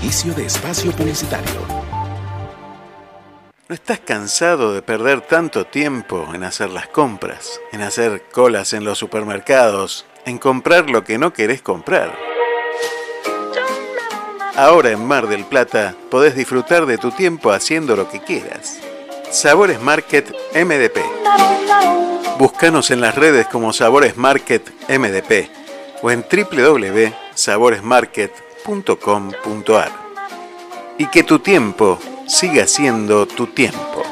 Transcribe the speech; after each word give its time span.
De 0.00 0.46
espacio 0.46 0.90
publicitario. 0.92 1.60
¿No 3.68 3.74
estás 3.74 4.00
cansado 4.00 4.72
de 4.74 4.82
perder 4.82 5.20
tanto 5.20 5.66
tiempo 5.66 6.26
en 6.34 6.42
hacer 6.42 6.70
las 6.70 6.88
compras, 6.88 7.60
en 7.70 7.82
hacer 7.82 8.24
colas 8.32 8.72
en 8.72 8.82
los 8.84 8.98
supermercados, 8.98 10.06
en 10.24 10.38
comprar 10.38 10.90
lo 10.90 11.04
que 11.04 11.18
no 11.18 11.32
querés 11.32 11.62
comprar? 11.62 12.18
Ahora 14.56 14.90
en 14.90 15.06
Mar 15.06 15.28
del 15.28 15.44
Plata 15.44 15.94
podés 16.10 16.34
disfrutar 16.34 16.86
de 16.86 16.98
tu 16.98 17.12
tiempo 17.12 17.52
haciendo 17.52 17.94
lo 17.94 18.10
que 18.10 18.20
quieras. 18.20 18.78
Sabores 19.30 19.80
Market 19.80 20.34
MDP. 20.54 20.98
Búscanos 22.38 22.90
en 22.90 23.00
las 23.00 23.14
redes 23.14 23.46
como 23.46 23.72
Sabores 23.72 24.16
Market 24.16 24.68
MDP 24.88 25.48
o 26.02 26.10
en 26.10 26.24
Y 30.98 31.06
que 31.06 31.22
tu 31.22 31.38
tiempo 31.38 31.98
siga 32.26 32.66
siendo 32.66 33.26
tu 33.26 33.46
tiempo. 33.46 34.02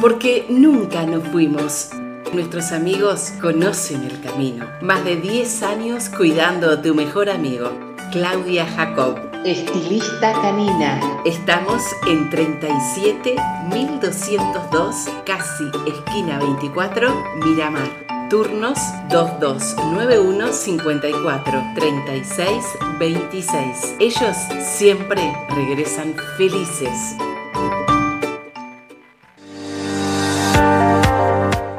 Porque 0.00 0.46
nunca 0.48 1.04
nos 1.04 1.26
fuimos. 1.28 1.90
Nuestros 2.32 2.72
amigos 2.72 3.32
conocen 3.40 4.02
el 4.04 4.20
camino. 4.20 4.66
Más 4.80 5.04
de 5.04 5.16
10 5.16 5.62
años 5.62 6.08
cuidando 6.08 6.70
a 6.70 6.82
tu 6.82 6.94
mejor 6.94 7.28
amigo. 7.28 7.70
Claudia 8.10 8.66
Jacob. 8.66 9.31
Estilista 9.44 10.32
canina. 10.40 11.00
Estamos 11.24 11.82
en 12.06 12.30
37 12.30 13.34
1202, 13.74 15.08
casi 15.26 15.64
esquina 15.84 16.38
24, 16.38 17.12
Miramar. 17.44 17.88
Turnos 18.30 18.78
2291 19.10 20.52
54 20.52 21.62
36 21.74 22.64
26. 23.00 23.96
Ellos 23.98 24.36
siempre 24.60 25.34
regresan 25.48 26.14
felices. 26.36 27.16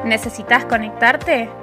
¿Necesitas 0.04 0.66
conectarte? 0.66 1.63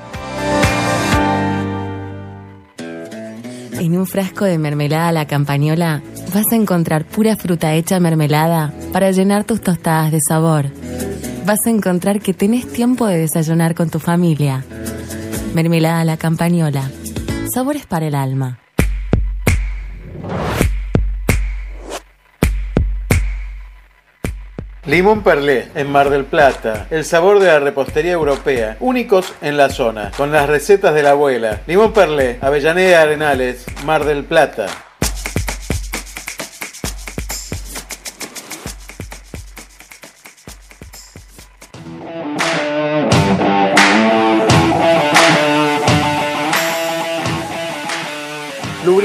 En 3.81 3.97
un 3.97 4.05
frasco 4.05 4.45
de 4.45 4.59
mermelada 4.59 5.11
la 5.11 5.25
campañola 5.25 6.03
vas 6.35 6.45
a 6.51 6.55
encontrar 6.55 7.03
pura 7.03 7.35
fruta 7.35 7.73
hecha 7.73 7.99
mermelada 7.99 8.71
para 8.93 9.09
llenar 9.09 9.43
tus 9.43 9.59
tostadas 9.59 10.11
de 10.11 10.21
sabor. 10.21 10.67
Vas 11.47 11.65
a 11.65 11.71
encontrar 11.71 12.19
que 12.19 12.35
tenés 12.35 12.71
tiempo 12.71 13.07
de 13.07 13.17
desayunar 13.17 13.73
con 13.73 13.89
tu 13.89 13.97
familia. 13.97 14.63
Mermelada 15.55 16.05
la 16.05 16.17
campañola. 16.17 16.91
Sabores 17.51 17.87
para 17.87 18.05
el 18.05 18.13
alma. 18.13 18.60
Limón 24.91 25.23
Perlé, 25.23 25.69
en 25.73 25.89
Mar 25.89 26.09
del 26.09 26.25
Plata. 26.25 26.85
El 26.89 27.05
sabor 27.05 27.39
de 27.39 27.47
la 27.47 27.61
repostería 27.61 28.11
europea. 28.11 28.75
Únicos 28.81 29.33
en 29.41 29.55
la 29.55 29.69
zona. 29.69 30.11
Con 30.17 30.33
las 30.33 30.49
recetas 30.49 30.93
de 30.93 31.01
la 31.01 31.11
abuela. 31.11 31.61
Limón 31.65 31.93
Perlé, 31.93 32.39
Avellaneda 32.41 33.01
Arenales, 33.01 33.65
Mar 33.85 34.03
del 34.03 34.25
Plata. 34.25 34.65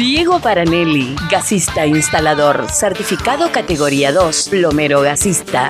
Diego 0.00 0.40
Paranelli, 0.40 1.14
gasista 1.30 1.84
instalador, 1.84 2.70
certificado 2.70 3.52
categoría 3.52 4.12
2, 4.12 4.48
plomero 4.48 5.02
gasista. 5.02 5.68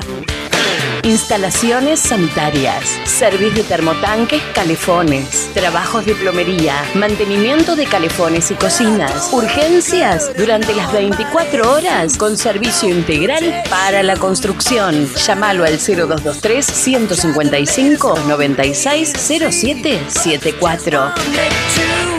Instalaciones 1.03 1.99
sanitarias, 1.99 2.97
servicio 3.03 3.65
de 3.65 3.65
termotanques, 3.65 4.41
calefones, 4.55 5.51
trabajos 5.53 6.07
de 6.07 6.15
plomería, 6.15 6.77
mantenimiento 6.95 7.75
de 7.75 7.87
calefones 7.87 8.53
y 8.53 8.55
cocinas, 8.55 9.31
urgencias 9.33 10.31
durante 10.37 10.77
las 10.77 10.93
24 10.93 11.69
horas 11.69 12.17
con 12.17 12.37
servicio 12.37 12.89
integral 12.89 13.65
para 13.69 14.05
la 14.05 14.15
construcción. 14.15 15.09
Llámalo 15.27 15.65
al 15.65 15.77
0223 15.77 16.65
155 16.65 18.15
96 18.29 19.13
0774. 19.13 22.10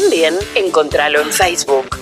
También 0.00 0.34
encontralo 0.54 1.20
en 1.20 1.32
Facebook. 1.32 1.98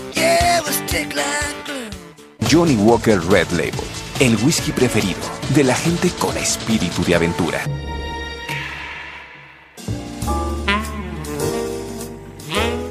Johnny 2.50 2.76
Walker 2.76 3.18
Red 3.30 3.48
Label, 3.52 3.72
el 4.20 4.36
whisky 4.44 4.70
preferido 4.70 5.18
de 5.54 5.64
la 5.64 5.74
gente 5.74 6.10
con 6.18 6.36
espíritu 6.36 7.02
de 7.04 7.14
aventura. 7.14 7.64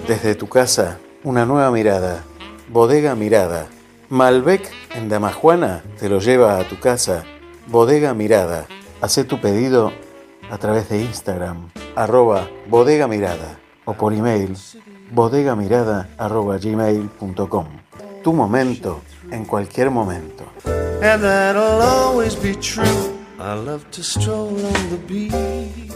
Desde 0.07 0.33
tu 0.33 0.49
casa, 0.49 0.97
una 1.23 1.45
nueva 1.45 1.69
mirada. 1.69 2.23
Bodega 2.69 3.13
Mirada. 3.13 3.67
Malbec 4.09 4.67
en 4.95 5.07
Damajuana 5.07 5.83
te 5.99 6.09
lo 6.09 6.19
lleva 6.19 6.57
a 6.57 6.67
tu 6.67 6.79
casa. 6.79 7.25
Bodega 7.67 8.15
Mirada. 8.15 8.65
Haz 9.01 9.23
tu 9.27 9.39
pedido 9.39 9.93
a 10.49 10.57
través 10.57 10.89
de 10.89 11.01
Instagram, 11.01 11.69
arroba 11.95 12.49
bodega 12.67 13.07
mirada 13.07 13.59
o 13.85 13.93
por 13.93 14.13
email 14.13 14.55
bodegamirada 15.11 16.09
arroba 16.17 16.57
gmail.com. 16.57 17.65
Tu 18.23 18.33
momento 18.33 19.01
en 19.31 19.45
cualquier 19.45 19.89
momento. 19.89 20.45
And 21.01 21.21
that'll 21.21 21.81
always 21.81 22.35
be 22.35 22.55
true. 22.55 23.13
I 23.39 23.53
love 23.53 23.85
to 23.91 24.01
stroll 24.01 24.55
on 24.65 24.89
the 24.89 24.97
beach. 25.07 25.95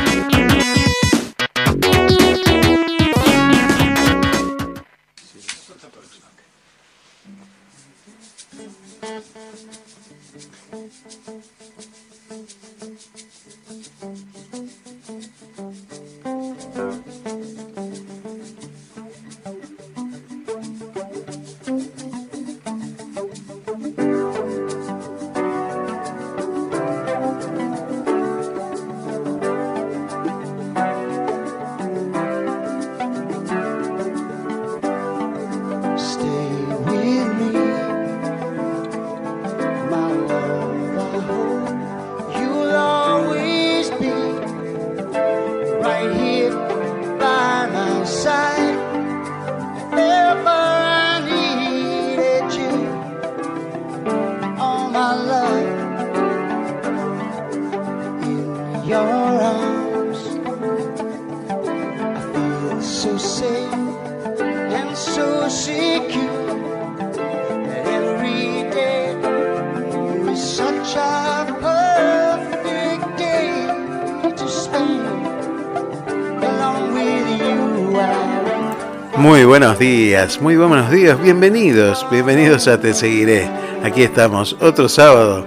Muy 80.40 80.56
buenos 80.56 80.90
días, 80.90 81.20
bienvenidos, 81.22 82.04
bienvenidos 82.10 82.66
a 82.66 82.80
Te 82.80 82.92
Seguiré. 82.92 83.48
Aquí 83.84 84.02
estamos, 84.02 84.56
otro 84.60 84.88
sábado, 84.88 85.46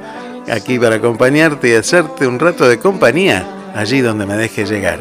aquí 0.49 0.79
para 0.79 0.95
acompañarte 0.95 1.69
y 1.69 1.73
hacerte 1.73 2.25
un 2.25 2.39
rato 2.39 2.69
de 2.69 2.79
compañía, 2.79 3.45
allí 3.75 3.99
donde 3.99 4.25
me 4.25 4.37
deje 4.37 4.65
llegar. 4.65 4.99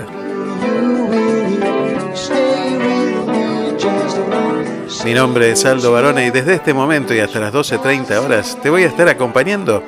Mi 5.05 5.15
nombre 5.15 5.53
es 5.53 5.65
Aldo 5.65 5.93
Barone 5.93 6.27
y 6.27 6.31
desde 6.31 6.55
este 6.55 6.75
momento 6.75 7.15
y 7.15 7.21
hasta 7.21 7.39
las 7.39 7.55
12.30 7.55 8.25
horas 8.25 8.59
te 8.61 8.71
voy 8.71 8.83
a 8.83 8.89
estar 8.89 9.09
acompañando 9.09 9.85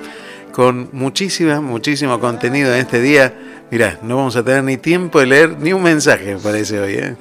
con 0.53 0.91
muchísima, 0.93 1.61
muchísimo 1.61 2.21
contenido 2.21 2.73
en 2.73 2.83
este 2.83 3.01
día. 3.01 3.35
Mirá, 3.73 3.99
no 4.03 4.17
vamos 4.17 4.37
a 4.37 4.45
tener 4.45 4.63
ni 4.63 4.77
tiempo 4.77 5.19
de 5.19 5.27
leer 5.27 5.59
ni 5.59 5.73
un 5.73 5.83
mensaje, 5.83 6.37
me 6.37 6.41
parece 6.41 6.79
hoy. 6.79 6.93
¿eh? 6.95 7.17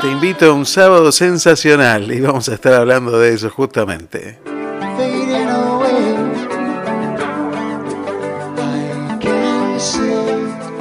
Te 0.00 0.08
invito 0.08 0.46
a 0.46 0.52
un 0.52 0.64
sábado 0.64 1.12
sensacional 1.12 2.10
y 2.12 2.20
vamos 2.20 2.48
a 2.48 2.54
estar 2.54 2.74
hablando 2.74 3.18
de 3.18 3.34
eso 3.34 3.50
justamente. 3.50 4.38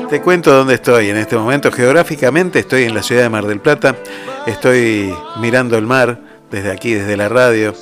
Te 0.10 0.22
cuento 0.22 0.54
dónde 0.54 0.76
estoy 0.76 1.10
en 1.10 1.18
este 1.18 1.36
momento. 1.36 1.72
Geográficamente 1.72 2.60
estoy 2.60 2.84
en 2.84 2.94
la 2.94 3.04
ciudad 3.04 3.24
de 3.24 3.30
Mar 3.30 3.46
del 3.46 3.60
Plata. 3.60 3.96
Estoy 4.46 5.14
mirando 5.42 5.78
el 5.78 5.86
mar 5.86 6.20
desde 6.52 6.72
aquí, 6.72 6.94
desde 6.94 7.18
la 7.18 7.28
radio. 7.28 7.74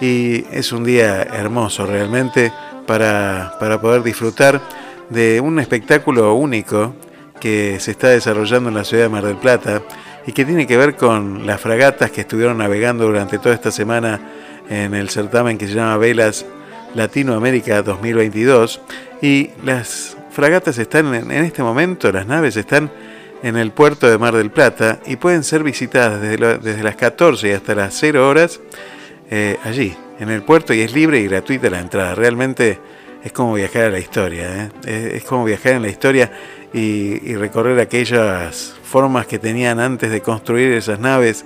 Y 0.00 0.44
es 0.52 0.72
un 0.72 0.84
día 0.84 1.22
hermoso 1.22 1.86
realmente 1.86 2.52
para, 2.86 3.54
para 3.58 3.80
poder 3.80 4.02
disfrutar 4.02 4.60
de 5.08 5.40
un 5.40 5.60
espectáculo 5.60 6.34
único 6.34 6.94
que 7.38 7.80
se 7.80 7.92
está 7.92 8.08
desarrollando 8.08 8.68
en 8.68 8.74
la 8.74 8.84
ciudad 8.84 9.04
de 9.04 9.08
Mar 9.08 9.24
del 9.24 9.36
Plata 9.36 9.82
y 10.26 10.32
que 10.32 10.44
tiene 10.44 10.66
que 10.66 10.76
ver 10.76 10.96
con 10.96 11.46
las 11.46 11.60
fragatas 11.60 12.10
que 12.10 12.20
estuvieron 12.22 12.58
navegando 12.58 13.04
durante 13.04 13.38
toda 13.38 13.54
esta 13.54 13.70
semana 13.70 14.20
en 14.68 14.94
el 14.94 15.08
certamen 15.08 15.56
que 15.56 15.66
se 15.66 15.74
llama 15.74 15.96
Velas 15.96 16.44
Latinoamérica 16.94 17.82
2022 17.82 18.80
y 19.22 19.50
las 19.64 20.16
fragatas 20.30 20.78
están 20.78 21.14
en, 21.14 21.30
este 21.32 21.62
momento, 21.62 22.12
las 22.12 22.26
naves 22.26 22.56
están 22.56 22.90
en 23.42 23.56
el 23.56 23.70
puerto 23.72 24.08
de 24.08 24.18
Mar 24.18 24.34
del 24.34 24.50
Plata 24.50 25.00
y 25.06 25.16
pueden 25.16 25.44
ser 25.44 25.62
visitadas 25.62 26.20
desde, 26.20 26.82
las 26.82 26.96
14 26.96 27.48
y 27.48 27.52
hasta 27.52 27.74
las 27.74 27.94
0 27.98 28.28
horas 28.28 28.60
eh, 29.30 29.56
allí, 29.64 29.96
en 30.20 30.30
el 30.30 30.42
puerto 30.42 30.74
y 30.74 30.80
es 30.80 30.92
libre 30.92 31.20
y 31.20 31.28
gratuita 31.28 31.70
la 31.70 31.80
entrada. 31.80 32.14
Realmente 32.14 32.78
es 33.22 33.32
como 33.32 33.54
viajar 33.54 33.84
a 33.84 33.90
la 33.90 33.98
historia, 33.98 34.70
¿eh? 34.86 35.12
es, 35.16 35.24
como 35.24 35.44
viajar 35.44 35.72
en 35.72 35.82
la 35.82 35.88
historia 35.88 36.30
y, 36.72 37.34
recorrer 37.36 37.78
aquellas 37.80 38.74
formas 38.82 39.26
que 39.26 39.38
tenían 39.38 39.80
antes 39.80 40.10
de 40.10 40.20
construir 40.20 40.72
esas 40.72 40.98
naves. 40.98 41.44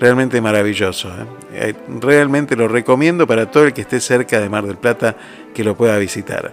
Realmente 0.00 0.40
maravilloso. 0.40 1.08
¿eh? 1.08 1.24
Eh, 1.52 1.74
realmente 2.00 2.56
lo 2.56 2.66
recomiendo 2.66 3.28
para 3.28 3.48
todo 3.48 3.64
el 3.66 3.72
que 3.72 3.82
esté 3.82 4.00
cerca 4.00 4.40
de 4.40 4.48
Mar 4.48 4.66
del 4.66 4.76
Plata 4.76 5.16
que 5.54 5.62
lo 5.62 5.76
pueda 5.76 5.96
visitar. 5.98 6.50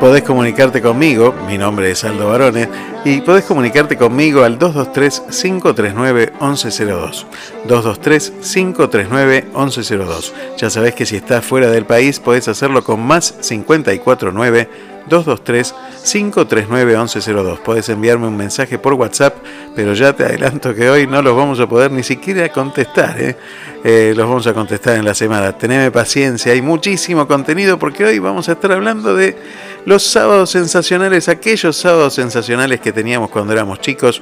Podés 0.00 0.22
comunicarte 0.22 0.80
conmigo, 0.80 1.34
mi 1.48 1.58
nombre 1.58 1.90
es 1.90 2.04
Aldo 2.04 2.28
Barone, 2.28 2.68
y 3.08 3.20
podés 3.22 3.46
comunicarte 3.46 3.96
conmigo 3.96 4.44
al 4.44 4.58
223-539-1102. 4.58 7.24
223-539-1102. 7.66 10.32
Ya 10.58 10.68
sabés 10.68 10.94
que 10.94 11.06
si 11.06 11.16
estás 11.16 11.42
fuera 11.42 11.70
del 11.70 11.86
país 11.86 12.20
podés 12.20 12.48
hacerlo 12.48 12.84
con 12.84 13.00
más 13.00 13.32
549 13.32 14.68
223-539-1102. 15.08 17.58
Podés 17.60 17.88
enviarme 17.88 18.26
un 18.28 18.36
mensaje 18.36 18.78
por 18.78 18.92
WhatsApp, 18.94 19.36
pero 19.74 19.94
ya 19.94 20.12
te 20.12 20.24
adelanto 20.24 20.72
que 20.74 20.90
hoy 20.90 21.06
no 21.06 21.22
los 21.22 21.34
vamos 21.36 21.60
a 21.60 21.68
poder 21.68 21.90
ni 21.90 22.02
siquiera 22.02 22.48
contestar. 22.50 23.18
¿eh? 23.20 23.36
Eh, 23.84 24.12
los 24.16 24.28
vamos 24.28 24.46
a 24.46 24.54
contestar 24.54 24.96
en 24.96 25.04
la 25.04 25.14
semana. 25.14 25.52
Teneme 25.56 25.90
paciencia, 25.90 26.52
hay 26.52 26.62
muchísimo 26.62 27.26
contenido 27.26 27.78
porque 27.78 28.04
hoy 28.04 28.18
vamos 28.18 28.48
a 28.48 28.52
estar 28.52 28.72
hablando 28.72 29.14
de 29.14 29.36
los 29.84 30.02
sábados 30.02 30.50
sensacionales, 30.50 31.28
aquellos 31.28 31.76
sábados 31.76 32.14
sensacionales 32.14 32.80
que 32.80 32.92
teníamos 32.98 33.30
cuando 33.30 33.52
éramos 33.52 33.80
chicos. 33.80 34.20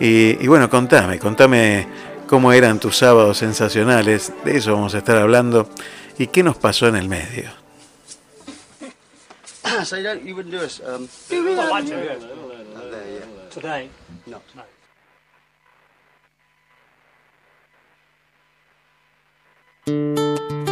Y, 0.00 0.42
y 0.42 0.46
bueno, 0.46 0.70
contame, 0.70 1.18
contame 1.18 1.86
cómo 2.26 2.54
eran 2.54 2.80
tus 2.80 2.96
sábados 2.96 3.36
sensacionales. 3.36 4.32
De 4.46 4.56
eso 4.56 4.72
vamos 4.72 4.94
a 4.94 4.98
estar 4.98 5.18
hablando. 5.18 5.68
¿Y 6.16 6.28
qué 6.28 6.42
nos 6.42 6.56
pasó 6.56 6.88
en 6.88 6.96
el 6.96 7.06
medio? 7.06 7.50
so 9.84 9.96
you, 9.98 10.02
don't, 10.04 10.24
you 10.24 10.34
wouldn't 10.34 10.54
do 10.54 10.64
us. 10.64 10.80
Um, 10.80 11.06
do 11.28 11.44
we? 11.44 11.52
I'd 11.52 11.68
like 11.68 11.86
to. 11.86 11.90
Yeah. 11.90 12.16
There, 12.90 13.06
yeah. 13.12 13.50
Today? 13.50 13.90
No. 14.26 14.40
no. 20.56 20.64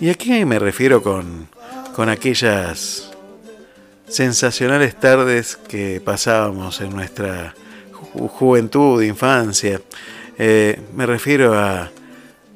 ¿Y 0.00 0.10
a 0.10 0.14
qué 0.14 0.44
me 0.44 0.58
refiero 0.58 1.02
con, 1.02 1.48
con 1.94 2.08
aquellas 2.08 3.10
sensacionales 4.08 4.98
tardes 4.98 5.56
que 5.56 6.00
pasábamos 6.00 6.80
en 6.80 6.90
nuestra 6.90 7.54
juventud, 8.02 9.02
infancia. 9.02 9.80
Eh, 10.38 10.80
me 10.94 11.06
refiero 11.06 11.54
a, 11.54 11.90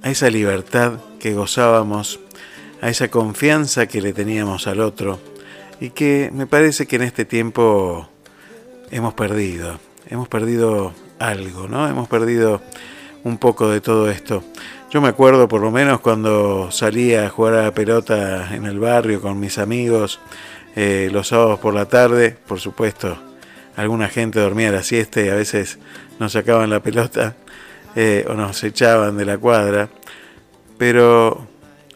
a 0.02 0.10
esa 0.10 0.30
libertad 0.30 0.94
que 1.18 1.34
gozábamos, 1.34 2.20
a 2.80 2.88
esa 2.88 3.08
confianza 3.08 3.86
que 3.86 4.00
le 4.00 4.12
teníamos 4.12 4.66
al 4.66 4.80
otro 4.80 5.18
y 5.80 5.90
que 5.90 6.30
me 6.32 6.46
parece 6.46 6.86
que 6.86 6.96
en 6.96 7.02
este 7.02 7.24
tiempo 7.24 8.08
hemos 8.90 9.14
perdido. 9.14 9.78
Hemos 10.08 10.28
perdido 10.28 10.94
algo, 11.18 11.68
¿no? 11.68 11.88
Hemos 11.88 12.08
perdido 12.08 12.62
un 13.24 13.38
poco 13.38 13.68
de 13.68 13.80
todo 13.80 14.10
esto. 14.10 14.44
Yo 14.96 15.02
me 15.02 15.08
acuerdo 15.08 15.46
por 15.46 15.60
lo 15.60 15.70
menos 15.70 16.00
cuando 16.00 16.70
salía 16.70 17.26
a 17.26 17.28
jugar 17.28 17.52
a 17.52 17.62
la 17.64 17.74
pelota 17.74 18.54
en 18.54 18.64
el 18.64 18.78
barrio 18.78 19.20
con 19.20 19.38
mis 19.38 19.58
amigos 19.58 20.20
eh, 20.74 21.10
los 21.12 21.28
sábados 21.28 21.58
por 21.58 21.74
la 21.74 21.84
tarde, 21.84 22.34
por 22.46 22.60
supuesto, 22.60 23.18
alguna 23.76 24.08
gente 24.08 24.40
dormía 24.40 24.70
a 24.70 24.72
la 24.72 24.82
siesta 24.82 25.20
y 25.20 25.28
a 25.28 25.34
veces 25.34 25.78
nos 26.18 26.32
sacaban 26.32 26.70
la 26.70 26.80
pelota 26.80 27.36
eh, 27.94 28.24
o 28.26 28.32
nos 28.32 28.64
echaban 28.64 29.18
de 29.18 29.26
la 29.26 29.36
cuadra, 29.36 29.90
pero 30.78 31.46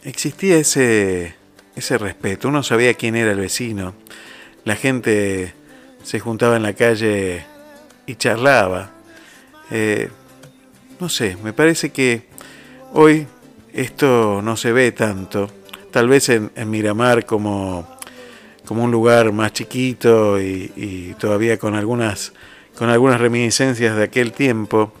existía 0.03 0.57
ese, 0.57 1.33
ese 1.75 1.97
respeto, 1.97 2.49
uno 2.49 2.61
sabía 2.61 2.93
quién 2.93 3.15
era 3.15 3.31
el 3.31 3.39
vecino, 3.39 3.95
la 4.63 4.75
gente 4.75 5.55
se 6.03 6.19
juntaba 6.19 6.55
en 6.55 6.61
la 6.61 6.73
calle 6.73 7.47
y 8.05 8.13
charlaba. 8.13 8.91
Eh, 9.71 10.07
no 10.99 11.09
sé, 11.09 11.35
me 11.43 11.51
parece 11.51 11.89
que 11.89 12.29
hoy 12.93 13.27
esto 13.73 14.41
no 14.41 14.57
se 14.57 14.71
ve 14.71 14.91
tanto, 14.91 15.49
tal 15.91 16.07
vez 16.07 16.29
en 16.29 16.51
Miramar 16.69 17.25
como 17.25 17.87
como 18.71 18.85
un 18.85 18.91
lugar 18.91 19.33
más 19.33 19.51
chiquito 19.51 20.39
y, 20.39 21.13
todavía 21.19 21.57
con 21.57 21.75
algunas, 21.75 22.31
con 22.77 22.89
algunas 22.89 23.19
reminiscencias 23.19 23.97
de 23.97 24.03
aquel 24.03 24.31
tiempo, 24.31 24.93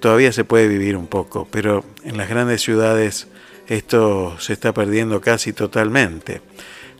todavía 0.00 0.32
se 0.32 0.44
puede 0.44 0.68
vivir 0.68 0.98
un 0.98 1.06
poco, 1.06 1.48
pero 1.50 1.82
en 2.04 2.18
las 2.18 2.28
grandes 2.28 2.60
ciudades 2.60 3.28
esto 3.68 4.38
se 4.38 4.52
está 4.52 4.74
perdiendo 4.74 5.22
casi 5.22 5.54
totalmente, 5.54 6.42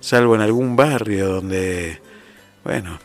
salvo 0.01 0.35
en 0.35 0.41
algún 0.41 0.75
barrio 0.75 1.29
donde, 1.29 2.01
bueno, 2.65 2.99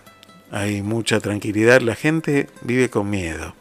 hay 0.52 0.82
mucha 0.82 1.20
tranquilidad, 1.20 1.82
la 1.82 1.96
gente 1.96 2.48
vive 2.62 2.90
con 2.90 3.10
miedo. 3.10 3.56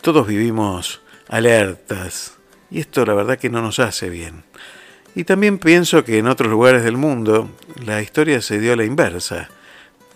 Todos 0.00 0.26
vivimos 0.26 1.00
alertas 1.34 2.34
y 2.70 2.78
esto 2.78 3.04
la 3.04 3.12
verdad 3.12 3.38
que 3.38 3.50
no 3.50 3.60
nos 3.60 3.80
hace 3.80 4.08
bien. 4.08 4.44
Y 5.16 5.24
también 5.24 5.58
pienso 5.58 6.04
que 6.04 6.18
en 6.18 6.28
otros 6.28 6.48
lugares 6.48 6.84
del 6.84 6.96
mundo 6.96 7.50
la 7.84 8.00
historia 8.00 8.40
se 8.40 8.60
dio 8.60 8.72
a 8.72 8.76
la 8.76 8.84
inversa. 8.84 9.48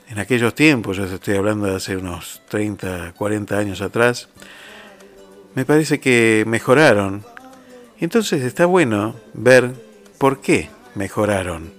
En 0.08 0.20
aquellos 0.20 0.54
tiempos, 0.54 0.96
yo 0.96 1.04
estoy 1.04 1.34
hablando 1.34 1.66
de 1.66 1.74
hace 1.74 1.96
unos 1.96 2.40
30, 2.48 3.14
40 3.16 3.58
años 3.58 3.80
atrás, 3.80 4.28
me 5.56 5.64
parece 5.64 5.98
que 5.98 6.44
mejoraron. 6.46 7.24
Entonces 7.98 8.42
está 8.42 8.66
bueno 8.66 9.16
ver 9.34 9.72
por 10.18 10.40
qué 10.40 10.70
mejoraron. 10.94 11.72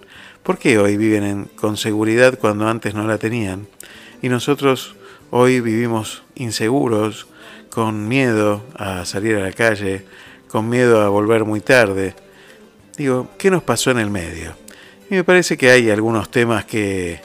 ¿Por 0.43 0.57
qué 0.57 0.77
hoy 0.79 0.97
viven 0.97 1.49
con 1.55 1.77
seguridad 1.77 2.37
cuando 2.37 2.67
antes 2.67 2.93
no 2.93 3.07
la 3.07 3.17
tenían? 3.17 3.67
Y 4.21 4.27
nosotros 4.27 4.95
hoy 5.31 5.61
vivimos 5.61 6.23
inseguros, 6.35 7.28
con 7.69 8.07
miedo 8.07 8.63
a 8.75 9.05
salir 9.05 9.35
a 9.37 9.41
la 9.41 9.51
calle, 9.51 10.05
con 10.47 10.69
miedo 10.69 11.01
a 11.01 11.09
volver 11.09 11.45
muy 11.45 11.61
tarde 11.61 12.15
Digo, 12.99 13.29
¿qué 13.37 13.49
nos 13.49 13.63
pasó 13.63 13.91
en 13.91 13.99
el 13.99 14.09
medio? 14.09 14.57
Y 15.09 15.15
me 15.15 15.23
parece 15.23 15.55
que 15.55 15.71
hay 15.71 15.89
algunos 15.89 16.29
temas 16.29 16.65
que, 16.65 17.21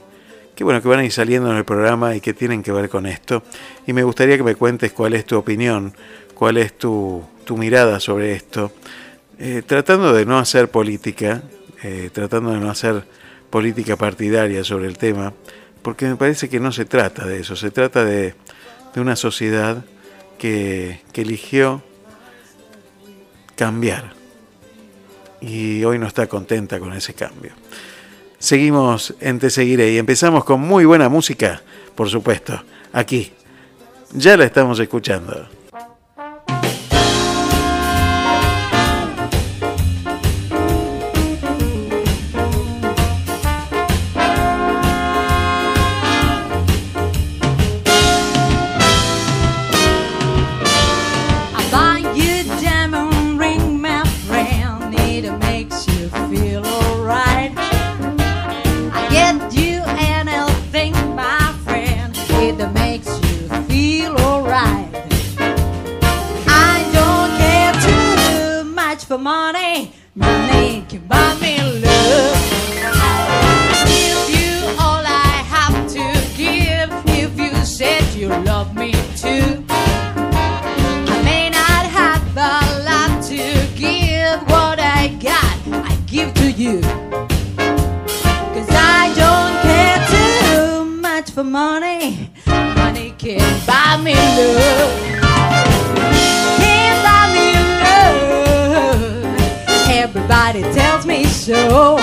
bueno, 0.60 0.80
que 0.80 0.86
van 0.86 1.00
a 1.00 1.04
ir 1.04 1.10
saliendo 1.10 1.50
en 1.50 1.56
el 1.56 1.64
programa 1.64 2.14
y 2.14 2.20
que 2.20 2.32
tienen 2.32 2.62
que 2.62 2.70
ver 2.70 2.88
con 2.88 3.06
esto. 3.06 3.42
Y 3.84 3.92
me 3.92 4.04
gustaría 4.04 4.36
que 4.36 4.44
me 4.44 4.54
cuentes 4.54 4.92
cuál 4.92 5.14
es 5.14 5.26
tu 5.26 5.36
opinión, 5.36 5.92
cuál 6.32 6.58
es 6.58 6.78
tu, 6.78 7.24
mirada 7.56 7.98
sobre 7.98 8.34
esto. 8.34 8.70
Eh, 9.40 9.62
tratando 9.66 10.12
de 10.12 10.24
no 10.24 10.38
hacer 10.38 10.70
política, 10.70 11.42
eh, 11.82 12.08
tratando 12.12 12.52
de 12.52 12.60
no 12.60 12.70
hacer 12.70 13.04
política 13.50 13.96
partidaria 13.96 14.62
sobre 14.62 14.86
el 14.86 14.96
tema, 14.96 15.32
porque 15.82 16.06
me 16.06 16.14
parece 16.14 16.48
que 16.48 16.60
no 16.60 16.70
se 16.70 16.84
trata 16.84 17.26
de 17.26 17.40
eso, 17.40 17.56
se 17.56 17.72
trata 17.72 18.04
de, 18.04 18.36
una 18.94 19.16
sociedad 19.16 19.84
que, 20.44 21.00
eligió 21.14 21.82
cambiar 23.56 24.12
y 25.40 25.82
hoy 25.84 25.98
no 25.98 26.06
está 26.06 26.26
contenta 26.26 26.78
con 26.78 26.92
ese 26.92 27.14
cambio. 27.14 27.52
Seguimos 28.38 29.14
en 29.20 29.38
Te 29.38 29.48
Seguiré 29.48 29.92
y 29.92 29.96
empezamos 29.96 30.44
con 30.44 30.60
muy 30.60 30.84
buena 30.84 31.08
música, 31.08 31.62
por 31.94 32.10
supuesto, 32.10 32.62
aquí. 32.92 33.32
Ya 34.12 34.36
la 34.36 34.44
estamos 34.44 34.78
escuchando. 34.80 35.48
you. 86.64 86.80
Cause 88.54 88.70
I 88.70 89.12
don't 89.22 89.54
care 89.68 89.98
too 90.14 90.84
much 90.84 91.30
for 91.30 91.44
money. 91.44 92.30
Money 92.46 93.14
can 93.18 93.66
buy 93.66 94.00
me 94.02 94.14
love. 94.14 95.14
Everybody 100.04 100.62
tells 100.74 101.06
me 101.06 101.24
so. 101.24 101.98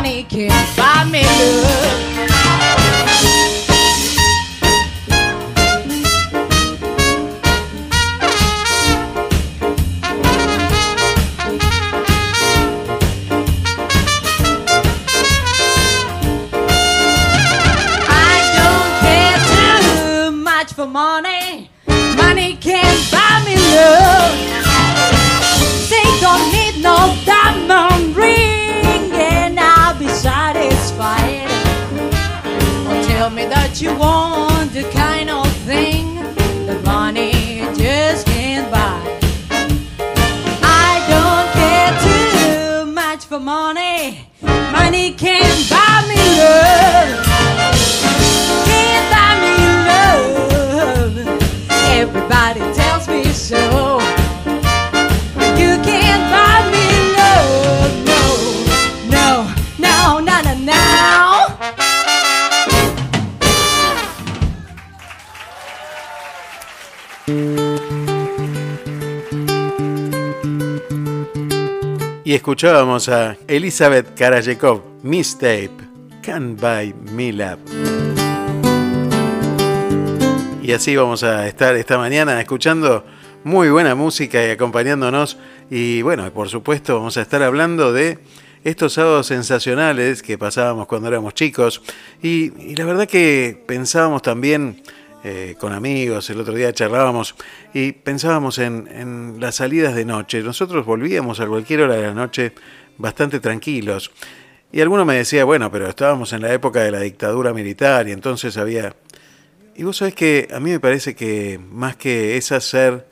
Money 0.00 0.22
can't 0.22 0.76
buy 0.76 1.04
me 1.10 1.22
love. 1.24 2.07
Escuchábamos 72.58 73.08
a 73.08 73.36
Elizabeth 73.46 74.18
Karajekov, 74.18 74.82
Mistape, 75.04 75.70
Can't 76.22 76.60
Buy 76.60 76.92
Me 77.12 77.32
Love. 77.32 77.60
Y 80.60 80.72
así 80.72 80.96
vamos 80.96 81.22
a 81.22 81.46
estar 81.46 81.76
esta 81.76 81.98
mañana 81.98 82.40
escuchando 82.40 83.06
muy 83.44 83.70
buena 83.70 83.94
música 83.94 84.44
y 84.44 84.50
acompañándonos. 84.50 85.38
Y 85.70 86.02
bueno, 86.02 86.28
por 86.32 86.48
supuesto 86.48 86.96
vamos 86.96 87.16
a 87.16 87.22
estar 87.22 87.44
hablando 87.44 87.92
de 87.92 88.18
estos 88.64 88.94
sábados 88.94 89.28
sensacionales 89.28 90.20
que 90.20 90.36
pasábamos 90.36 90.88
cuando 90.88 91.06
éramos 91.06 91.34
chicos. 91.34 91.80
Y, 92.20 92.60
y 92.60 92.74
la 92.74 92.86
verdad 92.86 93.06
que 93.06 93.62
pensábamos 93.68 94.22
también 94.22 94.82
eh, 95.24 95.56
con 95.58 95.72
amigos, 95.72 96.30
el 96.30 96.40
otro 96.40 96.54
día 96.54 96.72
charlábamos 96.72 97.34
y 97.74 97.90
pensábamos 97.92 98.58
en, 98.58 99.36
las 99.40 99.56
salidas 99.56 99.94
de 99.94 100.04
noche. 100.04 100.42
Nosotros 100.42 100.86
volvíamos 100.86 101.40
a 101.40 101.46
cualquier 101.46 101.82
hora 101.82 101.96
de 101.96 102.02
la 102.02 102.14
noche 102.14 102.52
bastante 102.98 103.40
tranquilos. 103.40 104.12
Y 104.70 104.80
alguno 104.80 105.04
me 105.04 105.16
decía, 105.16 105.44
bueno, 105.44 105.72
pero 105.72 105.88
estábamos 105.88 106.32
en 106.32 106.42
la 106.42 106.52
época 106.52 106.82
de 106.82 106.90
la 106.90 107.00
dictadura 107.00 107.52
militar 107.52 108.08
y 108.08 108.12
entonces 108.12 108.56
había... 108.56 108.94
Y 109.74 109.84
vos 109.84 109.96
sabés 109.96 110.14
que 110.14 110.48
a 110.52 110.60
mí 110.60 110.70
me 110.70 110.80
parece 110.80 111.14
que 111.14 111.58
más 111.70 111.96
que 111.96 112.36
esa 112.36 112.60
ser 112.60 113.08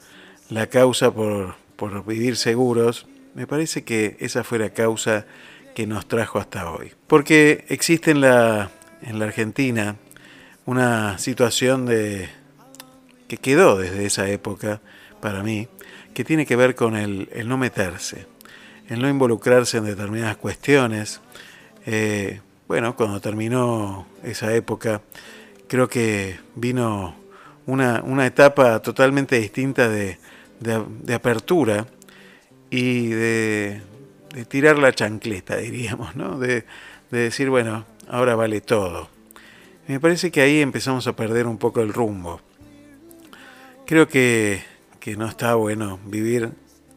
la 0.48 0.66
causa 0.68 1.12
por, 1.12 1.54
por 1.76 2.04
vivir 2.04 2.36
seguros, 2.36 3.06
me 3.34 3.46
parece 3.46 3.84
que 3.84 4.16
esa 4.20 4.44
fue 4.44 4.58
la 4.58 4.70
causa 4.70 5.26
que 5.74 5.86
nos 5.86 6.06
trajo 6.06 6.38
hasta 6.38 6.70
hoy. 6.70 6.92
Porque 7.06 7.64
existe 7.68 8.10
en 8.10 8.20
la, 8.20 8.70
en 9.02 9.18
la 9.18 9.26
Argentina 9.26 9.96
una 10.66 11.16
situación 11.18 11.86
de 11.86 12.28
que 13.28 13.38
quedó 13.38 13.78
desde 13.78 14.04
esa 14.04 14.28
época 14.28 14.80
para 15.20 15.42
mí, 15.42 15.68
que 16.12 16.24
tiene 16.24 16.46
que 16.46 16.56
ver 16.56 16.74
con 16.74 16.96
el, 16.96 17.28
no 17.46 17.56
meterse, 17.56 18.26
el 18.88 19.00
no 19.00 19.08
involucrarse 19.08 19.78
en 19.78 19.84
determinadas 19.84 20.36
cuestiones. 20.36 21.20
Eh, 21.86 22.40
bueno, 22.68 22.96
cuando 22.96 23.20
terminó 23.20 24.06
esa 24.24 24.54
época, 24.54 25.00
creo 25.68 25.88
que 25.88 26.38
vino 26.54 27.14
una, 27.66 28.02
una 28.02 28.26
etapa 28.26 28.80
totalmente 28.82 29.38
distinta 29.38 29.88
de, 29.88 30.18
de, 30.60 31.14
apertura 31.14 31.86
y 32.70 33.08
de, 33.08 33.82
de, 34.34 34.44
tirar 34.46 34.78
la 34.78 34.92
chancleta, 34.92 35.56
diríamos, 35.58 36.16
¿no? 36.16 36.38
De 36.38 36.64
decir, 37.10 37.50
bueno, 37.50 37.84
ahora 38.08 38.34
vale 38.34 38.60
todo. 38.60 39.15
Me 39.88 40.00
parece 40.00 40.32
que 40.32 40.40
ahí 40.40 40.60
empezamos 40.60 41.06
a 41.06 41.14
perder 41.14 41.46
un 41.46 41.58
poco 41.58 41.80
el 41.80 41.92
rumbo. 41.92 42.40
Creo 43.86 44.08
que, 44.08 44.60
que 44.98 45.16
no 45.16 45.26
está 45.26 45.54
bueno 45.54 46.00
vivir 46.04 46.50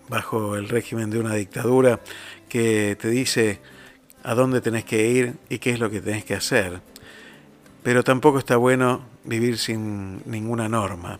bajo 0.07 0.55
el 0.55 0.67
régimen 0.67 1.11
de 1.11 1.19
una 1.19 1.35
dictadura 1.35 1.99
que 2.47 2.97
te 2.99 3.09
dice 3.09 3.59
a 4.23 4.33
dónde 4.33 4.59
tenés 4.59 4.85
que 4.85 5.07
ir 5.07 5.35
y 5.49 5.59
qué 5.59 5.69
es 5.69 5.79
lo 5.79 5.91
que 5.91 6.01
tenés 6.01 6.25
que 6.25 6.33
hacer. 6.33 6.81
Pero 7.83 8.03
tampoco 8.03 8.39
está 8.39 8.57
bueno 8.57 9.05
vivir 9.23 9.59
sin 9.59 10.23
ninguna 10.25 10.67
norma. 10.67 11.19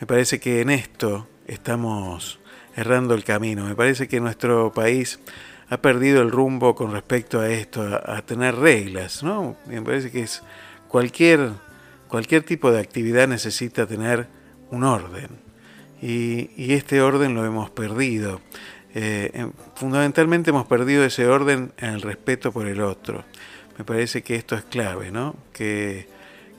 Me 0.00 0.06
parece 0.06 0.40
que 0.40 0.62
en 0.62 0.70
esto 0.70 1.28
estamos 1.46 2.40
errando 2.74 3.12
el 3.12 3.22
camino. 3.22 3.66
Me 3.66 3.74
parece 3.74 4.08
que 4.08 4.18
nuestro 4.18 4.72
país 4.72 5.20
ha 5.68 5.76
perdido 5.76 6.22
el 6.22 6.30
rumbo 6.30 6.74
con 6.74 6.90
respecto 6.90 7.38
a 7.38 7.50
esto, 7.50 7.82
a, 7.82 8.16
a 8.16 8.22
tener 8.22 8.56
reglas, 8.56 9.22
¿no? 9.22 9.56
Me 9.66 9.82
parece 9.82 10.10
que 10.10 10.22
es 10.22 10.42
cualquier, 10.92 11.52
cualquier 12.06 12.42
tipo 12.42 12.70
de 12.70 12.78
actividad 12.78 13.26
necesita 13.26 13.86
tener 13.86 14.28
un 14.70 14.84
orden. 14.84 15.30
Y, 16.02 16.50
y 16.56 16.74
este 16.74 17.00
orden 17.00 17.34
lo 17.34 17.46
hemos 17.46 17.70
perdido. 17.70 18.42
Eh, 18.94 19.48
fundamentalmente 19.74 20.50
hemos 20.50 20.66
perdido 20.66 21.02
ese 21.04 21.26
orden 21.26 21.72
en 21.78 21.94
el 21.94 22.02
respeto 22.02 22.52
por 22.52 22.66
el 22.66 22.82
otro. 22.82 23.24
Me 23.78 23.84
parece 23.84 24.22
que 24.22 24.36
esto 24.36 24.54
es 24.54 24.64
clave, 24.64 25.10
¿no? 25.10 25.34
Que, 25.54 26.06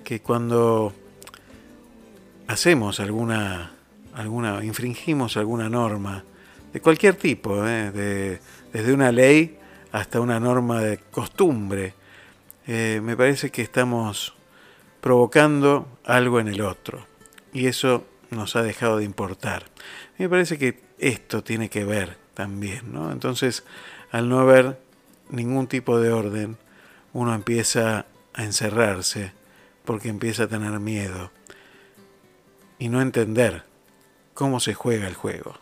que 0.03 0.19
cuando 0.19 0.93
hacemos 2.47 2.99
alguna, 2.99 3.71
alguna, 4.15 4.65
infringimos 4.65 5.37
alguna 5.37 5.69
norma, 5.69 6.23
de 6.73 6.81
cualquier 6.81 7.15
tipo, 7.15 7.67
¿eh? 7.67 7.91
de, 7.91 8.39
desde 8.73 8.93
una 8.93 9.11
ley 9.11 9.59
hasta 9.91 10.19
una 10.19 10.39
norma 10.39 10.81
de 10.81 10.97
costumbre, 10.97 11.93
eh, 12.67 13.01
me 13.03 13.17
parece 13.17 13.51
que 13.51 13.61
estamos 13.61 14.35
provocando 15.01 15.87
algo 16.05 16.39
en 16.39 16.47
el 16.47 16.61
otro 16.61 17.05
y 17.51 17.67
eso 17.67 18.05
nos 18.29 18.55
ha 18.55 18.63
dejado 18.63 18.97
de 18.97 19.05
importar. 19.05 19.65
Me 20.17 20.29
parece 20.29 20.57
que 20.57 20.81
esto 20.97 21.43
tiene 21.43 21.69
que 21.69 21.83
ver 21.83 22.17
también, 22.33 22.93
¿no? 22.93 23.11
Entonces, 23.11 23.63
al 24.11 24.29
no 24.29 24.39
haber 24.39 24.79
ningún 25.29 25.67
tipo 25.67 25.99
de 25.99 26.11
orden, 26.11 26.57
uno 27.11 27.33
empieza 27.33 28.05
a 28.33 28.43
encerrarse 28.43 29.33
porque 29.85 30.09
empieza 30.09 30.43
a 30.43 30.47
tener 30.47 30.79
miedo 30.79 31.31
y 32.79 32.89
no 32.89 33.01
entender 33.01 33.63
cómo 34.33 34.59
se 34.59 34.73
juega 34.73 35.07
el 35.07 35.13
juego. 35.13 35.55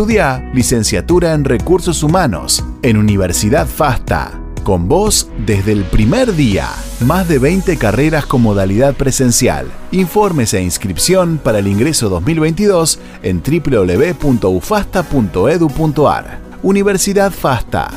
Estudia 0.00 0.50
licenciatura 0.54 1.34
en 1.34 1.44
Recursos 1.44 2.02
Humanos 2.02 2.64
en 2.80 2.96
Universidad 2.96 3.66
FASTA. 3.66 4.40
Con 4.64 4.88
vos 4.88 5.28
desde 5.44 5.72
el 5.72 5.84
primer 5.84 6.34
día. 6.34 6.70
Más 7.00 7.28
de 7.28 7.38
20 7.38 7.76
carreras 7.76 8.24
con 8.24 8.40
modalidad 8.40 8.94
presencial. 8.94 9.70
Informes 9.90 10.54
e 10.54 10.62
inscripción 10.62 11.36
para 11.36 11.58
el 11.58 11.66
ingreso 11.66 12.08
2022 12.08 12.98
en 13.22 13.42
www.ufasta.edu.ar. 13.42 16.40
Universidad 16.62 17.30
FASTA. 17.30 17.90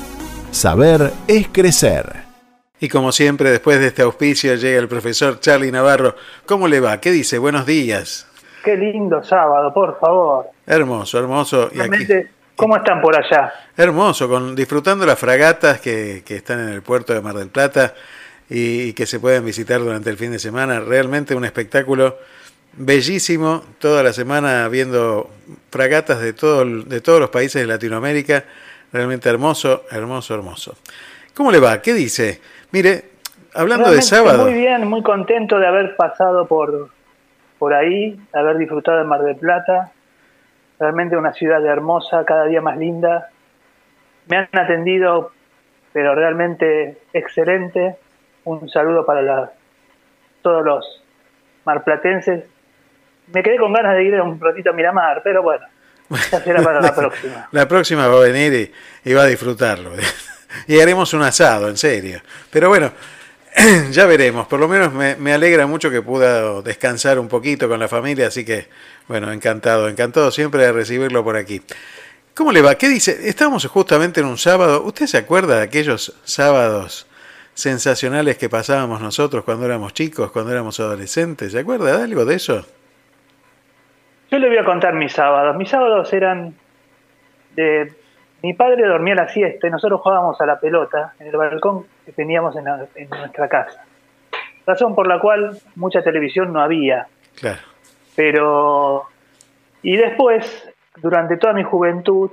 Saber 0.51 1.13
es 1.29 1.47
crecer. 1.53 2.23
Y 2.81 2.89
como 2.89 3.13
siempre, 3.13 3.49
después 3.49 3.79
de 3.79 3.87
este 3.87 4.01
auspicio 4.01 4.55
llega 4.55 4.77
el 4.77 4.89
profesor 4.89 5.39
Charlie 5.39 5.71
Navarro. 5.71 6.17
¿Cómo 6.45 6.67
le 6.67 6.81
va? 6.81 6.99
¿Qué 6.99 7.13
dice? 7.13 7.37
Buenos 7.37 7.65
días. 7.65 8.27
Qué 8.63 8.78
lindo 8.78 9.23
sábado, 9.23 9.73
por 9.73 9.99
favor. 9.99 10.47
Hermoso, 10.65 11.19
hermoso. 11.19 11.69
Y 11.73 11.80
aquí, 11.80 11.89
Realmente, 11.89 12.32
¿Cómo 12.56 12.78
están 12.78 13.02
por 13.02 13.15
allá? 13.15 13.52
hermoso, 13.76 14.30
con, 14.30 14.56
disfrutando 14.56 15.06
las 15.06 15.17
fragatas 15.17 15.82
que, 15.82 16.23
que 16.26 16.36
están 16.36 16.60
en 16.60 16.69
el 16.69 16.82
puerto 16.82 17.13
de 17.13 17.21
Mar 17.21 17.36
del 17.36 17.49
Plata 17.49 17.93
y, 18.49 18.82
y 18.84 18.93
que 18.93 19.06
se 19.06 19.19
pueden 19.19 19.43
visitar 19.43 19.80
durante 19.80 20.10
el 20.10 20.17
fin 20.17 20.32
de 20.32 20.39
semana. 20.39 20.80
Realmente 20.80 21.36
un 21.36 21.45
espectáculo 21.45 22.17
bellísimo. 22.78 23.63
Toda 23.80 24.04
la 24.04 24.13
semana 24.13 24.67
viendo 24.67 25.30
fragatas 25.71 26.21
de, 26.21 26.34
todo, 26.34 26.65
de 26.65 27.02
todos 27.02 27.19
los 27.19 27.30
países 27.30 27.62
de 27.62 27.67
Latinoamérica. 27.67 28.43
Realmente 28.91 29.30
hermoso, 29.30 29.84
hermoso, 29.89 30.36
hermoso. 30.36 30.76
¿Cómo 31.34 31.52
le 31.52 31.60
va? 31.60 31.82
¿Qué 31.82 31.93
dice? 31.93 32.39
Mire, 32.71 33.06
hablando 33.54 33.91
de 33.91 34.02
sábado. 34.02 34.43
Muy 34.43 34.54
bien, 34.54 34.88
muy 34.88 35.02
contento 35.02 35.58
de 35.58 35.65
haber 35.67 35.95
pasado 35.95 36.45
por, 36.47 36.89
por 37.63 37.73
ahí, 37.73 38.19
haber 38.34 38.58
disfrutado 38.58 38.97
de 38.97 39.06
Mar 39.06 39.21
del 39.21 39.38
Plata. 39.38 39.89
Realmente 40.78 41.15
una 41.15 41.32
ciudad 41.32 41.65
hermosa, 41.65 42.26
cada 42.26 42.43
día 42.43 42.60
más 42.60 42.78
linda. 42.78 43.30
Me 44.28 44.36
han 44.36 44.49
atendido, 44.52 45.32
pero 45.93 46.13
realmente 46.13 46.97
excelente. 47.13 47.95
Un 48.43 48.67
saludo 48.67 49.06
para 49.06 49.21
la- 49.21 49.52
todos 50.41 50.65
los 50.65 51.04
marplatenses. 51.63 52.43
Me 53.34 53.41
quedé 53.41 53.56
con 53.56 53.71
ganas 53.71 53.95
de 53.95 54.04
ir 54.04 54.19
un 54.19 54.41
ratito 54.41 54.71
a 54.71 54.73
Miramar, 54.73 55.21
pero 55.23 55.41
bueno, 55.41 55.65
ya 56.10 56.41
será 56.41 56.62
para 56.62 56.82
la 56.82 56.93
próxima. 57.02 57.47
La 57.54 57.65
próxima 57.65 58.10
va 58.10 58.17
a 58.17 58.19
venir 58.30 58.52
y, 59.06 59.10
y 59.10 59.13
va 59.13 59.21
a 59.21 59.28
disfrutarlo. 59.28 59.91
y 60.67 60.82
haremos 60.82 61.13
un 61.13 61.21
asado, 61.21 61.69
en 61.69 61.78
serio. 61.78 62.19
Pero 62.52 62.67
bueno, 62.67 62.91
ya 63.91 64.05
veremos. 64.05 64.47
Por 64.47 64.59
lo 64.59 64.67
menos 64.67 64.93
me, 64.93 65.33
alegra 65.33 65.67
mucho 65.67 65.89
que 65.91 66.01
pueda 66.01 66.61
descansar 66.61 67.19
un 67.19 67.27
poquito 67.27 67.69
con 67.69 67.79
la 67.79 67.87
familia, 67.87 68.27
así 68.27 68.45
que, 68.45 68.67
bueno, 69.07 69.31
encantado, 69.31 69.87
encantado 69.87 70.31
siempre 70.31 70.63
de 70.63 70.71
recibirlo 70.71 71.23
por 71.23 71.35
aquí. 71.35 71.61
¿Cómo 72.35 72.51
le 72.51 72.61
va? 72.61 72.75
¿Qué 72.75 72.89
dice? 72.89 73.29
Estamos 73.29 73.65
justamente 73.67 74.21
en 74.21 74.25
un 74.25 74.37
sábado. 74.37 74.83
¿Usted 74.83 75.05
se 75.05 75.17
acuerda 75.17 75.57
de 75.57 75.63
aquellos 75.63 76.19
sábados 76.23 77.07
sensacionales 77.53 78.37
que 78.37 78.49
pasábamos 78.49 79.01
nosotros 79.01 79.43
cuando 79.43 79.65
éramos 79.65 79.93
chicos, 79.93 80.31
cuando 80.31 80.51
éramos 80.51 80.79
adolescentes? 80.79 81.51
¿Se 81.51 81.59
acuerda 81.59 81.97
de 81.97 82.03
algo 82.03 82.25
de 82.25 82.35
eso? 82.35 82.65
Yo 84.31 84.39
le 84.39 84.47
voy 84.47 84.57
a 84.57 84.65
contar 84.65 84.95
mis 84.95 85.13
sábados. 85.13 85.55
Mis 85.55 85.69
sábados 85.69 86.11
eran 86.11 86.55
de... 87.55 87.93
Mi 88.41 88.53
padre 88.53 88.85
dormía 88.87 89.15
la 89.15 89.29
siesta 89.29 89.67
y 89.67 89.69
nosotros 89.69 90.01
jugábamos 90.01 90.41
a 90.41 90.45
la 90.45 90.59
pelota 90.59 91.13
en 91.19 91.27
el 91.27 91.37
balcón 91.37 91.85
que 92.05 92.11
teníamos 92.11 92.55
en, 92.55 92.65
la- 92.65 92.85
en 92.95 93.09
nuestra 93.09 93.47
casa. 93.47 93.83
Razón 94.65 94.95
por 94.95 95.07
la 95.07 95.19
cual 95.19 95.57
mucha 95.75 96.01
televisión 96.01 96.53
no 96.53 96.61
había. 96.61 97.07
Claro. 97.39 97.59
Pero... 98.15 99.03
Y 99.81 99.97
después, 99.97 100.69
durante 100.97 101.35
toda 101.37 101.51
mi 101.53 101.63
juventud, 101.63 102.31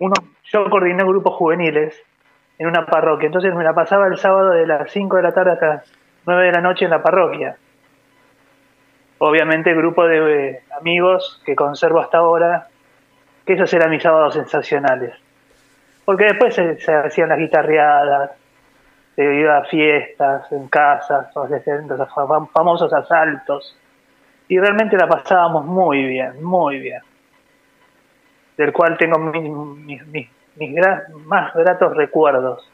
uno, 0.00 0.12
yo 0.44 0.68
coordiné 0.68 1.02
grupos 1.04 1.34
juveniles 1.34 1.98
en 2.58 2.66
una 2.66 2.84
parroquia. 2.84 3.26
Entonces 3.26 3.54
me 3.54 3.64
la 3.64 3.72
pasaba 3.74 4.06
el 4.06 4.18
sábado 4.18 4.50
de 4.50 4.66
las 4.66 4.90
5 4.92 5.16
de 5.16 5.22
la 5.22 5.32
tarde 5.32 5.52
hasta 5.52 5.66
las 5.66 5.92
9 6.26 6.44
de 6.46 6.52
la 6.52 6.60
noche 6.60 6.84
en 6.84 6.90
la 6.90 7.02
parroquia. 7.02 7.56
Obviamente 9.18 9.74
grupo 9.74 10.06
de 10.06 10.48
eh, 10.50 10.62
amigos 10.78 11.42
que 11.44 11.56
conservo 11.56 12.00
hasta 12.00 12.18
ahora, 12.18 12.68
que 13.46 13.54
esos 13.54 13.72
eran 13.74 13.90
mis 13.90 14.02
sábados 14.02 14.34
sensacionales. 14.34 15.14
Porque 16.04 16.24
después 16.24 16.54
se, 16.54 16.78
se 16.80 16.94
hacían 16.94 17.30
las 17.30 17.38
guitarreadas, 17.38 18.30
se 19.18 19.24
iba 19.34 19.58
a 19.58 19.64
fiestas, 19.64 20.52
en 20.52 20.68
casas, 20.68 21.26
fam- 21.34 22.48
famosos 22.52 22.92
asaltos. 22.92 23.76
Y 24.46 24.60
realmente 24.60 24.96
la 24.96 25.08
pasábamos 25.08 25.64
muy 25.64 26.04
bien, 26.04 26.40
muy 26.40 26.78
bien. 26.78 27.02
Del 28.56 28.72
cual 28.72 28.96
tengo 28.96 29.18
mis, 29.18 30.06
mis, 30.06 30.06
mis- 30.56 30.78
más 31.26 31.52
gratos 31.52 31.96
recuerdos. 31.96 32.70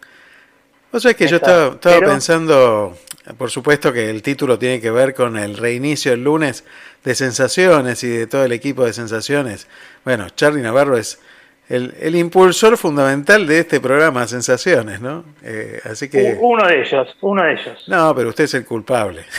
O 0.92 1.00
sea, 1.00 1.12
es 1.12 1.16
que 1.16 1.26
yo 1.28 1.36
estaba, 1.36 1.68
estaba 1.74 1.96
Pero- 1.96 2.10
pensando, 2.10 2.94
por 3.38 3.50
supuesto 3.50 3.90
que 3.90 4.10
el 4.10 4.22
título 4.22 4.58
tiene 4.58 4.82
que 4.82 4.90
ver 4.90 5.14
con 5.14 5.38
el 5.38 5.56
reinicio 5.56 6.12
el 6.12 6.22
lunes 6.24 6.66
de 7.04 7.14
Sensaciones 7.14 8.04
y 8.04 8.08
de 8.10 8.26
todo 8.26 8.44
el 8.44 8.52
equipo 8.52 8.84
de 8.84 8.92
Sensaciones. 8.92 9.66
Bueno, 10.04 10.28
Charlie 10.28 10.60
Navarro 10.62 10.98
es 10.98 11.20
el, 11.68 11.94
el 12.00 12.14
impulsor 12.16 12.76
fundamental 12.76 13.46
de 13.46 13.60
este 13.60 13.80
programa 13.80 14.26
Sensaciones, 14.26 15.00
¿no? 15.00 15.24
Eh, 15.42 15.80
así 15.84 16.08
que... 16.10 16.36
Uno 16.40 16.66
de 16.66 16.82
ellos, 16.82 17.16
uno 17.22 17.42
de 17.42 17.52
ellos. 17.52 17.84
No, 17.88 18.14
pero 18.14 18.28
usted 18.30 18.44
es 18.44 18.54
el 18.54 18.64
culpable. 18.64 19.24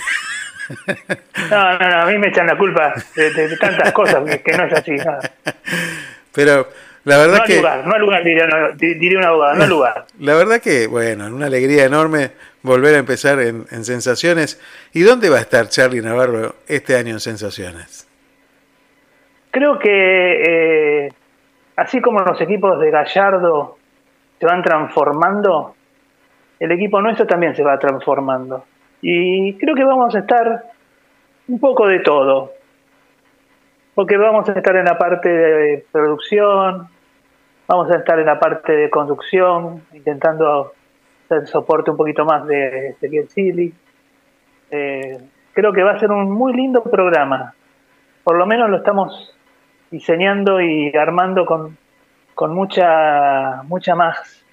No, 1.52 1.78
no, 1.78 1.90
no, 1.90 1.96
a 2.02 2.06
mí 2.08 2.18
me 2.18 2.30
echan 2.30 2.48
la 2.48 2.58
culpa 2.58 2.92
de, 3.16 3.32
de- 3.32 3.48
de 3.50 3.58
tantas 3.58 3.92
cosas 3.92 4.24
que, 4.40 4.52
no 4.58 4.64
es 4.64 4.74
así. 4.74 4.94
No, 4.94 5.20
Pero 6.34 6.68
la 7.04 7.18
no 7.18 7.22
verdad 7.22 7.42
al 7.42 7.48
que... 7.48 7.58
lugar, 7.58 7.86
no 7.86 7.94
al 7.94 8.02
lugar, 8.02 8.24
diría, 8.24 8.48
no, 8.48 8.72
di- 8.72 8.96
diría 8.96 9.20
un 9.20 9.26
abogado, 9.26 9.54
no 9.58 9.64
al 9.64 9.70
lugar. 9.70 10.08
La 10.20 10.34
verdad 10.34 10.60
que, 10.60 10.88
bueno, 10.88 11.28
una 11.28 11.46
alegría 11.46 11.86
enorme 11.86 12.32
volver 12.64 12.96
a 12.96 12.98
empezar 12.98 13.40
en, 13.42 13.68
en 13.70 13.86
Sensaciones. 13.86 14.60
¿Y 14.92 15.02
dónde 15.02 15.30
va 15.30 15.38
a 15.38 15.42
estar 15.42 15.70
Charlie 15.70 16.02
Navarro 16.02 16.56
este 16.68 16.96
año 16.96 17.12
en 17.14 17.20
Sensaciones? 17.20 18.08
Creo 19.52 19.78
que 19.78 21.06
eh, 21.08 21.14
así 21.76 22.02
como 22.02 22.20
los 22.20 22.40
equipos 22.42 22.80
de 22.80 22.92
Gallardo 22.92 23.78
se 24.40 24.46
van 24.46 24.62
transformando, 24.62 25.76
el 26.60 26.72
equipo 26.72 27.02
nuestro 27.02 27.26
también 27.26 27.56
se 27.56 27.64
va 27.64 27.78
transformando. 27.78 28.66
Y 29.02 29.54
creo 29.58 29.76
que 29.76 29.84
vamos 29.84 30.16
a 30.16 30.20
estar 30.20 30.64
un 31.48 31.60
poco 31.60 31.88
de 31.88 32.00
todo. 32.00 32.52
Porque 33.94 34.18
vamos 34.18 34.48
a 34.50 34.54
estar 34.54 34.76
en 34.76 34.86
la 34.86 34.98
parte 34.98 35.30
de 35.30 35.86
producción, 35.92 36.88
vamos 37.68 37.90
a 37.92 37.98
estar 37.98 38.20
en 38.20 38.26
la 38.26 38.40
parte 38.40 38.74
de 38.74 38.90
conducción, 38.90 39.84
intentando 39.94 40.74
hacer 41.26 41.48
soporte 41.48 41.92
un 41.92 41.98
poquito 41.98 42.26
más 42.26 42.46
de 42.46 42.90
Ezequiel 42.90 43.28
Chili. 43.28 43.74
Eh, 44.70 45.18
creo 45.54 45.72
que 45.72 45.84
va 45.84 45.92
a 45.92 46.00
ser 46.00 46.12
un 46.12 46.30
muy 46.30 46.54
lindo 46.54 46.84
programa. 46.84 47.54
Por 48.24 48.38
lo 48.38 48.46
menos 48.46 48.70
lo 48.70 48.78
estamos 48.78 49.34
diseñando 49.92 50.62
y 50.62 50.96
armando 50.96 51.46
con, 51.46 51.78
con 52.34 52.54
mucha, 52.54 53.64
mucha 53.64 53.96
más 53.96 54.44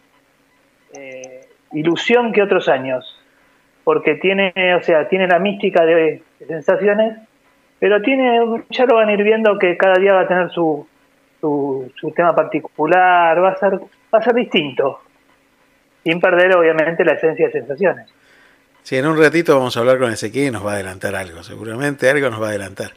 eh, 0.95 1.47
ilusión 1.73 2.33
que 2.33 2.43
otros 2.43 2.69
años. 2.69 3.19
Porque 3.85 4.15
tiene, 4.15 4.53
o 4.79 4.83
sea, 4.83 5.09
tiene 5.09 5.27
la 5.27 5.39
mística 5.39 5.85
de, 5.85 6.23
de 6.39 6.47
sensaciones, 6.47 7.19
pero 7.81 8.01
tiene, 8.01 8.41
ya 8.71 8.87
lo 8.87 8.95
van 8.95 9.09
a 9.09 9.13
ir 9.13 9.23
viendo 9.25 9.59
que 9.59 9.77
cada 9.77 9.95
día 9.97 10.13
va 10.13 10.21
a 10.21 10.29
tener 10.29 10.51
su, 10.51 10.87
su, 11.41 11.93
su 11.97 12.11
tema 12.13 12.35
particular, 12.35 13.43
va 13.43 13.51
a 13.51 13.57
ser, 13.57 13.75
va 13.75 14.19
a 14.19 14.23
ser 14.23 14.35
distinto. 14.35 15.01
Sin 16.05 16.21
perder 16.21 16.57
obviamente 16.57 17.05
la 17.05 17.15
esencia 17.15 17.47
de 17.47 17.53
sensaciones. 17.53 18.13
Sí, 18.83 18.97
en 18.97 19.07
un 19.07 19.17
ratito 19.17 19.57
vamos 19.57 19.77
a 19.77 19.81
hablar 19.81 19.99
con 19.99 20.13
Ezequiel 20.13 20.49
y 20.49 20.51
nos 20.51 20.67
va 20.67 20.73
a 20.73 20.75
adelantar 20.75 21.15
algo, 21.15 21.43
seguramente 21.43 22.11
algo 22.11 22.31
nos 22.31 22.41
va 22.43 22.47
a 22.47 22.51
adelantar. 22.51 22.91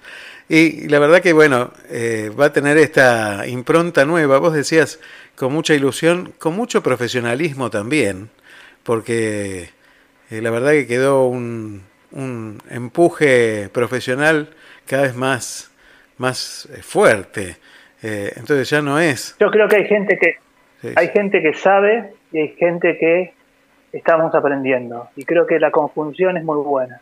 Y 0.48 0.88
la 0.90 1.00
verdad 1.00 1.22
que, 1.22 1.34
bueno, 1.34 1.72
eh, 1.90 2.32
va 2.40 2.46
a 2.46 2.54
tener 2.54 2.78
esta 2.78 3.48
impronta 3.48 4.06
nueva, 4.06 4.38
vos 4.38 4.54
decías, 4.54 5.00
con 5.36 5.52
mucha 5.52 5.74
ilusión, 5.74 6.34
con 6.38 6.56
mucho 6.56 6.84
profesionalismo 6.84 7.70
también, 7.70 8.30
porque 8.84 9.70
eh, 10.30 10.42
la 10.42 10.52
verdad 10.52 10.72
que 10.72 10.88
quedó 10.88 11.26
un, 11.28 11.82
un 12.12 12.60
empuje 12.70 13.70
profesional 13.72 14.50
cada 14.86 15.04
vez 15.04 15.16
más, 15.16 15.72
más 16.18 16.70
eh, 16.74 16.82
fuerte. 16.82 17.58
Eh, 18.04 18.32
entonces 18.36 18.70
ya 18.70 18.82
no 18.82 19.00
es... 19.00 19.36
Yo 19.40 19.50
creo 19.50 19.68
que 19.68 19.78
hay 19.78 19.86
gente 19.88 20.18
que 20.18 20.46
Sí, 20.82 20.94
hay 20.96 21.08
gente 21.10 21.42
que 21.42 21.54
sabe 21.54 22.14
y 22.32 22.40
hay 22.40 22.50
gente 22.50 22.98
que 22.98 23.34
estamos 23.94 24.36
aprendiendo. 24.36 25.10
Y 25.16 25.24
creo 25.24 25.48
que 25.48 25.60
la 25.60 25.72
conjunción 25.72 26.38
es 26.38 26.44
muy 26.44 26.58
buena. 26.58 27.02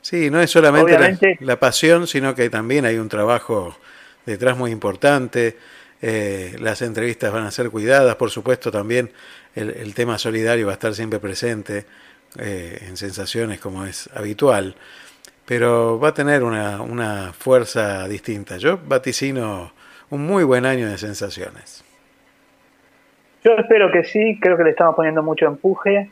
Sí, 0.00 0.30
no 0.30 0.40
es 0.40 0.50
solamente 0.50 1.38
la, 1.40 1.58
pasión, 1.58 2.06
sino 2.06 2.34
que 2.34 2.48
también 2.50 2.84
hay 2.84 2.96
un 2.98 3.08
trabajo 3.08 3.76
detrás 4.24 4.56
muy 4.56 4.70
importante. 4.70 5.56
Eh, 6.00 6.56
las 6.60 6.82
entrevistas 6.82 7.32
van 7.32 7.44
a 7.44 7.50
ser 7.50 7.70
cuidadas, 7.70 8.16
por 8.16 8.30
supuesto 8.30 8.70
también 8.70 9.10
el, 9.56 9.70
el 9.70 9.94
tema 9.94 10.16
solidario 10.16 10.66
va 10.66 10.72
a 10.72 10.74
estar 10.74 10.94
siempre 10.94 11.18
presente 11.18 11.84
eh, 12.38 12.84
en 12.86 12.98
sensaciones 12.98 13.58
como 13.58 13.86
es 13.86 14.10
habitual, 14.14 14.74
pero 15.46 15.98
va 15.98 16.08
a 16.08 16.14
tener 16.14 16.42
una, 16.42 16.82
una 16.82 17.32
fuerza 17.32 18.06
distinta. 18.06 18.58
Yo 18.58 18.78
vaticino 18.84 19.72
un 20.10 20.26
muy 20.26 20.44
buen 20.44 20.66
año 20.66 20.88
de 20.90 20.98
sensaciones. 20.98 21.82
Yo 23.42 23.52
espero 23.52 23.90
que 23.90 24.04
sí, 24.04 24.38
creo 24.42 24.58
que 24.58 24.64
le 24.64 24.70
estamos 24.70 24.94
poniendo 24.94 25.22
mucho 25.22 25.46
empuje. 25.46 26.10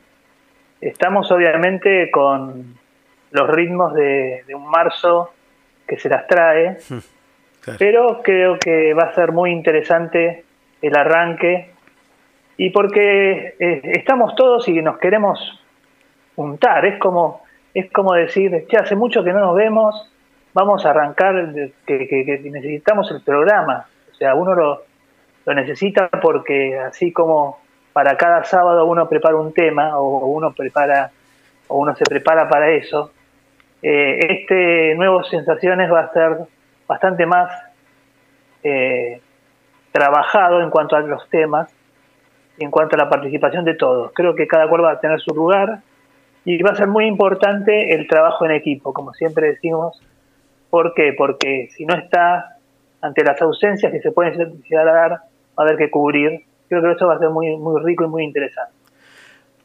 Estamos 0.80 1.30
obviamente 1.30 2.10
con 2.10 2.78
los 3.30 3.48
ritmos 3.50 3.94
de, 3.94 4.44
de 4.46 4.54
un 4.54 4.68
marzo 4.70 5.30
que 5.86 5.98
se 5.98 6.08
las 6.08 6.26
trae, 6.26 6.78
Claro. 7.60 7.78
pero 7.80 8.22
creo 8.22 8.58
que 8.60 8.94
va 8.94 9.04
a 9.04 9.14
ser 9.14 9.32
muy 9.32 9.50
interesante 9.50 10.44
el 10.80 10.96
arranque. 10.96 11.70
Y 12.56 12.70
porque 12.70 13.54
eh, 13.58 13.80
estamos 13.84 14.34
todos 14.36 14.68
y 14.68 14.80
nos 14.80 14.98
queremos 14.98 15.60
juntar, 16.36 16.84
es 16.86 16.98
como 16.98 17.42
es 17.74 17.90
como 17.92 18.14
decir, 18.14 18.66
che, 18.68 18.76
hace 18.78 18.96
mucho 18.96 19.22
que 19.22 19.32
no 19.34 19.40
nos 19.40 19.54
vemos, 19.54 20.10
vamos 20.54 20.86
a 20.86 20.90
arrancar, 20.90 21.52
que, 21.86 22.08
que- 22.08 22.24
que 22.24 22.38
necesitamos 22.50 23.10
el 23.10 23.20
programa, 23.22 23.86
o 24.10 24.14
sea, 24.14 24.34
uno 24.34 24.54
lo, 24.54 24.82
lo 25.44 25.54
necesita 25.54 26.08
porque 26.22 26.78
así 26.78 27.12
como 27.12 27.58
para 27.92 28.16
cada 28.16 28.44
sábado 28.44 28.86
uno 28.86 29.06
prepara 29.10 29.36
un 29.36 29.52
tema 29.52 29.98
o 29.98 30.24
uno 30.26 30.52
prepara 30.52 31.10
o 31.68 31.76
uno 31.78 31.94
se 31.96 32.04
prepara 32.04 32.48
para 32.48 32.70
eso, 32.70 33.10
eh, 33.82 34.18
este 34.28 34.94
nuevo 34.96 35.22
sensaciones 35.24 35.90
va 35.92 36.00
a 36.00 36.12
ser 36.12 36.38
bastante 36.86 37.26
más 37.26 37.50
eh, 38.62 39.20
trabajado 39.92 40.62
en 40.62 40.70
cuanto 40.70 40.96
a 40.96 41.00
los 41.00 41.28
temas 41.30 41.72
y 42.58 42.64
en 42.64 42.70
cuanto 42.70 42.96
a 42.96 42.98
la 42.98 43.08
participación 43.08 43.64
de 43.64 43.74
todos. 43.74 44.12
Creo 44.14 44.34
que 44.34 44.46
cada 44.46 44.68
cual 44.68 44.84
va 44.84 44.92
a 44.92 45.00
tener 45.00 45.20
su 45.20 45.34
lugar 45.34 45.80
y 46.44 46.62
va 46.62 46.70
a 46.70 46.76
ser 46.76 46.86
muy 46.86 47.06
importante 47.06 47.94
el 47.94 48.06
trabajo 48.06 48.44
en 48.44 48.52
equipo, 48.52 48.92
como 48.92 49.12
siempre 49.14 49.48
decimos. 49.48 50.00
¿Por 50.70 50.94
qué? 50.94 51.14
Porque 51.16 51.68
si 51.70 51.84
no 51.86 51.94
está 51.94 52.56
ante 53.00 53.24
las 53.24 53.40
ausencias 53.40 53.92
que 53.92 54.00
se 54.00 54.12
pueden 54.12 54.62
llegar 54.62 54.88
a 54.88 54.92
dar, 54.92 55.10
va 55.10 55.18
a 55.56 55.62
haber 55.62 55.76
que 55.76 55.90
cubrir. 55.90 56.42
Creo 56.68 56.82
que 56.82 56.92
eso 56.92 57.06
va 57.06 57.14
a 57.14 57.18
ser 57.18 57.30
muy, 57.30 57.56
muy 57.56 57.82
rico 57.82 58.04
y 58.04 58.08
muy 58.08 58.24
interesante. 58.24 58.72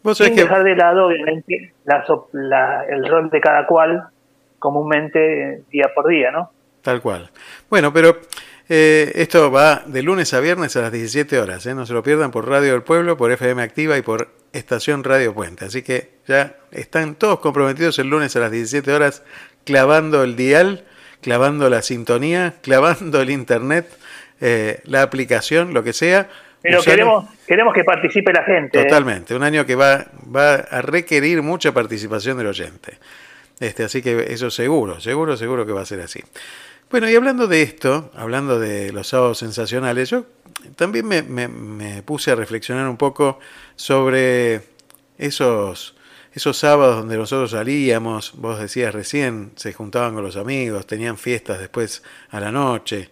Vos 0.03 0.17
Sin 0.17 0.35
que 0.35 0.41
dejar 0.43 0.63
de 0.63 0.75
lado, 0.75 1.07
obviamente, 1.07 1.73
la 1.85 2.03
la- 2.33 2.85
el 2.89 3.07
rol 3.07 3.29
de 3.29 3.39
cada 3.41 3.65
cual 3.67 4.03
comúnmente 4.59 5.63
día 5.71 5.89
por 5.93 6.07
día, 6.07 6.31
¿no? 6.31 6.51
Tal 6.81 7.01
cual. 7.01 7.29
Bueno, 7.69 7.91
pero 7.93 8.17
eh, 8.69 9.11
esto 9.15 9.51
va 9.51 9.83
de 9.85 10.01
lunes 10.01 10.33
a 10.33 10.39
viernes 10.39 10.75
a 10.75 10.81
las 10.81 10.91
17 10.91 11.39
horas. 11.39 11.65
¿eh? 11.65 11.75
No 11.75 11.85
se 11.85 11.93
lo 11.93 12.01
pierdan 12.03 12.31
por 12.31 12.47
Radio 12.47 12.71
del 12.71 12.83
Pueblo, 12.83 13.17
por 13.17 13.31
FM 13.31 13.61
Activa 13.61 13.97
y 13.97 14.01
por 14.01 14.29
Estación 14.53 15.03
Radio 15.03 15.33
Puente. 15.33 15.65
Así 15.65 15.81
que 15.83 16.11
ya 16.27 16.55
están 16.71 17.15
todos 17.15 17.39
comprometidos 17.39 17.99
el 17.99 18.07
lunes 18.07 18.35
a 18.35 18.39
las 18.39 18.51
17 18.51 18.91
horas 18.93 19.23
clavando 19.65 20.23
el 20.23 20.35
dial, 20.35 20.85
clavando 21.21 21.69
la 21.69 21.81
sintonía, 21.81 22.55
clavando 22.61 23.21
el 23.21 23.29
internet, 23.29 23.87
eh, 24.39 24.79
la 24.85 25.03
aplicación, 25.03 25.73
lo 25.73 25.83
que 25.83 25.93
sea. 25.93 26.29
Pero 26.61 26.81
queremos, 26.83 27.25
queremos 27.47 27.73
que 27.73 27.83
participe 27.83 28.31
la 28.33 28.43
gente. 28.43 28.79
¿eh? 28.79 28.83
Totalmente, 28.83 29.35
un 29.35 29.43
año 29.43 29.65
que 29.65 29.75
va, 29.75 30.05
va 30.33 30.53
a 30.55 30.81
requerir 30.81 31.41
mucha 31.41 31.71
participación 31.73 32.37
del 32.37 32.47
oyente. 32.47 32.97
Este, 33.59 33.83
así 33.83 34.01
que 34.01 34.27
eso 34.33 34.49
seguro, 34.51 34.99
seguro, 34.99 35.37
seguro 35.37 35.65
que 35.65 35.71
va 35.71 35.81
a 35.81 35.85
ser 35.85 36.01
así. 36.01 36.21
Bueno, 36.89 37.09
y 37.09 37.15
hablando 37.15 37.47
de 37.47 37.61
esto, 37.61 38.11
hablando 38.15 38.59
de 38.59 38.91
los 38.91 39.07
sábados 39.07 39.37
sensacionales, 39.39 40.09
yo 40.09 40.25
también 40.75 41.07
me, 41.07 41.21
me- 41.23 41.47
me 41.47 42.03
puse 42.03 42.31
a 42.31 42.35
reflexionar 42.35 42.87
un 42.87 42.97
poco 42.97 43.39
sobre 43.75 44.61
esos, 45.17 45.95
esos 46.33 46.57
sábados 46.57 46.97
donde 46.97 47.17
nosotros 47.17 47.51
salíamos, 47.51 48.33
vos 48.35 48.59
decías 48.59 48.93
recién, 48.93 49.51
se 49.55 49.73
juntaban 49.73 50.13
con 50.13 50.23
los 50.23 50.35
amigos, 50.35 50.85
tenían 50.85 51.17
fiestas 51.17 51.59
después 51.59 52.03
a 52.29 52.39
la 52.39 52.51
noche. 52.51 53.09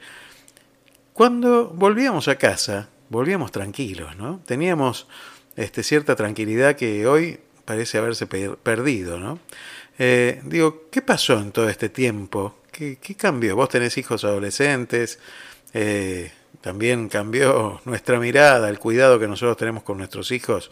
Cuando 1.13 1.67
volvíamos 1.69 2.27
a 2.27 2.35
casa, 2.37 2.89
volvíamos 3.09 3.51
tranquilos, 3.51 4.15
¿no? 4.15 4.41
Teníamos 4.45 5.07
este, 5.55 5.83
cierta 5.83 6.15
tranquilidad 6.15 6.75
que 6.75 7.05
hoy 7.07 7.39
parece 7.65 7.97
haberse 7.97 8.27
per- 8.27 8.57
perdido, 8.57 9.19
¿no? 9.19 9.39
Eh, 9.97 10.41
digo, 10.45 10.85
¿qué 10.89 11.01
pasó 11.01 11.39
en 11.39 11.51
todo 11.51 11.67
este 11.69 11.89
tiempo? 11.89 12.55
¿Qué, 12.71 12.97
qué 13.01 13.15
cambió? 13.15 13.55
Vos 13.55 13.69
tenés 13.69 13.97
hijos 13.97 14.23
adolescentes, 14.23 15.19
eh, 15.73 16.31
también 16.61 17.09
cambió 17.09 17.81
nuestra 17.85 18.19
mirada, 18.19 18.69
el 18.69 18.79
cuidado 18.79 19.19
que 19.19 19.27
nosotros 19.27 19.57
tenemos 19.57 19.83
con 19.83 19.97
nuestros 19.97 20.31
hijos. 20.31 20.71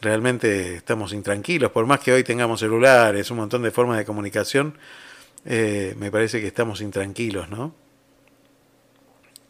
Realmente 0.00 0.76
estamos 0.76 1.12
intranquilos, 1.12 1.72
por 1.72 1.84
más 1.86 2.00
que 2.00 2.12
hoy 2.12 2.24
tengamos 2.24 2.60
celulares, 2.60 3.30
un 3.30 3.36
montón 3.38 3.62
de 3.62 3.70
formas 3.70 3.98
de 3.98 4.04
comunicación, 4.06 4.78
eh, 5.44 5.94
me 5.98 6.10
parece 6.10 6.40
que 6.40 6.46
estamos 6.46 6.80
intranquilos, 6.80 7.50
¿no? 7.50 7.74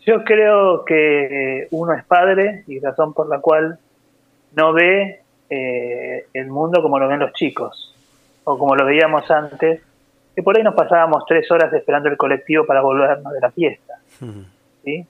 Yo 0.06 0.24
creo 0.24 0.84
que 0.84 1.68
uno 1.70 1.92
es 1.92 2.04
padre 2.04 2.64
y 2.66 2.80
razón 2.80 3.12
por 3.12 3.28
la 3.28 3.40
cual 3.40 3.78
no 4.56 4.72
ve 4.72 5.20
eh, 5.48 6.26
el 6.32 6.48
mundo 6.48 6.82
como 6.82 6.98
lo 6.98 7.08
ven 7.08 7.20
los 7.20 7.32
chicos, 7.32 7.94
o 8.44 8.58
como 8.58 8.74
lo 8.76 8.86
veíamos 8.86 9.30
antes, 9.30 9.82
que 10.34 10.42
por 10.42 10.56
ahí 10.56 10.62
nos 10.62 10.74
pasábamos 10.74 11.24
tres 11.26 11.50
horas 11.50 11.72
esperando 11.72 12.08
el 12.08 12.16
colectivo 12.16 12.64
para 12.64 12.80
volvernos 12.80 13.32
de 13.32 13.40
la 13.40 13.50
fiesta. 13.50 13.94
¿sí? 14.84 15.06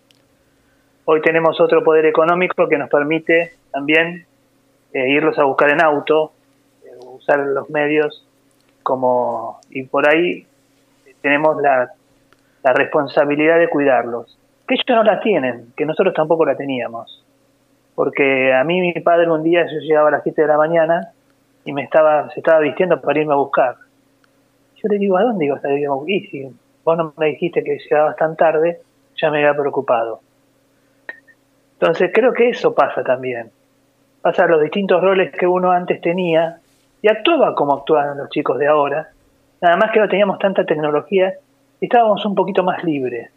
Hoy 1.04 1.20
tenemos 1.22 1.60
otro 1.60 1.84
poder 1.84 2.06
económico 2.06 2.68
que 2.68 2.78
nos 2.78 2.88
permite 2.88 3.52
también 3.70 4.26
eh, 4.92 5.10
irlos 5.10 5.38
a 5.38 5.44
buscar 5.44 5.70
en 5.70 5.82
auto, 5.82 6.32
eh, 6.84 6.90
usar 7.04 7.40
los 7.40 7.68
medios 7.70 8.26
como 8.82 9.60
y 9.68 9.82
por 9.84 10.08
ahí 10.08 10.46
tenemos 11.20 11.60
la, 11.60 11.92
la 12.62 12.72
responsabilidad 12.72 13.58
de 13.58 13.68
cuidarlos, 13.68 14.38
que 14.70 14.74
ellos 14.74 14.84
no 14.88 15.02
la 15.02 15.20
tienen, 15.20 15.72
que 15.76 15.84
nosotros 15.84 16.14
tampoco 16.14 16.44
la 16.44 16.56
teníamos. 16.56 17.24
Porque 17.96 18.54
a 18.54 18.62
mí 18.62 18.80
mi 18.80 18.92
padre 19.00 19.30
un 19.30 19.42
día, 19.42 19.66
yo 19.66 19.80
llegaba 19.80 20.08
a 20.08 20.12
las 20.12 20.22
7 20.22 20.42
de 20.42 20.48
la 20.48 20.56
mañana 20.56 21.12
y 21.64 21.72
me 21.72 21.82
estaba, 21.82 22.30
se 22.30 22.38
estaba 22.38 22.60
vistiendo 22.60 23.00
para 23.00 23.20
irme 23.20 23.32
a 23.32 23.36
buscar. 23.36 23.74
Yo 24.76 24.88
le 24.88 24.98
digo, 24.98 25.16
¿a 25.16 25.24
dónde 25.24 25.46
ibas 25.46 25.64
a 25.64 25.72
ir? 25.72 25.88
Y 26.06 26.20
si 26.28 26.48
vos 26.84 26.96
no 26.96 27.12
me 27.16 27.26
dijiste 27.26 27.64
que 27.64 27.78
llegabas 27.78 28.16
tan 28.16 28.36
tarde, 28.36 28.80
ya 29.20 29.30
me 29.30 29.38
había 29.38 29.60
preocupado. 29.60 30.20
Entonces 31.72 32.10
creo 32.14 32.32
que 32.32 32.50
eso 32.50 32.72
pasa 32.72 33.02
también. 33.02 33.50
Pasa 34.22 34.46
los 34.46 34.62
distintos 34.62 35.02
roles 35.02 35.32
que 35.32 35.46
uno 35.48 35.72
antes 35.72 36.00
tenía 36.00 36.58
y 37.02 37.08
actuaba 37.08 37.56
como 37.56 37.74
actúan 37.74 38.16
los 38.18 38.30
chicos 38.30 38.56
de 38.58 38.68
ahora. 38.68 39.08
Nada 39.60 39.76
más 39.76 39.90
que 39.90 39.98
no 39.98 40.08
teníamos 40.08 40.38
tanta 40.38 40.64
tecnología 40.64 41.34
y 41.80 41.86
estábamos 41.86 42.24
un 42.24 42.36
poquito 42.36 42.62
más 42.62 42.84
libres, 42.84 43.30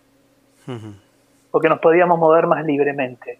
porque 1.53 1.69
nos 1.69 1.77
podíamos 1.81 2.17
mover 2.17 2.47
más 2.47 2.65
libremente. 2.65 3.37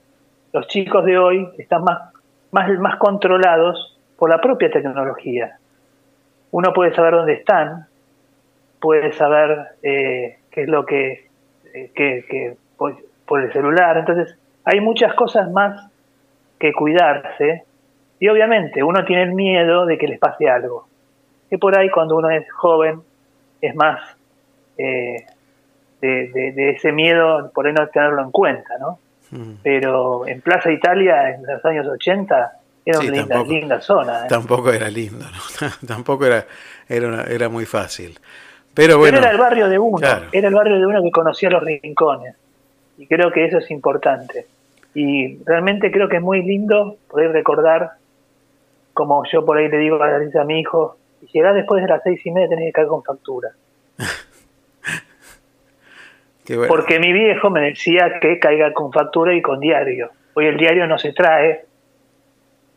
Los 0.52 0.68
chicos 0.68 1.04
de 1.04 1.18
hoy 1.18 1.50
están 1.58 1.84
más, 1.84 2.14
más, 2.52 2.98
controlados 2.98 3.98
por 4.20 4.30
la 4.30 4.40
propia 4.40 4.70
tecnología. 4.70 5.58
Uno 6.52 6.74
puede 6.74 6.94
saber 6.94 7.16
dónde 7.16 7.34
están, 7.34 7.88
puede 8.80 9.14
saber 9.14 9.70
eh, 9.82 10.38
qué 10.52 10.62
es 10.62 10.70
lo 10.70 10.86
que, 10.86 11.28
eh, 11.74 11.90
que, 11.96 12.56
por 12.78 13.42
el 13.42 13.52
celular. 13.52 13.98
Entonces, 13.98 14.38
hay 14.64 14.80
muchas 14.80 15.16
cosas 15.16 15.52
más 15.52 15.90
que 16.60 16.72
cuidarse 16.72 17.64
y 18.20 18.28
obviamente 18.28 18.84
uno 18.84 19.04
tiene 19.06 19.24
el 19.24 19.34
miedo 19.34 19.88
de 19.88 19.98
que 19.98 20.08
les 20.08 20.20
pase 20.20 20.48
algo. 20.48 20.86
Que 21.50 21.58
por 21.58 21.76
ahí 21.76 21.90
cuando 21.90 22.18
uno 22.18 22.30
es 22.30 22.46
joven 22.52 23.02
es 23.60 23.74
más 23.74 24.00
eh, 24.78 25.26
de, 26.08 26.28
de- 26.34 26.52
de 26.52 26.70
ese 26.72 26.92
miedo, 26.92 27.52
por 27.54 27.66
ahí 27.68 27.74
no 27.74 27.88
tenerlo 27.88 28.22
en 28.22 28.32
cuenta, 28.32 28.78
¿no? 28.80 29.00
Pero 29.64 30.28
en 30.28 30.42
Plaza 30.42 30.72
Italia, 30.72 31.32
en 31.32 31.44
los 31.48 31.66
años 31.66 31.88
80, 31.88 32.52
era 32.86 33.00
Sí, 33.00 33.08
una 33.08 33.16
linda, 33.18 33.34
tampoco. 33.36 33.54
linda 33.54 33.82
zona. 33.82 34.26
¿eh? 34.26 34.28
Tampoco 34.30 34.72
era 34.72 34.90
lindo, 34.90 35.26
¿no? 35.26 35.68
tampoco 35.88 36.26
era, 36.26 36.46
era, 36.88 37.08
una- 37.08 37.24
era 37.24 37.50
muy 37.50 37.66
fácil. 37.66 38.20
Pero 38.76 39.00
bueno, 39.00 39.16
Pero 39.18 39.24
era 39.26 39.32
el 39.36 39.40
barrio 39.42 39.70
de 39.70 39.80
uno, 39.80 39.98
claro. 39.98 40.26
era 40.32 40.48
el 40.50 40.54
barrio 40.54 40.78
de 40.80 40.86
uno 40.86 41.02
que 41.02 41.10
conocía 41.12 41.50
los 41.50 41.64
rincones. 41.64 42.36
Y 42.98 43.08
creo 43.08 43.32
que 43.32 43.46
eso 43.46 43.58
es 43.58 43.72
importante. 43.72 44.46
Y 44.94 45.38
realmente 45.46 45.92
creo 45.92 46.08
que 46.10 46.18
es 46.18 46.22
muy 46.22 46.44
lindo 46.44 46.98
poder 47.10 47.32
recordar, 47.32 47.94
como 48.94 49.24
yo 49.32 49.44
por 49.46 49.58
ahí 49.58 49.68
le 49.68 49.78
digo 49.80 50.02
a, 50.04 50.16
a 50.16 50.44
mi 50.44 50.60
hijo, 50.60 50.98
si 51.22 51.28
llegás 51.34 51.56
después 51.56 51.82
de 51.82 51.90
las 51.90 52.04
seis 52.04 52.24
y 52.26 52.30
media 52.32 52.50
tenés 52.50 52.66
que 52.66 52.72
caer 52.74 52.88
con 52.88 53.02
factura. 53.04 53.50
bueno. 56.50 56.68
Porque 56.68 57.00
mi 57.00 57.14
viejo 57.14 57.50
me 57.50 57.62
decía 57.62 58.20
que 58.22 58.40
caiga 58.40 58.74
con 58.74 58.92
factura 58.92 59.34
y 59.36 59.42
con 59.42 59.60
diario. 59.60 60.12
Hoy 60.34 60.48
el 60.48 60.58
diario 60.58 60.88
no 60.88 60.98
se 60.98 61.14
trae, 61.14 61.66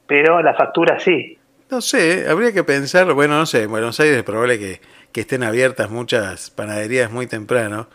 pero 0.06 0.42
la 0.42 0.54
factura 0.54 1.00
sí. 1.00 1.38
No 1.70 1.80
sé, 1.80 2.26
habría 2.28 2.52
que 2.52 2.62
pensarlo. 2.62 3.14
Bueno, 3.14 3.38
no 3.38 3.46
sé, 3.46 3.64
en 3.64 3.70
Buenos 3.70 3.98
Aires 3.98 4.18
es 4.18 4.22
probable 4.22 4.58
que, 4.58 4.80
que 5.10 5.22
estén 5.22 5.42
abiertas 5.42 5.90
muchas 5.90 6.50
panaderías 6.50 7.10
muy 7.10 7.26
temprano, 7.26 7.88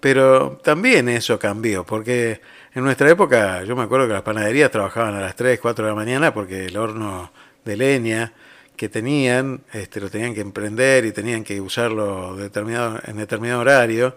pero 0.00 0.58
también 0.64 1.08
eso 1.08 1.38
cambió, 1.38 1.84
porque 1.84 2.40
en 2.74 2.82
nuestra 2.82 3.10
época 3.10 3.62
yo 3.64 3.76
me 3.76 3.82
acuerdo 3.82 4.08
que 4.08 4.14
las 4.14 4.22
panaderías 4.22 4.70
trabajaban 4.70 5.14
a 5.14 5.20
las 5.20 5.36
3, 5.36 5.60
4 5.60 5.84
de 5.84 5.90
la 5.90 5.94
mañana 5.94 6.34
porque 6.34 6.66
el 6.66 6.76
horno 6.76 7.30
de 7.64 7.76
leña 7.76 8.32
que 8.76 8.88
tenían, 8.88 9.60
este, 9.72 10.00
lo 10.00 10.10
tenían 10.10 10.34
que 10.34 10.40
emprender 10.40 11.04
y 11.04 11.12
tenían 11.12 11.44
que 11.44 11.60
usarlo 11.60 12.34
determinado, 12.34 12.98
en 13.06 13.16
determinado 13.16 13.60
horario. 13.60 14.16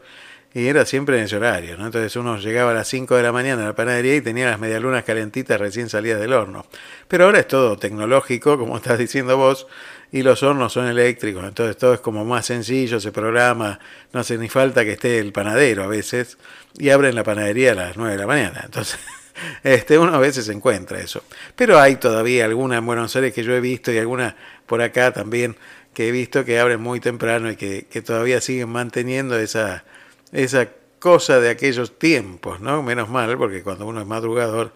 Y 0.55 0.69
era 0.69 0.85
siempre 0.85 1.17
en 1.17 1.25
ese 1.25 1.35
horario, 1.35 1.75
¿no? 1.75 1.87
Entonces 1.87 2.15
uno 2.15 2.37
llegaba 2.37 2.71
a 2.71 2.73
las 2.73 2.87
5 2.87 3.17
de 3.17 3.23
la 3.23 3.33
mañana 3.33 3.63
a 3.63 3.65
la 3.65 3.75
panadería 3.75 4.15
y 4.15 4.21
tenía 4.21 4.49
las 4.49 4.57
medialunas 4.57 5.03
calentitas 5.03 5.59
recién 5.59 5.89
salidas 5.89 6.21
del 6.21 6.31
horno. 6.31 6.65
Pero 7.09 7.25
ahora 7.25 7.39
es 7.39 7.47
todo 7.49 7.77
tecnológico, 7.77 8.57
como 8.57 8.77
estás 8.77 8.97
diciendo 8.97 9.35
vos, 9.35 9.67
y 10.13 10.23
los 10.23 10.43
hornos 10.43 10.71
son 10.71 10.87
eléctricos, 10.87 11.43
entonces 11.43 11.75
todo 11.75 11.93
es 11.93 11.99
como 11.99 12.23
más 12.23 12.45
sencillo, 12.45 13.01
se 13.01 13.11
programa, 13.11 13.81
no 14.13 14.21
hace 14.21 14.37
ni 14.37 14.47
falta 14.47 14.85
que 14.85 14.93
esté 14.93 15.19
el 15.19 15.33
panadero 15.33 15.83
a 15.83 15.87
veces, 15.87 16.37
y 16.79 16.89
abren 16.89 17.15
la 17.15 17.25
panadería 17.25 17.73
a 17.73 17.75
las 17.75 17.97
9 17.97 18.13
de 18.13 18.17
la 18.17 18.27
mañana. 18.27 18.61
Entonces, 18.63 18.97
este, 19.63 19.99
uno 19.99 20.15
a 20.15 20.19
veces 20.19 20.47
encuentra 20.47 21.01
eso. 21.01 21.21
Pero 21.57 21.81
hay 21.81 21.97
todavía 21.97 22.45
alguna 22.45 22.77
en 22.77 22.85
Buenos 22.85 23.13
Aires 23.17 23.33
que 23.33 23.43
yo 23.43 23.53
he 23.53 23.59
visto 23.59 23.91
y 23.91 23.97
alguna 23.97 24.37
por 24.67 24.81
acá 24.81 25.11
también 25.11 25.57
que 25.93 26.07
he 26.07 26.11
visto 26.11 26.45
que 26.45 26.59
abren 26.59 26.79
muy 26.79 27.01
temprano 27.01 27.51
y 27.51 27.57
que, 27.57 27.87
que 27.91 28.01
todavía 28.01 28.39
siguen 28.39 28.69
manteniendo 28.69 29.37
esa, 29.37 29.83
esa 30.31 30.67
cosa 30.99 31.39
de 31.39 31.49
aquellos 31.49 31.99
tiempos, 31.99 32.59
¿no? 32.59 32.81
Menos 32.81 33.09
mal, 33.09 33.37
porque 33.37 33.61
cuando 33.63 33.85
uno 33.85 34.01
es 34.01 34.07
madrugador, 34.07 34.73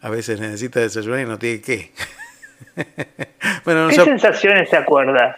a 0.00 0.10
veces 0.10 0.40
necesita 0.40 0.80
desayunar 0.80 1.20
y 1.20 1.24
no 1.24 1.38
tiene 1.38 1.60
qué. 1.60 1.92
bueno, 3.64 3.88
¿Qué 3.88 3.96
sensaciones 3.96 4.70
se 4.70 4.76
acuerda 4.76 5.36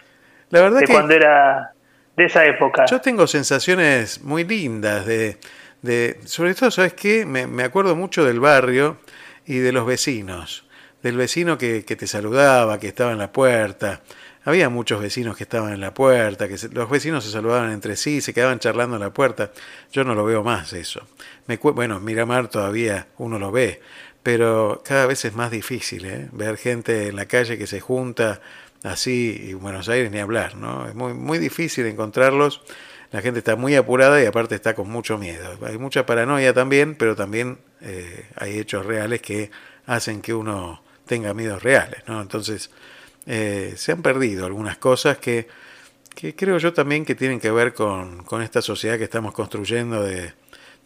la 0.51 0.61
verdad 0.61 0.79
de 0.79 0.85
que 0.85 0.93
cuando 0.93 1.13
era 1.13 1.73
de 2.15 2.25
esa 2.25 2.45
época? 2.45 2.85
yo 2.85 3.01
tengo 3.01 3.25
sensaciones 3.25 4.21
muy 4.21 4.43
lindas 4.43 5.05
de, 5.05 5.37
de 5.81 6.19
sobre 6.25 6.53
todo, 6.53 6.69
¿sabes 6.71 6.93
qué? 6.93 7.25
Me, 7.25 7.47
me 7.47 7.63
acuerdo 7.63 7.95
mucho 7.95 8.23
del 8.23 8.39
barrio 8.39 8.97
y 9.45 9.57
de 9.57 9.71
los 9.71 9.85
vecinos, 9.85 10.67
del 11.01 11.17
vecino 11.17 11.57
que, 11.57 11.85
que 11.85 11.95
te 11.95 12.07
saludaba, 12.07 12.79
que 12.79 12.87
estaba 12.87 13.11
en 13.11 13.17
la 13.17 13.31
puerta. 13.31 14.01
Había 14.45 14.69
muchos 14.69 15.01
vecinos 15.01 15.35
que 15.35 15.43
estaban 15.43 15.73
en 15.73 15.81
la 15.81 15.93
puerta, 15.93 16.47
que 16.47 16.57
se- 16.57 16.69
los 16.69 16.89
vecinos 16.89 17.23
se 17.25 17.31
saludaban 17.31 17.71
entre 17.71 17.95
sí, 17.95 18.21
se 18.21 18.33
quedaban 18.33 18.59
charlando 18.59 18.95
en 18.95 19.01
la 19.01 19.11
puerta. 19.13 19.51
Yo 19.91 20.03
no 20.03 20.15
lo 20.15 20.23
veo 20.23 20.43
más 20.43 20.71
eso. 20.73 21.01
Me, 21.47 21.57
bueno, 21.57 21.97
en 21.97 22.03
Miramar 22.05 22.47
todavía 22.47 23.07
uno 23.17 23.39
lo 23.39 23.51
ve, 23.51 23.81
pero 24.23 24.81
cada 24.85 25.05
vez 25.07 25.25
es 25.25 25.33
más 25.35 25.51
difícil 25.51 26.05
¿eh? 26.05 26.29
ver 26.31 26.57
gente 26.57 27.07
en 27.07 27.15
la 27.15 27.25
calle 27.25 27.57
que 27.57 27.67
se 27.67 27.79
junta 27.79 28.39
así, 28.83 29.47
y 29.47 29.51
en 29.51 29.59
Buenos 29.59 29.89
Aires 29.89 30.11
ni 30.11 30.19
hablar, 30.19 30.55
¿no? 30.55 30.87
Es 30.87 30.93
muy, 30.95 31.13
muy 31.13 31.39
difícil 31.39 31.85
encontrarlos. 31.87 32.61
La 33.11 33.21
gente 33.21 33.39
está 33.39 33.55
muy 33.55 33.75
apurada 33.75 34.21
y 34.21 34.25
aparte 34.25 34.55
está 34.55 34.75
con 34.75 34.89
mucho 34.89 35.17
miedo. 35.17 35.57
Hay 35.65 35.77
mucha 35.77 36.05
paranoia 36.05 36.53
también, 36.53 36.95
pero 36.95 37.15
también 37.15 37.57
eh, 37.81 38.25
hay 38.35 38.59
hechos 38.59 38.85
reales 38.85 39.21
que 39.21 39.49
hacen 39.87 40.21
que 40.21 40.33
uno 40.33 40.83
tenga 41.05 41.33
miedos 41.33 41.63
reales, 41.63 42.01
¿no? 42.07 42.21
Entonces, 42.21 42.71
eh, 43.25 43.73
se 43.77 43.91
han 43.91 44.01
perdido 44.01 44.45
algunas 44.45 44.77
cosas 44.77 45.17
que, 45.17 45.47
que 46.15 46.35
creo 46.35 46.57
yo 46.57 46.73
también 46.73 47.05
que 47.05 47.15
tienen 47.15 47.39
que 47.39 47.51
ver 47.51 47.73
con, 47.73 48.23
con 48.23 48.41
esta 48.41 48.61
sociedad 48.61 48.97
que 48.97 49.03
estamos 49.05 49.33
construyendo 49.33 50.03
de, 50.03 50.33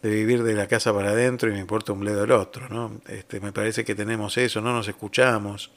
de 0.02 0.10
vivir 0.10 0.42
de 0.42 0.54
la 0.54 0.66
casa 0.68 0.92
para 0.94 1.10
adentro 1.10 1.48
y 1.48 1.52
me 1.52 1.60
importa 1.60 1.92
un 1.92 2.00
bledo 2.00 2.24
el 2.24 2.32
otro, 2.32 2.68
¿no? 2.68 3.00
Este, 3.08 3.40
me 3.40 3.52
parece 3.52 3.84
que 3.84 3.94
tenemos 3.94 4.36
eso, 4.38 4.60
no 4.60 4.72
nos 4.72 4.88
escuchamos. 4.88 5.70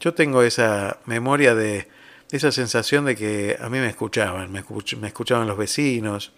Yo 0.00 0.14
tengo 0.14 0.42
esa 0.42 1.00
memoria 1.06 1.54
de 1.54 1.88
esa 2.30 2.52
sensación 2.52 3.04
de 3.06 3.16
que 3.16 3.56
a 3.60 3.68
mí 3.68 3.78
me 3.78 3.88
escuchaban, 3.88 4.52
me, 4.52 4.62
escuch- 4.64 4.96
me 4.98 5.08
escuchaban 5.08 5.48
los 5.48 5.56
vecinos, 5.58 6.32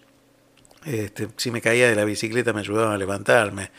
este, 0.84 1.28
si 1.36 1.50
me 1.50 1.60
caía 1.60 1.88
de 1.88 1.94
la 1.96 2.04
bicicleta 2.04 2.52
me 2.52 2.60
ayudaban 2.60 2.92
a 2.94 2.98
levantarme. 2.98 3.70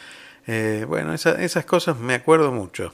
Eh, 0.48 0.86
bueno, 0.88 1.14
esa- 1.14 1.42
esas 1.42 1.66
cosas 1.66 1.98
me 1.98 2.14
acuerdo 2.14 2.52
mucho. 2.52 2.94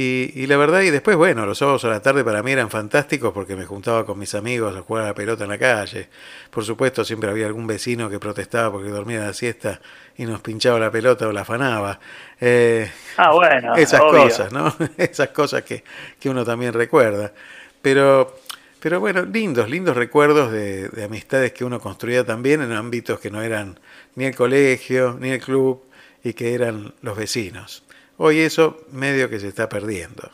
Y, 0.00 0.30
y 0.36 0.46
la 0.46 0.56
verdad, 0.56 0.82
y 0.82 0.90
después, 0.90 1.16
bueno, 1.16 1.44
los 1.44 1.58
sábados 1.58 1.84
a 1.84 1.88
la 1.88 2.00
tarde 2.00 2.22
para 2.22 2.40
mí 2.44 2.52
eran 2.52 2.70
fantásticos 2.70 3.32
porque 3.32 3.56
me 3.56 3.64
juntaba 3.64 4.06
con 4.06 4.16
mis 4.16 4.32
amigos 4.36 4.76
a 4.76 4.82
jugar 4.82 5.04
a 5.04 5.06
la 5.08 5.14
pelota 5.14 5.42
en 5.42 5.50
la 5.50 5.58
calle. 5.58 6.08
Por 6.50 6.64
supuesto, 6.64 7.04
siempre 7.04 7.28
había 7.30 7.46
algún 7.46 7.66
vecino 7.66 8.08
que 8.08 8.20
protestaba 8.20 8.70
porque 8.70 8.90
dormía 8.90 9.20
la 9.20 9.32
siesta 9.32 9.80
y 10.16 10.24
nos 10.24 10.40
pinchaba 10.40 10.78
la 10.78 10.90
pelota 10.92 11.26
o 11.26 11.32
la 11.32 11.40
afanaba. 11.40 11.98
Eh, 12.40 12.88
Ah, 13.16 13.32
bueno, 13.32 13.74
esas 13.74 14.00
obvio. 14.00 14.22
cosas, 14.22 14.52
¿no? 14.52 14.72
Esas 14.96 15.30
cosas 15.30 15.64
que, 15.64 15.82
que 16.20 16.30
uno 16.30 16.44
también 16.44 16.72
recuerda. 16.74 17.32
Pero, 17.82 18.38
pero 18.78 19.00
bueno, 19.00 19.22
lindos, 19.24 19.68
lindos 19.68 19.96
recuerdos 19.96 20.52
de, 20.52 20.90
de 20.90 21.04
amistades 21.04 21.52
que 21.52 21.64
uno 21.64 21.80
construía 21.80 22.24
también 22.24 22.62
en 22.62 22.70
ámbitos 22.72 23.18
que 23.18 23.32
no 23.32 23.42
eran 23.42 23.80
ni 24.14 24.26
el 24.26 24.36
colegio, 24.36 25.16
ni 25.20 25.30
el 25.30 25.40
club, 25.40 25.82
y 26.22 26.34
que 26.34 26.54
eran 26.54 26.94
los 27.02 27.16
vecinos. 27.16 27.82
Hoy 28.18 28.40
eso 28.40 28.76
medio 28.92 29.30
que 29.30 29.38
se 29.38 29.48
está 29.48 29.68
perdiendo. 29.68 30.28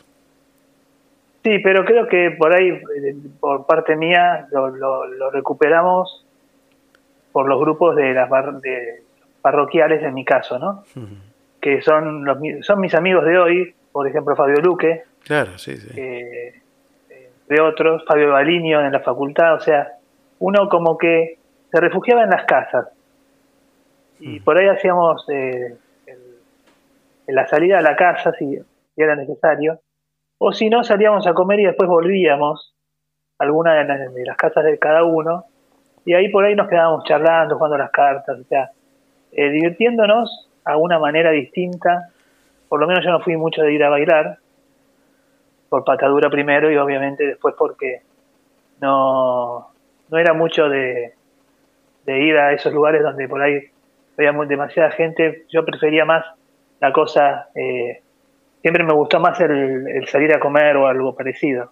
Sí, 1.43 1.59
pero 1.59 1.85
creo 1.85 2.07
que 2.07 2.31
por 2.31 2.53
ahí, 2.53 2.69
eh, 2.69 3.15
por 3.39 3.65
parte 3.67 3.95
mía, 3.95 4.47
lo, 4.51 4.69
lo- 4.69 5.05
lo 5.05 5.29
recuperamos 5.31 6.25
por 7.31 7.47
los 7.47 7.59
grupos 7.59 7.95
de 7.95 8.13
las 8.13 8.27
bar- 8.29 8.59
de 8.61 9.03
parroquiales, 9.41 10.01
en 10.01 10.13
mi 10.15 10.25
caso, 10.25 10.57
¿no? 10.57 10.83
Que 11.61 11.81
son, 11.83 12.25
los, 12.25 12.37
son 12.61 12.79
mis 12.79 12.95
amigos 12.95 13.25
de 13.25 13.37
hoy, 13.37 13.75
por 13.91 14.07
ejemplo, 14.07 14.35
Fabio 14.35 14.59
Luque, 14.61 15.03
Claro, 15.23 15.57
sí, 15.57 15.77
sí. 15.77 15.89
eh, 15.95 16.61
entre 17.41 17.61
otros, 17.61 18.03
Fabio 18.07 18.31
Balinio 18.31 18.81
en 18.83 18.91
la 18.91 18.99
facultad, 19.01 19.53
o 19.55 19.59
sea, 19.59 19.91
uno 20.39 20.67
como 20.69 20.97
que 20.97 21.37
se 21.71 21.79
refugiaba 21.79 22.23
en 22.23 22.29
las 22.31 22.45
casas. 22.45 22.87
Y 24.19 24.39
por 24.39 24.57
ahí 24.57 24.67
hacíamos 24.67 25.25
eh, 25.29 25.75
la 27.27 27.47
salida 27.47 27.79
a 27.79 27.81
la 27.81 27.95
casa 27.95 28.31
si, 28.33 28.57
era 28.95 29.15
necesario, 29.15 29.79
o 30.37 30.51
si 30.51 30.69
no, 30.69 30.83
salíamos 30.83 31.25
a 31.27 31.33
comer 31.33 31.59
y 31.59 31.65
después 31.65 31.89
volvíamos 31.89 32.73
a 33.39 33.43
alguna 33.43 33.73
de 33.73 34.25
las, 34.25 34.37
casas 34.37 34.63
de 34.63 34.77
cada 34.77 35.03
uno, 35.03 35.45
y 36.05 36.13
ahí 36.13 36.29
por 36.29 36.45
ahí 36.45 36.55
nos 36.55 36.67
quedábamos 36.67 37.03
charlando, 37.05 37.55
jugando 37.55 37.77
las 37.77 37.91
cartas, 37.91 38.39
o 38.39 38.43
sea, 38.43 38.71
eh, 39.31 39.49
divirtiéndonos 39.49 40.49
a 40.63 40.77
una 40.77 40.99
manera 40.99 41.31
distinta. 41.31 42.09
Por 42.69 42.79
lo 42.79 42.87
menos 42.87 43.03
yo 43.03 43.11
no 43.11 43.19
fui 43.21 43.35
mucho 43.37 43.63
de 43.63 43.73
ir 43.73 43.83
a 43.83 43.89
bailar, 43.89 44.37
por 45.69 45.83
patadura 45.83 46.29
primero 46.29 46.71
y 46.71 46.77
obviamente 46.77 47.25
después 47.25 47.55
porque 47.57 48.01
no, 48.79 49.67
no 50.09 50.17
era 50.17 50.33
mucho 50.33 50.69
de, 50.69 51.13
de 52.05 52.21
ir 52.21 52.37
a 52.37 52.53
esos 52.53 52.73
lugares 52.73 53.01
donde 53.03 53.27
por 53.27 53.41
ahí 53.41 53.61
había 54.17 54.31
demasiada 54.31 54.91
gente. 54.91 55.45
Yo 55.49 55.65
prefería 55.65 56.05
más 56.05 56.25
la 56.87 56.93
cosa, 56.93 57.49
eh, 57.55 58.01
siempre 58.61 58.83
me 58.83 58.93
gustó 58.93 59.19
más 59.19 59.39
el, 59.41 59.87
el 59.87 60.07
salir 60.07 60.33
a 60.33 60.39
comer 60.39 60.77
o 60.77 60.87
algo 60.87 61.15
parecido. 61.15 61.71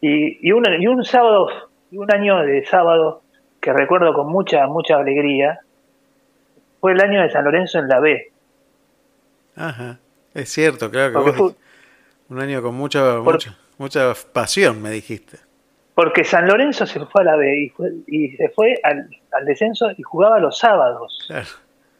Y, 0.00 0.46
y, 0.48 0.52
un, 0.52 0.64
y 0.80 0.86
un 0.86 1.04
sábado, 1.04 1.48
un 1.92 2.10
año 2.12 2.38
de 2.38 2.64
sábado 2.64 3.22
que 3.60 3.72
recuerdo 3.72 4.14
con 4.14 4.28
mucha, 4.28 4.66
mucha 4.66 4.96
alegría, 4.96 5.60
fue 6.80 6.92
el 6.92 7.00
año 7.00 7.20
de 7.22 7.30
San 7.30 7.44
Lorenzo 7.44 7.78
en 7.80 7.88
la 7.88 8.00
B. 8.00 8.30
Ajá. 9.56 9.98
Es 10.34 10.48
cierto, 10.50 10.90
claro 10.90 11.12
que 11.12 11.18
vos 11.18 11.36
fue- 11.36 11.50
un 12.30 12.40
año 12.40 12.62
con 12.62 12.74
mucha, 12.74 13.18
mucha, 13.18 13.56
mucha 13.78 14.12
pasión, 14.32 14.80
me 14.80 14.90
dijiste. 14.90 15.38
Porque 15.94 16.22
San 16.24 16.46
Lorenzo 16.46 16.86
se 16.86 17.04
fue 17.06 17.22
a 17.22 17.24
la 17.24 17.36
B 17.36 17.64
y, 17.64 17.68
fue- 17.70 17.92
y 18.06 18.30
se 18.36 18.48
fue 18.50 18.78
al, 18.84 19.08
al 19.32 19.44
descenso 19.44 19.90
y 19.96 20.02
jugaba 20.02 20.38
los 20.38 20.58
sábados. 20.58 21.24
Claro. 21.26 21.48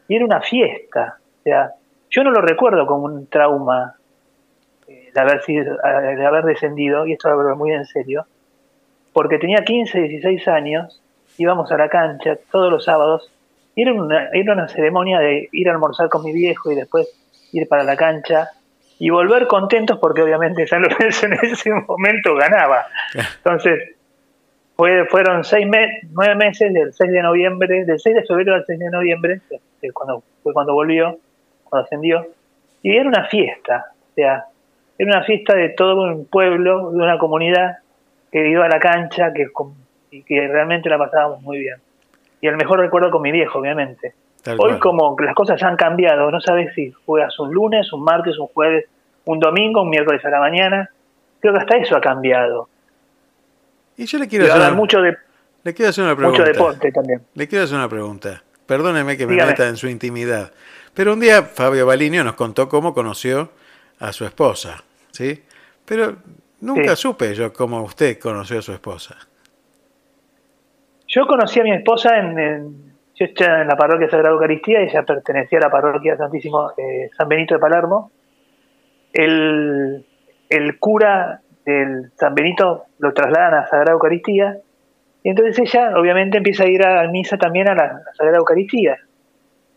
Y 0.07 0.15
era 0.15 0.25
una 0.25 0.39
fiesta. 0.41 1.17
O 1.39 1.43
sea, 1.43 1.71
yo 2.09 2.23
no 2.23 2.31
lo 2.31 2.41
recuerdo 2.41 2.85
como 2.87 3.05
un 3.05 3.27
trauma 3.27 3.95
eh, 4.87 5.11
de, 5.13 5.19
haber 5.21 5.41
sido, 5.43 5.77
de 5.77 6.25
haber 6.25 6.43
descendido, 6.45 7.05
y 7.05 7.13
esto 7.13 7.29
lo 7.29 7.35
hablo 7.39 7.55
muy 7.55 7.71
en 7.71 7.85
serio, 7.85 8.25
porque 9.13 9.37
tenía 9.37 9.63
15, 9.63 9.99
16 9.99 10.47
años, 10.47 11.01
íbamos 11.37 11.71
a 11.71 11.77
la 11.77 11.89
cancha 11.89 12.37
todos 12.51 12.71
los 12.71 12.85
sábados, 12.85 13.31
y 13.75 13.83
era 13.83 13.93
una, 13.93 14.29
era 14.33 14.53
una 14.53 14.67
ceremonia 14.67 15.19
de 15.19 15.47
ir 15.51 15.69
a 15.69 15.73
almorzar 15.73 16.09
con 16.09 16.23
mi 16.23 16.33
viejo 16.33 16.71
y 16.71 16.75
después 16.75 17.07
ir 17.51 17.67
para 17.67 17.83
la 17.83 17.95
cancha 17.95 18.49
y 18.97 19.09
volver 19.09 19.47
contentos 19.47 19.97
porque 19.99 20.21
obviamente 20.21 20.67
San 20.67 20.81
Lorenzo 20.81 21.25
en 21.27 21.33
ese 21.41 21.71
momento 21.71 22.35
ganaba. 22.35 22.87
Entonces, 23.37 23.95
fue, 24.75 25.05
fueron 25.05 25.43
seis 25.45 25.65
me- 25.67 26.01
nueve 26.11 26.35
meses 26.35 26.73
del 26.73 26.93
6 26.93 27.11
de 27.11 27.21
noviembre, 27.21 27.85
del 27.85 27.99
6 27.99 28.15
de 28.15 28.23
febrero 28.23 28.55
al 28.55 28.65
6 28.65 28.79
de 28.79 28.89
noviembre, 28.89 29.41
cuando, 29.93 30.23
fue 30.43 30.53
cuando 30.53 30.73
volvió, 30.73 31.17
cuando 31.69 31.85
ascendió, 31.85 32.25
y 32.81 32.95
era 32.95 33.07
una 33.07 33.25
fiesta, 33.27 33.87
o 34.11 34.13
sea, 34.15 34.45
era 34.97 35.17
una 35.17 35.23
fiesta 35.25 35.55
de 35.55 35.69
todo 35.69 36.03
un 36.03 36.25
pueblo, 36.25 36.91
de 36.91 36.97
una 36.97 37.17
comunidad 37.17 37.77
que 38.31 38.49
iba 38.49 38.65
a 38.65 38.69
la 38.69 38.79
cancha 38.79 39.31
que, 39.33 39.47
y 40.11 40.23
que 40.23 40.47
realmente 40.47 40.89
la 40.89 40.97
pasábamos 40.97 41.41
muy 41.41 41.59
bien. 41.59 41.75
Y 42.41 42.47
el 42.47 42.57
mejor 42.57 42.79
recuerdo 42.79 43.09
con 43.11 43.21
mi 43.21 43.31
viejo, 43.31 43.59
obviamente. 43.59 44.13
Tal 44.43 44.55
Hoy 44.59 44.69
cual. 44.71 44.79
como 44.79 45.15
que 45.15 45.25
las 45.25 45.35
cosas 45.35 45.61
han 45.63 45.75
cambiado, 45.75 46.31
no 46.31 46.39
sabes 46.39 46.73
si 46.73 46.91
juegas 47.05 47.37
un 47.39 47.53
lunes, 47.53 47.91
un 47.91 48.03
martes, 48.03 48.37
un 48.37 48.47
jueves, 48.47 48.85
un 49.25 49.39
domingo, 49.39 49.81
un 49.81 49.89
miércoles 49.89 50.23
a 50.25 50.29
la 50.29 50.39
mañana. 50.39 50.89
Creo 51.41 51.53
que 51.53 51.59
hasta 51.59 51.77
eso 51.77 51.95
ha 51.97 52.01
cambiado. 52.01 52.69
Y 53.97 54.05
yo 54.05 54.17
le 54.17 54.27
quiero 54.27 54.45
hacer, 54.45 54.57
una- 54.57 54.71
mucho, 54.71 55.01
de, 55.01 55.17
le 55.63 55.73
quiero 55.73 55.89
hacer 55.89 56.03
una 56.05 56.15
pregunta. 56.15 56.39
mucho 56.41 56.51
deporte 56.51 56.91
también. 56.91 57.21
Le 57.33 57.47
quiero 57.47 57.65
hacer 57.65 57.77
una 57.77 57.89
pregunta. 57.89 58.41
Perdóneme 58.65 59.17
que 59.17 59.25
me 59.25 59.33
Dígame. 59.33 59.51
meta 59.51 59.67
en 59.67 59.75
su 59.77 59.87
intimidad. 59.89 60.51
Pero 60.99 61.13
un 61.13 61.21
día 61.21 61.43
Fabio 61.43 61.85
Balinio 61.85 62.25
nos 62.25 62.33
contó 62.33 62.67
cómo 62.67 62.93
conoció 62.93 63.51
a 64.01 64.11
su 64.11 64.25
esposa, 64.25 64.83
¿sí? 65.11 65.41
Pero 65.85 66.17
nunca 66.59 66.93
Sí. 66.93 67.03
supe 67.03 67.33
yo 67.35 67.53
cómo 67.53 67.81
usted 67.83 68.19
conoció 68.19 68.59
a 68.59 68.61
su 68.61 68.73
esposa. 68.73 69.15
Yo 71.07 71.25
conocí 71.25 71.57
a 71.61 71.63
mi 71.63 71.71
esposa 71.71 72.17
en, 72.19 72.37
en- 72.37 72.93
yo 73.15 73.27
en 73.37 73.67
la 73.69 73.77
parroquia 73.77 74.09
Sagrada 74.09 74.33
Eucaristía, 74.33 74.81
ella 74.81 75.03
pertenecía 75.03 75.59
a 75.59 75.61
la 75.61 75.69
parroquia 75.71 76.17
Santísimo 76.17 76.71
eh, 76.77 77.09
San 77.17 77.29
Benito 77.29 77.53
de 77.53 77.61
Palermo. 77.61 78.11
El, 79.13 80.05
el 80.49 80.79
cura 80.79 81.39
del 81.65 82.11
San 82.17 82.35
Benito 82.35 82.87
lo 82.97 83.13
trasladan 83.13 83.53
a 83.53 83.67
Sagrada 83.67 83.93
Eucaristía 83.93 84.57
y 85.23 85.29
entonces 85.29 85.59
ella 85.59 85.93
obviamente 85.97 86.39
empieza 86.39 86.65
a 86.65 86.67
ir 86.67 86.85
a 86.85 87.07
misa 87.07 87.37
también 87.37 87.69
a 87.69 87.73
la, 87.73 87.83
a 87.83 87.93
la 87.93 88.13
Sagrada 88.17 88.39
Eucaristía. 88.39 88.97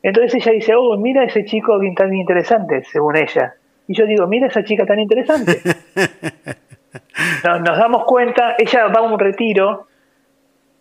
Entonces 0.02 0.34
ella 0.34 0.52
dice, 0.52 0.74
oh, 0.74 0.96
mira 0.96 1.24
ese 1.24 1.44
chico 1.44 1.78
tan 1.96 2.12
interesante, 2.14 2.82
según 2.84 3.16
ella. 3.16 3.54
Y 3.86 3.94
yo 3.94 4.06
digo, 4.06 4.26
mira 4.26 4.48
esa 4.48 4.64
chica 4.64 4.84
tan 4.86 4.98
interesante. 5.00 5.60
nos, 7.44 7.60
nos 7.60 7.78
damos 7.78 8.04
cuenta, 8.04 8.54
ella 8.58 8.86
va 8.88 9.00
a 9.00 9.02
un 9.02 9.18
retiro 9.18 9.86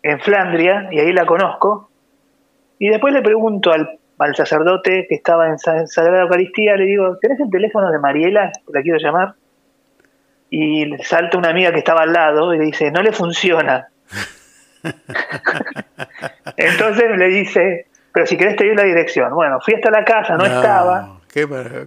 en 0.03 0.19
Flandria, 0.19 0.88
y 0.91 0.99
ahí 0.99 1.13
la 1.13 1.26
conozco, 1.26 1.89
y 2.80 2.89
después 2.89 3.13
le 3.13 3.22
pregunto 3.22 3.72
al, 3.72 3.99
al 4.17 4.36
sacerdote 4.36 5.05
que 5.07 5.13
estaba 5.15 5.47
en 5.47 5.59
Sa- 5.59 5.86
Sagrada 5.86 6.24
Eucaristía, 6.24 6.76
le 6.76 6.86
digo, 6.86 7.17
¿tenés 7.19 7.39
el 7.39 7.51
teléfono 7.51 7.91
de 7.91 7.99
Mariela? 7.99 8.51
La 8.74 8.82
quiero 8.82 8.97
llamar. 8.97 9.36
Y 10.49 10.86
le 10.86 11.03
salta 11.03 11.38
una 11.38 11.49
amiga 11.49 11.72
que 11.72 11.78
estaba 11.80 12.01
al 12.01 12.11
lado 12.11 12.53
y 12.53 12.57
le 12.57 12.65
dice, 12.65 12.89
no 12.91 13.01
le 13.03 13.11
funciona. 13.11 13.88
Entonces 16.57 17.17
le 17.17 17.28
dice, 17.30 17.86
pero 18.14 18.26
si 18.26 18.38
querés 18.38 18.55
te 18.55 18.66
doy 18.66 18.76
la 18.76 18.84
dirección. 18.84 19.34
Bueno, 19.34 19.59
fui 19.62 19.74
hasta 19.76 19.89
la 19.91 20.03
casa, 20.03 20.36
no, 20.38 20.43
estaba, 20.57 21.20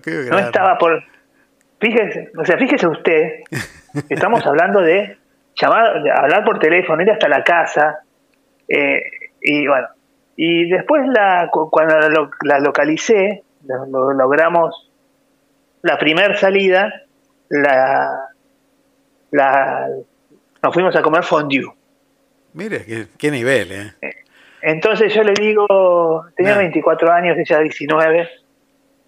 Qué, 0.03 0.11
no 0.31 0.39
estaba 0.47 0.79
por... 0.79 1.03
Fíjese, 1.81 2.31
o 2.39 2.45
sea, 2.45 2.57
fíjese 2.57 2.87
usted, 2.87 3.41
estamos 4.09 4.45
hablando 4.47 4.81
de 4.81 5.19
llamar, 5.55 6.03
de 6.03 6.11
hablar 6.11 6.45
por 6.45 6.59
teléfono, 6.59 7.03
ir 7.03 7.11
hasta 7.11 7.29
la 7.29 7.43
casa, 7.45 8.01
eh, 8.69 9.03
y 9.43 9.67
bueno, 9.67 9.89
y 10.37 10.69
después 10.71 11.03
la, 11.09 11.49
cu- 11.53 11.69
cuando 11.71 11.99
la, 11.99 12.31
la 12.43 12.59
localicé, 12.61 13.43
lo- 13.67 13.85
lo- 13.87 14.13
logramos 14.15 14.91
la 15.83 15.99
primer 15.99 16.39
salida, 16.39 16.91
la, 17.51 18.29
la, 19.31 19.89
nos 20.63 20.73
fuimos 20.75 20.97
a 20.97 21.03
comer 21.03 21.23
fondue. 21.25 21.67
Mire, 22.55 22.85
qué, 22.87 23.07
qué 23.19 23.31
nivel, 23.31 23.73
¿eh? 23.73 23.93
Entonces 24.67 25.13
yo 25.15 25.23
le 25.23 25.33
digo, 25.35 26.25
tenía 26.37 26.55
Ah. 26.55 26.59
24 26.59 27.13
años, 27.13 27.37
ella 27.39 27.59
19, 27.61 28.29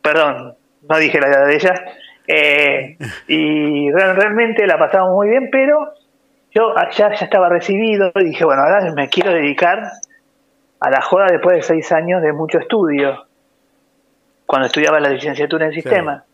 perdón, 0.02 0.54
no 0.88 0.98
dije 0.98 1.18
la 1.20 1.28
edad 1.28 1.46
de 1.46 1.54
ella, 1.54 1.74
eh, 2.28 2.96
y 3.28 3.90
real- 3.90 4.16
realmente 4.16 4.66
la 4.66 4.78
pasamos 4.78 5.12
muy 5.14 5.28
bien, 5.30 5.48
pero 5.50 5.92
yo 6.54 6.76
allá 6.76 7.10
ya 7.14 7.24
estaba 7.24 7.48
recibido 7.48 8.12
y 8.16 8.24
dije, 8.24 8.44
bueno, 8.44 8.62
ahora 8.62 8.92
me 8.92 9.08
quiero 9.08 9.32
dedicar 9.32 9.82
a 10.80 10.90
la 10.90 11.00
joda 11.00 11.26
después 11.30 11.56
de 11.56 11.62
seis 11.62 11.90
años 11.92 12.20
de 12.22 12.32
mucho 12.34 12.58
estudio, 12.58 13.24
cuando 14.44 14.66
estudiaba 14.66 15.00
la 15.00 15.08
licenciatura 15.08 15.66
en 15.66 15.72
sistema. 15.72 16.24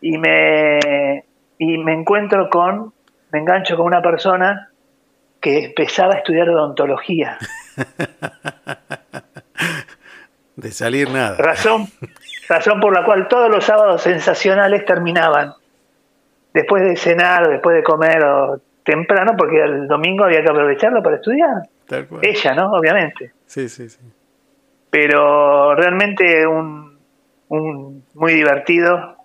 Y 0.00 0.16
me, 0.16 1.24
y 1.58 1.76
me 1.78 1.92
encuentro 1.92 2.48
con, 2.48 2.92
me 3.32 3.40
engancho 3.40 3.76
con 3.76 3.86
una 3.86 4.00
persona 4.00 4.70
que 5.40 5.64
empezaba 5.66 6.14
a 6.14 6.18
estudiar 6.18 6.48
odontología. 6.48 7.36
De 10.56 10.72
salir 10.72 11.10
nada. 11.10 11.36
Razón, 11.38 11.86
razón 12.48 12.80
por 12.80 12.92
la 12.92 13.04
cual 13.04 13.28
todos 13.28 13.50
los 13.50 13.64
sábados 13.64 14.02
sensacionales 14.02 14.84
terminaban 14.84 15.54
después 16.52 16.82
de 16.82 16.96
cenar, 16.96 17.48
o 17.48 17.50
después 17.50 17.76
de 17.76 17.82
comer 17.82 18.22
o 18.24 18.60
temprano, 18.84 19.32
porque 19.38 19.62
el 19.62 19.88
domingo 19.88 20.24
había 20.24 20.42
que 20.42 20.50
aprovecharlo 20.50 21.02
para 21.02 21.16
estudiar. 21.16 21.62
Tal 21.86 22.06
cual. 22.06 22.20
Ella, 22.24 22.54
¿no? 22.54 22.72
Obviamente. 22.72 23.32
Sí, 23.46 23.68
sí, 23.68 23.88
sí. 23.88 24.00
Pero 24.90 25.74
realmente 25.74 26.46
un, 26.46 26.98
un 27.48 28.04
muy 28.14 28.34
divertido 28.34 29.16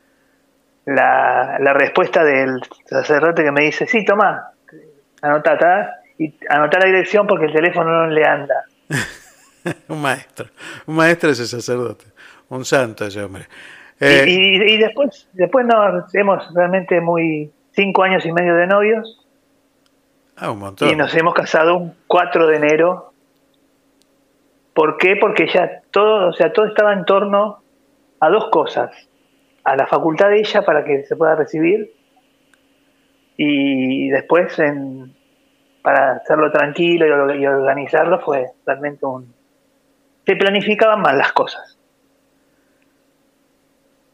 la, 0.86 1.58
la 1.60 1.74
respuesta 1.74 2.24
del 2.24 2.62
sacerdote 2.86 3.44
que 3.44 3.52
me 3.52 3.62
dice, 3.62 3.88
sí, 3.88 4.06
toma, 4.06 4.52
anota 5.22 6.00
y 6.18 6.34
anota 6.50 6.80
la 6.80 6.86
dirección 6.86 7.28
porque 7.28 7.46
el 7.46 7.54
teléfono 7.54 7.92
no 7.92 8.08
le 8.08 8.24
anda. 8.26 8.64
Un 9.90 10.02
maestro. 10.02 10.48
Un 10.86 10.96
maestro 10.96 11.30
ese 11.32 11.46
sacerdote. 11.48 12.06
Un 12.50 12.64
santo 12.66 13.06
ese 13.06 13.24
hombre. 13.24 13.46
Y- 14.00 14.06
Eh, 14.06 14.26
y, 14.28 14.74
y 14.74 14.78
después, 14.78 15.28
después 15.34 15.66
nos 15.66 16.14
hemos 16.14 16.54
realmente 16.54 17.00
muy 17.02 17.52
cinco 17.72 18.04
años 18.04 18.26
y 18.26 18.32
medio 18.32 18.54
de 18.56 18.68
novios 18.68 19.26
ah, 20.38 20.52
un 20.52 20.60
montón. 20.60 20.90
y 20.90 20.96
nos 20.96 21.16
hemos 21.16 21.34
casado 21.34 21.78
un 21.78 21.96
4 22.08 22.48
de 22.48 22.56
enero. 22.58 23.14
¿Por 24.74 24.98
qué? 24.98 25.16
Porque 25.16 25.48
ya 25.48 25.82
todo, 25.92 26.28
o 26.30 26.34
sea, 26.34 26.52
todo 26.52 26.66
estaba 26.66 26.92
en 26.94 27.06
torno 27.06 27.60
a 28.20 28.30
dos 28.30 28.50
cosas. 28.52 28.92
A 29.64 29.76
la 29.78 29.88
facultad 29.88 30.30
de 30.30 30.40
ella 30.40 30.62
para 30.64 30.84
que 30.84 31.04
se 31.06 31.16
pueda 31.16 31.36
recibir 31.36 31.92
Y 33.38 34.10
después, 34.10 34.60
en, 34.60 35.15
para 35.86 36.14
hacerlo 36.14 36.52
tranquilo 36.52 37.06
y, 37.06 37.12
or- 37.12 37.36
y 37.36 37.46
organizarlo, 37.46 38.20
fue 38.20 38.48
realmente 38.66 39.06
un... 39.06 39.34
Se 40.26 40.36
planificaban 40.36 41.00
mal 41.02 41.18
las 41.18 41.32
cosas. 41.32 41.78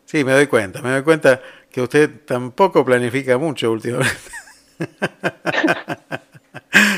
Sí, 0.05 0.25
me 0.25 0.33
doy 0.33 0.47
cuenta, 0.47 0.81
me 0.81 0.91
doy 0.91 1.03
cuenta 1.03 1.39
que 1.71 1.81
usted 1.81 2.25
tampoco 2.25 2.83
planifica 2.83 3.37
mucho 3.37 3.71
últimamente. 3.71 4.11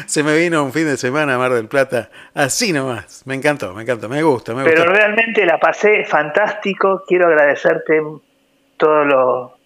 Se 0.07 0.23
me 0.23 0.35
vino 0.35 0.63
un 0.63 0.73
fin 0.73 0.85
de 0.85 0.97
semana 0.97 1.35
a 1.35 1.37
Mar 1.37 1.53
del 1.53 1.67
Plata 1.67 2.09
así 2.33 2.73
nomás. 2.73 3.21
Me 3.27 3.35
encantó, 3.35 3.73
me 3.73 3.83
encantó, 3.83 4.09
me 4.09 4.23
gusta, 4.23 4.55
me 4.55 4.63
Pero 4.63 4.85
realmente 4.85 5.45
la 5.45 5.59
pasé 5.59 6.03
fantástico. 6.05 7.03
Quiero 7.07 7.27
agradecerte 7.27 8.01
todo 8.77 9.05
lo, 9.05 9.57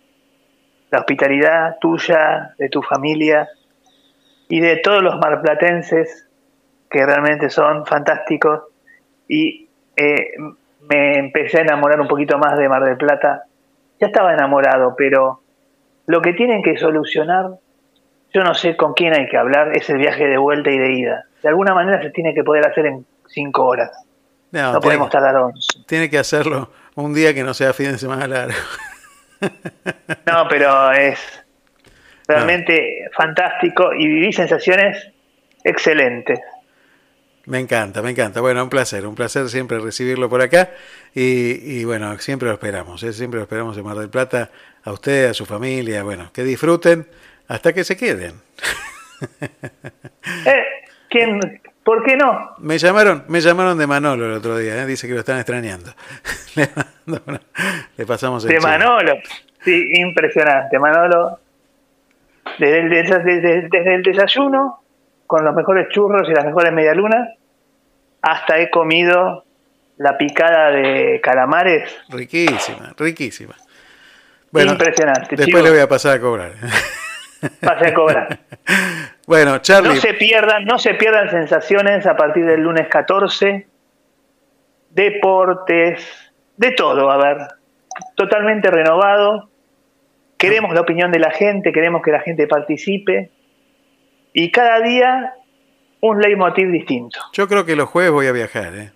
la 0.91 0.99
hospitalidad 0.99 1.77
tuya, 1.79 2.53
de 2.57 2.67
tu 2.69 2.81
familia 2.81 3.47
y 4.49 4.59
de 4.59 4.77
todos 4.77 5.03
los 5.03 5.17
marplatenses 5.17 6.27
que 6.89 7.05
realmente 7.05 7.49
son 7.49 7.85
fantásticos. 7.85 8.63
Y 9.27 9.67
eh, 9.95 10.31
me 10.89 11.17
empecé 11.17 11.59
a 11.59 11.61
enamorar 11.61 11.99
un 11.99 12.07
poquito 12.07 12.37
más 12.37 12.57
de 12.57 12.69
Mar 12.69 12.83
del 12.83 12.97
Plata. 12.97 13.43
Ya 13.99 14.07
estaba 14.07 14.33
enamorado, 14.33 14.95
pero 14.97 15.41
lo 16.05 16.21
que 16.21 16.33
tienen 16.33 16.63
que 16.63 16.77
solucionar, 16.77 17.51
yo 18.33 18.43
no 18.43 18.53
sé 18.53 18.77
con 18.77 18.93
quién 18.93 19.13
hay 19.13 19.27
que 19.27 19.37
hablar, 19.37 19.75
es 19.75 19.89
el 19.89 19.97
viaje 19.97 20.25
de 20.27 20.37
vuelta 20.37 20.69
y 20.69 20.77
de 20.77 20.93
ida. 20.93 21.25
De 21.41 21.49
alguna 21.49 21.73
manera 21.73 22.01
se 22.01 22.11
tiene 22.11 22.33
que 22.33 22.43
poder 22.43 22.65
hacer 22.67 22.85
en 22.85 23.05
cinco 23.27 23.65
horas. 23.65 23.91
No, 24.51 24.73
No, 24.73 24.79
podemos 24.79 25.09
tardar 25.09 25.35
once. 25.35 25.83
Tiene 25.85 26.09
que 26.09 26.17
hacerlo 26.17 26.69
un 26.95 27.13
día 27.13 27.33
que 27.33 27.43
no 27.43 27.53
sea 27.53 27.73
fin 27.73 27.91
de 27.91 27.97
semana 27.97 28.27
largo. 28.27 28.55
No, 30.25 30.47
pero 30.49 30.91
es 30.93 31.19
realmente 32.27 33.09
fantástico 33.15 33.93
y 33.93 34.07
viví 34.07 34.33
sensaciones 34.33 35.09
excelentes. 35.63 36.39
Me 37.45 37.59
encanta, 37.59 38.01
me 38.01 38.11
encanta. 38.11 38.41
Bueno, 38.41 38.61
un 38.63 38.69
placer, 38.69 39.07
un 39.07 39.15
placer 39.15 39.47
siempre 39.47 39.79
recibirlo 39.79 40.29
por 40.29 40.41
acá. 40.41 40.69
Y, 41.15 41.79
y 41.79 41.85
bueno, 41.85 42.17
siempre 42.19 42.49
lo 42.49 42.53
esperamos, 42.53 43.01
¿eh? 43.03 43.13
siempre 43.13 43.37
lo 43.37 43.43
esperamos 43.43 43.77
en 43.77 43.85
Mar 43.85 43.95
del 43.97 44.09
Plata, 44.09 44.49
a 44.83 44.91
usted, 44.91 45.29
a 45.29 45.33
su 45.33 45.45
familia, 45.45 46.03
bueno, 46.03 46.29
que 46.33 46.43
disfruten 46.43 47.07
hasta 47.47 47.71
que 47.73 47.83
se 47.83 47.95
queden. 47.95 48.33
Eh, 50.45 50.63
¿quién, 51.09 51.39
¿Por 51.83 52.03
qué 52.03 52.15
no? 52.17 52.53
Me 52.59 52.77
llamaron, 52.77 53.23
me 53.29 53.39
llamaron 53.41 53.77
de 53.77 53.87
Manolo 53.87 54.25
el 54.25 54.33
otro 54.33 54.57
día, 54.57 54.81
¿eh? 54.81 54.85
dice 54.85 55.07
que 55.07 55.13
lo 55.13 55.19
están 55.21 55.37
extrañando. 55.37 55.91
Le, 56.55 56.69
mando 56.75 57.23
una- 57.25 57.41
le 57.97 58.05
pasamos 58.05 58.43
el 58.45 58.51
De. 58.51 58.59
Manolo. 58.59 59.13
Sí, 59.63 59.89
impresionante. 59.95 60.77
Manolo, 60.79 61.39
desde 62.59 62.79
el, 62.79 62.89
desa- 62.89 63.23
desde- 63.23 63.67
desde 63.69 63.95
el 63.95 64.03
desayuno, 64.03 64.81
con 65.25 65.43
los 65.43 65.53
mejores 65.55 65.87
churros 65.89 66.27
y 66.29 66.33
las 66.33 66.45
mejores 66.45 66.71
medialunas, 66.73 67.29
hasta 68.21 68.57
he 68.59 68.69
comido 68.69 69.43
la 69.97 70.17
picada 70.17 70.69
de 70.71 71.19
calamares. 71.21 71.95
Riquísima, 72.09 72.93
riquísima. 72.97 73.55
Bueno, 74.51 74.71
Impresionante, 74.73 75.35
Después 75.35 75.63
le 75.63 75.69
voy 75.71 75.79
a 75.79 75.87
pasar 75.89 76.17
a 76.17 76.19
cobrar. 76.21 76.51
Pase 77.61 77.87
a 77.89 77.93
cobrar. 77.93 78.39
bueno, 79.27 79.59
Charlie. 79.59 79.95
No 79.95 80.01
se 80.01 80.13
pierdan, 80.15 80.65
no 80.65 80.79
se 80.79 80.93
pierdan 80.95 81.29
sensaciones 81.29 82.05
a 82.07 82.15
partir 82.15 82.45
del 82.45 82.61
lunes 82.61 82.87
14. 82.87 83.67
Deportes, 84.89 86.03
de 86.55 86.71
todo, 86.71 87.11
a 87.11 87.17
ver. 87.17 87.37
Totalmente 88.15 88.71
renovado. 88.71 89.49
Queremos 90.37 90.73
la 90.73 90.81
opinión 90.81 91.11
de 91.11 91.19
la 91.19 91.31
gente, 91.31 91.71
queremos 91.71 92.01
que 92.01 92.11
la 92.11 92.19
gente 92.19 92.47
participe. 92.47 93.31
Y 94.33 94.51
cada 94.51 94.81
día 94.81 95.33
un 96.01 96.21
leitmotiv 96.21 96.71
distinto. 96.71 97.19
Yo 97.33 97.47
creo 97.47 97.65
que 97.65 97.75
los 97.75 97.89
jueves 97.89 98.11
voy 98.11 98.27
a 98.27 98.31
viajar. 98.31 98.75
¿eh? 98.75 98.91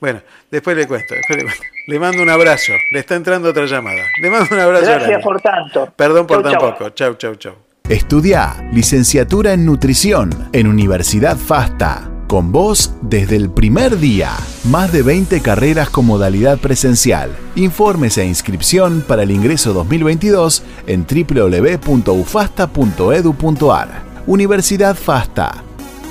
Bueno, 0.00 0.20
después 0.50 0.76
le 0.76 0.86
cuento, 0.86 1.14
después 1.14 1.36
le 1.36 1.44
cuento. 1.44 1.62
Le 1.86 1.98
mando 1.98 2.22
un 2.22 2.30
abrazo. 2.30 2.72
Le 2.92 2.98
está 2.98 3.14
entrando 3.14 3.50
otra 3.50 3.66
llamada. 3.66 4.02
Le 4.20 4.30
mando 4.30 4.48
un 4.54 4.60
abrazo. 4.60 4.84
Gracias 4.86 5.08
grande. 5.08 5.24
por 5.24 5.40
tanto. 5.40 5.92
Perdón 5.96 6.26
por 6.26 6.42
Chau, 6.42 6.50
tan 6.50 6.60
chau. 6.60 6.70
poco. 6.72 6.90
Chau, 6.90 7.14
chau, 7.14 7.34
chau. 7.36 7.54
Estudia 7.88 8.68
licenciatura 8.72 9.52
en 9.52 9.64
nutrición 9.64 10.30
en 10.52 10.66
Universidad 10.66 11.36
FASTA. 11.36 12.15
Con 12.26 12.50
vos 12.50 12.90
desde 13.02 13.36
el 13.36 13.50
primer 13.50 14.00
día. 14.00 14.32
Más 14.64 14.90
de 14.90 15.02
20 15.02 15.42
carreras 15.42 15.90
con 15.90 16.06
modalidad 16.06 16.58
presencial. 16.58 17.30
Informes 17.54 18.18
e 18.18 18.26
inscripción 18.26 19.04
para 19.06 19.22
el 19.22 19.30
ingreso 19.30 19.72
2022 19.72 20.64
en 20.88 21.06
www.ufasta.edu.ar. 21.06 24.02
Universidad 24.26 24.96
FASTA. 24.96 25.62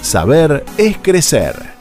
Saber 0.01 0.63
es 0.78 0.95
crecer. 1.01 1.74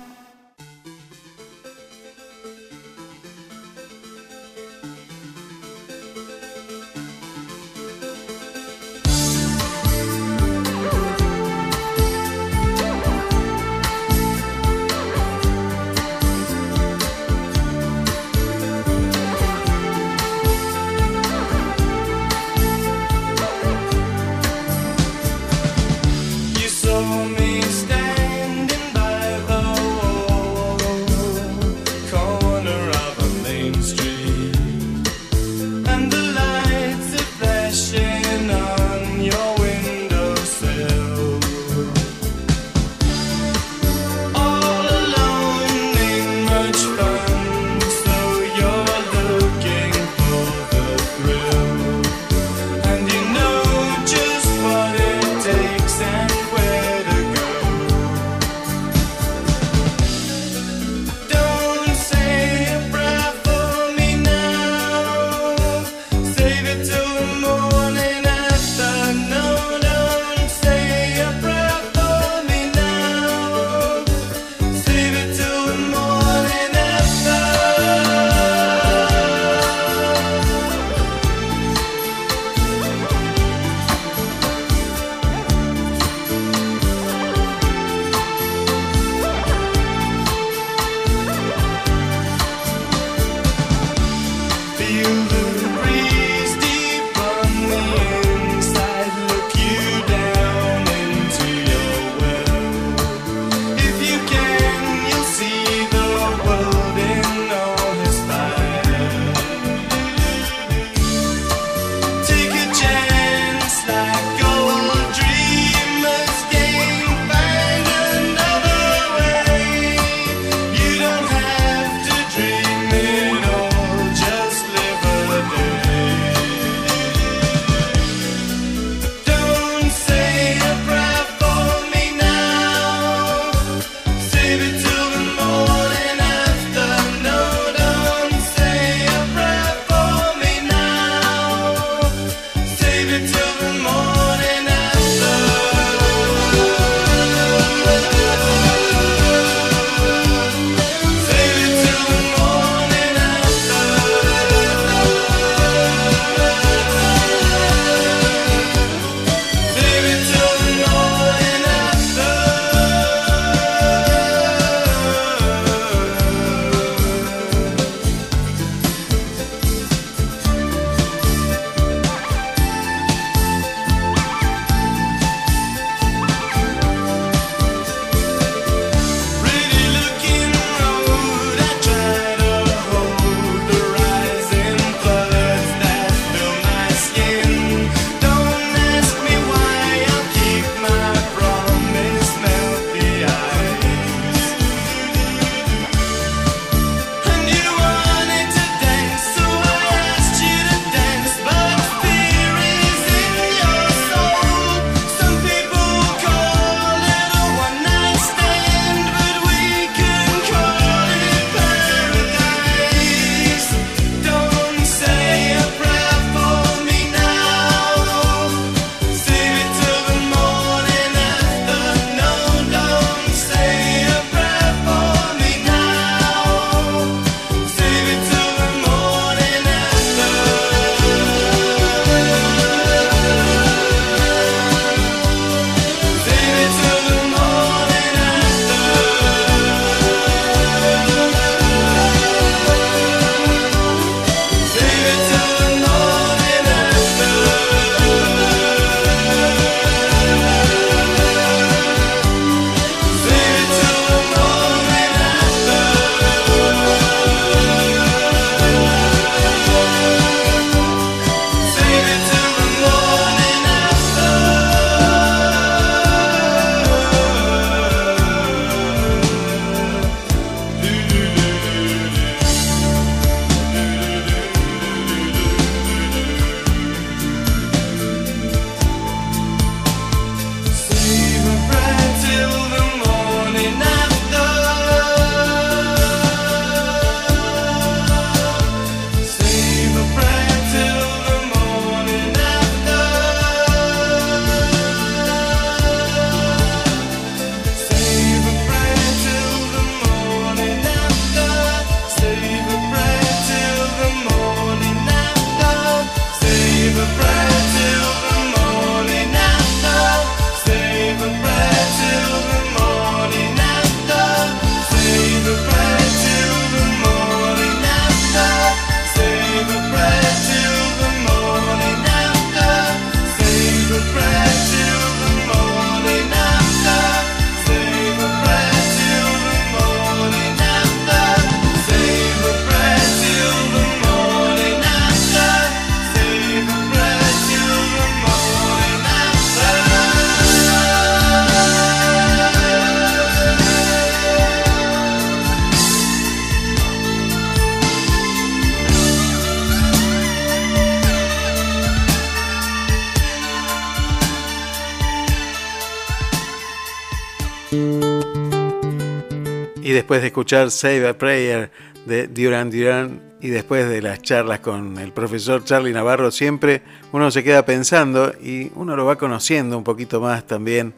Escuchar 360.34 360.72
Save 360.72 361.06
a 361.06 361.16
Prayer 361.16 361.70
de 362.06 362.26
Duran 362.26 362.68
Duran 362.68 363.20
y 363.40 363.50
después 363.50 363.88
de 363.88 364.02
las 364.02 364.20
charlas 364.20 364.58
con 364.58 364.98
el 364.98 365.12
profesor 365.12 365.62
Charlie 365.62 365.92
Navarro, 365.92 366.32
siempre 366.32 366.82
uno 367.12 367.30
se 367.30 367.44
queda 367.44 367.64
pensando 367.64 368.34
y 368.42 368.72
uno 368.74 368.96
lo 368.96 369.04
va 369.04 369.14
conociendo 369.14 369.78
un 369.78 369.84
poquito 369.84 370.20
más 370.20 370.44
también 370.44 370.92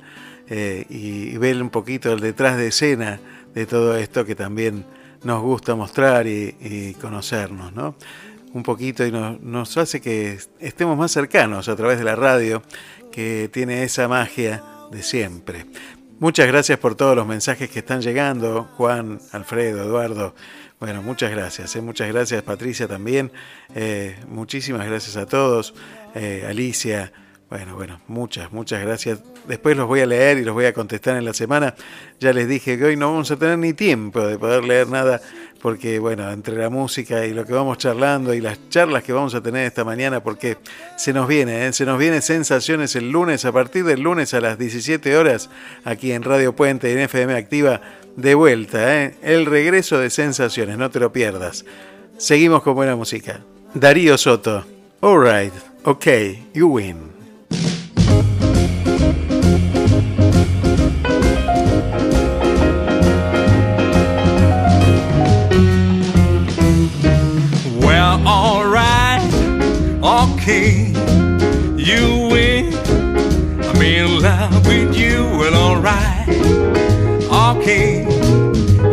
eh, 0.48 0.86
y, 0.88 1.34
y 1.34 1.36
ver 1.36 1.60
un 1.60 1.68
poquito 1.68 2.14
el 2.14 2.20
detrás 2.20 2.56
de 2.56 2.68
escena 2.68 3.20
de 3.52 3.66
todo 3.66 3.94
esto 3.98 4.24
que 4.24 4.34
también 4.34 4.86
nos 5.22 5.42
gusta 5.42 5.74
mostrar 5.74 6.26
y, 6.26 6.96
conocernos, 6.98 7.74
¿no? 7.74 7.94
Un 8.54 8.62
poquito 8.62 9.04
y 9.04 9.12
nos, 9.12 9.38
nos 9.42 9.76
hace 9.76 10.00
que 10.00 10.38
estemos 10.60 10.96
más 10.96 11.12
cercanos 11.12 11.68
a 11.68 11.76
través 11.76 11.98
de 11.98 12.04
la 12.04 12.16
radio, 12.16 12.62
que 13.12 13.50
tiene 13.52 13.82
esa 13.82 14.08
magia 14.08 14.64
de 14.90 15.02
siempre. 15.02 15.66
Muchas 16.18 16.46
gracias 16.46 16.78
por 16.78 16.94
todos 16.94 17.14
los 17.14 17.26
mensajes 17.26 17.68
que 17.68 17.80
están 17.80 18.00
llegando, 18.00 18.70
Juan, 18.78 19.20
Alfredo, 19.32 19.82
Eduardo. 19.82 20.34
Bueno, 20.80 21.02
muchas 21.02 21.30
gracias, 21.30 21.76
¿eh? 21.76 21.82
muchas 21.82 22.08
gracias 22.08 22.42
Patricia 22.42 22.88
también, 22.88 23.30
eh, 23.74 24.16
muchísimas 24.26 24.86
gracias 24.86 25.16
a 25.18 25.26
todos, 25.26 25.74
eh, 26.14 26.46
Alicia, 26.48 27.12
bueno, 27.50 27.76
bueno, 27.76 28.00
muchas, 28.08 28.50
muchas 28.50 28.82
gracias. 28.82 29.20
Después 29.46 29.76
los 29.76 29.86
voy 29.86 30.00
a 30.00 30.06
leer 30.06 30.38
y 30.38 30.44
los 30.44 30.52
voy 30.52 30.64
a 30.64 30.72
contestar 30.72 31.16
en 31.16 31.24
la 31.24 31.32
semana. 31.32 31.76
Ya 32.18 32.32
les 32.32 32.48
dije 32.48 32.76
que 32.76 32.84
hoy 32.84 32.96
no 32.96 33.12
vamos 33.12 33.30
a 33.30 33.36
tener 33.36 33.56
ni 33.58 33.72
tiempo 33.72 34.26
de 34.26 34.36
poder 34.36 34.64
leer 34.64 34.88
nada, 34.88 35.20
porque 35.66 35.98
bueno, 35.98 36.30
entre 36.30 36.54
la 36.56 36.70
música 36.70 37.26
y 37.26 37.34
lo 37.34 37.44
que 37.44 37.52
vamos 37.52 37.78
charlando 37.78 38.32
y 38.32 38.40
las 38.40 38.68
charlas 38.68 39.02
que 39.02 39.12
vamos 39.12 39.34
a 39.34 39.40
tener 39.40 39.66
esta 39.66 39.82
mañana, 39.82 40.22
porque 40.22 40.58
se 40.94 41.12
nos 41.12 41.26
viene, 41.26 41.66
¿eh? 41.66 41.72
se 41.72 41.84
nos 41.84 41.98
viene 41.98 42.20
sensaciones 42.20 42.94
el 42.94 43.10
lunes, 43.10 43.44
a 43.44 43.50
partir 43.50 43.84
del 43.84 44.00
lunes 44.00 44.32
a 44.32 44.40
las 44.40 44.60
17 44.60 45.16
horas, 45.16 45.50
aquí 45.82 46.12
en 46.12 46.22
Radio 46.22 46.54
Puente 46.54 46.92
en 46.92 47.00
FM 47.00 47.34
Activa, 47.34 47.80
de 48.14 48.36
vuelta, 48.36 49.02
¿eh? 49.02 49.16
el 49.22 49.44
regreso 49.44 49.98
de 49.98 50.10
sensaciones, 50.10 50.78
no 50.78 50.88
te 50.92 51.00
lo 51.00 51.10
pierdas. 51.10 51.64
Seguimos 52.16 52.62
con 52.62 52.76
buena 52.76 52.94
música. 52.94 53.40
Darío 53.74 54.16
Soto, 54.16 54.64
alright, 55.00 55.52
ok, 55.82 56.06
you 56.54 56.68
win. 56.68 57.15
You 70.56 72.28
win. 72.30 72.74
I'm 73.64 73.82
in 73.82 74.22
love 74.22 74.66
with 74.66 74.96
you, 74.96 75.24
well, 75.38 75.54
alright, 75.54 76.28
okay, 77.56 78.04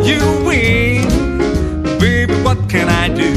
you 0.02 0.20
win. 0.44 1.08
Baby, 1.98 2.34
what 2.42 2.68
can 2.68 2.88
I 2.88 3.08
do? 3.08 3.32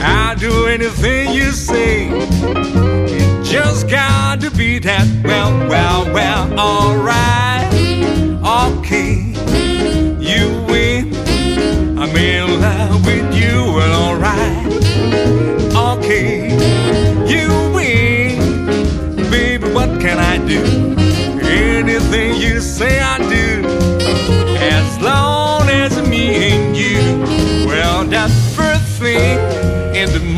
I'll 0.00 0.36
do 0.36 0.66
anything 0.66 1.32
you 1.32 1.50
say. 1.52 2.08
It 2.10 3.44
just 3.44 3.88
got 3.88 4.40
to 4.42 4.50
be 4.50 4.78
that, 4.80 5.06
well, 5.24 5.52
well, 5.68 6.12
well, 6.12 6.58
alright, 6.58 6.87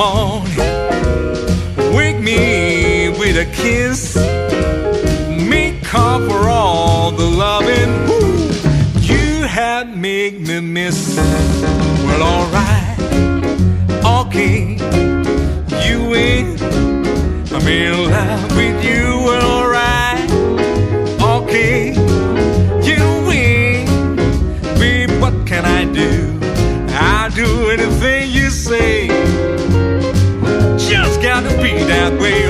the 0.00 0.06
morning. 0.06 1.94
Wake 1.94 2.20
me 2.20 3.08
with 3.10 3.36
a 3.36 3.44
kiss. 3.52 4.16
Make 5.48 5.94
up 5.94 6.22
for 6.22 6.48
all 6.48 7.10
the 7.10 7.26
loving. 7.26 7.92
You 9.02 9.46
had 9.46 9.96
make 9.96 10.40
me 10.40 10.60
miss. 10.60 11.16
Well, 12.06 12.22
alright, 12.22 12.98
okay, 14.04 14.78
you 15.86 16.08
win. 16.08 16.56
I'm 17.52 17.66
in 17.66 18.10
love 18.10 18.49
pathway 32.00 32.49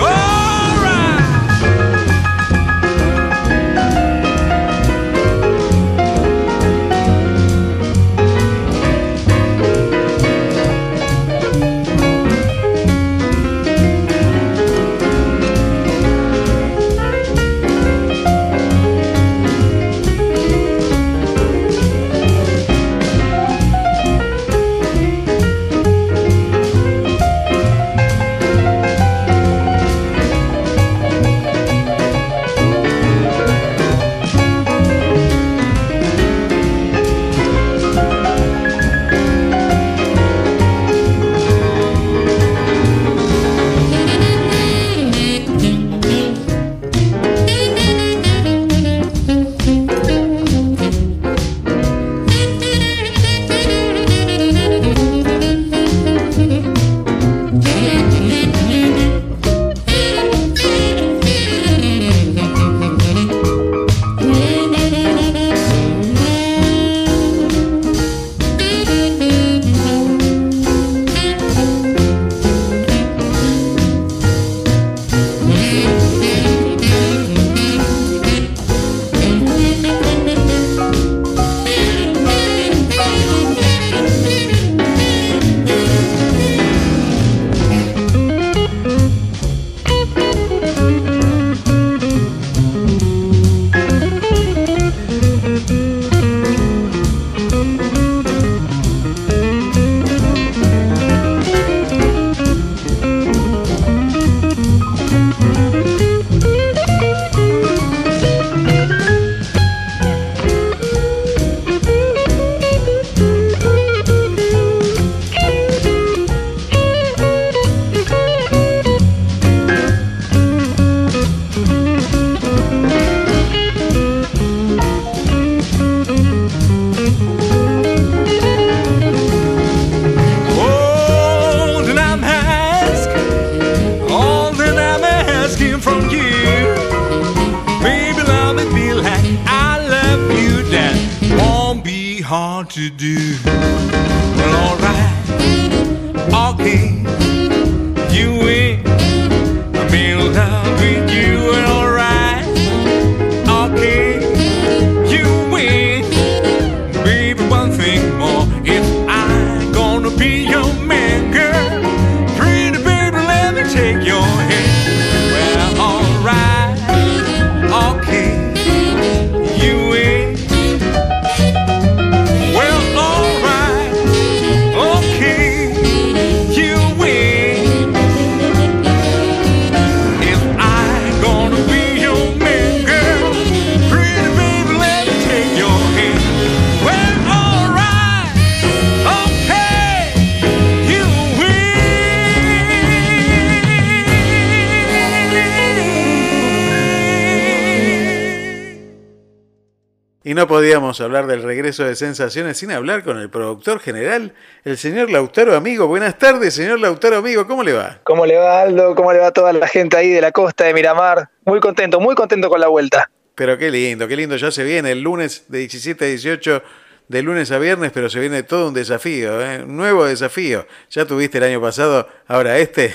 hablar 201.05 201.27
del 201.27 201.43
regreso 201.43 201.85
de 201.85 201.95
sensaciones 201.95 202.59
sin 202.59 202.71
hablar 202.71 203.05
con 203.05 203.19
el 203.19 203.31
productor 203.31 203.81
general, 203.81 204.33
el 204.65 204.79
señor 204.79 205.11
Lautaro 205.11 205.55
Amigo. 205.55 205.87
Buenas 205.87 206.19
tardes, 206.19 206.55
señor 206.55 206.81
Lautaro 206.81 207.17
Amigo, 207.17 207.47
¿cómo 207.47 207.63
le 207.63 207.73
va? 207.73 207.99
¿Cómo 208.05 208.27
le 208.27 208.37
va 208.37 208.63
Aldo? 208.63 208.95
¿Cómo 208.95 209.13
le 209.13 209.19
va 209.19 209.29
a 209.29 209.33
toda 209.33 209.53
la 209.53 209.67
gente 209.67 209.97
ahí 209.97 210.11
de 210.11 210.21
la 210.21 210.33
costa 210.33 210.65
de 210.65 210.75
Miramar? 210.75 211.29
Muy 211.45 211.61
contento, 211.61 212.01
muy 212.01 212.15
contento 212.15 212.49
con 212.49 212.61
la 212.61 212.69
vuelta. 212.69 213.11
Pero 213.35 213.57
qué 213.57 213.71
lindo, 213.71 214.07
qué 214.07 214.17
lindo, 214.17 214.37
ya 214.37 214.51
se 214.51 214.65
viene 214.65 214.93
el 214.93 215.01
lunes 215.01 215.45
de 215.49 215.59
17 215.59 216.05
a 216.05 216.09
18, 216.09 216.63
de 217.09 217.23
lunes 217.23 217.51
a 217.51 217.59
viernes, 217.59 217.91
pero 217.93 218.09
se 218.09 218.21
viene 218.21 218.43
todo 218.43 218.69
un 218.69 218.75
desafío, 218.75 219.41
¿eh? 219.45 219.65
un 219.65 219.77
nuevo 219.77 220.05
desafío. 220.05 220.67
Ya 220.91 221.07
tuviste 221.07 221.39
el 221.39 221.45
año 221.45 221.61
pasado, 221.61 222.09
ahora 222.29 222.59
este, 222.59 222.95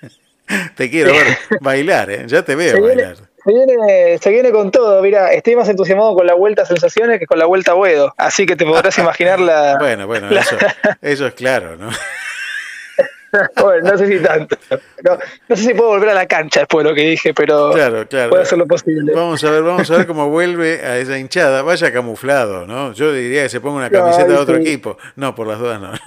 te 0.76 0.88
quiero 0.88 1.12
ver 1.12 1.36
bailar, 1.60 2.10
¿eh? 2.10 2.24
ya 2.26 2.42
te 2.42 2.54
veo 2.54 2.76
Se 2.76 2.80
viene, 2.80 3.02
bailar. 3.02 3.31
Se, 3.44 3.52
viene, 3.52 4.18
se 4.18 4.30
viene 4.30 4.50
con 4.52 4.70
todo, 4.70 5.00
mira, 5.02 5.32
estoy 5.32 5.56
más 5.56 5.68
entusiasmado 5.68 6.14
con 6.14 6.26
la 6.26 6.34
vuelta 6.34 6.62
a 6.62 6.66
sensaciones 6.66 7.18
que 7.18 7.26
con 7.26 7.38
la 7.38 7.46
vuelta 7.46 7.72
a 7.72 7.74
Buedo. 7.74 8.14
Así 8.16 8.46
que 8.46 8.56
te 8.56 8.64
podrás 8.64 8.96
imaginar 8.98 9.40
la. 9.40 9.76
Bueno, 9.80 10.06
bueno, 10.06 10.28
la- 10.30 10.40
eso, 10.40 10.56
eso 11.00 11.26
es 11.26 11.34
claro, 11.34 11.76
¿no? 11.76 11.90
bueno, 13.62 13.90
no 13.92 13.98
sé 13.98 14.06
si 14.06 14.18
tanto. 14.20 14.56
No, 15.02 15.18
no 15.48 15.56
sé 15.56 15.62
si 15.62 15.74
puedo 15.74 15.88
volver 15.90 16.10
a 16.10 16.14
la 16.14 16.26
cancha 16.26 16.60
después 16.60 16.84
de 16.84 16.90
lo 16.90 16.94
que 16.94 17.02
dije, 17.02 17.32
pero 17.32 17.70
Claro, 17.72 18.06
claro. 18.06 18.28
puedo 18.30 18.42
hacer 18.42 18.58
lo 18.58 18.66
posible. 18.66 19.12
Vamos 19.14 19.42
a 19.42 19.50
ver, 19.50 19.62
vamos 19.62 19.90
a 19.90 19.96
ver 19.96 20.06
cómo 20.06 20.28
vuelve 20.28 20.84
a 20.84 20.98
esa 20.98 21.18
hinchada. 21.18 21.62
Vaya 21.62 21.92
camuflado, 21.92 22.66
¿no? 22.66 22.92
Yo 22.92 23.10
diría 23.12 23.44
que 23.44 23.48
se 23.48 23.60
ponga 23.60 23.76
una 23.78 23.90
camiseta 23.90 24.26
de 24.28 24.36
otro 24.36 24.56
sí. 24.56 24.62
equipo. 24.62 24.98
No, 25.16 25.34
por 25.34 25.46
las 25.46 25.58
dudas 25.58 25.80
no. 25.80 25.92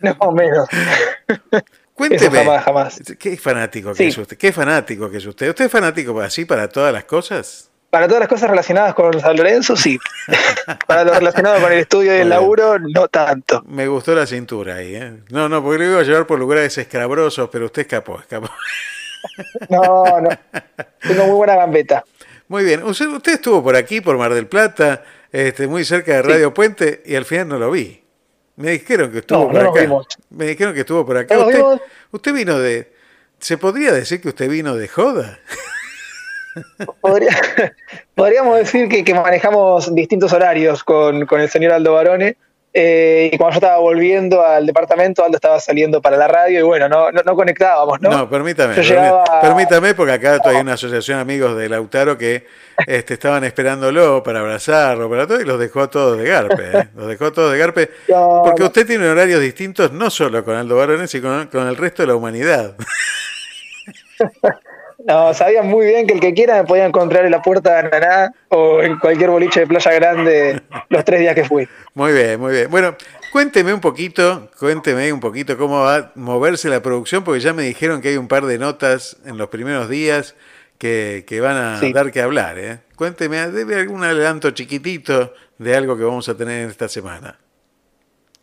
No, 0.00 0.32
menos. 0.32 0.68
Cuénteme. 1.94 2.26
Eso 2.26 2.44
jamás, 2.44 2.64
jamás. 2.64 3.02
¿Qué 3.18 3.36
fanático 3.36 3.90
que 3.92 3.96
Sí. 3.98 4.04
es 4.06 4.18
usted? 4.18 4.36
¿Qué 4.36 4.52
fanático 4.52 5.10
que 5.10 5.18
es 5.18 5.26
usted? 5.26 5.48
¿Usted 5.48 5.66
es 5.66 5.70
fanático 5.72 6.20
así 6.20 6.44
para 6.44 6.68
todas 6.68 6.92
las 6.92 7.04
cosas? 7.04 7.70
Para 7.90 8.08
todas 8.08 8.18
las 8.20 8.28
cosas 8.28 8.50
relacionadas 8.50 8.92
con 8.94 9.20
San 9.20 9.36
Lorenzo, 9.36 9.76
sí. 9.76 9.96
Para 10.88 11.04
lo 11.04 11.14
relacionado 11.14 11.60
con 11.60 11.70
el 11.72 11.78
estudio 11.78 12.16
y 12.16 12.20
el 12.22 12.28
laburo, 12.28 12.76
no 12.80 13.06
tanto. 13.06 13.62
Me 13.68 13.86
gustó 13.86 14.16
la 14.16 14.26
cintura 14.26 14.74
ahí, 14.74 14.96
¿eh? 14.96 15.12
No, 15.30 15.48
no, 15.48 15.62
porque 15.62 15.78
lo 15.84 15.90
iba 15.92 16.00
a 16.00 16.02
llevar 16.02 16.26
por 16.26 16.40
lugares 16.40 16.76
escabrosos, 16.76 17.48
pero 17.52 17.66
usted 17.66 17.82
escapó, 17.82 18.18
escapó. 18.18 18.50
No, 19.70 20.20
no. 20.20 20.28
Tengo 21.00 21.24
muy 21.26 21.36
buena 21.36 21.56
gambeta. 21.56 22.04
Muy 22.48 22.62
bien. 22.64 22.82
Usted, 22.82 23.06
usted 23.06 23.32
estuvo 23.34 23.62
por 23.62 23.74
aquí, 23.74 24.00
por 24.02 24.18
Mar 24.18 24.34
del 24.34 24.46
Plata, 24.46 25.02
este, 25.32 25.66
muy 25.66 25.84
cerca 25.84 26.12
de 26.12 26.22
Radio 26.22 26.52
Puente, 26.52 27.02
y 27.06 27.14
al 27.14 27.24
final 27.24 27.48
no 27.48 27.58
lo 27.58 27.70
vi. 27.70 28.03
Me 28.56 28.70
dijeron 28.72 29.10
que 29.10 29.18
estuvo 29.18 29.40
No, 29.40 29.50
por 29.50 29.62
no 29.62 29.70
acá. 29.70 30.08
Me 30.30 30.46
dijeron 30.46 30.74
que 30.74 30.80
estuvo 30.80 31.04
por 31.04 31.16
acá. 31.16 31.38
Usted, 31.38 31.62
usted 32.12 32.32
vino 32.32 32.58
de. 32.58 32.92
¿Se 33.40 33.58
podría 33.58 33.92
decir 33.92 34.20
que 34.20 34.28
usted 34.28 34.48
vino 34.48 34.76
de 34.76 34.88
joda? 34.88 35.40
Podría- 37.00 37.36
podríamos 38.14 38.56
decir 38.58 38.88
que, 38.88 39.02
que 39.04 39.12
manejamos 39.14 39.92
distintos 39.94 40.32
horarios 40.32 40.84
con, 40.84 41.26
con 41.26 41.40
el 41.40 41.50
señor 41.50 41.72
Aldo 41.72 41.94
Barone. 41.94 42.36
Eh, 42.76 43.30
y 43.32 43.38
cuando 43.38 43.52
yo 43.54 43.58
estaba 43.58 43.78
volviendo 43.78 44.44
al 44.44 44.66
departamento, 44.66 45.24
Aldo 45.24 45.36
estaba 45.36 45.60
saliendo 45.60 46.02
para 46.02 46.16
la 46.16 46.26
radio 46.26 46.58
y 46.58 46.62
bueno, 46.62 46.88
no, 46.88 47.12
no, 47.12 47.22
no 47.24 47.36
conectábamos, 47.36 48.00
¿no? 48.00 48.10
No, 48.10 48.28
permítame. 48.28 48.74
Llegaba- 48.74 49.22
Permítame, 49.40 49.94
porque 49.94 50.12
acá 50.12 50.40
hay 50.44 50.56
una 50.56 50.72
asociación 50.74 51.18
de 51.18 51.22
amigos 51.22 51.56
de 51.56 51.68
Lautaro 51.68 52.18
que 52.18 52.46
este, 52.86 53.14
estaban 53.14 53.44
esperándolo 53.44 54.22
para 54.24 54.40
abrazarlo, 54.40 55.08
para 55.08 55.26
todo, 55.26 55.40
y 55.40 55.44
los 55.44 55.58
dejó 55.60 55.82
a 55.82 55.88
todos 55.88 56.18
de 56.18 56.24
garpe. 56.28 56.62
¿eh? 56.78 56.88
Los 56.96 57.06
dejó 57.06 57.26
a 57.26 57.32
todos 57.32 57.52
de 57.52 57.58
garpe. 57.58 57.90
No, 58.08 58.42
Porque 58.44 58.64
usted 58.64 58.86
tiene 58.86 59.08
horarios 59.08 59.40
distintos, 59.40 59.92
no 59.92 60.10
solo 60.10 60.44
con 60.44 60.56
Aldo 60.56 60.76
Barones, 60.76 61.10
sino 61.10 61.28
con, 61.28 61.46
con 61.46 61.68
el 61.68 61.76
resto 61.76 62.02
de 62.02 62.08
la 62.08 62.16
humanidad. 62.16 62.74
No, 65.06 65.34
sabían 65.34 65.66
muy 65.68 65.84
bien 65.86 66.06
que 66.06 66.14
el 66.14 66.20
que 66.20 66.32
quiera 66.32 66.56
me 66.56 66.64
podía 66.64 66.86
encontrar 66.86 67.26
en 67.26 67.30
la 67.30 67.42
puerta 67.42 67.72
de 67.74 67.78
Ananá 67.88 68.32
o 68.48 68.80
en 68.82 68.98
cualquier 68.98 69.28
boliche 69.28 69.60
de 69.60 69.66
Playa 69.66 69.92
Grande 69.92 70.62
los 70.88 71.04
tres 71.04 71.20
días 71.20 71.34
que 71.34 71.44
fui. 71.44 71.68
Muy 71.92 72.12
bien, 72.12 72.40
muy 72.40 72.52
bien. 72.52 72.70
Bueno, 72.70 72.96
cuénteme 73.30 73.74
un 73.74 73.80
poquito, 73.80 74.48
cuénteme 74.58 75.12
un 75.12 75.20
poquito 75.20 75.58
cómo 75.58 75.82
va 75.82 75.96
a 75.96 76.10
moverse 76.14 76.70
la 76.70 76.80
producción, 76.80 77.22
porque 77.22 77.40
ya 77.40 77.52
me 77.52 77.64
dijeron 77.64 78.00
que 78.00 78.08
hay 78.08 78.16
un 78.16 78.28
par 78.28 78.46
de 78.46 78.58
notas 78.58 79.18
en 79.26 79.36
los 79.36 79.48
primeros 79.50 79.90
días 79.90 80.36
que, 80.78 81.24
que 81.28 81.40
van 81.42 81.56
a 81.58 81.80
Sí. 81.80 81.92
dar 81.92 82.10
que 82.10 82.22
hablar. 82.22 82.58
¿eh? 82.58 82.78
Cuénteme, 82.96 83.50
debe 83.50 83.74
algún 83.78 84.02
adelanto 84.04 84.52
chiquitito 84.52 85.34
de 85.58 85.76
algo 85.76 85.98
que 85.98 86.04
vamos 86.04 86.30
a 86.30 86.34
tener 86.36 86.62
en 86.62 86.70
esta 86.70 86.88
semana. 86.88 87.38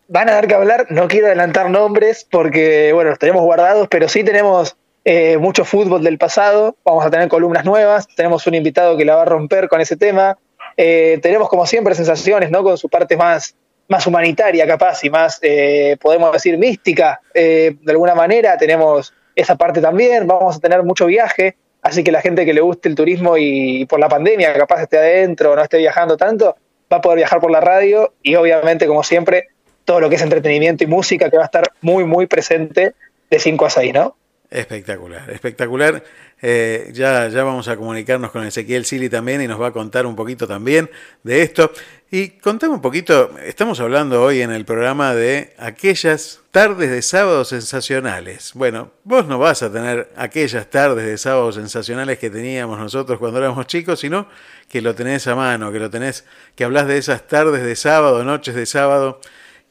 Van 0.07 0.29
a 0.29 0.33
dar 0.33 0.47
que 0.47 0.53
hablar, 0.53 0.87
no 0.89 1.07
quiero 1.07 1.27
adelantar 1.27 1.69
nombres 1.71 2.27
porque, 2.29 2.91
bueno, 2.93 3.09
los 3.11 3.17
tenemos 3.19 3.41
guardados, 3.43 3.87
pero 3.89 4.07
sí 4.09 4.23
tenemos 4.23 4.75
eh, 5.03 5.37
mucho 5.37 5.65
fútbol 5.65 6.03
del 6.03 6.17
pasado, 6.17 6.75
vamos 6.83 7.05
a 7.05 7.09
tener 7.09 7.27
columnas 7.27 7.65
nuevas, 7.65 8.07
tenemos 8.15 8.45
un 8.47 8.55
invitado 8.55 8.97
que 8.97 9.05
la 9.05 9.15
va 9.15 9.23
a 9.23 9.25
romper 9.25 9.67
con 9.67 9.81
ese 9.81 9.97
tema, 9.97 10.37
Eh, 10.77 11.19
tenemos 11.21 11.49
como 11.49 11.65
siempre 11.65 11.95
sensaciones, 11.95 12.49
¿no? 12.49 12.63
Con 12.63 12.77
su 12.77 12.89
parte 12.89 13.17
más, 13.17 13.55
más 13.87 14.07
humanitaria 14.07 14.65
capaz 14.65 15.03
y 15.03 15.09
más, 15.09 15.39
eh, 15.41 15.97
podemos 15.99 16.31
decir, 16.31 16.57
mística, 16.57 17.21
eh, 17.33 17.75
de 17.81 17.91
alguna 17.91 18.15
manera, 18.15 18.57
tenemos 18.57 19.13
esa 19.35 19.55
parte 19.55 19.81
también, 19.81 20.27
vamos 20.27 20.57
a 20.57 20.59
tener 20.59 20.83
mucho 20.83 21.05
viaje, 21.05 21.55
así 21.81 22.03
que 22.03 22.11
la 22.11 22.21
gente 22.21 22.45
que 22.45 22.53
le 22.53 22.61
guste 22.61 22.89
el 22.89 22.95
turismo 22.95 23.37
y 23.37 23.85
por 23.85 23.99
la 23.99 24.09
pandemia 24.09 24.53
capaz 24.53 24.83
esté 24.83 24.97
adentro, 24.97 25.55
no 25.55 25.61
esté 25.61 25.77
viajando 25.77 26.17
tanto, 26.17 26.55
va 26.91 26.97
a 26.97 27.01
poder 27.01 27.17
viajar 27.17 27.39
por 27.39 27.51
la 27.51 27.61
radio 27.61 28.13
y 28.21 28.35
obviamente, 28.35 28.87
como 28.87 29.03
siempre, 29.03 29.49
todo 29.85 29.99
lo 29.99 30.09
que 30.09 30.15
es 30.15 30.21
entretenimiento 30.21 30.83
y 30.83 30.87
música 30.87 31.29
que 31.29 31.37
va 31.37 31.43
a 31.43 31.45
estar 31.45 31.71
muy, 31.81 32.05
muy 32.05 32.27
presente 32.27 32.93
de 33.29 33.39
5 33.39 33.65
a 33.65 33.69
6, 33.69 33.93
¿no? 33.93 34.15
Espectacular, 34.51 35.29
espectacular. 35.29 36.03
Eh, 36.41 36.89
ya, 36.91 37.29
ya 37.29 37.41
vamos 37.45 37.69
a 37.69 37.77
comunicarnos 37.77 38.31
con 38.31 38.45
Ezequiel 38.45 38.83
Sili 38.83 39.07
también 39.07 39.41
y 39.41 39.47
nos 39.47 39.61
va 39.61 39.67
a 39.67 39.71
contar 39.71 40.05
un 40.05 40.13
poquito 40.13 40.45
también 40.45 40.91
de 41.23 41.41
esto. 41.41 41.71
Y 42.11 42.31
contame 42.31 42.73
un 42.73 42.81
poquito, 42.81 43.33
estamos 43.39 43.79
hablando 43.79 44.21
hoy 44.21 44.41
en 44.41 44.51
el 44.51 44.65
programa 44.65 45.15
de 45.15 45.53
aquellas 45.57 46.41
tardes 46.51 46.91
de 46.91 47.01
sábado 47.01 47.45
sensacionales. 47.45 48.51
Bueno, 48.53 48.91
vos 49.05 49.25
no 49.25 49.39
vas 49.39 49.63
a 49.63 49.71
tener 49.71 50.11
aquellas 50.17 50.69
tardes 50.69 51.05
de 51.05 51.17
sábado 51.17 51.53
sensacionales 51.53 52.19
que 52.19 52.29
teníamos 52.29 52.77
nosotros 52.77 53.19
cuando 53.19 53.37
éramos 53.37 53.67
chicos, 53.67 54.01
sino 54.01 54.27
que 54.67 54.81
lo 54.81 54.93
tenés 54.93 55.27
a 55.27 55.35
mano, 55.35 55.71
que 55.71 55.79
lo 55.79 55.89
tenés, 55.89 56.25
que 56.55 56.65
hablas 56.65 56.87
de 56.87 56.97
esas 56.97 57.25
tardes 57.25 57.63
de 57.63 57.77
sábado, 57.77 58.25
noches 58.25 58.53
de 58.53 58.65
sábado 58.65 59.21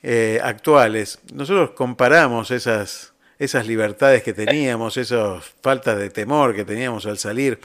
eh, 0.02 0.40
actuales. 0.42 1.18
Nosotros 1.34 1.72
comparamos 1.72 2.50
esas 2.50 3.09
esas 3.40 3.66
libertades 3.66 4.22
que 4.22 4.32
teníamos, 4.44 4.96
esas 4.96 5.44
faltas 5.60 5.98
de 5.98 6.10
temor 6.10 6.54
que 6.54 6.64
teníamos 6.64 7.06
al 7.06 7.18
salir. 7.18 7.58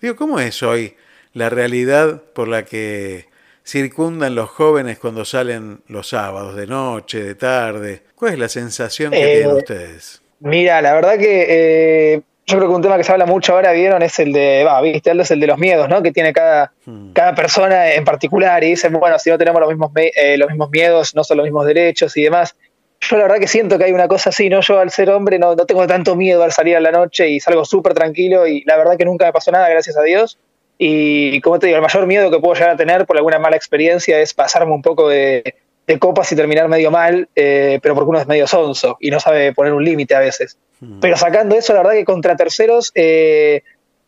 Digo, 0.00 0.14
¿cómo 0.14 0.38
es 0.38 0.62
hoy 0.62 0.96
la 1.32 1.50
realidad 1.50 2.22
por 2.34 2.46
la 2.46 2.64
que 2.64 3.26
circundan 3.64 4.34
los 4.34 4.50
jóvenes 4.50 4.98
cuando 4.98 5.24
salen 5.24 5.80
los 5.88 6.08
sábados, 6.08 6.54
de 6.54 6.66
noche, 6.68 7.24
de 7.24 7.34
tarde? 7.34 8.02
¿Cuál 8.14 8.34
es 8.34 8.38
la 8.38 8.48
sensación 8.48 9.10
que 9.10 9.22
Eh, 9.22 9.36
tienen 9.38 9.56
ustedes? 9.56 10.22
Mira, 10.40 10.82
la 10.82 10.92
verdad 10.92 11.16
que 11.18 11.46
eh, 11.48 12.20
yo 12.46 12.58
creo 12.58 12.68
que 12.68 12.74
un 12.74 12.82
tema 12.82 12.96
que 12.96 13.04
se 13.04 13.12
habla 13.12 13.26
mucho 13.26 13.54
ahora, 13.54 13.70
vieron, 13.72 14.02
es 14.02 14.18
el 14.18 14.32
de, 14.32 14.64
va, 14.64 14.80
viste, 14.82 15.10
Aldo, 15.10 15.22
es 15.22 15.30
el 15.30 15.38
de 15.38 15.46
los 15.46 15.58
miedos, 15.58 15.88
¿no? 15.88 16.02
Que 16.02 16.10
tiene 16.10 16.32
cada, 16.32 16.72
cada 17.12 17.34
persona 17.34 17.94
en 17.94 18.04
particular 18.04 18.62
y 18.64 18.70
dicen, 18.70 18.92
bueno, 18.92 19.18
si 19.20 19.30
no 19.30 19.38
tenemos 19.38 19.60
los 19.60 19.70
mismos, 19.70 19.92
eh, 19.94 20.36
los 20.36 20.48
mismos 20.48 20.68
miedos, 20.70 21.14
no 21.14 21.22
son 21.22 21.36
los 21.38 21.44
mismos 21.44 21.64
derechos 21.64 22.16
y 22.16 22.24
demás. 22.24 22.56
Yo 23.02 23.16
la 23.16 23.24
verdad 23.24 23.38
que 23.38 23.48
siento 23.48 23.78
que 23.78 23.84
hay 23.84 23.92
una 23.92 24.06
cosa 24.06 24.30
así, 24.30 24.48
¿no? 24.48 24.60
Yo 24.60 24.78
al 24.78 24.90
ser 24.90 25.10
hombre 25.10 25.38
no, 25.38 25.56
no 25.56 25.66
tengo 25.66 25.86
tanto 25.88 26.14
miedo 26.14 26.44
al 26.44 26.52
salir 26.52 26.76
a 26.76 26.80
la 26.80 26.92
noche 26.92 27.28
y 27.28 27.40
salgo 27.40 27.64
súper 27.64 27.94
tranquilo 27.94 28.46
y 28.46 28.62
la 28.64 28.76
verdad 28.76 28.96
que 28.96 29.04
nunca 29.04 29.26
me 29.26 29.32
pasó 29.32 29.50
nada, 29.50 29.68
gracias 29.68 29.96
a 29.96 30.02
Dios. 30.02 30.38
Y 30.78 31.40
como 31.40 31.58
te 31.58 31.66
digo, 31.66 31.76
el 31.76 31.82
mayor 31.82 32.06
miedo 32.06 32.30
que 32.30 32.38
puedo 32.38 32.54
llegar 32.54 32.70
a 32.70 32.76
tener 32.76 33.04
por 33.04 33.16
alguna 33.16 33.40
mala 33.40 33.56
experiencia 33.56 34.20
es 34.20 34.34
pasarme 34.34 34.72
un 34.72 34.82
poco 34.82 35.08
de, 35.08 35.56
de 35.86 35.98
copas 35.98 36.30
y 36.30 36.36
terminar 36.36 36.68
medio 36.68 36.90
mal, 36.90 37.28
eh, 37.34 37.80
pero 37.82 37.94
porque 37.94 38.10
uno 38.10 38.20
es 38.20 38.26
medio 38.26 38.46
sonso 38.46 38.96
y 39.00 39.10
no 39.10 39.18
sabe 39.18 39.52
poner 39.52 39.72
un 39.72 39.84
límite 39.84 40.14
a 40.14 40.20
veces. 40.20 40.56
Pero 41.00 41.16
sacando 41.16 41.54
eso, 41.56 41.72
la 41.74 41.80
verdad 41.80 41.92
que 41.92 42.04
contra 42.04 42.34
terceros 42.34 42.90
eh, 42.94 43.62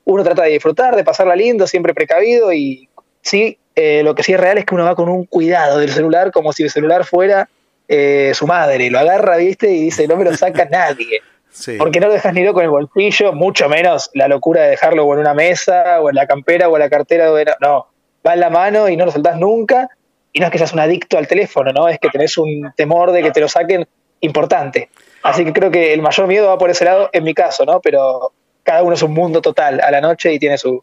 uno 0.05 0.25
trata 0.25 0.43
de 0.43 0.51
disfrutar, 0.51 0.97
de 0.97 1.05
pasarla 1.05 1.37
lindo, 1.37 1.67
siempre 1.67 1.95
precavido 1.95 2.53
y 2.53 2.89
sí, 3.23 3.59
eh, 3.77 4.03
lo 4.03 4.15
que 4.15 4.23
sí 4.23 4.33
es 4.33 4.41
real 4.41 4.59
es 4.59 4.65
que 4.65 4.75
uno 4.75 4.85
va 4.85 4.97
con 4.97 5.09
un 5.09 5.25
cuidado 5.25 5.79
del 5.79 5.91
celular 5.91 6.33
como 6.33 6.53
si 6.53 6.65
el 6.65 6.71
celular 6.71 7.05
fuera 7.05 7.49
eh, 7.89 8.33
su 8.35 8.47
madre, 8.47 8.91
lo 8.91 8.99
agarra, 8.99 9.37
viste, 9.37 9.71
y 9.71 9.85
dice, 9.85 10.07
no 10.09 10.17
me 10.17 10.25
lo 10.25 10.37
saca 10.37 10.65
nadie. 10.71 11.21
Sí. 11.51 11.77
Porque 11.79 12.01
no 12.01 12.09
lo 12.09 12.15
dejas 12.15 12.33
ni 12.35 12.43
loco 12.43 12.61
en 12.61 12.65
el 12.65 12.71
bolsillo, 12.71 13.33
mucho 13.33 13.69
menos 13.69 14.11
la 14.15 14.27
locura 14.27 14.63
de 14.63 14.71
dejarlo 14.71 15.05
o 15.05 15.15
en 15.15 15.21
una 15.21 15.35
mesa, 15.35 16.01
o 16.01 16.09
en 16.11 16.17
la 16.17 16.27
campera, 16.27 16.69
o 16.69 16.77
en 16.77 16.81
la 16.81 16.91
cartera. 16.91 17.31
o 17.31 17.39
en- 17.39 17.47
No, 17.61 17.87
va 18.27 18.35
en 18.35 18.41
la 18.41 18.51
mano 18.51 18.89
y 18.89 18.97
no 18.97 19.05
lo 19.07 19.13
soltás 19.13 19.37
nunca. 19.37 19.89
Y 20.33 20.41
no 20.41 20.47
es 20.47 20.53
que 20.53 20.59
seas 20.59 20.73
un 20.73 20.81
adicto 20.81 21.17
al 21.17 21.29
teléfono, 21.29 21.73
¿no? 21.73 21.89
Es 21.89 22.01
que 22.01 22.09
tenés 22.09 22.37
un 22.39 22.73
temor 22.77 23.13
de 23.13 23.23
que 23.23 23.31
te 23.31 23.41
lo 23.41 23.49
saquen 23.49 23.87
importante. 24.21 24.89
Así 25.23 25.45
que 25.45 25.53
creo 25.53 25.71
que 25.71 25.93
el 25.95 26.03
mayor 26.03 26.27
miedo 26.27 26.49
va 26.49 26.59
por 26.59 26.71
ese 26.71 26.85
lado, 26.85 27.09
en 27.13 27.23
mi 27.23 27.35
caso, 27.35 27.65
¿no? 27.65 27.81
Pero 27.81 28.33
cada 28.65 28.83
uno 28.83 28.95
es 28.95 29.03
un 29.03 29.13
mundo 29.13 29.41
total 29.41 29.81
a 29.81 29.93
la 29.93 30.01
noche 30.01 30.33
y 30.33 30.41
tiene 30.41 30.59
su- 30.59 30.83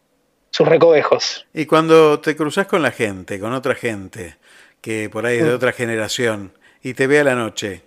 sus 0.50 0.66
recovejos. 0.66 1.46
Y 1.52 1.66
cuando 1.66 2.18
te 2.20 2.34
cruzas 2.34 2.66
con 2.66 2.80
la 2.80 2.92
gente, 2.92 3.38
con 3.38 3.52
otra 3.52 3.74
gente, 3.74 4.36
que 4.80 5.10
por 5.10 5.26
ahí 5.26 5.36
es 5.38 5.44
de 5.44 5.50
Mm. 5.52 5.56
otra 5.56 5.72
generación, 5.72 6.52
y 6.82 6.94
te 6.94 7.06
ve 7.06 7.20
a 7.20 7.24
la 7.24 7.34
noche, 7.34 7.82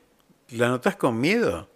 ¿la 0.52 0.68
notas 0.70 0.96
con 0.96 1.20
miedo? 1.20 1.68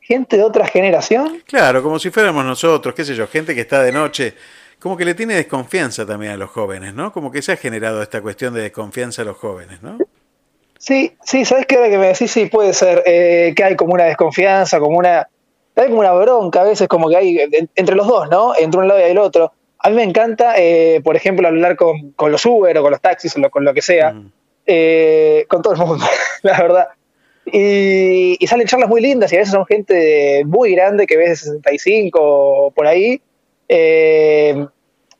Gente 0.00 0.36
de 0.38 0.42
otra 0.44 0.66
generación, 0.66 1.42
Claro, 1.46 1.82
como 1.82 1.98
si 1.98 2.10
fuéramos 2.10 2.44
nosotros, 2.44 2.94
qué 2.94 3.04
sé 3.04 3.14
yo, 3.14 3.26
gente 3.28 3.54
que 3.54 3.60
está 3.62 3.82
de 3.82 3.92
noche, 3.92 4.34
como 4.78 4.96
que 4.96 5.04
le 5.04 5.14
tiene 5.14 5.34
desconfianza 5.34 6.06
también 6.06 6.32
a 6.32 6.36
los 6.36 6.50
jóvenes, 6.50 6.94
¿no? 6.94 7.12
Como 7.12 7.30
que 7.30 7.42
se 7.42 7.52
ha 7.52 7.56
generado 7.56 8.00
esta 8.02 8.22
cuestión 8.22 8.54
de 8.54 8.62
desconfianza 8.62 9.22
a 9.22 9.24
los 9.26 9.36
jóvenes, 9.36 9.82
¿no? 9.82 9.98
Sí, 10.78 11.16
sí, 11.24 11.44
¿sabes 11.44 11.66
qué? 11.66 11.74
Ahora 11.76 11.90
que 11.90 11.98
me 11.98 12.06
decís, 12.06 12.30
sí, 12.30 12.46
puede 12.46 12.72
ser 12.72 13.02
eh, 13.04 13.52
que 13.56 13.64
hay 13.64 13.74
como 13.76 13.94
una 13.94 14.04
desconfianza, 14.04 14.78
como 14.78 14.96
una. 14.96 15.28
Hay 15.74 15.88
como 15.88 16.00
una 16.00 16.12
bronca 16.12 16.60
a 16.60 16.64
veces, 16.64 16.86
como 16.88 17.08
que 17.08 17.16
hay 17.16 17.38
en- 17.38 17.68
entre 17.74 17.94
los 17.96 18.06
dos, 18.06 18.28
¿no? 18.30 18.52
Entre 18.56 18.80
un 18.80 18.86
lado 18.88 19.00
y 19.00 19.10
el 19.10 19.18
otro. 19.18 19.52
A 19.80 19.90
mí 19.90 19.96
me 19.96 20.02
encanta, 20.04 20.54
eh, 20.56 21.00
por 21.04 21.16
ejemplo, 21.16 21.46
hablar 21.48 21.76
con, 21.76 22.12
con 22.12 22.30
los 22.32 22.44
Uber 22.46 22.76
o 22.78 22.82
con 22.82 22.90
los 22.92 23.00
taxis 23.00 23.36
o 23.36 23.40
lo- 23.40 23.50
con 23.50 23.64
lo 23.64 23.74
que 23.74 23.82
sea, 23.82 24.14
eh, 24.70 25.46
con 25.48 25.62
todo 25.62 25.72
el 25.72 25.78
mundo, 25.80 26.04
la 26.42 26.60
verdad. 26.60 26.88
Y, 27.50 28.36
salen 28.46 28.66
charlas 28.66 28.90
muy 28.90 29.00
lindas 29.00 29.32
y 29.32 29.36
a 29.36 29.38
veces 29.38 29.52
son 29.52 29.64
gente 29.64 30.44
muy 30.44 30.74
grande 30.74 31.06
que 31.06 31.16
ves 31.16 31.30
de 31.30 31.36
65 31.36 32.18
o 32.20 32.70
por 32.70 32.86
ahí. 32.86 33.20
eh, 33.68 34.66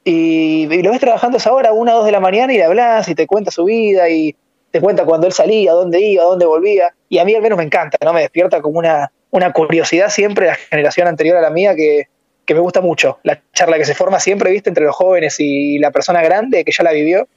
y, 0.04 0.82
lo 0.82 0.90
ves 0.90 1.00
trabajando 1.00 1.38
esa 1.38 1.52
hora, 1.52 1.72
una 1.72 1.94
o 1.94 1.96
dos 1.98 2.06
de 2.06 2.12
la 2.12 2.20
mañana, 2.20 2.52
y 2.52 2.58
le 2.58 2.64
hablas 2.64 3.08
y 3.08 3.14
te 3.14 3.26
cuenta 3.26 3.50
su 3.50 3.64
vida 3.64 4.10
y 4.10 4.36
te 4.70 4.82
cuenta 4.82 5.06
cuando 5.06 5.26
él 5.26 5.32
salía, 5.32 5.72
dónde 5.72 6.00
iba, 6.00 6.24
dónde 6.24 6.44
volvía. 6.44 6.94
Y 7.08 7.18
a 7.18 7.24
mí 7.24 7.34
al 7.34 7.40
menos 7.40 7.56
me 7.56 7.64
encanta, 7.64 7.96
¿no? 8.04 8.12
Me 8.12 8.20
despierta 8.20 8.60
como 8.60 8.78
una, 8.78 9.10
una 9.30 9.52
curiosidad 9.52 10.10
siempre 10.10 10.46
la 10.46 10.56
generación 10.56 11.08
anterior 11.08 11.38
a 11.38 11.40
la 11.40 11.50
mía 11.50 11.74
que, 11.74 12.08
que 12.44 12.54
me 12.54 12.60
gusta 12.60 12.82
mucho. 12.82 13.18
La 13.22 13.42
charla 13.54 13.78
que 13.78 13.86
se 13.86 13.94
forma 13.94 14.20
siempre, 14.20 14.50
viste, 14.50 14.68
entre 14.68 14.84
los 14.84 14.94
jóvenes 14.94 15.36
y 15.40 15.78
la 15.78 15.90
persona 15.90 16.22
grande 16.22 16.64
que 16.64 16.72
ya 16.72 16.84
la 16.84 16.92
vivió. 16.92 17.28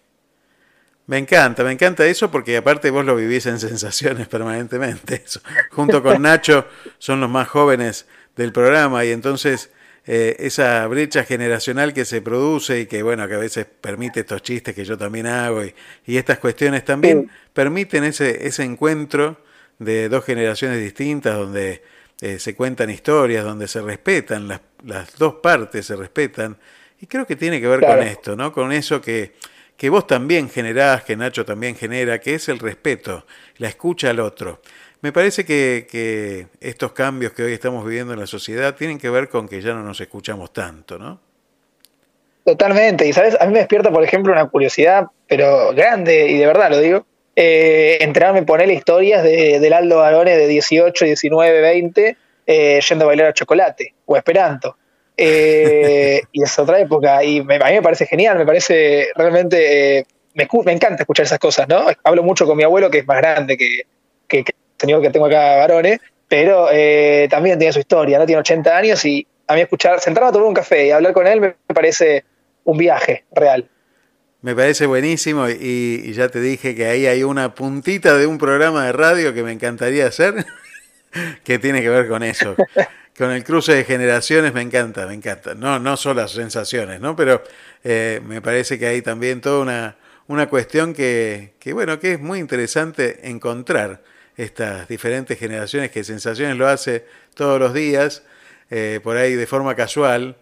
Me 1.11 1.17
encanta, 1.17 1.65
me 1.65 1.73
encanta 1.73 2.05
eso 2.05 2.31
porque 2.31 2.55
aparte 2.55 2.89
vos 2.89 3.03
lo 3.03 3.17
vivís 3.17 3.45
en 3.45 3.59
sensaciones 3.59 4.27
permanentemente. 4.29 5.23
Eso. 5.25 5.41
Junto 5.69 6.01
con 6.01 6.21
Nacho 6.21 6.65
son 6.99 7.19
los 7.19 7.29
más 7.29 7.49
jóvenes 7.49 8.05
del 8.37 8.53
programa 8.53 9.03
y 9.03 9.11
entonces 9.11 9.71
eh, 10.07 10.37
esa 10.39 10.87
brecha 10.87 11.25
generacional 11.25 11.93
que 11.93 12.05
se 12.05 12.21
produce 12.21 12.79
y 12.79 12.85
que 12.85 13.03
bueno, 13.03 13.27
que 13.27 13.33
a 13.33 13.39
veces 13.39 13.65
permite 13.65 14.21
estos 14.21 14.41
chistes 14.41 14.73
que 14.73 14.85
yo 14.85 14.97
también 14.97 15.27
hago 15.27 15.65
y, 15.65 15.75
y 16.05 16.15
estas 16.15 16.39
cuestiones 16.39 16.85
también 16.85 17.29
permiten 17.51 18.05
ese, 18.05 18.47
ese 18.47 18.63
encuentro 18.63 19.35
de 19.79 20.07
dos 20.07 20.23
generaciones 20.23 20.79
distintas 20.81 21.35
donde 21.35 21.83
eh, 22.21 22.39
se 22.39 22.55
cuentan 22.55 22.89
historias, 22.89 23.43
donde 23.43 23.67
se 23.67 23.81
respetan, 23.81 24.47
las, 24.47 24.61
las 24.85 25.17
dos 25.17 25.35
partes 25.43 25.87
se 25.87 25.97
respetan 25.97 26.55
y 27.01 27.05
creo 27.07 27.27
que 27.27 27.35
tiene 27.35 27.59
que 27.59 27.67
ver 27.67 27.79
Claro. 27.79 27.97
con 27.97 28.07
esto, 28.07 28.35
¿no? 28.37 28.53
Con 28.53 28.71
eso 28.71 29.01
que, 29.01 29.33
que 29.81 29.89
vos 29.89 30.05
también 30.05 30.47
generás, 30.47 31.03
que 31.03 31.15
Nacho 31.15 31.43
también 31.43 31.75
genera, 31.75 32.19
que 32.19 32.35
es 32.35 32.47
el 32.49 32.59
respeto, 32.59 33.25
la 33.57 33.67
escucha 33.67 34.11
al 34.11 34.19
otro. 34.19 34.61
Me 35.01 35.11
parece 35.11 35.43
que, 35.43 36.45
estos 36.59 36.91
cambios 36.91 37.33
que 37.33 37.41
hoy 37.41 37.53
estamos 37.53 37.83
viviendo 37.83 38.13
en 38.13 38.19
la 38.19 38.27
sociedad 38.27 38.75
tienen 38.75 38.99
que 38.99 39.09
ver 39.09 39.27
con 39.27 39.47
que 39.47 39.59
ya 39.59 39.73
no 39.73 39.81
nos 39.81 39.99
escuchamos 39.99 40.53
tanto, 40.53 40.99
¿no? 40.99 41.19
Totalmente. 42.45 43.07
Y 43.07 43.13
sabes, 43.13 43.35
a 43.41 43.47
mí 43.47 43.53
me 43.53 43.57
despierta, 43.57 43.89
por 43.89 44.03
ejemplo, 44.03 44.31
una 44.31 44.47
curiosidad, 44.49 45.07
pero 45.27 45.73
grande, 45.73 46.27
y 46.27 46.37
de 46.37 46.45
verdad 46.45 46.69
lo 46.69 46.77
digo, 46.77 47.07
eh, 47.35 47.97
enterarme, 48.01 48.43
ponerle 48.43 48.75
historias 48.75 49.23
de, 49.23 49.59
del 49.59 49.73
Aldo 49.73 49.97
Barone 49.97 50.37
de 50.37 50.45
18, 50.45 51.05
19, 51.05 51.59
20, 51.59 52.17
eh, 52.45 52.79
yendo 52.87 53.05
a 53.05 53.07
bailar 53.07 53.29
a 53.29 53.33
chocolate 53.33 53.95
o 54.05 54.15
esperanto. 54.15 54.77
Eh, 55.17 56.21
y 56.31 56.43
es 56.43 56.59
otra 56.59 56.79
época. 56.79 57.23
Y 57.23 57.43
me- 57.43 57.55
a 57.55 57.67
mí 57.67 57.73
me 57.73 57.81
parece 57.81 58.05
genial, 58.05 58.37
me 58.37 58.45
parece 58.45 59.09
realmente. 59.15 59.99
eh, 59.99 60.05
me, 60.33 60.47
encanta 60.71 61.03
escuchar 61.03 61.25
esas 61.25 61.39
cosas, 61.39 61.67
¿no? 61.67 61.87
Hablo 62.03 62.23
mucho 62.23 62.45
con 62.45 62.55
mi 62.57 62.63
abuelo, 62.63 62.89
que 62.89 62.99
es 62.99 63.07
más 63.07 63.17
grande 63.17 63.57
que, 63.57 63.81
que, 64.27 64.43
que 64.43 64.51
el 64.51 64.79
señor 64.79 65.01
que 65.01 65.09
tengo 65.09 65.25
acá, 65.25 65.57
Barone, 65.57 65.99
pero 66.27 66.69
eh, 66.71 67.27
también 67.29 67.59
tiene 67.59 67.73
su 67.73 67.79
historia, 67.79 68.17
¿no? 68.17 68.25
Tiene 68.25 68.39
80 68.39 68.77
años 68.77 69.03
y 69.03 69.27
a 69.47 69.55
mí 69.55 69.61
escuchar, 69.61 69.99
sentarme 69.99 70.29
a 70.29 70.31
tomar 70.31 70.47
un 70.47 70.53
café 70.53 70.87
y 70.87 70.91
hablar 70.91 71.11
con 71.11 71.27
él 71.27 71.41
me, 71.41 71.55
parece 71.73 72.23
un 72.63 72.77
viaje 72.77 73.25
real. 73.33 73.69
Me 74.41 74.55
parece 74.55 74.85
buenísimo 74.85 75.49
y 75.49 76.13
ya 76.13 76.29
te 76.29 76.39
dije 76.39 76.73
que 76.73 76.85
ahí 76.85 77.05
hay 77.05 77.23
una 77.23 77.53
puntita 77.53 78.17
de 78.17 78.25
un 78.25 78.37
programa 78.37 78.85
de 78.85 78.93
radio 78.93 79.33
que 79.33 79.43
me 79.43 79.51
encantaría 79.51 80.07
hacer, 80.07 80.45
que 81.43 81.59
tiene 81.59 81.81
que 81.81 81.89
ver 81.89 82.07
con 82.07 82.23
eso. 82.23 82.55
Con 83.17 83.31
el 83.31 83.43
cruce 83.43 83.75
de 83.75 83.83
generaciones 83.83 84.53
me 84.53 84.61
encanta, 84.61 85.05
me 85.05 85.13
encanta. 85.13 85.53
No, 85.53 85.79
no 85.79 85.97
solo 85.97 86.21
las 86.21 86.31
sensaciones, 86.31 87.01
¿no? 87.01 87.15
Pero 87.15 87.43
eh, 87.83 88.21
me 88.25 88.41
parece 88.41 88.79
que 88.79 88.87
hay 88.87 89.01
también 89.01 89.41
toda 89.41 89.59
una, 89.59 89.97
una 90.27 90.47
cuestión 90.47 90.93
que, 90.93 91.53
que, 91.59 91.73
bueno, 91.73 91.99
que 91.99 92.13
es 92.13 92.19
muy 92.19 92.39
interesante 92.39 93.29
encontrar 93.29 94.01
estas 94.37 94.87
diferentes 94.87 95.37
generaciones 95.37 95.91
que 95.91 96.03
sensaciones 96.03 96.57
lo 96.57 96.67
hace 96.67 97.05
todos 97.35 97.59
los 97.59 97.73
días, 97.73 98.23
eh, 98.69 98.99
por 99.03 99.17
ahí 99.17 99.35
de 99.35 99.45
forma 99.45 99.75
casual, 99.75 100.37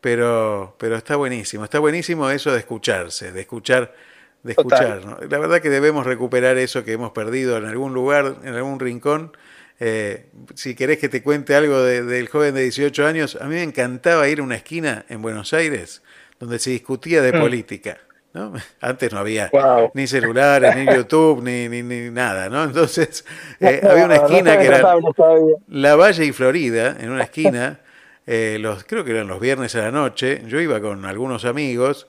pero, 0.00 0.76
pero 0.78 0.96
está 0.96 1.16
buenísimo, 1.16 1.64
está 1.64 1.78
buenísimo 1.78 2.30
eso 2.30 2.52
de 2.52 2.58
escucharse, 2.58 3.32
de 3.32 3.42
escuchar, 3.42 3.94
de 4.42 4.52
escuchar. 4.52 5.04
¿no? 5.04 5.18
La 5.28 5.38
verdad 5.38 5.60
que 5.60 5.70
debemos 5.70 6.06
recuperar 6.06 6.56
eso 6.58 6.84
que 6.84 6.92
hemos 6.92 7.12
perdido 7.12 7.56
en 7.56 7.66
algún 7.66 7.94
lugar, 7.94 8.36
en 8.44 8.54
algún 8.54 8.80
rincón. 8.80 9.36
Eh, 9.80 10.26
si 10.54 10.74
querés 10.74 10.98
que 10.98 11.08
te 11.08 11.22
cuente 11.22 11.54
algo 11.54 11.82
de- 11.82 12.02
del 12.04 12.28
joven 12.28 12.54
de 12.54 12.62
18 12.62 13.06
años, 13.06 13.36
a 13.40 13.44
mí 13.46 13.56
me 13.56 13.62
encantaba 13.62 14.28
ir 14.28 14.40
a 14.40 14.42
una 14.42 14.54
esquina 14.56 15.04
en 15.08 15.20
Buenos 15.22 15.52
Aires 15.52 16.02
donde 16.38 16.58
se 16.58 16.70
discutía 16.70 17.22
de 17.22 17.32
Mm. 17.32 17.40
política. 17.40 17.98
¿no? 18.34 18.52
Antes 18.80 19.12
no 19.12 19.20
había 19.20 19.48
Wow. 19.52 19.92
ni 19.94 20.06
celulares, 20.08 20.74
ni 20.74 20.86
YouTube, 20.86 21.40
ni, 21.42 21.68
ni, 21.68 21.82
ni 21.82 22.10
nada, 22.10 22.48
¿no? 22.48 22.64
Entonces 22.64 23.24
eh, 23.60 23.80
No, 23.82 23.90
había 23.90 24.04
una 24.06 24.16
esquina 24.16 24.58
que 24.58 24.66
era. 24.66 24.94
La 25.68 25.94
Valle 25.96 26.24
y 26.24 26.32
Florida, 26.32 26.96
en 26.98 27.10
una 27.10 27.22
esquina, 27.22 27.80
eh, 28.26 28.58
los, 28.60 28.82
creo 28.84 29.04
que 29.04 29.12
eran 29.12 29.28
los 29.28 29.38
viernes 29.38 29.74
a 29.76 29.82
la 29.82 29.90
noche, 29.92 30.42
yo 30.48 30.60
iba 30.60 30.80
con 30.80 31.04
algunos 31.04 31.44
amigos 31.44 32.08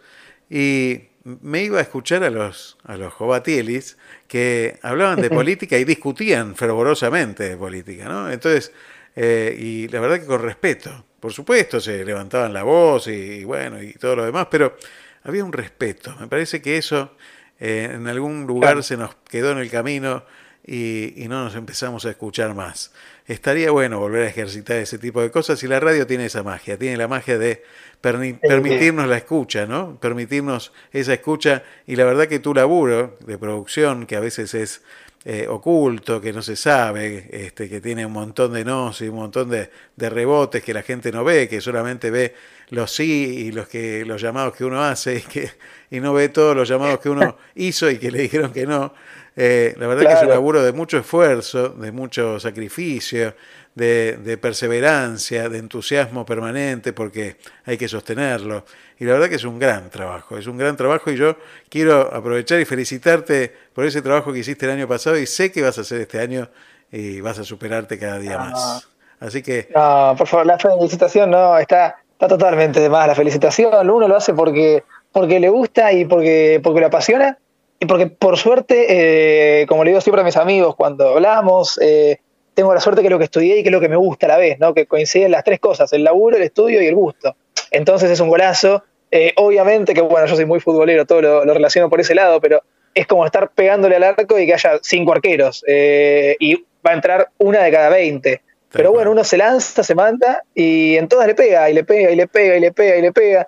y 0.49 1.09
me 1.25 1.63
iba 1.63 1.79
a 1.79 1.81
escuchar 1.81 2.23
a 2.23 2.29
los, 2.29 2.77
a 2.83 2.97
los 2.97 3.11
Jovatielis 3.13 3.97
que 4.27 4.79
hablaban 4.83 5.21
de 5.21 5.29
política 5.31 5.77
y 5.77 5.83
discutían 5.83 6.55
fervorosamente 6.55 7.49
de 7.49 7.57
política, 7.57 8.05
¿no? 8.05 8.31
Entonces, 8.31 8.71
eh, 9.15 9.55
y 9.59 9.87
la 9.87 9.99
verdad 9.99 10.19
que 10.19 10.27
con 10.27 10.41
respeto, 10.41 11.05
por 11.19 11.33
supuesto, 11.33 11.79
se 11.81 12.05
levantaban 12.05 12.53
la 12.53 12.63
voz 12.63 13.07
y, 13.07 13.11
y 13.11 13.43
bueno, 13.43 13.81
y 13.81 13.93
todo 13.93 14.15
lo 14.15 14.25
demás, 14.25 14.47
pero 14.51 14.77
había 15.23 15.43
un 15.43 15.51
respeto. 15.51 16.15
Me 16.19 16.27
parece 16.27 16.61
que 16.61 16.77
eso 16.77 17.17
eh, 17.59 17.89
en 17.93 18.07
algún 18.07 18.45
lugar 18.45 18.83
se 18.83 18.95
nos 18.95 19.15
quedó 19.15 19.51
en 19.51 19.57
el 19.57 19.71
camino 19.71 20.23
y, 20.63 21.23
y 21.23 21.27
no 21.27 21.43
nos 21.43 21.55
empezamos 21.55 22.05
a 22.05 22.11
escuchar 22.11 22.53
más. 22.53 22.91
Estaría 23.25 23.71
bueno 23.71 23.99
volver 23.99 24.23
a 24.23 24.27
ejercitar 24.27 24.77
ese 24.77 24.99
tipo 24.99 25.21
de 25.21 25.31
cosas 25.31 25.63
y 25.63 25.67
la 25.67 25.79
radio 25.79 26.05
tiene 26.05 26.25
esa 26.25 26.43
magia, 26.43 26.77
tiene 26.77 26.97
la 26.97 27.07
magia 27.07 27.39
de 27.39 27.63
permitirnos 28.11 29.07
la 29.07 29.17
escucha, 29.17 29.65
¿no? 29.65 29.99
Permitirnos 29.99 30.71
esa 30.91 31.13
escucha 31.13 31.63
y 31.87 31.95
la 31.95 32.05
verdad 32.05 32.27
que 32.27 32.39
tu 32.39 32.53
laburo 32.53 33.17
de 33.25 33.37
producción, 33.37 34.05
que 34.05 34.15
a 34.15 34.19
veces 34.19 34.53
es 34.53 34.81
eh, 35.27 35.47
oculto, 35.49 36.21
que 36.21 36.31
no 36.31 36.43
se 36.43 36.55
sabe, 36.55 37.27
este, 37.31 37.67
que 37.67 37.81
tiene 37.81 38.05
un 38.05 38.11
montón 38.11 38.53
de 38.53 38.63
nos 38.63 39.01
y 39.01 39.07
un 39.07 39.15
montón 39.15 39.49
de, 39.49 39.71
de 39.95 40.09
rebotes 40.09 40.63
que 40.63 40.71
la 40.71 40.83
gente 40.83 41.11
no 41.11 41.23
ve, 41.23 41.47
que 41.49 41.61
solamente 41.61 42.11
ve 42.11 42.35
los 42.69 42.91
sí 42.91 43.45
y 43.47 43.51
los 43.51 43.67
que 43.67 44.05
los 44.05 44.21
llamados 44.21 44.55
que 44.55 44.65
uno 44.65 44.83
hace 44.83 45.15
y 45.15 45.21
que 45.21 45.49
y 45.89 45.99
no 45.99 46.13
ve 46.13 46.29
todos 46.29 46.55
los 46.55 46.67
llamados 46.67 46.99
que 46.99 47.09
uno 47.09 47.37
hizo 47.55 47.89
y 47.89 47.97
que 47.97 48.11
le 48.11 48.21
dijeron 48.21 48.51
que 48.53 48.67
no. 48.67 48.93
Eh, 49.37 49.75
la 49.77 49.87
verdad 49.87 50.03
que 50.03 50.07
es 50.09 50.13
un 50.13 50.19
Claro. 50.27 50.33
laburo 50.35 50.63
de 50.63 50.71
mucho 50.71 50.97
esfuerzo, 50.97 51.69
de 51.69 51.91
mucho 51.91 52.39
sacrificio, 52.39 53.33
de, 53.73 54.17
de 54.23 54.37
perseverancia, 54.37 55.49
de 55.49 55.57
entusiasmo 55.57 56.25
permanente, 56.25 56.93
porque 56.93 57.35
hay 57.65 57.77
que 57.77 57.87
sostenerlo. 57.89 58.63
Y 58.97 59.03
la 59.03 59.13
verdad 59.13 59.27
que 59.27 59.35
es 59.35 59.43
un 59.43 59.59
gran 59.59 59.89
trabajo, 59.89 60.37
es 60.37 60.47
un 60.47 60.57
gran 60.57 60.77
trabajo 60.77 61.11
y 61.11 61.17
yo 61.17 61.35
quiero 61.69 62.13
aprovechar 62.13 62.61
y 62.61 62.65
felicitarte 62.65 63.53
por 63.73 63.85
ese 63.85 64.01
trabajo 64.01 64.31
que 64.31 64.39
hiciste 64.39 64.65
el 64.65 64.71
año 64.71 64.87
pasado 64.87 65.17
y 65.17 65.25
sé 65.25 65.51
que 65.51 65.61
vas 65.61 65.77
a 65.77 65.81
hacer 65.81 65.99
este 66.01 66.19
año 66.19 66.49
y 66.91 67.19
vas 67.19 67.37
a 67.39 67.43
superarte 67.43 67.99
cada 67.99 68.19
día 68.19 68.37
más. 68.37 68.87
Así 69.19 69.41
que 69.41 69.67
No, 69.75 70.15
por 70.17 70.27
favor, 70.27 70.45
la 70.45 70.57
felicitación 70.57 71.31
no, 71.31 71.57
está, 71.57 71.97
está 72.13 72.27
totalmente 72.29 72.79
de 72.79 72.89
más. 72.89 73.07
La 73.07 73.15
felicitación, 73.15 73.89
uno 73.89 74.07
lo 74.07 74.15
hace 74.15 74.33
porque, 74.33 74.83
porque 75.11 75.41
le 75.41 75.49
gusta 75.49 75.91
y 75.91 76.05
porque, 76.05 76.61
porque 76.63 76.79
lo 76.79 76.87
apasiona. 76.87 77.37
Y 77.79 77.85
porque 77.85 78.07
por 78.07 78.37
suerte, 78.37 79.61
eh, 79.61 79.65
como 79.67 79.83
le 79.83 79.91
digo 79.91 80.01
siempre 80.01 80.21
a 80.21 80.25
mis 80.25 80.37
amigos 80.37 80.75
cuando 80.75 81.09
hablamos, 81.09 81.79
eh, 81.81 82.19
tengo 82.53 82.73
la 82.73 82.79
suerte 82.79 83.01
que 83.01 83.07
es 83.07 83.11
lo 83.11 83.17
que 83.17 83.25
estudié 83.25 83.59
y 83.59 83.63
que 83.63 83.69
es 83.69 83.73
lo 83.73 83.81
que 83.81 83.89
me 83.89 83.97
gusta 83.97 84.27
a 84.27 84.29
la 84.29 84.37
vez, 84.37 84.59
¿no? 84.59 84.73
Que 84.73 84.85
coinciden 84.85 85.31
las 85.31 85.43
tres 85.43 85.59
cosas, 85.59 85.91
el 85.93 86.03
laburo, 86.03 86.37
el 86.37 86.43
estudio 86.43 86.81
y 86.81 86.87
el 86.87 86.95
gusto. 86.95 87.35
Entonces 87.71 88.09
es 88.09 88.19
un 88.19 88.29
golazo. 88.29 88.83
Eh, 89.11 89.33
obviamente 89.35 89.93
que, 89.93 90.01
bueno, 90.01 90.25
yo 90.25 90.35
soy 90.35 90.45
muy 90.45 90.59
futbolero, 90.59 91.05
todo 91.05 91.21
lo, 91.21 91.45
lo 91.45 91.53
relaciono 91.53 91.89
por 91.89 91.99
ese 91.99 92.15
lado, 92.15 92.39
pero 92.39 92.61
es 92.93 93.05
como 93.07 93.25
estar 93.25 93.51
pegándole 93.51 93.97
al 93.97 94.03
arco 94.03 94.39
y 94.39 94.45
que 94.45 94.53
haya 94.53 94.79
cinco 94.81 95.11
arqueros. 95.11 95.63
eh, 95.67 96.37
y 96.39 96.55
va 96.85 96.91
a 96.91 96.93
entrar 96.93 97.29
una 97.37 97.61
de 97.61 97.71
cada 97.71 97.89
20. 97.89 98.41
Pero 98.71 98.91
bueno, 98.91 99.11
uno 99.11 99.23
se 99.23 99.37
lanza, 99.37 99.83
se 99.83 99.95
manda 99.95 100.43
y 100.53 100.97
en 100.97 101.07
todas 101.07 101.27
le 101.27 101.35
pega, 101.35 101.69
y 101.69 101.73
le 101.73 101.83
pega, 101.83 102.11
y 102.11 102.15
le 102.15 102.27
pega, 102.27 102.57
y 102.57 102.59
le 102.59 102.71
pega, 102.71 102.97
y 102.97 103.01
le 103.01 103.11
pega. 103.13 103.47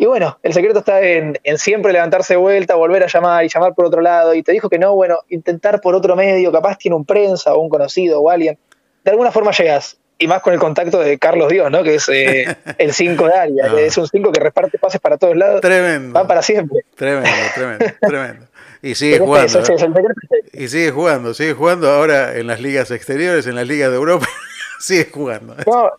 Y 0.00 0.06
bueno, 0.06 0.38
el 0.44 0.52
secreto 0.54 0.78
está 0.78 1.02
en, 1.02 1.38
en 1.42 1.58
siempre 1.58 1.92
levantarse 1.92 2.34
de 2.34 2.38
vuelta, 2.38 2.76
volver 2.76 3.02
a 3.02 3.08
llamar 3.08 3.44
y 3.44 3.48
llamar 3.48 3.74
por 3.74 3.84
otro 3.84 4.00
lado. 4.00 4.32
Y 4.32 4.44
te 4.44 4.52
dijo 4.52 4.70
que 4.70 4.78
no, 4.78 4.94
bueno, 4.94 5.18
intentar 5.28 5.80
por 5.80 5.96
otro 5.96 6.14
medio, 6.14 6.52
capaz 6.52 6.78
tiene 6.78 6.96
un 6.96 7.04
prensa 7.04 7.52
o 7.54 7.60
un 7.60 7.68
conocido 7.68 8.20
o 8.20 8.30
alguien. 8.30 8.56
De 9.04 9.10
alguna 9.10 9.32
forma 9.32 9.50
llegas. 9.50 9.98
Y 10.16 10.28
más 10.28 10.40
con 10.40 10.52
el 10.52 10.60
contacto 10.60 11.00
de 11.00 11.18
Carlos 11.18 11.48
Dios, 11.48 11.68
¿no? 11.70 11.82
Que 11.82 11.96
es 11.96 12.08
eh, 12.10 12.56
el 12.78 12.92
5 12.92 13.26
de 13.26 13.34
área. 13.34 13.66
No. 13.66 13.76
que 13.76 13.86
Es 13.86 13.98
un 13.98 14.06
5 14.06 14.30
que 14.30 14.40
reparte 14.40 14.78
pases 14.78 15.00
para 15.00 15.16
todos 15.18 15.36
lados. 15.36 15.60
Tremendo. 15.60 16.14
Va 16.14 16.26
para 16.28 16.42
siempre. 16.42 16.78
Tremendo, 16.94 17.30
tremendo, 17.54 17.84
tremendo. 18.00 18.46
Y 18.82 18.94
sigue 18.94 19.14
Pero 19.14 19.26
jugando. 19.26 19.64
secreto. 19.64 20.12
Y 20.52 20.68
sigue 20.68 20.90
jugando, 20.92 21.34
sigue 21.34 21.54
jugando 21.54 21.90
ahora 21.90 22.36
en 22.36 22.46
las 22.46 22.60
ligas 22.60 22.92
exteriores, 22.92 23.48
en 23.48 23.56
las 23.56 23.66
ligas 23.66 23.90
de 23.90 23.96
Europa. 23.96 24.26
sigue 24.78 25.08
jugando. 25.12 25.56
No, 25.66 25.90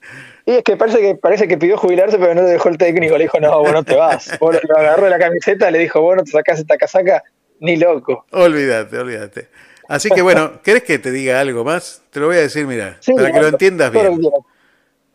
y 0.49 0.55
es 0.57 0.63
que 0.63 0.75
parece 0.77 0.99
que 0.99 1.13
parece 1.15 1.47
que 1.47 1.57
pidió 1.59 1.77
jubilarse, 1.77 2.17
pero 2.17 2.33
no 2.33 2.41
le 2.41 2.49
dejó 2.49 2.69
el 2.69 2.77
técnico. 2.79 3.15
Le 3.17 3.25
dijo, 3.25 3.39
no, 3.39 3.59
vos 3.59 3.71
no 3.71 3.83
te 3.83 3.95
vas. 3.95 4.31
Vos 4.39 4.57
lo 4.67 4.77
agarró 4.77 5.03
de 5.03 5.11
la 5.11 5.19
camiseta, 5.19 5.69
le 5.69 5.77
dijo, 5.77 6.01
vos 6.01 6.15
no 6.17 6.23
te 6.23 6.31
sacás 6.31 6.59
esta 6.59 6.75
casaca 6.75 7.23
ni 7.59 7.75
loco. 7.77 8.25
Olvídate, 8.31 8.97
olvídate. 8.97 9.47
Así 9.87 10.09
que 10.09 10.21
bueno, 10.23 10.61
¿querés 10.63 10.83
que 10.83 10.97
te 10.97 11.11
diga 11.11 11.39
algo 11.39 11.63
más? 11.63 12.01
Te 12.09 12.19
lo 12.19 12.27
voy 12.27 12.37
a 12.37 12.41
decir, 12.41 12.65
mira, 12.65 12.97
Sí, 12.99 13.13
para 13.13 13.31
que 13.31 13.39
lo 13.41 13.47
entiendas 13.47 13.91
bien. 13.91 14.19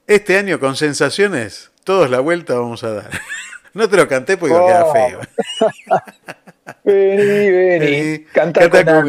Este 0.07 0.39
año 0.39 0.61
con 0.61 0.77
sensaciones, 0.77 1.73
todos 1.83 2.09
la 2.11 2.21
vuelta 2.21 2.55
vamos 2.55 2.85
a 2.85 2.93
dar. 2.93 3.11
No 3.75 3.89
te 3.89 3.97
lo 3.97 4.07
canté 4.07 4.37
porque 4.37 4.55
Oh. 4.55 4.67
queda 4.69 4.93
feo. 4.93 5.21
Vení, 6.85 7.51
vení, 7.51 8.25
canta, 8.33 8.71
Canta. 8.71 9.03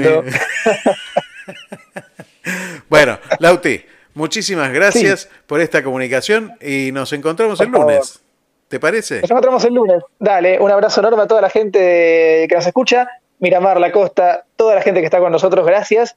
Bueno, 2.90 3.20
Lauti, 3.40 3.86
muchísimas 4.16 4.74
gracias 4.74 5.30
por 5.46 5.62
esta 5.62 5.84
comunicación 5.84 6.54
y 6.60 6.92
nos 6.92 7.14
encontramos 7.14 7.60
el 7.62 7.72
favor. 7.72 7.92
lunes. 7.92 8.20
¿Te 8.68 8.80
parece? 8.80 9.22
Nos 9.22 9.30
encontramos 9.30 9.64
el 9.66 9.74
lunes. 9.76 10.04
Dale, 10.18 10.60
un 10.60 10.72
abrazo 10.72 11.00
enorme 11.02 11.22
a 11.22 11.28
toda 11.28 11.42
la 11.42 11.50
gente 11.50 12.48
que 12.50 12.56
nos 12.56 12.66
escucha. 12.66 13.08
Miramar, 13.40 13.80
La 13.80 13.92
Costa, 13.92 14.46
toda 14.56 14.76
la 14.76 14.82
gente 14.82 15.02
que 15.02 15.06
está 15.06 15.20
con 15.20 15.32
nosotros, 15.32 15.66
gracias. 15.66 16.16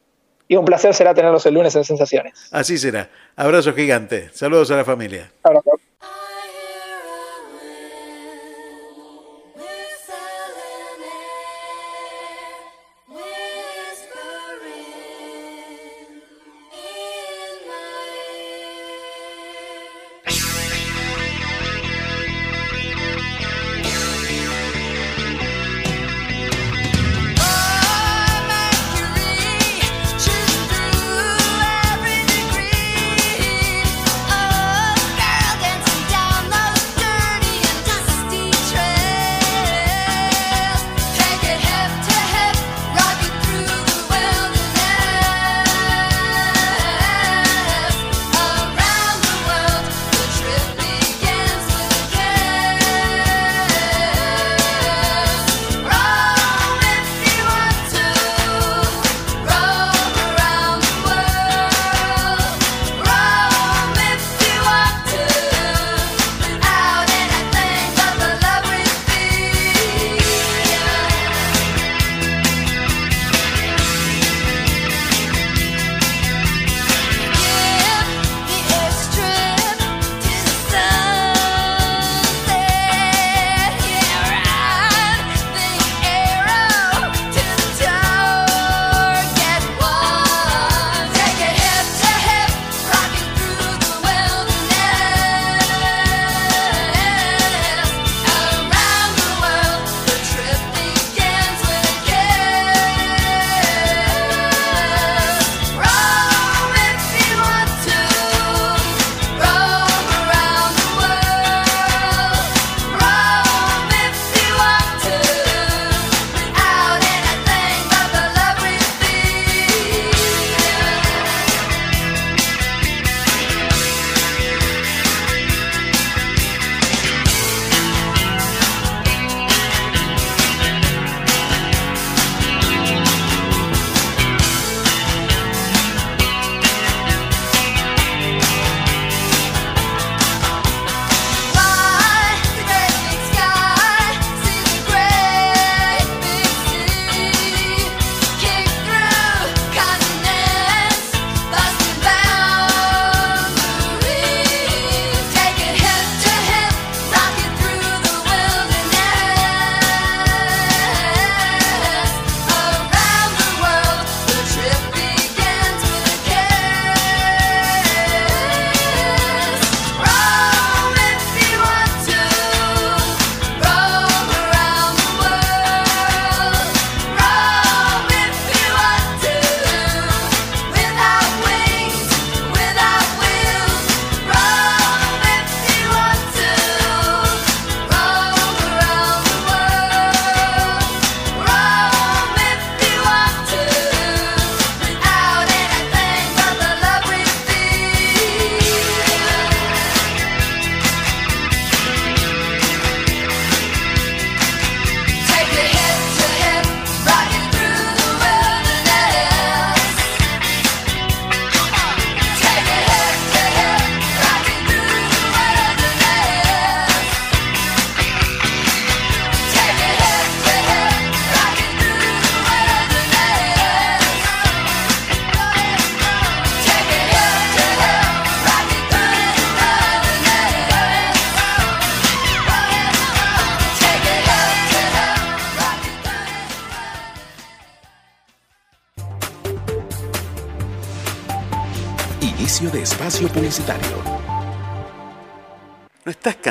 Y 0.50 0.56
un 0.56 0.64
placer 0.64 0.94
será 0.94 1.12
tenerlos 1.12 1.44
el 1.44 1.54
lunes 1.54 1.76
en 1.76 1.84
Sensaciones. 1.84 2.48
Así 2.50 2.78
será. 2.78 3.10
Abrazo 3.36 3.74
gigante. 3.74 4.30
Saludos 4.32 4.70
a 4.70 4.76
la 4.76 4.84
familia. 4.84 5.30
Abrazo. 5.42 5.67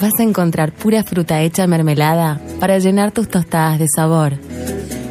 vas 0.00 0.18
a 0.18 0.22
encontrar 0.22 0.72
pura 0.72 1.02
fruta 1.02 1.40
hecha 1.40 1.66
mermelada 1.66 2.40
para 2.60 2.78
llenar 2.78 3.12
tus 3.12 3.28
tostadas 3.28 3.78
de 3.78 3.88
sabor. 3.88 4.34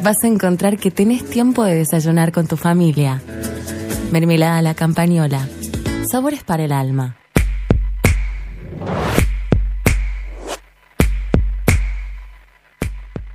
Vas 0.02 0.22
a 0.24 0.28
encontrar 0.28 0.78
que 0.78 0.90
tenés 0.90 1.28
tiempo 1.28 1.64
de 1.64 1.74
desayunar 1.74 2.32
con 2.32 2.46
tu 2.46 2.56
familia. 2.56 3.20
Mermelada 4.12 4.58
a 4.58 4.62
la 4.62 4.74
campañola. 4.74 5.46
Sabores 6.10 6.42
para 6.42 6.64
el 6.64 6.72
alma. 6.72 7.16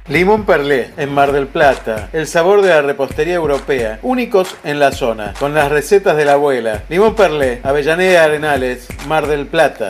Limón 0.09 0.45
Perlé, 0.45 0.91
en 0.97 1.13
Mar 1.13 1.31
del 1.31 1.47
Plata. 1.47 2.09
El 2.13 2.27
sabor 2.27 2.61
de 2.61 2.69
la 2.69 2.81
repostería 2.81 3.35
europea. 3.35 3.99
Únicos 4.01 4.55
en 4.63 4.79
la 4.79 4.91
zona, 4.91 5.33
con 5.39 5.53
las 5.53 5.71
recetas 5.71 6.17
de 6.17 6.25
la 6.25 6.33
abuela. 6.33 6.83
Limón 6.89 7.15
Perlé, 7.15 7.61
Avellaneda 7.63 8.23
Arenales, 8.23 8.87
Mar 9.07 9.27
del 9.27 9.47
Plata. 9.47 9.89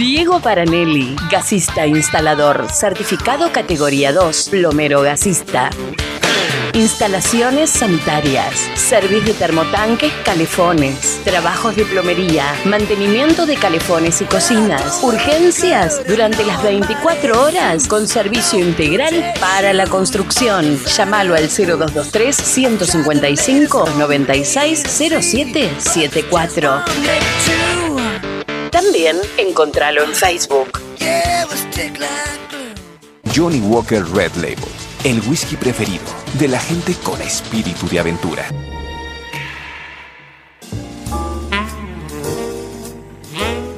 Diego 0.00 0.40
Paranelli, 0.40 1.14
gasista 1.30 1.86
instalador, 1.86 2.72
certificado 2.72 3.52
categoría 3.52 4.14
2, 4.14 4.48
plomero 4.48 5.02
gasista. 5.02 5.68
Instalaciones 6.72 7.68
sanitarias, 7.68 8.70
servicio 8.76 9.34
de 9.34 9.34
termotanques, 9.34 10.10
calefones, 10.24 11.20
trabajos 11.22 11.76
de 11.76 11.84
plomería, 11.84 12.46
mantenimiento 12.64 13.44
de 13.44 13.56
calefones 13.56 14.22
y 14.22 14.24
cocinas, 14.24 15.00
urgencias 15.02 16.00
durante 16.08 16.46
las 16.46 16.62
24 16.62 17.44
horas 17.44 17.86
con 17.86 18.08
servicio 18.08 18.58
integral 18.58 19.34
para 19.38 19.74
la 19.74 19.86
construcción. 19.86 20.78
Llámalo 20.96 21.34
al 21.34 21.50
0223 21.50 22.34
155 22.34 23.84
96 23.98 24.82
0774. 24.82 26.84
También 28.70 29.16
encontralo 29.36 30.02
en 30.04 30.10
Facebook. 30.14 30.80
Johnny 33.34 33.60
Walker 33.60 34.02
Red 34.14 34.34
Label, 34.36 34.58
el 35.04 35.20
whisky 35.28 35.56
preferido 35.56 36.04
de 36.34 36.48
la 36.48 36.58
gente 36.58 36.94
con 37.02 37.20
espíritu 37.20 37.88
de 37.88 38.00
aventura. 38.00 38.44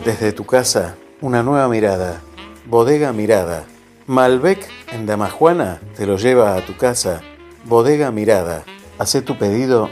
Desde 0.04 0.32
tu 0.32 0.44
casa, 0.44 0.96
una 1.20 1.42
nueva 1.42 1.68
mirada. 1.68 2.20
Bodega 2.66 3.12
Mirada. 3.12 3.64
Malbec 4.06 4.68
en 4.92 5.06
Damajuana 5.06 5.80
te 5.96 6.06
lo 6.06 6.16
lleva 6.16 6.56
a 6.56 6.64
tu 6.64 6.76
casa. 6.76 7.22
Bodega 7.64 8.10
Mirada. 8.10 8.64
Haz 8.98 9.16
tu 9.24 9.38
pedido 9.38 9.90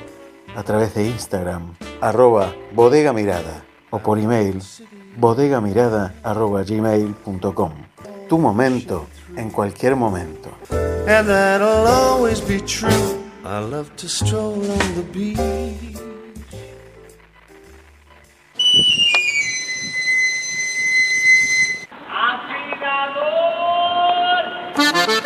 a 0.55 0.62
través 0.62 0.94
de 0.94 1.06
Instagram, 1.06 1.74
arroba 2.01 2.55
bodega 2.72 3.12
mirada 3.12 3.64
o 3.90 3.98
por 3.98 4.18
email 4.18 4.62
bodegamirada 5.16 6.14
arroba 6.22 6.62
gmail.com. 6.62 7.72
Tu 8.28 8.38
momento 8.38 9.06
en 9.36 9.50
cualquier 9.50 9.96
momento. 9.96 10.50
And 11.06 11.26
that'll 11.26 11.86
always 11.86 12.40
be 12.40 12.60
true. 12.60 13.18
I 13.44 13.60
love 13.60 13.90
to 13.96 14.08
stroll 14.08 14.60
on 14.70 14.94
the 14.94 15.02
beach. 15.12 16.00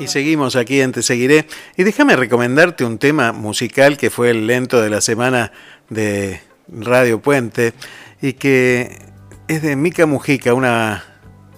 Y 0.00 0.06
seguimos 0.06 0.54
aquí 0.54 0.80
en 0.80 0.92
Te 0.92 1.02
Seguiré. 1.02 1.46
Y 1.76 1.82
déjame 1.82 2.14
recomendarte 2.14 2.84
un 2.84 2.98
tema 2.98 3.32
musical 3.32 3.96
que 3.96 4.10
fue 4.10 4.30
el 4.30 4.46
lento 4.46 4.80
de 4.80 4.90
la 4.90 5.00
semana 5.00 5.50
de 5.90 6.40
Radio 6.68 7.20
Puente 7.20 7.72
y 8.22 8.34
que 8.34 8.96
es 9.48 9.62
de 9.62 9.74
Mica 9.74 10.06
Mujica, 10.06 10.54
una 10.54 11.04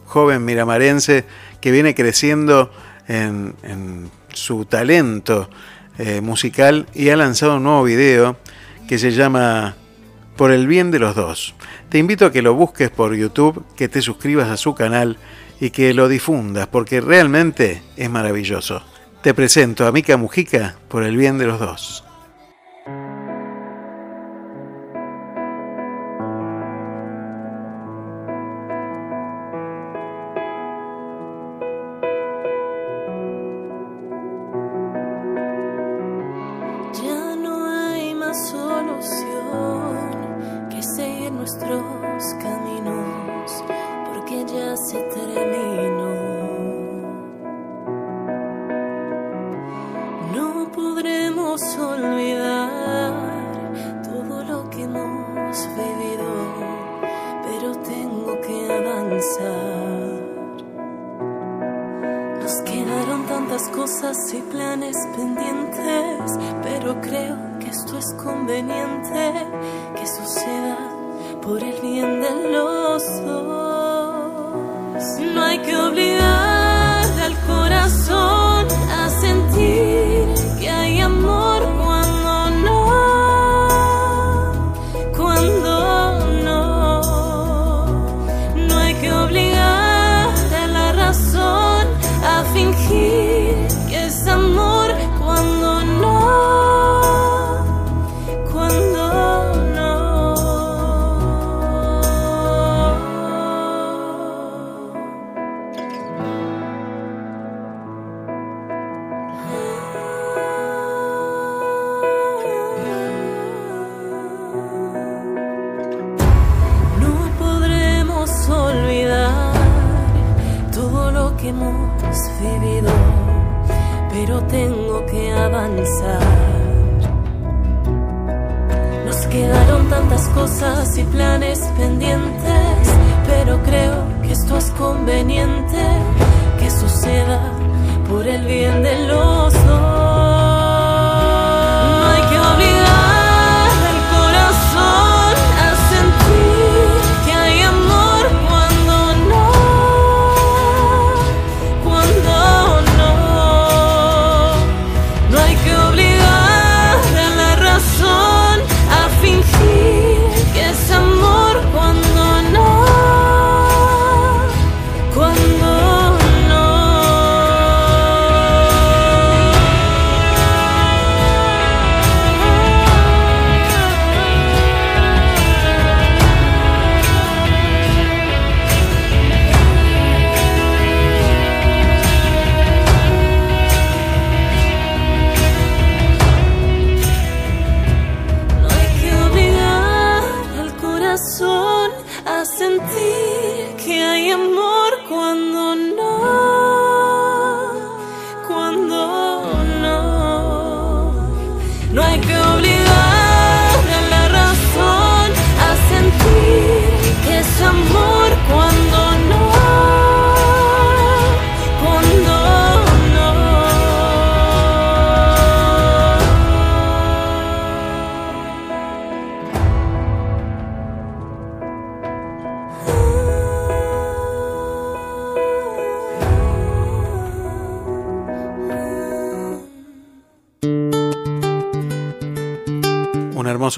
joven 0.06 0.44
miramarense 0.44 1.24
que 1.60 1.70
viene 1.70 1.94
creciendo 1.94 2.72
en, 3.08 4.10
su 4.32 4.64
talento 4.64 5.50
eh, 5.98 6.20
musical 6.20 6.86
y 6.94 7.10
ha 7.10 7.16
lanzado 7.16 7.56
un 7.56 7.64
nuevo 7.64 7.82
video 7.82 8.38
que 8.88 8.96
se 8.98 9.10
llama 9.10 9.76
Por 10.36 10.52
el 10.52 10.66
bien 10.66 10.90
de 10.90 11.00
los 11.00 11.14
dos. 11.14 11.54
Te 11.90 11.98
invito 11.98 12.24
a 12.24 12.32
que 12.32 12.40
lo 12.40 12.54
busques 12.54 12.88
por 12.88 13.14
YouTube, 13.14 13.64
que 13.76 13.88
te 13.88 14.00
suscribas 14.00 14.48
a 14.48 14.56
su 14.56 14.74
canal 14.74 15.18
y 15.60 15.70
que 15.70 15.94
lo 15.94 16.08
difundas 16.08 16.66
porque 16.66 17.00
realmente 17.00 17.82
es 17.96 18.10
maravilloso. 18.10 18.82
Te 19.22 19.34
presento 19.34 19.86
a 19.86 19.92
Mica 19.92 20.16
Mujica 20.16 20.76
por 20.88 21.04
el 21.04 21.16
bien 21.16 21.38
de 21.38 21.46
los 21.46 21.60
dos. 21.60 22.04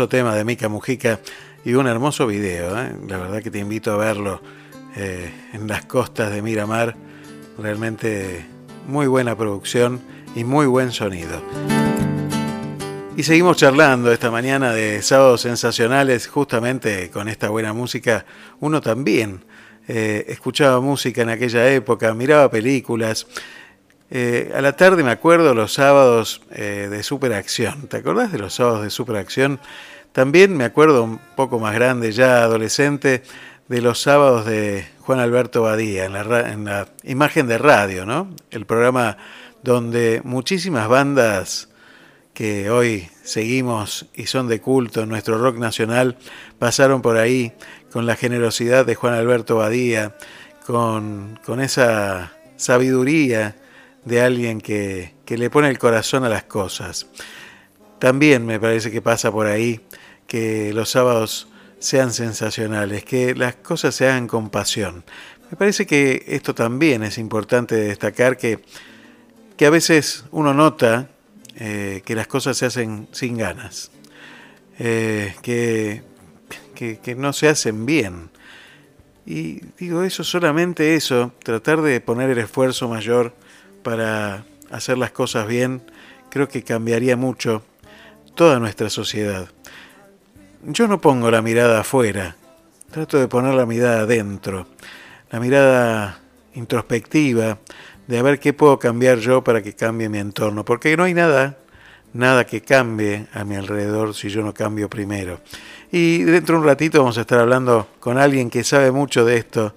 Tema 0.09 0.35
de 0.35 0.45
Mica 0.45 0.69
Mujica 0.69 1.21
y 1.65 1.75
un 1.75 1.87
hermoso 1.87 2.27
video. 2.27 2.79
¿eh? 2.79 2.93
La 3.09 3.19
verdad 3.19 3.43
que 3.43 3.51
te 3.51 3.59
invito 3.59 3.93
a 3.93 3.97
verlo 3.97 4.43
eh, 4.97 5.33
en 5.53 5.69
las 5.69 5.85
costas 5.85 6.33
de 6.33 6.43
Miramar. 6.43 6.97
Realmente 7.59 8.47
muy 8.87 9.07
buena 9.07 9.37
producción 9.37 10.01
y 10.35 10.45
muy 10.45 10.67
buen 10.67 10.93
sonido. 10.93 11.43
Y 13.17 13.23
seguimos 13.23 13.59
charlando 13.59 14.11
esta 14.11 14.31
mañana 14.31 14.73
de 14.73 15.03
sábados 15.03 15.43
sensacionales, 15.43 16.27
justamente 16.27 17.11
con 17.11 17.29
esta 17.29 17.51
buena 17.51 17.73
música. 17.73 18.25
Uno 18.61 18.81
también 18.81 19.45
eh, 19.87 20.25
escuchaba 20.29 20.81
música 20.81 21.23
en 21.23 21.29
aquella 21.29 21.71
época, 21.71 22.15
miraba 22.15 22.51
películas. 22.51 23.27
A 24.55 24.61
la 24.61 24.77
tarde 24.77 25.03
me 25.03 25.11
acuerdo 25.11 25.55
los 25.55 25.73
sábados 25.73 26.43
eh, 26.51 26.89
de 26.91 27.03
Superacción. 27.03 27.89
¿Te 27.89 27.97
acordás 27.97 28.31
de 28.31 28.39
los 28.39 28.53
sábados 28.53 28.83
de 28.83 28.91
Superacción? 28.91 29.59
También 30.13 30.57
me 30.57 30.65
acuerdo 30.65 31.05
un 31.05 31.19
poco 31.37 31.59
más 31.59 31.75
grande, 31.75 32.13
ya 32.13 32.43
adolescente, 32.43 33.23
de 33.69 33.81
los 33.81 34.03
sábados 34.03 34.45
de 34.45 34.87
Juan 35.01 35.19
Alberto 35.19 35.63
Badía, 35.63 36.05
en 36.05 36.13
la, 36.13 36.51
en 36.51 36.65
la 36.65 36.89
imagen 37.05 37.47
de 37.47 37.57
radio, 37.59 38.05
¿no? 38.05 38.29
El 38.51 38.67
programa 38.67 39.17
donde 39.63 40.21
muchísimas 40.25 40.89
bandas 40.89 41.69
que 42.35 42.71
hoy 42.71 43.09
seguimos 43.23 44.07
y 44.15 44.27
son 44.27 44.49
de 44.49 44.61
culto 44.61 45.03
en 45.03 45.09
nuestro 45.09 45.39
rock 45.39 45.57
nacional, 45.57 46.17
pasaron 46.59 47.03
por 47.03 47.17
ahí 47.17 47.53
con 47.91 48.07
la 48.07 48.17
generosidad 48.17 48.87
de 48.87 48.95
Juan 48.95 49.15
Alberto 49.15 49.57
Badía, 49.57 50.17
con, 50.67 51.39
con 51.45 51.61
esa 51.61 52.33
sabiduría 52.57 53.57
de 54.05 54.21
alguien 54.21 54.61
que, 54.61 55.15
que 55.25 55.39
le 55.39 55.51
pone 55.51 55.69
el 55.69 55.79
corazón 55.79 56.25
a 56.25 56.29
las 56.29 56.45
cosas. 56.45 57.07
También 57.99 58.45
me 58.47 58.59
parece 58.59 58.91
que 58.91 59.03
pasa 59.03 59.31
por 59.31 59.47
ahí 59.47 59.81
que 60.33 60.73
los 60.73 60.89
sábados 60.89 61.47
sean 61.79 62.11
sensacionales, 62.11 63.05
que 63.05 63.35
las 63.35 63.57
cosas 63.57 63.95
se 63.95 64.09
hagan 64.09 64.27
con 64.27 64.49
pasión. 64.49 65.05
Me 65.51 65.59
parece 65.59 65.85
que 65.85 66.25
esto 66.27 66.55
también 66.55 67.03
es 67.03 67.19
importante 67.19 67.75
destacar 67.75 68.39
que, 68.39 68.61
que 69.59 69.67
a 69.67 69.69
veces 69.69 70.25
uno 70.31 70.55
nota 70.55 71.11
eh, 71.57 72.01
que 72.07 72.15
las 72.15 72.29
cosas 72.29 72.57
se 72.57 72.65
hacen 72.65 73.09
sin 73.13 73.37
ganas, 73.37 73.91
eh, 74.79 75.35
que, 75.43 76.03
que, 76.75 76.99
que 77.01 77.15
no 77.15 77.35
se 77.35 77.51
hacen 77.51 77.85
bien. 77.85 78.31
Y 79.27 79.61
digo 79.79 80.03
eso, 80.03 80.25
solamente 80.25 80.95
eso, 80.95 81.35
tratar 81.43 81.83
de 81.83 82.01
poner 82.01 82.31
el 82.31 82.39
esfuerzo 82.39 82.89
mayor 82.89 83.35
para 83.83 84.47
hacer 84.71 84.97
las 84.97 85.11
cosas 85.11 85.47
bien, 85.47 85.83
creo 86.31 86.49
que 86.49 86.63
cambiaría 86.63 87.19
mucho 87.19 87.63
toda 88.35 88.59
nuestra 88.61 88.89
sociedad. 88.89 89.51
Yo 90.65 90.87
no 90.87 91.01
pongo 91.01 91.29
la 91.29 91.43
mirada 91.43 91.81
afuera, 91.81 92.37
trato 92.93 93.19
de 93.19 93.27
poner 93.27 93.53
la 93.53 93.67
mirada 93.67 94.03
adentro, 94.03 94.69
la 95.33 95.41
mirada 95.41 96.21
introspectiva, 96.55 97.59
de 98.07 98.19
a 98.19 98.23
ver 98.23 98.39
qué 98.39 98.53
puedo 98.53 98.79
cambiar 98.79 99.19
yo 99.19 99.43
para 99.43 99.61
que 99.61 99.75
cambie 99.75 100.09
mi 100.09 100.19
entorno, 100.19 100.65
porque 100.65 100.97
no 100.97 101.03
hay 101.03 101.15
nada, 101.15 101.59
nada 102.13 102.47
que 102.47 102.61
cambie 102.61 103.27
a 103.33 103.43
mi 103.43 103.57
alrededor 103.57 104.15
si 104.15 104.29
yo 104.29 104.43
no 104.43 104.55
cambio 104.55 104.89
primero. 104.89 105.41
Y 105.91 106.23
dentro 106.23 106.55
de 106.55 106.61
un 106.61 106.67
ratito 106.69 107.01
vamos 107.01 107.19
a 107.19 107.23
estar 107.23 107.41
hablando 107.41 107.89
con 107.99 108.17
alguien 108.17 108.49
que 108.49 108.63
sabe 108.63 108.93
mucho 108.93 109.25
de 109.25 109.39
esto, 109.39 109.75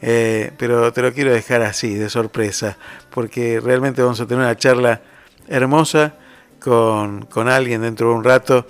eh, 0.00 0.52
pero 0.56 0.92
te 0.92 1.02
lo 1.02 1.12
quiero 1.12 1.32
dejar 1.32 1.62
así, 1.62 1.94
de 1.94 2.08
sorpresa, 2.08 2.78
porque 3.10 3.58
realmente 3.58 4.02
vamos 4.02 4.20
a 4.20 4.26
tener 4.26 4.44
una 4.44 4.56
charla 4.56 5.02
hermosa 5.48 6.14
con, 6.60 7.26
con 7.26 7.48
alguien 7.48 7.82
dentro 7.82 8.10
de 8.10 8.14
un 8.14 8.22
rato 8.22 8.66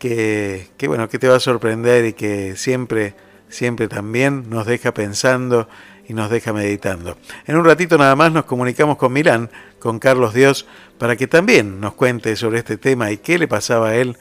que, 0.00 0.86
bueno, 0.88 1.08
que 1.08 1.18
te 1.18 1.28
va 1.28 1.36
a 1.36 1.40
sorprender 1.40 2.06
y 2.06 2.12
que 2.14 2.56
siempre, 2.56 3.14
siempre 3.48 3.86
también 3.86 4.48
nos 4.48 4.66
deja 4.66 4.92
pensando 4.92 5.68
y 6.08 6.14
nos 6.14 6.30
deja 6.30 6.52
meditando. 6.52 7.16
En 7.46 7.56
un 7.56 7.64
ratito 7.64 7.98
nada 7.98 8.16
más 8.16 8.32
nos 8.32 8.46
comunicamos 8.46 8.96
con 8.96 9.12
Milán, 9.12 9.50
con 9.78 9.98
Carlos 9.98 10.34
Dios, 10.34 10.66
para 10.98 11.16
que 11.16 11.28
también 11.28 11.80
nos 11.80 11.94
cuente 11.94 12.34
sobre 12.34 12.58
este 12.58 12.78
tema 12.78 13.12
y 13.12 13.18
qué 13.18 13.38
le 13.38 13.46
pasaba 13.46 13.90
a 13.90 13.94
él 13.94 14.16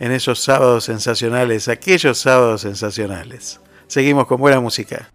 en 0.00 0.12
esos 0.12 0.40
sábados 0.40 0.84
sensacionales, 0.84 1.68
aquellos 1.68 2.18
sábados 2.18 2.62
sensacionales. 2.62 3.60
Seguimos 3.86 4.26
con 4.26 4.40
buena 4.40 4.60
música. 4.60 5.10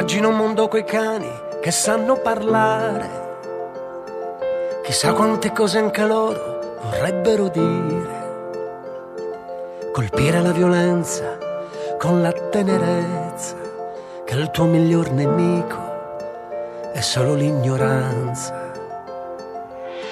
Immagino 0.00 0.28
un 0.30 0.36
mondo 0.36 0.66
coi 0.66 0.82
cani 0.82 1.30
che 1.60 1.70
sanno 1.70 2.16
parlare. 2.16 3.10
Chissà 4.82 5.12
quante 5.12 5.52
cose 5.52 5.76
anche 5.76 6.06
loro 6.06 6.78
vorrebbero 6.84 7.48
dire. 7.48 8.18
Colpire 9.92 10.40
la 10.40 10.52
violenza 10.52 11.36
con 11.98 12.22
la 12.22 12.32
tenerezza, 12.32 13.56
che 14.24 14.34
il 14.36 14.50
tuo 14.50 14.64
miglior 14.64 15.10
nemico 15.10 15.76
è 16.94 17.00
solo 17.02 17.34
l'ignoranza. 17.34 18.72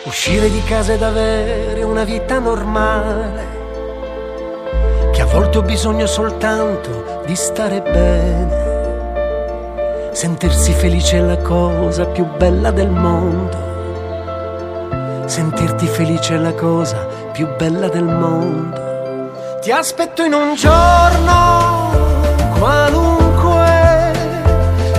Uscire 0.05 0.51
di 0.51 0.62
casa 0.65 0.93
ed 0.93 1.02
avere 1.02 1.82
una 1.82 2.05
vita 2.05 2.39
normale, 2.39 3.47
che 5.12 5.23
a 5.23 5.27
volte 5.27 5.56
ho 5.56 5.62
bisogno 5.62 6.05
soltanto 6.05 7.23
di 7.24 7.35
stare 7.35 7.81
bene. 7.81 8.68
Sentirsi 10.19 10.73
felice 10.73 11.19
è 11.19 11.20
la 11.20 11.36
cosa 11.36 12.05
più 12.07 12.27
bella 12.36 12.73
del 12.73 12.90
mondo. 12.90 13.57
Sentirti 15.27 15.86
felice 15.86 16.35
è 16.35 16.39
la 16.39 16.55
cosa 16.55 17.07
più 17.31 17.47
bella 17.57 17.86
del 17.86 18.03
mondo. 18.03 19.61
Ti 19.61 19.70
aspetto 19.70 20.24
in 20.24 20.32
un 20.32 20.57
giorno 20.57 21.93
qualunque, 22.59 24.11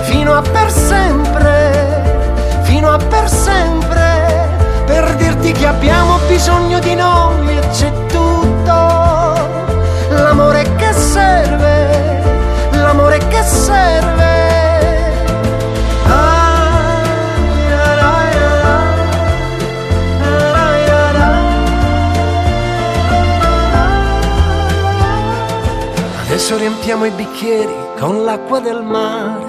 fino 0.04 0.34
a 0.34 0.40
per 0.40 0.70
sempre, 0.70 2.62
fino 2.62 2.90
a 2.90 2.96
per 2.96 3.28
sempre, 3.28 4.48
per 4.86 5.16
dirti 5.16 5.52
che 5.52 5.66
abbiamo 5.66 6.16
bisogno 6.28 6.78
di 6.78 6.94
noi 6.94 7.58
e 7.58 7.68
c'è 7.68 7.92
tutto. 8.06 8.72
L'amore 10.08 10.62
che 10.76 10.94
serve, 10.94 12.22
l'amore 12.70 13.18
che 13.28 13.42
serve. 13.42 14.29
Adesso 26.50 26.66
riempiamo 26.68 27.04
i 27.04 27.10
bicchieri 27.10 27.76
con 27.96 28.24
l'acqua 28.24 28.58
del 28.58 28.82
mare. 28.82 29.46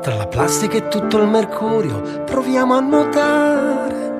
Tra 0.00 0.14
la 0.14 0.26
plastica 0.26 0.78
e 0.78 0.88
tutto 0.88 1.18
il 1.18 1.28
mercurio 1.28 2.00
proviamo 2.24 2.74
a 2.74 2.80
nuotare. 2.80 4.14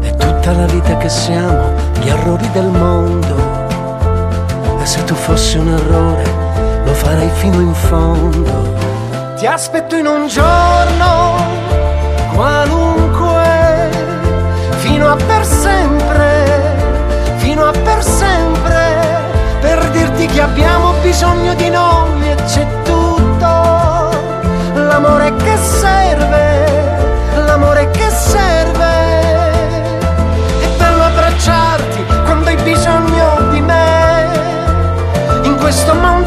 È 0.00 0.10
tutta 0.16 0.52
la 0.54 0.66
vita 0.66 0.96
che 0.96 1.08
siamo, 1.08 1.72
gli 2.00 2.08
errori 2.08 2.50
del 2.50 2.66
mondo. 2.66 3.36
E 4.80 4.86
se 4.86 5.04
tu 5.04 5.14
fossi 5.14 5.56
un 5.56 5.68
errore, 5.68 6.24
lo 6.84 6.94
farei 6.94 7.30
fino 7.34 7.60
in 7.60 7.74
fondo. 7.74 8.74
Ti 9.36 9.46
aspetto 9.46 9.94
in 9.94 10.06
un 10.06 10.26
giorno 10.26 11.36
qualunque, 12.34 13.88
fino 14.78 15.12
a 15.12 15.14
per 15.14 15.44
sempre, 15.44 15.87
che 20.32 20.40
abbiamo 20.40 20.92
bisogno 21.02 21.54
di 21.54 21.68
noi 21.70 22.30
e 22.30 22.34
c'è 22.46 22.66
tutto. 22.82 23.46
L'amore 24.74 25.34
che 25.36 25.56
serve, 25.56 26.66
l'amore 27.46 27.90
che 27.90 28.08
serve. 28.10 29.20
È 30.60 30.68
bello 30.76 31.02
abbracciarti 31.02 32.04
quando 32.24 32.48
hai 32.48 32.56
bisogno 32.62 33.50
di 33.50 33.60
me. 33.60 34.26
In 35.42 35.56
questo 35.56 35.94
mondo 35.94 36.17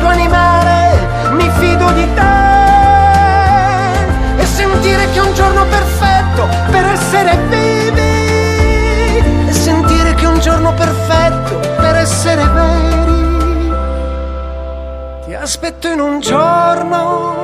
aspetto 15.63 15.89
in 15.89 15.99
un 15.99 16.19
giorno 16.19 17.35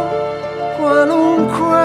qualunque, 0.80 1.78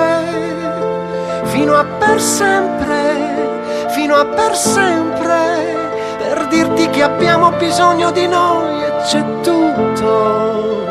fino 1.44 1.74
a 1.74 1.84
per 1.84 2.18
sempre, 2.18 3.88
fino 3.88 4.14
a 4.14 4.24
per 4.24 4.56
sempre, 4.56 5.90
per 6.16 6.46
dirti 6.46 6.88
che 6.88 7.02
abbiamo 7.02 7.50
bisogno 7.50 8.10
di 8.12 8.26
noi 8.26 8.82
e 8.82 8.92
c'è 9.04 9.22
tutto. 9.42 10.86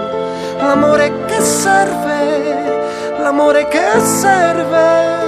L'amore 0.60 1.12
che 1.26 1.42
serve, 1.42 3.18
l'amore 3.18 3.68
che 3.68 4.00
serve. 4.00 5.21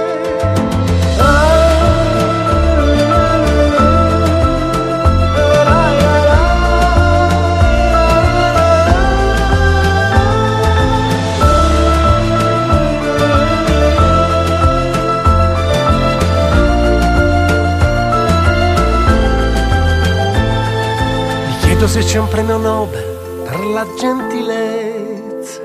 Chiedo 21.84 21.88
se 21.88 22.00
c'è 22.00 22.18
un 22.18 22.28
premio 22.28 22.56
Nobel 22.56 23.04
per 23.44 23.60
la 23.60 23.86
gentilezza. 23.98 25.62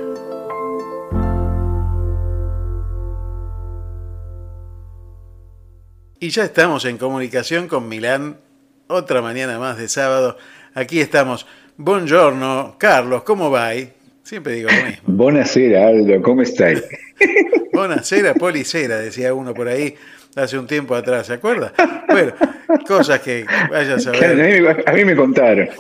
Y 6.20 6.30
ya 6.30 6.44
estamos 6.44 6.86
en 6.86 6.98
comunicación 6.98 7.68
con 7.68 7.88
Milán, 7.88 8.38
otra 8.88 9.22
mañana 9.22 9.60
más 9.60 9.78
de 9.78 9.88
sábado. 9.88 10.38
Aquí 10.74 11.00
estamos. 11.00 11.46
Buongiorno, 11.78 12.76
Carlos, 12.78 13.24
¿cómo 13.24 13.50
va? 13.50 13.72
Siempre 14.24 14.56
digo 14.56 14.70
lo 14.70 14.86
mismo. 14.86 15.04
Buonasera 15.08 15.88
Aldo, 15.88 16.22
¿cómo 16.22 16.42
estáis? 16.42 16.84
Buonasera, 17.72 18.34
policera, 18.34 18.98
decía 18.98 19.34
uno 19.34 19.54
por 19.54 19.70
ahí 19.70 19.96
hace 20.36 20.58
un 20.58 20.68
tiempo 20.68 20.96
atrás, 20.96 21.28
¿se 21.28 21.34
acuerda? 21.34 21.74
Bueno, 22.10 22.34
cosas 22.88 23.20
que 23.22 23.46
vaya 23.70 23.96
a 23.96 24.00
saber. 24.00 24.24
A 24.26 24.34
mí, 24.34 24.62
me- 24.62 24.84
a 24.86 24.94
mí 24.94 25.06
me 25.06 25.16
contaron. 25.16 25.70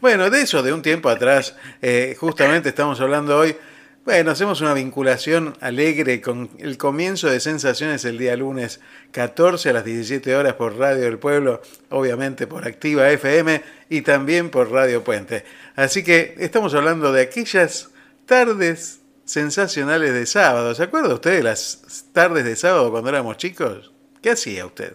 Bueno, 0.00 0.28
de 0.28 0.42
eso, 0.42 0.62
de 0.62 0.72
un 0.72 0.82
tiempo 0.82 1.08
atrás, 1.08 1.56
eh, 1.80 2.14
justamente 2.18 2.68
estamos 2.68 3.00
hablando 3.00 3.38
hoy. 3.38 3.56
Bueno, 4.04 4.32
hacemos 4.32 4.60
una 4.60 4.74
vinculación 4.74 5.54
alegre 5.60 6.20
con 6.20 6.50
el 6.58 6.76
comienzo 6.76 7.30
de 7.30 7.40
Sensaciones 7.40 8.04
el 8.04 8.18
día 8.18 8.36
lunes 8.36 8.80
14 9.12 9.70
a 9.70 9.72
las 9.72 9.84
17 9.86 10.36
horas 10.36 10.54
por 10.54 10.76
Radio 10.76 11.04
del 11.04 11.18
Pueblo, 11.18 11.62
obviamente 11.88 12.46
por 12.46 12.66
Activa 12.66 13.08
FM 13.10 13.62
y 13.88 14.02
también 14.02 14.50
por 14.50 14.70
Radio 14.70 15.02
Puente. 15.02 15.42
Así 15.74 16.04
que 16.04 16.34
estamos 16.38 16.74
hablando 16.74 17.10
de 17.12 17.22
aquellas 17.22 17.88
tardes 18.26 19.00
sensacionales 19.24 20.12
de 20.12 20.26
sábado. 20.26 20.74
¿Se 20.74 20.82
acuerda 20.82 21.14
usted 21.14 21.36
de 21.36 21.42
las 21.42 22.06
tardes 22.12 22.44
de 22.44 22.56
sábado 22.56 22.90
cuando 22.90 23.10
éramos 23.10 23.36
chicos? 23.36 23.92
¿Qué 24.22 24.30
hacía 24.30 24.66
usted? 24.66 24.92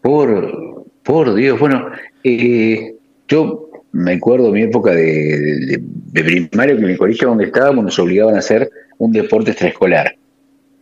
Por, 0.00 0.84
por 1.02 1.34
Dios, 1.34 1.58
bueno, 1.58 1.90
eh, 2.24 2.94
yo 3.26 3.70
me 3.92 4.14
acuerdo 4.14 4.52
mi 4.52 4.62
época 4.62 4.92
de 4.92 5.82
primario 6.12 6.76
que 6.76 6.82
en 6.82 6.90
el 6.90 6.98
colegio 6.98 7.28
donde 7.28 7.46
estábamos 7.46 7.84
nos 7.84 7.98
obligaban 7.98 8.36
a 8.36 8.38
hacer 8.38 8.70
un 8.98 9.12
deporte 9.12 9.50
extraescolar. 9.50 10.16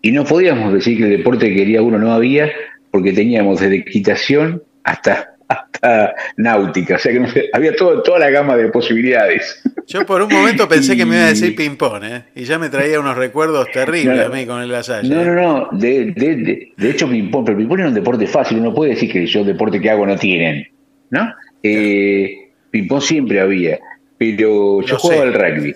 Y 0.03 0.13
no 0.13 0.25
podíamos 0.25 0.73
decir 0.73 0.99
que 0.99 1.05
el 1.05 1.19
deporte 1.19 1.49
que 1.49 1.57
quería 1.57 1.83
uno 1.83 1.99
no 1.99 2.13
había, 2.13 2.51
porque 2.91 3.13
teníamos 3.13 3.61
desde 3.61 3.77
equitación 3.77 4.63
hasta, 4.85 5.36
hasta 5.49 6.15
náutica, 6.37 6.97
o 6.97 6.99
sea 6.99 7.13
que 7.13 7.21
no 7.21 7.29
sé, 7.29 7.49
había 7.53 7.75
todo, 7.77 8.03
toda 8.03 8.19
la 8.19 8.31
gama 8.31 8.57
de 8.57 8.69
posibilidades. 8.69 9.63
Yo 9.87 10.05
por 10.05 10.23
un 10.23 10.33
momento 10.33 10.69
pensé 10.69 10.97
que 10.97 11.07
me 11.07 11.17
iba 11.17 11.27
a 11.27 11.29
decir 11.29 11.55
ping-pong, 11.55 12.03
¿eh? 12.03 12.25
Y 12.35 12.45
ya 12.45 12.59
me 12.59 12.69
traía 12.69 12.99
unos 12.99 13.17
recuerdos 13.17 13.71
terribles 13.71 14.17
No, 14.17 14.25
a 14.25 14.29
mí 14.29 14.45
con 14.45 14.61
el 14.61 14.71
Lasalle. 14.71 15.09
No, 15.09 15.25
no, 15.25 15.35
no. 15.35 15.69
De, 15.79 16.07
de, 16.07 16.37
de, 16.37 16.73
de 16.77 16.91
hecho, 16.91 17.09
ping-pong, 17.09 17.45
pero 17.47 17.59
ping-pong 17.59 17.79
era 17.79 17.89
un 17.89 17.95
deporte 17.95 18.27
fácil. 18.27 18.59
Uno 18.59 18.75
puede 18.75 18.93
decir 18.93 19.13
que 19.13 19.25
yo 19.27 19.45
deporte 19.45 19.81
que 19.81 19.89
hago 19.89 20.05
no 20.05 20.17
tienen, 20.17 20.69
¿no? 21.11 21.33
Eh, 21.63 22.51
ping-pong 22.71 23.03
siempre 23.03 23.41
había, 23.41 23.79
pero 24.19 24.81
yo 24.83 24.95
Lo 24.95 24.99
jugaba 24.99 25.23
al 25.23 25.35
rugby. 25.35 25.75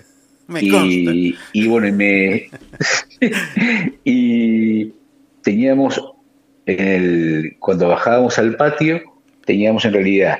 Me 0.49 0.61
y, 0.63 1.37
y 1.53 1.69
bueno, 1.69 1.87
y 1.87 1.93
me. 1.93 2.51
y 4.05 4.93
teníamos, 5.43 6.03
en 6.67 6.89
el, 6.89 7.57
cuando 7.61 7.89
bajábamos 7.89 8.37
al 8.41 8.57
patio, 8.57 9.10
teníamos 9.51 9.85
en 9.85 9.93
realidad 9.93 10.39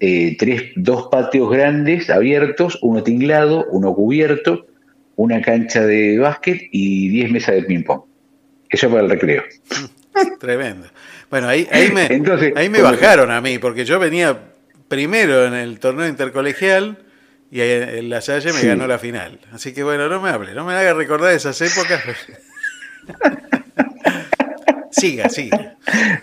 eh, 0.00 0.36
tres, 0.38 0.72
dos 0.76 1.08
patios 1.10 1.50
grandes 1.50 2.10
abiertos, 2.10 2.78
uno 2.82 3.02
tinglado, 3.02 3.64
uno 3.70 3.94
cubierto, 3.94 4.66
una 5.16 5.40
cancha 5.40 5.80
de 5.86 6.18
básquet 6.18 6.60
y 6.72 7.08
10 7.08 7.30
mesas 7.30 7.54
de 7.54 7.62
ping-pong. 7.62 8.02
Eso 8.68 8.90
para 8.90 9.02
el 9.02 9.10
recreo. 9.10 9.42
Tremendo. 10.40 10.88
Bueno, 11.30 11.48
ahí, 11.48 11.66
ahí 11.70 11.90
me, 11.90 12.06
Entonces, 12.06 12.52
ahí 12.56 12.68
me 12.68 12.82
bajaron 12.82 13.30
a 13.30 13.40
mí, 13.40 13.58
porque 13.58 13.84
yo 13.84 13.98
venía 13.98 14.38
primero 14.88 15.46
en 15.46 15.54
el 15.54 15.78
torneo 15.78 16.06
intercolegial 16.06 16.98
y 17.50 17.60
ahí 17.60 17.70
el 17.98 18.10
Lasalle 18.10 18.52
me 18.52 18.58
Sí. 18.60 18.66
ganó 18.66 18.86
la 18.86 18.98
final. 18.98 19.40
Así 19.52 19.72
que 19.72 19.82
bueno, 19.84 20.08
no 20.08 20.20
me 20.20 20.28
hable, 20.30 20.52
no 20.54 20.64
me 20.66 20.74
haga 20.74 20.92
recordar 20.92 21.32
esas 21.32 21.60
épocas. 21.62 22.02
siga, 24.94 25.28
siga. 25.28 25.76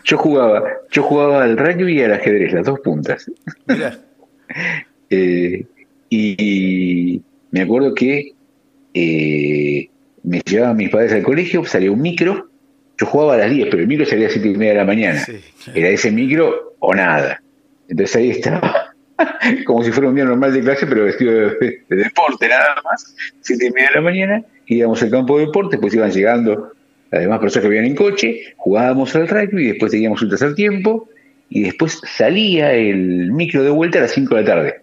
Yo 0.03 0.17
jugaba, 0.17 0.63
yo 0.91 1.03
jugaba 1.03 1.43
al 1.43 1.57
rugby 1.57 1.99
y 1.99 2.03
al 2.03 2.13
ajedrez, 2.13 2.53
las 2.53 2.65
dos 2.65 2.79
puntas. 2.79 3.29
Mirá. 3.67 3.97
Eh, 5.13 5.65
y 6.09 7.21
me 7.51 7.61
acuerdo 7.61 7.93
que 7.93 8.31
eh, 8.93 9.89
me 10.23 10.39
llevaban 10.39 10.77
mis 10.77 10.89
padres 10.89 11.11
al 11.11 11.23
colegio, 11.23 11.65
salía 11.65 11.91
un 11.91 12.01
micro, 12.01 12.49
yo 12.97 13.05
jugaba 13.05 13.33
a 13.33 13.37
las 13.37 13.49
10, 13.49 13.67
pero 13.69 13.81
el 13.81 13.87
micro 13.87 14.05
salía 14.05 14.25
a 14.25 14.27
las 14.27 14.33
7 14.33 14.47
y 14.47 14.57
media 14.57 14.71
de 14.71 14.77
la 14.77 14.85
mañana. 14.85 15.25
Era 15.73 15.89
ese 15.89 16.11
micro 16.11 16.75
o 16.79 16.93
nada. 16.93 17.41
Entonces 17.89 18.15
ahí 18.15 18.29
estaba, 18.29 18.93
como 19.65 19.83
si 19.83 19.91
fuera 19.91 20.09
un 20.09 20.15
día 20.15 20.23
normal 20.23 20.53
de 20.53 20.61
clase, 20.61 20.87
pero 20.87 21.03
vestido 21.03 21.33
de, 21.33 21.83
de 21.89 21.95
deporte 21.95 22.47
nada 22.47 22.75
más, 22.83 23.13
7 23.41 23.65
y 23.65 23.71
media 23.71 23.89
de 23.89 23.95
la 23.95 24.01
mañana, 24.01 24.43
íbamos 24.65 25.03
al 25.03 25.11
campo 25.11 25.37
de 25.37 25.47
deporte, 25.47 25.77
pues 25.77 25.93
iban 25.93 26.11
llegando 26.11 26.71
las 27.11 27.21
demás 27.21 27.39
personas 27.39 27.63
que 27.63 27.69
venían 27.69 27.85
en 27.85 27.95
coche, 27.95 28.53
jugábamos 28.57 29.15
al 29.15 29.27
rugby, 29.27 29.63
y 29.63 29.67
después 29.67 29.91
teníamos 29.91 30.21
un 30.21 30.29
tercer 30.29 30.55
tiempo, 30.55 31.09
y 31.49 31.63
después 31.63 32.01
salía 32.05 32.73
el 32.73 33.31
micro 33.31 33.63
de 33.63 33.69
vuelta 33.69 33.99
a 33.99 34.03
las 34.03 34.11
5 34.11 34.35
de 34.35 34.41
la 34.41 34.47
tarde. 34.47 34.81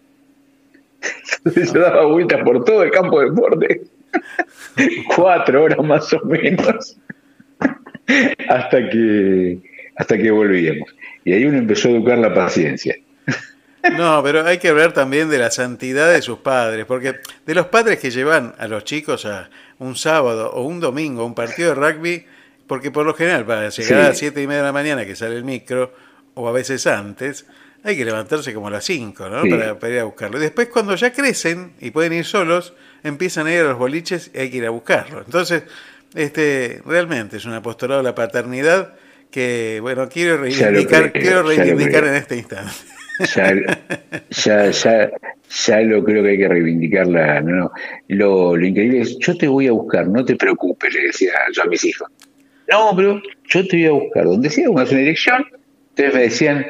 Entonces 1.44 1.72
yo 1.72 1.80
daba 1.80 2.04
vueltas 2.06 2.42
por 2.44 2.64
todo 2.64 2.82
el 2.82 2.90
campo 2.90 3.20
de 3.20 3.30
deporte, 3.30 3.80
cuatro 5.16 5.64
horas 5.64 5.78
más 5.78 6.12
o 6.12 6.24
menos, 6.26 6.98
hasta 8.48 8.90
que, 8.90 9.58
hasta 9.96 10.18
que 10.18 10.30
volvíamos. 10.30 10.94
Y 11.24 11.32
ahí 11.32 11.44
uno 11.44 11.58
empezó 11.58 11.88
a 11.88 11.92
educar 11.92 12.18
la 12.18 12.34
paciencia. 12.34 12.94
No, 13.96 14.22
pero 14.22 14.44
hay 14.46 14.58
que 14.58 14.68
hablar 14.68 14.92
también 14.92 15.30
de 15.30 15.38
la 15.38 15.50
santidad 15.50 16.10
de 16.12 16.20
sus 16.22 16.38
padres, 16.38 16.84
porque 16.86 17.16
de 17.46 17.54
los 17.54 17.66
padres 17.66 17.98
que 17.98 18.10
llevan 18.10 18.54
a 18.58 18.66
los 18.68 18.84
chicos 18.84 19.24
a 19.24 19.50
un 19.78 19.94
sábado 19.96 20.50
o 20.52 20.62
un 20.62 20.80
domingo 20.80 21.22
a 21.22 21.24
un 21.24 21.34
partido 21.34 21.74
de 21.74 21.74
rugby, 21.74 22.26
porque 22.66 22.90
por 22.90 23.06
lo 23.06 23.14
general 23.14 23.46
para 23.46 23.68
llegar 23.68 23.72
Sí. 23.72 23.94
a 23.94 24.08
las 24.08 24.18
7 24.18 24.42
y 24.42 24.46
media 24.46 24.60
de 24.62 24.66
la 24.66 24.72
mañana 24.72 25.06
que 25.06 25.14
sale 25.16 25.36
el 25.36 25.44
micro, 25.44 25.94
o 26.34 26.48
a 26.48 26.52
veces 26.52 26.86
antes, 26.86 27.46
hay 27.84 27.96
que 27.96 28.04
levantarse 28.04 28.52
como 28.52 28.66
a 28.66 28.70
las 28.70 28.84
5, 28.84 29.28
¿no? 29.28 29.42
Sí. 29.42 29.50
Para, 29.50 29.78
para 29.78 29.92
ir 29.92 29.98
a 30.00 30.04
buscarlo. 30.04 30.38
Y 30.38 30.40
después 30.40 30.68
cuando 30.68 30.94
ya 30.96 31.12
crecen 31.12 31.72
y 31.80 31.90
pueden 31.92 32.12
ir 32.12 32.24
solos, 32.24 32.74
empiezan 33.04 33.46
a 33.46 33.52
ir 33.54 33.60
a 33.60 33.64
los 33.64 33.78
boliches 33.78 34.30
y 34.34 34.38
hay 34.38 34.50
que 34.50 34.56
ir 34.58 34.66
a 34.66 34.70
buscarlo. 34.70 35.22
Entonces, 35.24 35.62
este, 36.14 36.82
realmente 36.84 37.36
es 37.36 37.44
un 37.44 37.54
apostolado 37.54 38.00
de 38.00 38.04
la 38.04 38.14
paternidad 38.14 38.94
que, 39.30 39.78
bueno, 39.82 40.08
quiero 40.08 40.36
reivindicar, 40.38 41.12
creo, 41.12 41.22
quiero 41.22 41.42
reivindicar 41.44 42.04
en 42.04 42.14
este 42.14 42.36
instante. 42.36 42.72
Ya, 43.34 43.52
ya, 44.30 44.70
ya, 44.70 45.10
ya 45.66 45.80
lo 45.80 46.04
creo 46.04 46.22
que 46.22 46.30
hay 46.30 46.38
que 46.38 46.48
reivindicarla. 46.48 47.40
No, 47.40 47.56
no. 47.56 47.72
Lo, 48.08 48.56
lo 48.56 48.66
increíble 48.66 49.00
es, 49.00 49.18
yo 49.18 49.36
te 49.36 49.48
voy 49.48 49.66
a 49.66 49.72
buscar, 49.72 50.06
no 50.08 50.24
te 50.24 50.36
preocupes, 50.36 50.94
le 50.94 51.02
decía 51.02 51.32
yo 51.52 51.62
a 51.62 51.66
mis 51.66 51.84
hijos. 51.84 52.08
No, 52.70 52.92
pero 52.94 53.20
yo 53.48 53.66
te 53.66 53.76
voy 53.76 53.86
a 53.86 53.90
buscar. 53.92 54.24
Donde 54.24 54.50
sea, 54.50 54.70
una 54.70 54.84
dirección. 54.84 55.44
Entonces 55.90 56.14
me 56.14 56.20
decían, 56.20 56.66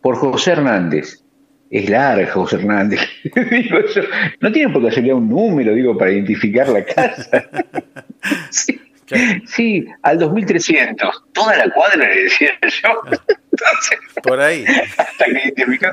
por 0.00 0.16
José 0.16 0.52
Hernández. 0.52 1.22
Es 1.70 1.90
larga, 1.90 2.26
José 2.32 2.56
Hernández. 2.56 3.00
no 4.40 4.52
tiene 4.52 4.72
por 4.72 4.82
casualidad 4.82 5.16
un 5.16 5.28
número, 5.28 5.74
digo, 5.74 5.98
para 5.98 6.12
identificar 6.12 6.68
la 6.68 6.84
casa. 6.84 7.48
sí, 8.50 8.80
sí, 9.46 9.86
al 10.02 10.18
2300. 10.18 11.24
Toda 11.32 11.56
la 11.56 11.70
cuadra, 11.70 12.08
le 12.08 12.22
decía 12.24 12.50
yo. 12.62 13.00
Entonces, 13.52 13.98
Por 14.22 14.40
ahí. 14.40 14.64
hasta 14.96 15.24
que 15.24 15.30
identificó. 15.32 15.88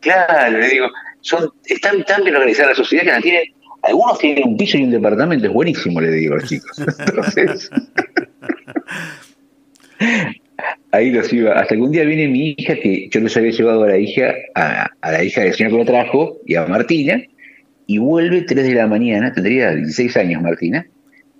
Claro, 0.00 0.58
le 0.58 0.68
digo, 0.68 0.88
son, 1.20 1.50
están 1.64 2.04
tan 2.04 2.22
bien 2.22 2.36
organizada 2.36 2.70
la 2.70 2.74
sociedad 2.74 3.04
que 3.04 3.10
la 3.10 3.20
tienen, 3.20 3.44
algunos 3.82 4.18
tienen 4.18 4.44
un 4.46 4.56
piso 4.56 4.78
y 4.78 4.84
un 4.84 4.90
departamento, 4.90 5.46
es 5.46 5.52
buenísimo, 5.52 6.00
le 6.00 6.10
digo 6.10 6.34
a 6.34 6.38
los 6.38 6.48
chicos. 6.48 6.78
Entonces, 6.98 7.70
ahí 10.92 11.10
los 11.10 11.32
iba, 11.32 11.54
hasta 11.54 11.74
que 11.74 11.80
un 11.80 11.92
día 11.92 12.04
viene 12.04 12.28
mi 12.28 12.54
hija, 12.56 12.74
que 12.74 13.08
yo 13.10 13.20
les 13.20 13.36
había 13.36 13.50
llevado 13.50 13.84
a 13.84 13.88
la 13.88 13.98
hija, 13.98 14.34
a, 14.54 14.90
a 15.00 15.12
la 15.12 15.24
hija 15.24 15.42
del 15.42 15.54
señor 15.54 15.72
que 15.72 15.78
lo 15.78 15.84
trajo, 15.84 16.38
y 16.46 16.54
a 16.56 16.66
Martina, 16.66 17.22
y 17.86 17.98
vuelve 17.98 18.42
3 18.42 18.66
de 18.66 18.74
la 18.74 18.86
mañana, 18.86 19.32
tendría 19.32 19.74
16 19.74 20.16
años 20.16 20.42
Martina, 20.42 20.86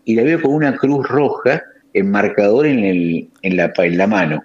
y 0.07 0.15
la 0.15 0.23
veo 0.23 0.41
con 0.41 0.55
una 0.55 0.74
cruz 0.77 1.07
roja 1.07 1.62
enmarcador 1.93 2.66
en, 2.66 2.85
el, 2.85 3.28
en, 3.43 3.57
la, 3.57 3.73
en 3.77 3.99
la 3.99 4.07
mano. 4.07 4.45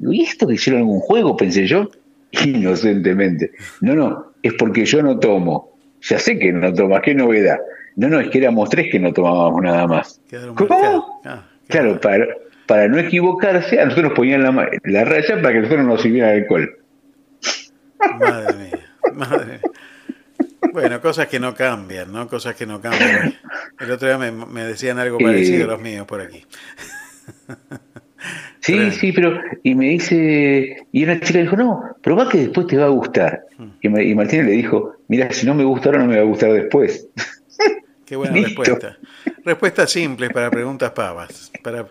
¿Y 0.00 0.22
esto 0.22 0.46
que 0.48 0.54
hicieron 0.54 0.80
algún 0.80 1.00
juego? 1.00 1.36
Pensé 1.36 1.66
yo. 1.66 1.88
inocentemente. 2.44 3.52
No, 3.80 3.94
no, 3.94 4.32
es 4.42 4.54
porque 4.54 4.84
yo 4.84 5.02
no 5.02 5.18
tomo. 5.18 5.76
Ya 6.02 6.18
sé 6.18 6.38
que 6.38 6.52
no 6.52 6.72
tomas, 6.72 7.02
qué 7.02 7.14
novedad. 7.14 7.58
No, 7.96 8.08
no, 8.08 8.18
es 8.18 8.28
que 8.30 8.38
éramos 8.38 8.68
tres 8.70 8.88
que 8.90 8.98
no 8.98 9.12
tomábamos 9.12 9.62
nada 9.62 9.86
más. 9.86 10.20
¿Cómo? 10.56 11.20
Ah, 11.24 11.44
Claro, 11.68 11.98
para, 12.00 12.26
para 12.66 12.88
no 12.88 12.98
equivocarse, 12.98 13.80
a 13.80 13.84
nosotros 13.84 14.08
nos 14.10 14.16
ponían 14.16 14.42
la, 14.42 14.68
la 14.84 15.04
raya 15.04 15.36
para 15.40 15.52
que 15.52 15.60
nosotros 15.60 15.84
no 15.84 15.92
nos 15.92 16.02
sirviera 16.02 16.30
alcohol. 16.30 16.78
Madre 18.20 18.54
mía, 18.56 18.80
madre 19.14 19.46
mía. 19.46 19.60
Bueno, 20.74 21.00
cosas 21.00 21.28
que 21.28 21.38
no 21.38 21.54
cambian, 21.54 22.12
¿no? 22.12 22.26
Cosas 22.26 22.56
que 22.56 22.66
no 22.66 22.80
cambian. 22.80 23.36
El 23.78 23.90
otro 23.92 24.08
día 24.08 24.18
me, 24.18 24.32
me 24.32 24.64
decían 24.64 24.98
algo 24.98 25.18
parecido 25.18 25.66
a 25.66 25.68
los 25.68 25.80
míos 25.80 26.04
por 26.04 26.20
aquí. 26.20 26.44
Sí, 28.58 28.90
sí, 28.90 29.12
pero. 29.12 29.40
Y 29.62 29.76
me 29.76 29.90
dice. 29.90 30.86
Y 30.90 31.04
una 31.04 31.20
chica 31.20 31.38
dijo, 31.38 31.56
no, 31.56 31.96
probá 32.02 32.28
que 32.28 32.38
después 32.38 32.66
te 32.66 32.76
va 32.76 32.86
a 32.86 32.88
gustar. 32.88 33.44
Hmm. 33.56 33.68
Y, 33.82 34.10
y 34.10 34.14
Martínez 34.16 34.46
le 34.46 34.52
dijo, 34.52 34.96
mira, 35.06 35.30
si 35.30 35.46
no 35.46 35.54
me 35.54 35.62
gusta 35.62 35.90
ahora, 35.90 36.00
no 36.00 36.06
me 36.06 36.16
va 36.16 36.22
a 36.22 36.26
gustar 36.26 36.52
después. 36.52 37.06
Qué 38.04 38.16
buena 38.16 38.34
Listo. 38.34 38.64
respuesta. 38.64 38.98
Respuestas 39.44 39.92
simples 39.92 40.30
para 40.32 40.50
preguntas 40.50 40.90
pavas. 40.90 41.52
Para... 41.62 41.86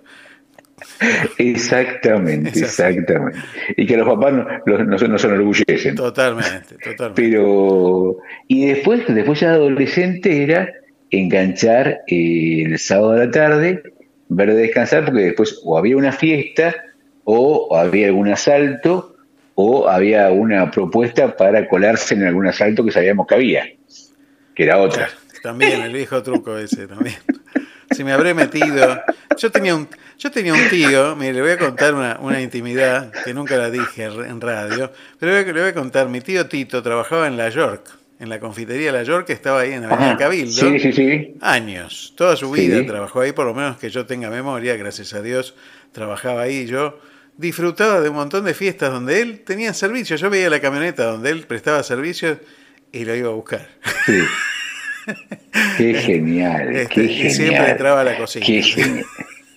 Exactamente, 1.38 2.60
exactamente. 2.60 3.40
Y 3.78 3.86
que 3.86 3.98
los 3.98 4.08
papás 4.08 4.34
no, 4.34 4.78
no, 4.86 4.98
se- 5.00 5.08
no 5.08 5.18
se 5.18 5.28
enorgullecen. 5.28 5.96
Totalmente, 5.96 6.76
totalmente. 6.84 7.22
Pero. 7.22 8.18
Y 8.48 8.68
después, 8.68 9.02
después 9.08 9.40
ya 9.40 9.50
de 9.52 9.56
adolescente 9.56 10.44
era 10.44 10.70
enganchar 11.12 12.02
eh, 12.08 12.64
el 12.66 12.80
sábado 12.80 13.12
a 13.14 13.18
la 13.26 13.32
tarde, 13.32 13.84
ver 14.30 14.50
de 14.54 14.62
descansar, 14.62 15.06
porque 15.06 15.22
después 15.22 15.60
o 15.64 15.78
había 15.78 15.98
una 15.98 16.12
fiesta, 16.12 16.76
o 17.24 17.76
había 17.78 18.08
algún 18.08 18.30
asalto, 18.30 19.16
o 19.56 19.88
había 19.88 20.32
una 20.32 20.72
propuesta 20.72 21.36
para 21.36 21.68
colarse 21.68 22.16
en 22.16 22.24
algún 22.26 22.48
asalto 22.48 22.84
que 22.84 22.92
sabíamos 22.92 23.28
que 23.28 23.36
había, 23.36 23.70
que 24.56 24.64
era 24.64 24.80
otra. 24.80 25.10
También, 25.44 25.82
el 25.82 25.94
viejo 25.94 26.24
truco 26.24 26.58
ese 26.58 26.88
también. 26.88 27.16
Si 27.92 28.04
me 28.04 28.14
habré 28.14 28.34
metido. 28.34 29.02
Yo 29.38 29.52
tenía 29.52 29.76
un, 29.76 29.88
yo 30.20 30.32
tenía 30.32 30.54
un 30.54 30.70
tío, 30.70 31.16
mire, 31.16 31.34
le 31.34 31.42
voy 31.42 31.52
a 31.52 31.58
contar 31.58 31.94
una, 31.94 32.18
una 32.22 32.40
intimidad 32.42 33.12
que 33.24 33.34
nunca 33.34 33.58
la 33.58 33.70
dije 33.70 34.04
en 34.06 34.40
radio, 34.42 34.92
pero 35.20 35.32
le 35.34 35.42
voy, 35.44 35.50
a, 35.50 35.54
le 35.54 35.62
voy 35.62 35.70
a 35.70 35.74
contar. 35.74 36.08
Mi 36.10 36.22
tío 36.22 36.46
Tito 36.48 36.82
trabajaba 36.82 37.28
en 37.28 37.36
La 37.38 37.50
York, 37.50 37.88
en 38.20 38.30
la 38.30 38.40
confitería 38.40 38.92
La 38.92 39.04
York, 39.04 39.28
que 39.28 39.34
estaba 39.34 39.62
ahí 39.62 39.74
en 39.74 39.84
Avenida 39.86 40.10
Ajá, 40.12 40.18
Cabildo. 40.18 40.52
sí, 40.70 40.80
sí, 40.80 40.94
sí. 40.94 41.36
Años, 41.42 42.14
toda 42.16 42.36
su 42.36 42.50
vida 42.52 42.86
trabajó 42.86 43.22
ahí, 43.22 43.32
por 43.34 43.46
lo 43.46 43.54
menos 43.54 43.78
que 43.78 43.90
yo 43.90 44.06
tenga 44.06 44.30
memoria, 44.30 44.76
gracias 44.78 45.14
a 45.14 45.22
Dios, 45.22 45.56
trabajaba 45.92 46.44
ahí. 46.44 46.66
Yo 46.68 47.00
disfrutaba 47.38 48.00
de 48.02 48.10
un 48.10 48.16
montón 48.16 48.46
de 48.46 48.54
fiestas 48.54 48.92
donde 48.92 49.22
él 49.22 49.42
tenía 49.46 49.74
servicio. 49.74 50.16
Yo 50.16 50.30
veía 50.30 50.50
la 50.50 50.62
camioneta 50.62 51.06
donde 51.06 51.32
él 51.32 51.46
prestaba 51.48 51.82
servicio 51.84 52.40
y 52.92 53.06
lo 53.06 53.16
iba 53.16 53.30
a 53.30 53.34
buscar. 53.34 53.68
Sí. 54.06 54.20
Qué 55.78 55.94
genial, 55.96 56.74
Este, 56.76 56.94
qué 56.96 57.04
y 57.04 57.08
genial. 57.16 57.32
siempre 57.34 57.72
entraba 57.72 58.02
a 58.02 58.04
la 58.06 58.18
cocina. 58.18 58.46
Qué 58.46 58.64
genial. 58.64 59.06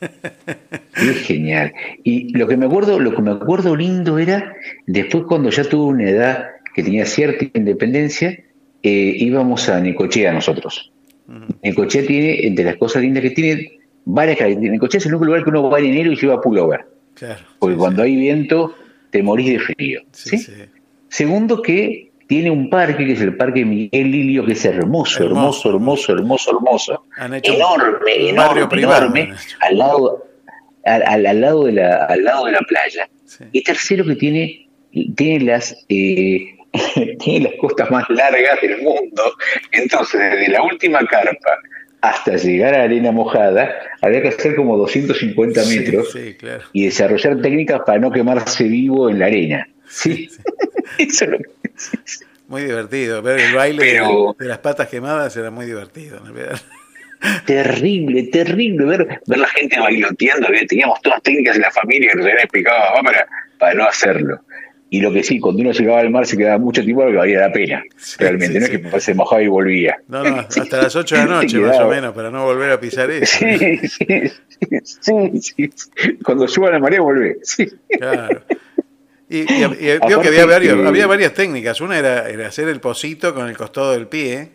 Qué 0.94 1.14
genial. 1.14 1.72
Y 2.04 2.36
lo 2.36 2.46
que 2.46 2.56
me 2.56 2.66
acuerdo, 2.66 2.98
lo 3.00 3.14
que 3.14 3.22
me 3.22 3.32
acuerdo 3.32 3.76
lindo 3.76 4.18
era 4.18 4.54
después 4.86 5.24
cuando 5.26 5.50
ya 5.50 5.64
tuve 5.64 5.84
una 5.94 6.10
edad 6.10 6.46
que 6.74 6.82
tenía 6.82 7.06
cierta 7.06 7.46
independencia, 7.54 8.30
eh, 8.82 9.14
íbamos 9.18 9.68
a 9.68 9.80
Necochea 9.80 10.32
nosotros. 10.32 10.92
Necochea 11.62 12.06
tiene, 12.06 12.46
entre 12.46 12.64
las 12.64 12.76
cosas 12.76 13.02
lindas 13.02 13.22
que 13.22 13.30
tiene, 13.30 13.78
varias 14.04 14.38
características. 14.38 14.72
Necochea 14.72 14.98
es 14.98 15.06
el 15.06 15.14
único 15.14 15.24
lugar 15.24 15.44
que 15.44 15.50
uno 15.50 15.68
va 15.68 15.78
en 15.78 15.86
enero 15.86 16.12
y 16.12 16.16
lleva 16.16 16.40
pullover. 16.40 16.86
Claro. 17.14 17.40
Porque 17.58 17.76
cuando 17.76 18.02
hay 18.02 18.14
viento 18.14 18.74
te 19.10 19.22
morís 19.22 19.48
de 19.48 19.58
frío. 19.58 20.02
¿sí? 20.12 20.38
Segundo 21.08 21.62
que 21.62 22.10
tiene 22.26 22.50
un 22.50 22.68
parque 22.70 23.04
que 23.06 23.12
es 23.12 23.20
el 23.20 23.36
Parque 23.36 23.64
Miguel 23.64 24.10
Lilio, 24.10 24.44
que 24.44 24.52
es 24.52 24.64
hermoso, 24.64 25.24
hermoso, 25.24 25.70
hermoso, 25.70 26.12
hermoso, 26.12 26.50
hermoso. 26.50 27.04
Enorme, 27.42 28.30
enorme, 28.30 28.82
enorme, 28.82 29.32
al 29.60 29.78
lado, 29.78 30.26
al, 30.84 31.26
al- 31.26 31.40
lado 31.40 31.64
de 31.64 31.72
la, 31.72 32.04
al 32.06 32.24
lado 32.24 32.46
de 32.46 32.52
la 32.52 32.60
playa. 32.60 33.08
Y 33.52 33.62
tercero 33.62 34.04
que 34.04 34.16
tiene, 34.16 34.68
tiene 35.16 35.44
las 35.44 35.84
eh, 35.88 36.54
tiene 37.20 37.48
las 37.50 37.54
costas 37.60 37.90
más 37.90 38.04
largas 38.10 38.60
del 38.60 38.82
mundo. 38.82 39.22
Entonces, 39.72 40.20
desde 40.20 40.48
la 40.48 40.62
última 40.62 40.98
carpa 41.06 41.58
hasta 42.00 42.36
llegar 42.36 42.74
a 42.74 42.84
arena 42.84 43.10
mojada, 43.10 43.74
había 44.02 44.22
que 44.22 44.28
hacer 44.28 44.54
como 44.54 44.76
250 44.76 45.62
Sí, 45.62 45.78
metros 45.78 46.12
sí, 46.12 46.34
claro. 46.38 46.62
y 46.72 46.84
desarrollar 46.84 47.40
técnicas 47.40 47.80
para 47.86 47.98
no 47.98 48.10
quemarse 48.12 48.64
vivo 48.64 49.08
en 49.10 49.18
la 49.18 49.26
arena. 49.26 49.68
Sí. 49.88 50.28
Eso 50.98 51.24
es 51.24 51.30
lo 51.30 51.38
que- 51.38 51.44
Muy 52.48 52.62
divertido. 52.62 53.22
Ver 53.22 53.40
el 53.40 53.54
baile 53.54 53.84
de- 53.84 53.92
Pero- 53.92 54.36
de, 54.38 54.46
las 54.46 54.58
patas 54.58 54.88
quemadas 54.88 55.36
era 55.36 55.50
muy 55.50 55.66
divertido. 55.66 56.20
realidad. 56.24 56.60
Terrible, 57.46 58.24
terrible 58.24 58.84
ver, 58.84 59.20
ver 59.26 59.38
la 59.38 59.48
gente 59.48 59.80
bailoteando. 59.80 60.48
que 60.48 60.66
Teníamos 60.66 61.00
todas 61.02 61.22
técnicas 61.22 61.56
en 61.56 61.62
la 61.62 61.70
familia 61.70 62.10
que 62.10 62.16
nos 62.18 62.26
habían 62.26 62.38
explicado 62.40 63.02
para, 63.02 63.26
para 63.58 63.74
no 63.74 63.84
hacerlo. 63.86 64.40
Y 64.88 65.00
lo 65.00 65.12
que 65.12 65.24
sí, 65.24 65.40
cuando 65.40 65.62
uno 65.62 65.72
llegaba 65.72 65.98
al 66.00 66.10
mar 66.10 66.26
se 66.26 66.36
quedaba 66.36 66.58
mucho 66.58 66.84
tiempo 66.84 67.02
porque 67.02 67.16
valía 67.16 67.40
la 67.40 67.52
pena. 67.52 67.82
Realmente, 68.18 68.60
no 68.60 68.66
es 68.66 68.70
que 68.70 69.00
se 69.00 69.14
mojaba 69.14 69.42
y 69.42 69.48
volvía. 69.48 69.96
No, 70.06 70.22
no, 70.22 70.36
hasta 70.36 70.76
las 70.82 70.94
8 70.94 71.16
de 71.16 71.20
la 71.22 71.26
noche 71.42 71.58
más 71.58 71.80
o 71.80 71.88
menos, 71.88 72.14
para 72.14 72.30
no 72.30 72.44
volver 72.44 72.70
a 72.70 72.78
pisar 72.78 73.10
eso. 73.10 73.38
Sí, 73.38 73.88
sí, 74.84 75.70
sí. 75.74 76.18
Cuando 76.24 76.46
suba 76.46 76.70
la 76.70 76.78
marea, 76.78 77.00
volvé. 77.00 77.38
Sí. 77.42 77.66
Claro. 77.98 78.42
Y, 79.28 79.38
y- 79.38 79.42
y 79.42 79.98
que 79.98 80.28
había, 80.28 80.46
varios, 80.46 80.80
que- 80.80 80.86
había 80.86 81.06
varias 81.06 81.34
técnicas. 81.34 81.80
Una 81.80 81.98
era, 81.98 82.28
era 82.28 82.46
hacer 82.48 82.68
el 82.68 82.80
pocito 82.80 83.34
con 83.34 83.48
el 83.48 83.56
costado 83.56 83.92
del 83.92 84.06
pie. 84.06 84.50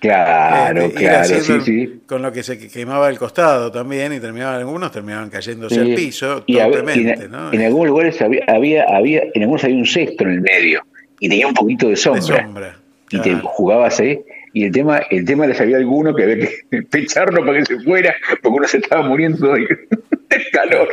Claro, 0.00 0.82
Este, 0.82 0.98
claro, 0.98 1.24
sí, 1.40 1.60
sí. 1.64 2.00
Con 2.06 2.22
lo 2.22 2.32
que 2.32 2.42
se 2.42 2.58
que- 2.58 2.68
quemaba 2.68 3.08
el 3.08 3.18
costado 3.18 3.70
también, 3.70 4.12
y 4.12 4.18
terminaban 4.18 4.56
algunos 4.58 4.90
terminaban 4.90 5.30
cayéndose 5.30 5.78
al 5.78 5.86
Sí. 5.88 5.94
piso 5.94 6.42
Y 6.46 6.56
torpemente, 6.58 7.24
en, 7.24 7.30
¿no? 7.30 7.52
en 7.52 7.62
algunos 7.62 7.86
lugares 7.88 8.20
había, 8.20 8.44
había, 8.48 8.84
había- 8.88 9.22
en 9.32 9.42
algunos 9.42 9.62
había 9.62 9.76
un 9.76 9.86
cesto 9.86 10.24
en 10.24 10.30
el 10.30 10.40
medio 10.40 10.82
y 11.20 11.28
tenía 11.28 11.46
un 11.46 11.54
poquito 11.54 11.88
de 11.88 11.94
sombra. 11.96 12.42
sombra, 12.42 12.76
Y 13.12 13.20
te 13.20 13.34
jugabas 13.44 14.00
ahí. 14.00 14.18
Y 14.54 14.64
el 14.64 14.72
tema, 14.72 14.98
el 15.10 15.24
tema 15.24 15.46
les 15.46 15.60
había 15.60 15.76
alguno 15.76 16.14
que 16.14 16.24
había 16.24 16.38
que 16.70 16.82
pecharlo 16.90 17.44
para 17.46 17.58
que 17.60 17.64
se 17.66 17.80
fuera, 17.80 18.14
porque 18.42 18.58
uno 18.58 18.66
se 18.68 18.78
estaba 18.78 19.06
muriendo 19.08 19.52
de, 19.52 19.60
de 19.60 19.68
calor. 20.52 20.88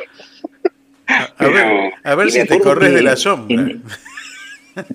A 1.10 1.48
ver, 1.48 1.92
a 2.04 2.16
ver 2.16 2.32
si 2.32 2.40
te 2.48 2.60
corres 2.60 2.90
que 2.90 2.96
de 2.96 3.02
la 3.04 3.16
sombra. 3.16 3.56
en- 3.64 3.84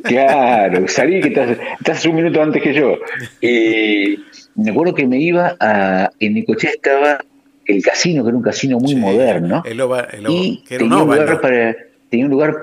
Claro, 0.03 0.89
salí 0.89 1.21
que 1.21 1.29
estás, 1.29 1.59
estás 1.79 2.07
un 2.07 2.17
minuto 2.17 2.41
antes 2.43 2.63
que 2.63 2.73
yo. 2.73 2.97
Y 3.41 4.19
me 4.55 4.71
acuerdo 4.71 4.95
que 4.95 5.07
me 5.07 5.19
iba 5.19 5.57
a. 5.61 6.11
En 6.21 6.35
Necochea 6.35 6.71
estaba 6.71 7.19
el 7.67 7.83
casino, 7.83 8.23
que 8.23 8.29
era 8.29 8.37
un 8.37 8.43
casino 8.43 8.79
muy 8.79 8.95
moderno. 8.95 9.63
El 9.67 9.81
ova- 9.81 10.09
el 10.13 10.27
ova- 10.27 10.33
y 10.35 10.63
que 10.67 10.77
era 10.77 10.85
un 10.85 10.91
tenía 10.91 11.05
un, 11.05 11.11
lugar 11.11 11.41
para, 11.41 11.77
tenía 12.09 12.25
un 12.27 12.31
lugar 12.31 12.57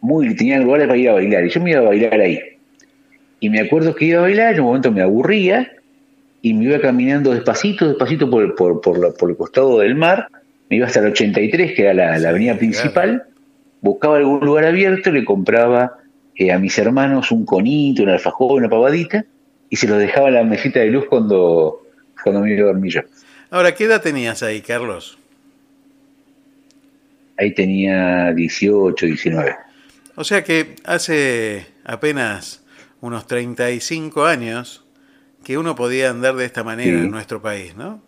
muy. 0.00 0.34
Tenía 0.34 0.58
lugares 0.58 0.86
para 0.86 0.98
ir 0.98 1.08
a 1.08 1.12
bailar. 1.14 1.46
Y 1.46 1.50
yo 1.50 1.60
me 1.60 1.70
iba 1.70 1.80
a 1.80 1.84
bailar 1.84 2.20
ahí. 2.20 2.40
Y 3.38 3.48
me 3.48 3.60
acuerdo 3.60 3.94
que 3.94 4.04
iba 4.06 4.18
a 4.18 4.22
bailar, 4.22 4.54
en 4.54 4.60
un 4.60 4.66
momento 4.66 4.92
me 4.92 5.00
aburría 5.00 5.70
y 6.42 6.52
me 6.52 6.64
iba 6.64 6.78
caminando 6.80 7.32
despacito, 7.32 7.88
despacito 7.88 8.28
por, 8.28 8.54
por, 8.54 8.80
por, 8.82 8.98
la- 8.98 9.12
por 9.12 9.30
el 9.30 9.36
costado 9.36 9.78
del 9.78 9.94
mar. 9.94 10.28
Me 10.70 10.76
iba 10.76 10.86
hasta 10.86 11.00
el 11.00 11.06
83, 11.06 11.72
que 11.74 11.82
era 11.82 11.92
la, 11.94 12.18
la 12.18 12.28
avenida 12.30 12.56
principal. 12.56 13.24
Buscaba 13.80 14.16
algún 14.18 14.40
lugar 14.40 14.64
abierto, 14.64 15.10
le 15.10 15.24
compraba 15.24 15.98
eh, 16.36 16.52
a 16.52 16.58
mis 16.58 16.78
hermanos 16.78 17.30
un 17.32 17.44
conito, 17.44 18.02
un 18.04 18.08
alfajor, 18.10 18.52
una 18.60 18.68
pavadita, 18.68 19.24
y 19.68 19.76
se 19.76 19.86
los 19.88 19.98
dejaba 19.98 20.28
en 20.28 20.34
la 20.34 20.44
mesita 20.44 20.80
de 20.80 20.86
luz 20.86 21.06
cuando, 21.08 21.82
cuando 22.22 22.40
me 22.42 22.52
iba 22.52 22.62
a 22.62 22.72
dormir 22.72 22.92
yo. 22.92 23.00
Ahora, 23.50 23.74
¿qué 23.74 23.84
edad 23.84 24.00
tenías 24.00 24.42
ahí, 24.42 24.60
Carlos? 24.62 25.18
Ahí 27.36 27.52
tenía 27.54 28.32
18, 28.32 29.06
19. 29.06 29.56
O 30.16 30.24
sea 30.24 30.44
que 30.44 30.76
hace 30.84 31.66
apenas 31.84 32.62
unos 33.00 33.26
35 33.26 34.24
años 34.26 34.84
que 35.42 35.56
uno 35.56 35.74
podía 35.74 36.10
andar 36.10 36.36
de 36.36 36.44
esta 36.44 36.62
manera 36.62 36.98
Sí. 36.98 37.04
en 37.04 37.10
nuestro 37.10 37.40
país, 37.40 37.74
¿no? 37.76 38.02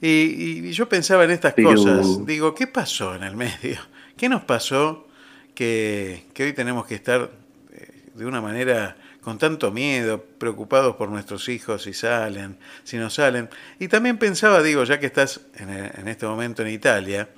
Y, 0.00 0.68
y 0.68 0.72
yo 0.72 0.88
pensaba 0.88 1.24
en 1.24 1.30
estas 1.30 1.54
Pero- 1.54 1.70
cosas. 1.70 2.26
Digo, 2.26 2.54
¿qué 2.54 2.66
pasó 2.66 3.14
en 3.14 3.22
el 3.22 3.36
medio? 3.36 3.78
¿Qué 4.16 4.28
nos 4.28 4.42
pasó 4.42 5.06
que, 5.54 6.24
que 6.34 6.44
hoy 6.44 6.52
tenemos 6.52 6.86
que 6.86 6.94
estar 6.94 7.30
eh, 7.72 8.02
de 8.14 8.26
una 8.26 8.40
manera 8.40 8.96
con 9.22 9.38
tanto 9.38 9.72
miedo, 9.72 10.22
preocupados 10.38 10.96
por 10.96 11.08
nuestros 11.08 11.48
hijos 11.48 11.82
si 11.82 11.92
salen, 11.92 12.58
si 12.84 12.96
no 12.96 13.10
salen? 13.10 13.48
Y 13.78 13.88
también 13.88 14.18
pensaba, 14.18 14.62
digo, 14.62 14.84
ya 14.84 15.00
que 15.00 15.06
estás 15.06 15.40
en, 15.56 15.70
en 15.70 16.08
este 16.08 16.26
momento 16.26 16.62
en 16.62 16.68
Italia, 16.68 17.28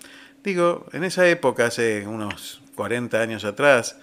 digo, 0.45 0.87
en 0.93 1.05
esa 1.05 1.29
época, 1.29 1.67
hace 1.67 2.07
unos 2.07 2.61
40 2.75 3.21
años 3.21 3.45
atrás, 3.45 3.97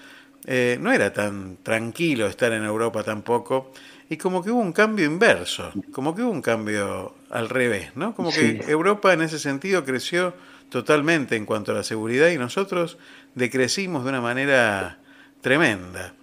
eh, 0.47 0.77
no 0.81 0.91
era 0.91 1.11
tan 1.13 1.57
tranquilo 1.63 2.27
estar 2.27 2.51
en 2.53 2.63
Europa 2.63 3.03
tampoco, 3.03 3.71
y 4.09 4.17
como 4.17 4.43
que 4.43 4.51
hubo 4.51 4.59
un 4.61 4.73
cambio 4.73 5.05
inverso, 5.05 5.71
como 5.91 6.13
que 6.15 6.21
hubo 6.21 6.31
un 6.31 6.41
cambio 6.41 7.15
al 7.29 7.49
revés, 7.49 7.91
¿no? 7.95 8.13
Como 8.15 8.31
que. 8.31 8.61
Europa 8.67 9.13
en 9.13 9.21
ese 9.21 9.39
sentido 9.39 9.83
creció 9.85 10.33
totalmente 10.69 11.35
en 11.35 11.45
cuanto 11.45 11.71
a 11.71 11.75
la 11.75 11.83
seguridad 11.83 12.29
y 12.29 12.37
nosotros 12.37 12.97
decrecimos 13.35 14.03
de 14.03 14.09
una 14.09 14.21
manera 14.21 14.99
tremenda. 15.41 16.13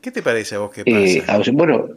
¿Qué 0.00 0.10
te 0.10 0.22
parece 0.22 0.56
a 0.56 0.58
vos 0.58 0.70
que 0.72 0.82
Eh, 0.84 1.22
pasa? 1.26 1.50
bueno, 1.52 1.88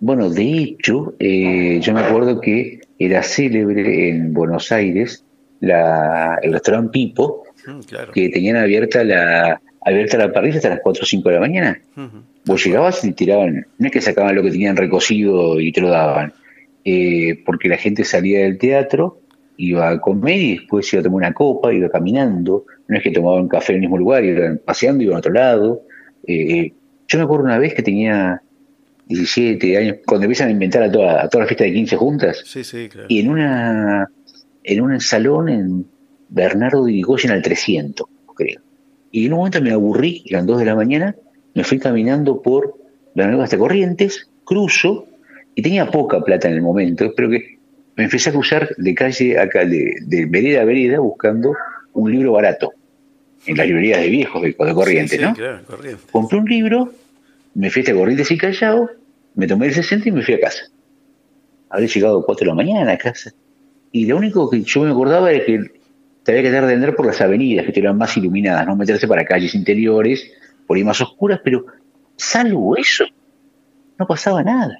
bueno, 0.00 0.28
de 0.30 0.58
hecho, 0.58 1.14
eh, 1.18 1.78
yo 1.80 1.94
me 1.94 2.00
acuerdo 2.00 2.40
que 2.40 2.80
era 2.98 3.22
célebre 3.22 4.08
en 4.10 4.32
Buenos 4.34 4.70
Aires 4.72 5.24
la, 5.60 6.38
el 6.42 6.52
restaurante 6.52 6.90
Pipo, 6.92 7.44
Mm, 7.66 7.80
claro. 7.80 8.12
que 8.12 8.28
tenían 8.28 8.56
abierta 8.56 9.02
la, 9.04 9.58
abierta 9.80 10.18
la 10.18 10.30
parrilla 10.32 10.56
hasta 10.56 10.68
las 10.68 10.80
4 10.82 11.02
o 11.02 11.06
5 11.06 11.28
de 11.30 11.34
la 11.36 11.40
mañana. 11.40 11.80
Vos 12.44 12.62
llegabas 12.62 13.02
y 13.06 13.12
tiraban, 13.12 13.66
no 13.78 13.86
es 13.86 13.92
que 13.92 14.02
sacaban 14.02 14.34
lo 14.34 14.42
que 14.42 14.50
tenían 14.50 14.76
recocido 14.76 15.58
y 15.58 15.72
te 15.72 15.80
lo 15.80 15.88
daban, 15.88 16.34
eh, 16.84 17.42
porque 17.44 17.68
la 17.68 17.76
gente 17.76 18.04
salía 18.04 18.40
del 18.40 18.58
teatro, 18.58 19.20
iba 19.56 19.88
a 19.88 20.00
comer 20.00 20.36
y 20.40 20.58
después 20.58 20.92
iba 20.92 21.00
a 21.00 21.04
tomar 21.04 21.16
una 21.18 21.32
copa, 21.32 21.72
iba 21.72 21.88
caminando, 21.88 22.64
no 22.88 22.96
es 22.96 23.02
que 23.02 23.10
tomaban 23.10 23.48
café 23.48 23.72
en 23.72 23.76
el 23.76 23.80
mismo 23.82 23.98
lugar, 23.98 24.24
iban 24.24 24.60
paseando, 24.64 25.02
iban 25.04 25.16
a 25.16 25.18
otro 25.20 25.32
lado. 25.32 25.82
Eh, 26.26 26.72
yo 27.08 27.18
me 27.18 27.24
acuerdo 27.24 27.44
una 27.44 27.58
vez 27.58 27.74
que 27.74 27.82
tenía 27.82 28.42
17 29.06 29.76
años, 29.76 29.96
cuando 30.06 30.24
empiezan 30.24 30.48
a 30.48 30.52
inventar 30.52 30.82
a 30.82 30.90
toda, 30.90 31.22
a 31.22 31.28
toda 31.28 31.44
la 31.44 31.48
fiesta 31.48 31.64
de 31.64 31.72
15 31.72 31.96
juntas, 31.96 32.42
Sí, 32.44 32.64
sí, 32.64 32.88
claro. 32.88 33.06
y 33.08 33.20
en 33.20 33.30
una 33.30 34.08
en 34.66 34.80
un 34.80 34.98
salón 35.00 35.48
en 35.50 35.86
Bernardo 36.30 36.84
de 36.86 36.92
Irigoyen 36.92 37.30
al 37.32 37.42
300, 37.42 38.06
creo. 38.34 38.60
Y 39.12 39.26
en 39.26 39.32
un 39.34 39.38
momento 39.40 39.60
me 39.60 39.70
aburrí, 39.72 40.24
eran 40.26 40.46
2 40.46 40.58
de 40.58 40.64
la 40.64 40.74
mañana, 40.74 41.14
me 41.54 41.64
fui 41.64 41.78
caminando 41.78 42.40
por 42.40 42.74
Bernardo 43.14 43.42
hasta 43.42 43.58
Corrientes, 43.58 44.30
cruzo, 44.44 45.06
y 45.54 45.62
tenía 45.62 45.90
poca 45.90 46.20
plata 46.22 46.48
en 46.48 46.54
el 46.54 46.62
momento, 46.62 47.12
pero 47.16 47.30
que 47.30 47.58
me 47.96 48.04
empecé 48.04 48.30
a 48.30 48.32
cruzar 48.32 48.68
de 48.76 48.94
calle 48.94 49.38
a 49.38 49.48
calle, 49.48 49.94
de 50.02 50.26
vereda 50.26 50.62
a 50.62 50.64
vereda, 50.64 50.98
buscando 50.98 51.54
un 51.92 52.10
libro 52.10 52.32
barato, 52.32 52.72
en 53.46 53.56
las 53.56 53.66
librerías 53.66 54.00
de 54.00 54.08
viejos 54.08 54.42
de, 54.42 54.48
de 54.48 54.74
Corrientes, 54.74 55.10
Sí, 55.10 55.18
sí, 55.18 55.22
¿no? 55.22 55.34
claro, 55.34 55.62
Corrientes. 55.66 56.06
Compré 56.10 56.38
un 56.38 56.46
libro, 56.46 56.92
me 57.54 57.70
fui 57.70 57.80
hasta 57.80 57.94
Corrientes 57.94 58.30
y 58.30 58.38
Callao, 58.38 58.90
me 59.34 59.46
tomé 59.46 59.66
el 59.66 59.74
60 59.74 60.08
y 60.08 60.12
me 60.12 60.22
fui 60.22 60.34
a 60.34 60.40
casa. 60.40 60.64
Habré 61.68 61.86
llegado 61.88 62.20
a 62.20 62.24
4 62.24 62.44
de 62.44 62.48
la 62.48 62.54
mañana 62.54 62.92
a 62.92 62.98
casa. 62.98 63.32
Y 63.92 64.06
lo 64.06 64.16
único 64.16 64.48
que 64.50 64.62
yo 64.62 64.82
me 64.82 64.90
acordaba 64.90 65.30
era 65.30 65.44
que 65.44 65.70
te 66.24 66.32
había 66.32 66.42
que 66.42 66.50
dar 66.50 66.66
de 66.66 66.74
andar 66.74 66.96
por 66.96 67.06
las 67.06 67.20
avenidas, 67.20 67.66
que 67.66 67.78
eran 67.78 67.98
más 67.98 68.16
iluminadas, 68.16 68.66
no 68.66 68.76
meterse 68.76 69.06
para 69.06 69.24
calles 69.24 69.54
interiores, 69.54 70.32
por 70.66 70.76
ahí 70.76 70.84
más 70.84 71.00
oscuras, 71.00 71.40
pero 71.44 71.66
salvo 72.16 72.76
eso, 72.76 73.04
no 73.98 74.06
pasaba 74.06 74.42
nada. 74.42 74.78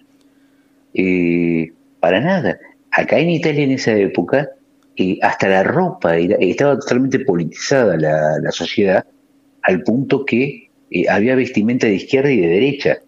Eh, 0.95 1.73
para 2.01 2.21
nada. 2.21 2.59
Acá 2.91 3.19
en 3.19 3.31
Italia 3.31 3.65
en 3.65 3.73
esa 3.73 3.93
época, 3.97 4.49
eh, 4.97 5.19
hasta 5.23 5.49
la 5.49 5.65
ropa 5.65 6.16
era- 6.16 6.37
estaba 6.41 6.79
totalmente 6.79 7.19
politizada 7.21 7.97
la, 7.97 8.39
la 8.41 8.53
sociedad, 8.53 9.05
al 9.62 9.83
punto 9.83 10.25
que 10.25 10.69
eh, 10.91 11.09
había 11.09 11.35
vestimenta 11.35 11.87
de 11.89 11.95
izquierda 11.95 12.31
y 12.31 12.41
de 12.41 12.49
derecha. 12.49 12.99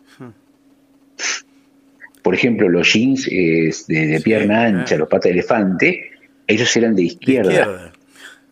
Por 2.23 2.35
ejemplo, 2.35 2.69
los 2.69 2.93
jeans 2.93 3.29
eh, 3.31 3.71
de, 3.87 4.21
pierna 4.21 4.65
ancha, 4.65 4.97
los 4.97 5.09
patas 5.09 5.25
de 5.25 5.31
elefante, 5.31 6.11
ellos 6.49 6.77
eran 6.77 6.97
de 6.97 7.03
izquierda. 7.05 7.51
Izquierda. 7.53 7.93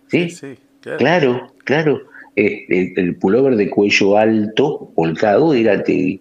¿Sí? 0.08 0.30
Sí, 0.30 0.54
claro. 0.80 0.98
Claro, 0.98 1.52
claro. 1.64 2.02
Eh, 2.36 2.66
el, 2.68 2.92
el 2.96 3.16
pullover 3.16 3.56
de 3.56 3.70
cuello 3.70 4.16
alto, 4.16 4.92
volcado, 4.94 5.54
era 5.54 5.76
de 5.78 6.20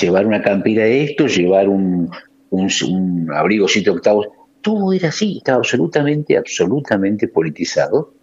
llevar 0.00 0.26
una 0.26 0.42
campera 0.42 0.84
de 0.84 1.04
esto, 1.04 1.26
llevar 1.26 1.68
un, 1.68 2.08
un, 2.52 3.30
abrigo 3.32 3.68
siete 3.68 3.90
octavos. 3.90 4.28
Todo 4.60 4.92
era 4.92 5.08
así, 5.08 5.38
estaba 5.38 5.58
absolutamente, 5.58 6.36
absolutamente 6.36 7.28
politizado. 7.28 8.14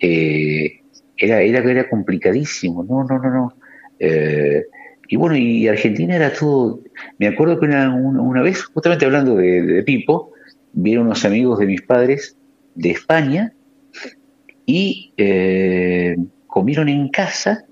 Eh, 0.00 0.80
era, 1.16 1.40
era, 1.40 1.58
era 1.70 1.88
complicadísimo. 1.88 2.84
No, 2.84 3.04
no, 3.04 3.18
no, 3.18 3.30
no. 3.30 3.54
Eh, 3.98 4.64
y 5.08 5.16
bueno, 5.16 5.36
y 5.36 5.66
Argentina 5.68 6.16
era 6.16 6.32
todo. 6.32 6.80
Me 7.18 7.28
acuerdo 7.28 7.58
que 7.58 7.66
una, 7.66 7.94
una- 7.94 8.42
vez, 8.42 8.62
justamente 8.64 9.06
hablando 9.06 9.36
de, 9.36 9.62
de 9.62 9.82
Pipo, 9.82 10.32
vieron 10.72 11.06
unos 11.06 11.24
amigos 11.24 11.58
de 11.58 11.66
mis 11.66 11.82
padres 11.82 12.36
de 12.74 12.90
España 12.90 13.52
y 14.66 15.12
eh, 15.16 16.16
comieron 16.46 16.88
en 16.88 17.08
casa 17.08 17.64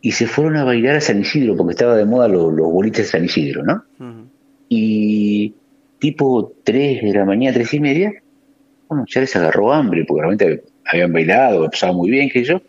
y 0.00 0.12
se 0.12 0.26
fueron 0.26 0.56
a 0.56 0.64
bailar 0.64 0.96
a 0.96 1.00
San 1.00 1.20
Isidro, 1.20 1.56
porque 1.56 1.72
estaba 1.72 1.96
de 1.96 2.04
moda 2.04 2.28
los, 2.28 2.52
los 2.52 2.92
de 2.92 3.04
San 3.04 3.24
Isidro, 3.24 3.62
¿no? 3.62 3.84
Y 4.76 5.54
tipo 5.98 6.52
3 6.64 7.02
de 7.02 7.12
la 7.12 7.24
mañana, 7.24 7.54
tres 7.54 7.72
y 7.74 7.80
media, 7.80 8.12
bueno, 8.88 9.04
ya 9.08 9.20
les 9.20 9.34
agarró 9.36 9.72
hambre, 9.72 10.04
porque 10.04 10.22
realmente 10.22 10.64
habían 10.84 11.12
bailado, 11.12 11.70
pasaba 11.70 11.92
muy 11.92 12.10
bien, 12.10 12.28
que 12.28 12.44
yo. 12.44 12.60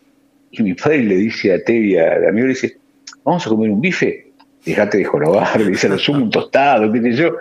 Y 0.50 0.62
mi 0.62 0.74
padre 0.74 1.02
le 1.02 1.16
dice 1.16 1.52
a 1.52 1.62
Tevi, 1.62 1.96
al 1.98 2.28
amigo, 2.28 2.46
le 2.46 2.54
dice, 2.54 2.78
vamos 3.24 3.46
a 3.46 3.50
comer 3.50 3.70
un 3.70 3.80
bife, 3.80 4.28
dejate 4.64 4.98
de 4.98 5.04
jorobar, 5.04 5.60
le 5.60 5.70
dice, 5.70 5.88
lo 5.88 5.98
sumo 5.98 6.22
un 6.22 6.30
tostado, 6.30 6.90
qué 6.92 7.02
sé 7.02 7.12
yo. 7.12 7.32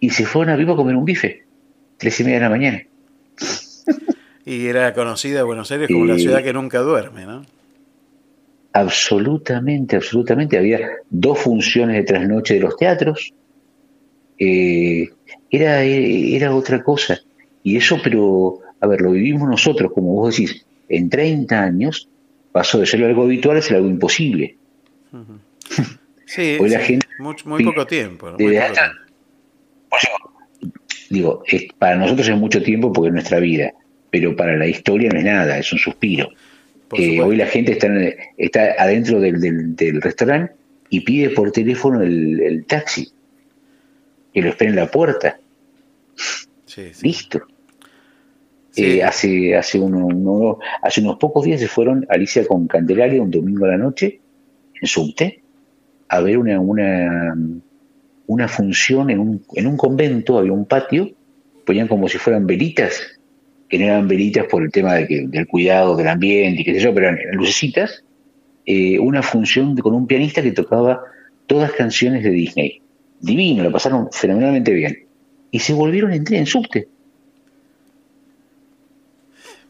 Y 0.00 0.10
se 0.10 0.24
fueron 0.24 0.54
a 0.54 0.56
Vivo 0.56 0.74
a 0.74 0.76
comer 0.76 0.94
un 0.94 1.04
bife, 1.04 1.44
tres 1.96 2.20
y 2.20 2.24
media 2.24 2.36
de 2.36 2.42
la 2.42 2.50
mañana. 2.50 2.82
Y 4.46 4.66
era 4.66 4.92
conocida 4.92 5.42
Buenos 5.42 5.70
Aires 5.70 5.88
como 5.90 6.04
la 6.04 6.18
ciudad 6.18 6.42
que 6.42 6.52
nunca 6.52 6.80
duerme, 6.80 7.24
¿no? 7.24 7.46
Absolutamente, 8.74 9.96
absolutamente. 9.96 10.58
Había 10.58 10.98
dos 11.08 11.38
funciones 11.38 11.96
de 11.96 12.02
trasnoche 12.02 12.54
de 12.54 12.60
los 12.60 12.76
teatros. 12.76 13.32
Eh, 14.38 15.08
era, 15.50 15.82
era 15.82 16.54
otra 16.54 16.82
cosa. 16.82 17.18
Y 17.62 17.76
eso, 17.76 17.98
pero, 18.02 18.58
a 18.80 18.86
ver, 18.86 19.00
lo 19.00 19.12
vivimos 19.12 19.48
nosotros, 19.48 19.92
como 19.92 20.14
vos 20.14 20.36
decís, 20.36 20.64
en 20.88 21.08
30 21.08 21.62
años 21.62 22.08
pasó 22.52 22.78
de 22.78 22.86
ser 22.86 23.02
algo 23.04 23.22
habitual 23.24 23.56
a 23.56 23.62
ser 23.62 23.76
algo 23.76 23.88
imposible. 23.88 24.56
Sí, 26.26 26.56
Hoy 26.58 26.70
la 26.70 26.80
sí, 26.80 26.86
gente- 26.86 27.06
muy, 27.18 27.62
poco 27.64 27.86
tiempo. 27.86 28.32
Muy 28.32 28.54
poco 28.54 28.64
hasta- 28.64 28.92
Digo, 31.10 31.42
es- 31.46 31.66
para 31.78 31.96
nosotros 31.96 32.28
es 32.28 32.36
mucho 32.36 32.62
tiempo 32.62 32.92
porque 32.92 33.08
es 33.08 33.14
nuestra 33.14 33.38
vida, 33.40 33.72
pero 34.10 34.34
para 34.34 34.56
la 34.56 34.66
historia 34.66 35.10
no 35.12 35.18
es 35.18 35.24
nada, 35.24 35.58
es 35.58 35.72
un 35.72 35.78
suspiro. 35.78 36.30
Eh, 36.96 37.20
hoy 37.20 37.36
la 37.36 37.46
gente 37.46 37.72
está, 37.72 37.86
en- 37.88 38.14
está 38.36 38.74
adentro 38.78 39.20
del, 39.20 39.40
del- 39.40 39.76
del 39.76 40.00
restaurante 40.02 40.54
y 40.90 41.00
pide 41.00 41.30
por 41.30 41.52
teléfono 41.52 42.02
el, 42.02 42.40
el 42.40 42.64
taxi, 42.64 43.08
que 44.34 44.42
lo 44.42 44.50
espera 44.50 44.70
en 44.70 44.76
la 44.76 44.90
puerta. 44.90 45.38
Sí, 46.66 46.90
sí. 46.92 47.06
Listo. 47.06 47.40
Eh, 48.76 49.02
hace, 49.04 49.54
hace, 49.54 49.78
uno- 49.78 50.06
uno- 50.06 50.58
hace 50.82 51.00
unos 51.00 51.16
pocos 51.18 51.44
días 51.44 51.60
se 51.60 51.68
fueron 51.68 52.04
Alicia 52.08 52.44
con 52.44 52.66
Candelaria 52.66 53.22
un 53.22 53.30
domingo 53.30 53.64
a 53.66 53.68
la 53.68 53.76
noche 53.78 54.20
en 54.80 54.88
subte 54.88 55.42
a 56.08 56.20
ver 56.20 56.36
una, 56.38 56.58
una, 56.60 57.36
una 58.26 58.48
función 58.48 59.10
en 59.10 59.20
un, 59.20 59.44
en 59.54 59.66
un 59.68 59.76
convento, 59.76 60.38
había 60.38 60.52
un 60.52 60.66
patio, 60.66 61.10
ponían 61.64 61.86
como 61.88 62.08
si 62.08 62.18
fueran 62.18 62.46
velitas, 62.46 63.00
que 63.68 63.78
no 63.78 63.84
eran 63.86 64.08
velitas 64.08 64.44
por 64.46 64.62
el 64.64 64.70
tema 64.72 64.94
de 64.94 65.06
que, 65.06 65.26
del 65.28 65.46
cuidado 65.46 65.96
del 65.96 66.08
ambiente 66.08 66.62
y 66.62 66.64
qué 66.64 66.74
sé 66.74 66.80
yo, 66.80 66.92
pero 66.92 67.08
eran 67.08 67.18
lucecitas, 67.36 68.04
eh, 68.66 68.98
una 68.98 69.22
función 69.22 69.74
de- 69.76 69.82
con 69.82 69.94
un 69.94 70.06
pianista 70.08 70.42
que 70.42 70.50
tocaba 70.52 71.00
todas 71.46 71.70
canciones 71.72 72.24
de 72.24 72.30
Disney. 72.30 72.80
Divino, 73.20 73.62
lo 73.62 73.72
pasaron 73.72 74.08
fenomenalmente 74.12 74.72
bien. 74.72 75.06
Y 75.50 75.58
se 75.60 75.72
volvieron 75.72 76.12
en 76.12 76.24
tren, 76.24 76.40
en 76.40 76.46
subte. 76.46 76.88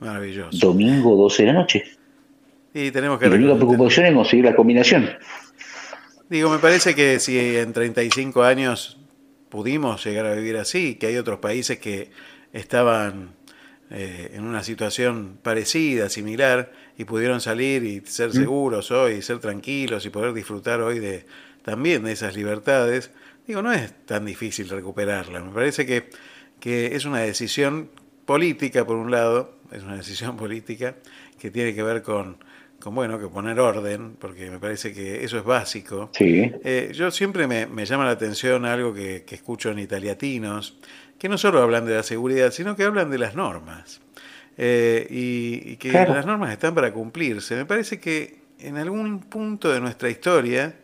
Maravilloso. 0.01 0.57
Domingo 0.59 1.17
12 1.17 1.43
de 1.43 1.47
la 1.47 1.53
noche. 1.55 1.85
Y 2.73 2.91
tenemos 2.91 3.19
Y 3.19 3.21
que 3.21 3.29
la 3.29 3.37
única 3.37 3.55
preocupación 3.55 4.07
es 4.07 4.15
conseguir 4.15 4.45
la 4.45 4.57
combinación. 4.57 5.09
Digo, 6.29 6.51
me 6.51 6.59
parece 6.59 6.95
que 6.95 7.21
si 7.21 7.39
en 7.57 7.73
35 7.73 8.43
años 8.43 8.99
pudimos 9.49 10.05
llegar 10.05 10.27
a 10.27 10.35
vivir 10.35 10.57
así, 10.57 10.97
que 10.97 11.07
hay 11.07 11.17
otros 11.17 11.39
países 11.39 11.79
que 11.79 12.11
estaban 12.53 13.31
eh, 13.91 14.33
en 14.35 14.45
una 14.45 14.65
situación 14.65 15.39
parecida, 15.43 16.09
similar, 16.09 16.73
y 16.99 17.05
pudieron 17.05 17.41
salir 17.41 17.85
y 17.85 18.01
ser 18.05 18.31
Mm. 18.31 18.33
seguros 18.33 18.91
hoy, 18.91 19.23
ser 19.23 19.39
tranquilos 19.39 20.07
y 20.07 20.11
poder 20.11 20.33
disfrutar 20.33 20.81
hoy 20.81 20.99
de 20.99 21.27
también 21.63 22.05
de 22.05 22.13
esas 22.13 22.35
libertades, 22.35 23.11
digo, 23.47 23.63
no 23.63 23.73
es 23.73 23.93
tan 24.07 24.25
difícil 24.25 24.69
recuperarlas. 24.69 25.45
Me 25.45 25.51
parece 25.53 25.85
que, 25.87 26.09
que 26.61 26.95
es 26.97 27.05
una 27.05 27.19
decisión 27.21 27.91
política, 28.25 28.85
por 28.87 28.97
un 28.97 29.11
lado, 29.11 29.59
es 29.73 29.83
una 29.83 29.97
decisión 29.97 30.37
política 30.39 30.95
que 31.39 31.51
tiene 31.51 31.75
que 31.75 31.83
ver 31.83 32.03
con, 32.03 32.37
con 32.81 32.95
bueno, 32.95 33.19
que 33.19 33.27
poner 33.29 33.59
orden, 33.61 34.17
porque 34.19 34.51
me 34.51 34.59
parece 34.59 34.93
que 34.95 35.25
eso 35.25 35.39
es 35.39 35.45
básico. 35.45 36.11
Sí. 36.15 36.51
Eh, 36.65 36.93
yo 36.95 37.11
siempre 37.11 37.47
me, 37.47 37.67
me 37.67 37.85
llama 37.87 38.05
la 38.05 38.13
atención 38.13 38.65
algo 38.65 38.95
que, 38.95 39.25
que 39.27 39.35
escucho 39.35 39.71
en 39.71 39.79
italiatinos, 39.79 40.79
que 41.19 41.29
no 41.29 41.39
solo 41.39 41.63
hablan 41.63 41.85
de 41.87 41.95
la 41.95 42.03
seguridad, 42.03 42.51
sino 42.51 42.77
que 42.77 42.85
hablan 42.85 43.11
de 43.11 43.19
las 43.19 43.35
normas. 43.35 44.01
Eh, 44.57 45.07
y, 45.11 45.73
y 45.73 45.77
que 45.77 45.91
Claro. 45.91 46.15
las 46.15 46.27
normas 46.27 46.53
están 46.53 46.75
para 46.75 46.93
cumplirse. 46.93 47.57
Me 47.57 47.67
parece 47.67 47.99
que 47.99 48.39
en 48.61 48.77
algún 48.77 49.21
punto 49.21 49.71
de 49.73 49.81
nuestra 49.81 50.09
historia 50.11 50.75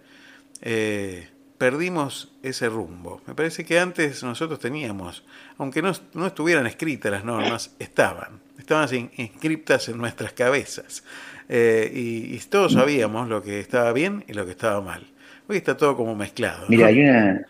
eh, 0.60 1.28
perdimos 1.60 2.32
ese 2.42 2.70
rumbo. 2.70 3.20
Me 3.26 3.34
parece 3.34 3.66
que 3.66 3.78
antes 3.78 4.24
nosotros 4.24 4.58
teníamos, 4.58 5.24
aunque 5.58 5.82
no, 5.82 5.92
no 6.14 6.26
estuvieran 6.26 6.66
escritas 6.66 7.12
las 7.12 7.22
normas, 7.22 7.76
estaban, 7.78 8.40
estaban 8.58 8.88
in- 8.94 9.10
inscriptas 9.18 9.90
en 9.90 9.98
nuestras 9.98 10.32
cabezas. 10.32 11.04
Eh, 11.50 11.92
y, 11.94 12.34
y 12.34 12.38
todos 12.48 12.72
sabíamos 12.72 13.28
lo 13.28 13.42
que 13.42 13.60
estaba 13.60 13.92
bien 13.92 14.24
y 14.26 14.32
lo 14.32 14.46
que 14.46 14.52
estaba 14.52 14.80
mal. 14.80 15.02
Hoy 15.48 15.58
está 15.58 15.76
todo 15.76 15.98
como 15.98 16.14
mezclado. 16.16 16.62
¿no? 16.62 16.66
Mira, 16.70 16.86
hay 16.86 17.00
una. 17.00 17.46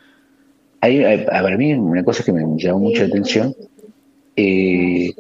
Hay, 0.81 1.25
para 1.27 1.57
mí, 1.57 1.73
una 1.75 2.03
cosa 2.03 2.25
que 2.25 2.33
me 2.33 2.43
llamó 2.57 2.81
mucho 2.81 3.03
la 3.03 3.09
atención. 3.09 3.55
eh, 4.35 5.13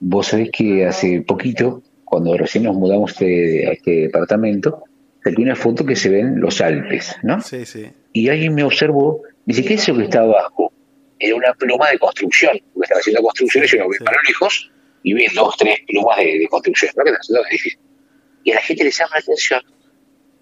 vos 0.00 0.26
sabés 0.26 0.50
que 0.50 0.86
hace 0.86 1.20
poquito, 1.22 1.82
cuando 2.04 2.36
recién 2.36 2.64
nos 2.64 2.74
mudamos 2.74 3.12
este- 3.12 3.68
a 3.68 3.72
este 3.72 3.90
departamento, 4.08 4.82
saqué 5.22 5.40
una 5.42 5.54
foto 5.54 5.84
que 5.86 5.94
se 5.94 6.08
ven 6.08 6.40
los 6.40 6.60
Alpes, 6.60 7.14
¿no? 7.22 7.40
Sí, 7.40 7.64
sí. 7.64 7.86
Y 8.14 8.28
alguien 8.28 8.54
me 8.54 8.62
observó, 8.62 9.22
dice, 9.44 9.64
¿qué 9.64 9.74
es 9.74 9.82
eso 9.82 9.96
que 9.96 10.04
está 10.04 10.20
abajo? 10.20 10.72
Era 11.18 11.34
una 11.34 11.52
pluma 11.54 11.90
de 11.90 11.98
construcción, 11.98 12.56
porque 12.72 12.84
estaba 12.86 13.00
haciendo 13.00 13.22
construcciones 13.22 13.72
y 13.72 13.76
uno 13.76 13.88
ve 13.88 13.96
para 14.04 14.16
lejos 14.26 14.70
y 15.02 15.12
ve 15.14 15.26
dos, 15.34 15.56
tres 15.58 15.78
plumas 15.86 16.16
de, 16.18 16.38
de 16.38 16.48
construcción, 16.48 16.92
¿no? 16.96 17.02
Que 17.04 17.10
están 17.10 17.20
haciendo 17.20 17.46
edificios. 17.48 17.82
Y 18.44 18.52
a 18.52 18.54
la 18.54 18.60
gente 18.60 18.84
les 18.84 18.96
llama 18.96 19.10
la 19.14 19.18
atención, 19.18 19.60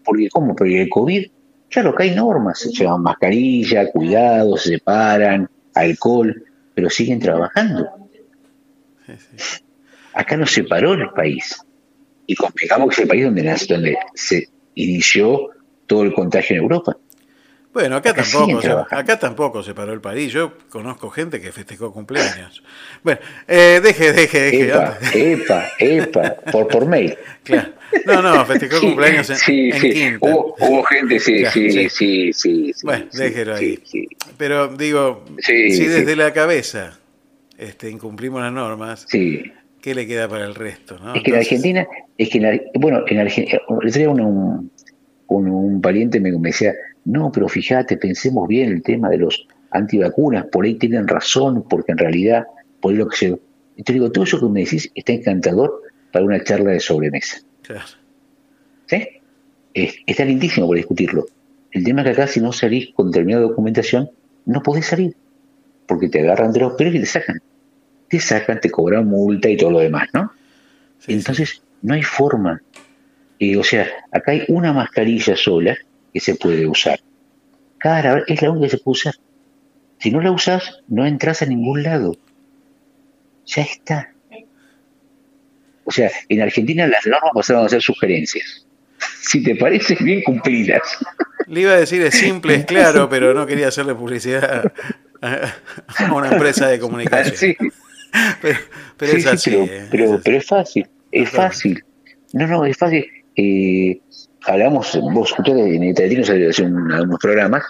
porque 0.04 0.28
¿cómo? 0.30 0.54
Porque 0.54 0.82
el 0.82 0.88
COVID, 0.90 1.26
claro, 1.70 1.90
acá 1.90 2.02
hay 2.04 2.10
normas, 2.14 2.58
se 2.60 2.70
llevan 2.70 3.02
mascarilla, 3.02 3.90
cuidado, 3.90 4.56
se 4.58 4.70
separan, 4.74 5.48
alcohol, 5.74 6.44
pero 6.74 6.90
siguen 6.90 7.20
trabajando. 7.20 7.88
Acá 10.14 10.36
no 10.36 10.46
se 10.46 10.64
paró 10.64 10.92
el 10.92 11.08
país. 11.10 11.58
Y 12.26 12.34
convengamos 12.34 12.88
que 12.88 12.94
es 12.94 12.98
el 13.00 13.08
país 13.08 13.24
donde, 13.24 13.42
nace- 13.42 13.66
donde 13.72 13.96
se 14.14 14.48
inició 14.74 15.50
todo 15.86 16.02
el 16.02 16.12
contagio 16.12 16.56
en 16.56 16.62
Europa. 16.62 16.96
Bueno, 17.72 17.96
acá 17.96 18.10
Acá 18.10 18.22
tampoco, 18.22 18.60
trabajando. 18.60 19.00
acá 19.00 19.18
tampoco 19.18 19.62
se 19.62 19.74
paró 19.74 19.92
el 19.94 20.00
París. 20.00 20.30
Yo 20.32 20.52
conozco 20.68 21.08
gente 21.08 21.40
que 21.40 21.52
festejó 21.52 21.90
cumpleaños. 21.92 22.62
Bueno, 23.02 23.20
eh, 23.48 23.80
deje, 23.82 24.12
deje, 24.12 24.40
deje. 24.40 24.68
Epa, 24.68 24.98
epa, 25.14 25.64
epa, 25.78 26.34
por, 26.52 26.68
por 26.68 26.86
mail. 26.86 27.16
Claro. 27.42 27.70
No, 28.06 28.20
no, 28.20 28.44
festejó 28.44 28.76
Sí, 28.78 28.86
cumpleaños 28.86 29.30
en, 29.30 29.36
sí, 29.36 29.70
en 29.72 29.80
sí. 29.80 29.90
Quinta. 29.90 30.18
Hubo, 30.26 30.54
hubo 30.60 30.82
gente, 30.84 31.18
sí, 31.18 31.38
Claro, 31.40 31.52
sí, 31.52 31.88
sí. 31.88 32.32
sí, 32.34 32.72
Bueno, 32.82 33.06
déjelo 33.12 33.54
ahí. 33.54 33.82
Pero 34.36 34.68
digo, 34.68 35.24
Sí, 35.38 35.70
si 35.70 35.76
sí. 35.78 35.86
desde 35.86 36.14
la 36.14 36.32
cabeza 36.32 36.98
este, 37.58 37.88
incumplimos 37.90 38.42
las 38.42 38.52
normas, 38.52 39.06
Sí. 39.08 39.50
¿qué 39.80 39.94
le 39.94 40.06
queda 40.06 40.28
para 40.28 40.44
el 40.44 40.54
resto? 40.54 40.98
¿no? 40.98 41.14
Es 41.14 41.22
que 41.22 41.30
en 41.30 41.36
Argentina, 41.38 41.86
es 42.18 42.28
que 42.28 42.38
en, 42.38 42.62
bueno, 42.74 43.02
en 43.06 43.18
Argentina, 43.18 43.60
un, 43.68 44.20
un, 44.20 44.70
un, 45.26 45.48
un 45.48 45.80
pariente 45.80 46.20
me, 46.20 46.32
me 46.32 46.48
decía, 46.50 46.72
no, 47.04 47.30
pero 47.32 47.48
fíjate, 47.48 47.96
pensemos 47.96 48.46
bien 48.48 48.70
el 48.70 48.82
tema 48.82 49.08
de 49.08 49.18
los 49.18 49.46
antivacunas, 49.70 50.46
por 50.46 50.64
ahí 50.64 50.74
tienen 50.74 51.08
razón, 51.08 51.64
porque 51.68 51.92
en 51.92 51.98
realidad, 51.98 52.46
por 52.80 52.92
ahí 52.92 52.98
lo 52.98 53.08
que 53.08 53.16
se... 53.16 53.38
Y 53.76 53.82
te 53.82 53.92
digo, 53.94 54.10
todo 54.12 54.24
eso 54.24 54.38
que 54.38 54.46
me 54.46 54.60
decís 54.64 54.90
está 54.94 55.12
encantador 55.12 55.82
para 56.12 56.24
una 56.24 56.42
charla 56.44 56.72
de 56.72 56.80
sobremesa. 56.80 57.38
claro. 57.62 57.84
¿Sí? 58.86 59.08
Es- 59.74 59.96
está 60.06 60.24
lindísimo 60.24 60.66
por 60.66 60.76
discutirlo. 60.76 61.26
El 61.70 61.82
tema 61.84 62.02
es 62.02 62.06
que 62.06 62.10
acá 62.12 62.26
si 62.26 62.40
no 62.40 62.52
salís 62.52 62.90
con 62.94 63.10
determinada 63.10 63.44
documentación, 63.44 64.10
no 64.44 64.62
podés 64.62 64.86
salir, 64.86 65.16
porque 65.86 66.08
te 66.10 66.20
agarran 66.20 66.52
de 66.52 66.60
los 66.60 66.74
pelos 66.74 66.94
y 66.94 67.00
te 67.00 67.06
sacan. 67.06 67.40
Te 68.08 68.20
sacan, 68.20 68.60
te 68.60 68.70
cobran 68.70 69.06
multa 69.08 69.48
y 69.48 69.56
todo 69.56 69.70
lo 69.70 69.78
demás, 69.78 70.08
¿no? 70.12 70.30
Entonces, 71.06 71.62
no 71.80 71.94
hay 71.94 72.02
forma. 72.02 72.60
Eh, 73.38 73.56
o 73.56 73.64
sea, 73.64 73.86
acá 74.10 74.32
hay 74.32 74.44
una 74.48 74.74
mascarilla 74.74 75.34
sola 75.34 75.74
que 76.12 76.20
se 76.20 76.34
puede 76.34 76.66
usar. 76.66 77.00
Cada 77.78 78.22
es 78.26 78.42
la 78.42 78.50
única 78.50 78.66
que 78.66 78.76
se 78.76 78.82
puede 78.82 78.92
usar. 78.92 79.14
Si 79.98 80.10
no 80.10 80.20
la 80.20 80.30
usas, 80.30 80.80
no 80.88 81.06
entras 81.06 81.42
a 81.42 81.46
ningún 81.46 81.82
lado. 81.82 82.16
Ya 83.46 83.62
está. 83.62 84.12
O 85.84 85.90
sea, 85.90 86.10
en 86.28 86.42
Argentina 86.42 86.86
las 86.86 87.06
normas 87.06 87.32
pasaron 87.34 87.66
a 87.66 87.68
ser 87.68 87.82
sugerencias. 87.82 88.66
Si 89.20 89.42
te 89.42 89.56
parece 89.56 89.96
bien, 90.00 90.22
cumplidas. 90.22 90.82
Le 91.48 91.62
iba 91.62 91.72
a 91.72 91.76
decir 91.76 92.02
es 92.02 92.14
simple, 92.14 92.54
es 92.54 92.64
claro, 92.64 93.08
pero 93.10 93.34
no 93.34 93.46
quería 93.46 93.68
hacerle 93.68 93.94
publicidad 93.94 94.72
a, 95.20 95.54
una 96.12 96.30
empresa 96.32 96.68
de 96.68 96.78
comunicación. 96.78 97.36
Sí. 97.36 97.56
Pero, 98.42 98.58
pero 98.98 99.12
Sí, 99.12 99.16
es 99.18 99.22
sí, 99.24 99.28
así. 99.30 99.50
pero, 99.50 99.88
pero, 99.90 100.20
pero 100.22 100.36
es 100.36 100.46
fácil, 100.46 100.86
es 101.10 101.30
fácil. 101.30 101.82
No, 102.34 102.46
no, 102.46 102.66
es 102.66 102.76
fácil. 102.76 103.06
Eh, 103.34 104.00
hablamos, 104.46 104.98
vos 105.12 105.30
escuchaste 105.30 105.76
en 105.76 105.84
Italiano 105.84 106.24
se 106.52 106.64
unos 106.64 107.18
programas 107.20 107.64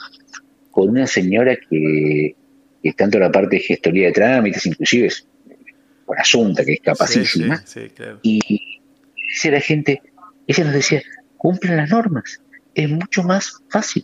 con 0.70 0.88
una 0.88 1.06
señora 1.06 1.56
que, 1.56 2.34
que 2.82 2.88
es 2.88 2.96
tanto 2.96 3.18
la 3.18 3.30
parte 3.30 3.56
de 3.56 3.62
gestoría 3.62 4.06
de 4.06 4.12
trámites, 4.12 4.66
inclusive 4.66 5.06
es 5.06 5.26
con 6.04 6.18
asunta, 6.18 6.64
que 6.64 6.74
es 6.74 6.80
capacísima, 6.80 7.58
Sí, 7.58 7.80
sí, 7.80 7.88
claro. 7.94 8.18
y 8.22 8.80
decía 9.30 9.52
la 9.52 9.60
gente, 9.60 10.02
ella 10.46 10.64
nos 10.64 10.72
decía, 10.72 11.02
cumplan 11.36 11.76
las 11.76 11.90
normas, 11.90 12.40
es 12.74 12.88
mucho 12.88 13.22
más 13.22 13.62
fácil. 13.68 14.02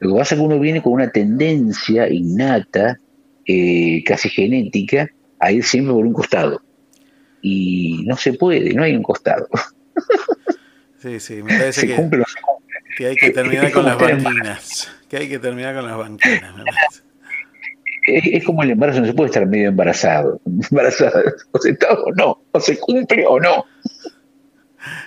Lo 0.00 0.12
que 0.14 0.18
pasa 0.18 0.34
es 0.34 0.40
que 0.40 0.46
uno 0.46 0.58
viene 0.58 0.82
con 0.82 0.94
una 0.94 1.10
tendencia 1.10 2.08
innata, 2.08 2.98
eh, 3.46 4.02
casi 4.04 4.28
genética, 4.30 5.10
a 5.38 5.52
ir 5.52 5.64
siempre 5.64 5.92
por 5.92 6.06
un 6.06 6.12
costado. 6.12 6.62
Y 7.42 8.04
no 8.06 8.16
se 8.16 8.32
puede, 8.32 8.74
no 8.74 8.82
hay 8.82 8.96
un 8.96 9.02
costado. 9.02 9.48
Sí, 11.00 11.20
sí, 11.20 11.42
me 11.42 11.58
parece 11.58 11.80
Se 11.80 11.86
que, 11.86 11.96
cumple 11.96 12.24
se 12.24 12.96
que 12.96 13.06
hay 13.06 13.16
que 13.16 13.30
terminar 13.30 13.72
con 13.72 13.84
las 13.84 13.98
banquinas. 13.98 14.92
Que 15.08 15.16
hay 15.16 15.28
que 15.28 15.38
terminar 15.38 15.74
con 15.74 15.86
las 15.86 15.96
banquinas. 15.96 16.54
me 16.56 16.64
parece. 16.64 17.02
Es, 18.06 18.24
es 18.26 18.44
como 18.44 18.62
el 18.62 18.70
embarazo, 18.70 19.00
no 19.00 19.06
se 19.06 19.14
puede 19.14 19.28
estar 19.28 19.46
medio 19.46 19.68
embarazado. 19.68 20.40
Embarazada, 20.70 21.22
o 21.52 21.58
se 21.58 21.70
está 21.70 21.92
o 21.94 22.12
no, 22.12 22.42
o 22.52 22.60
se 22.60 22.78
cumple 22.78 23.24
o 23.26 23.40
no. 23.40 23.64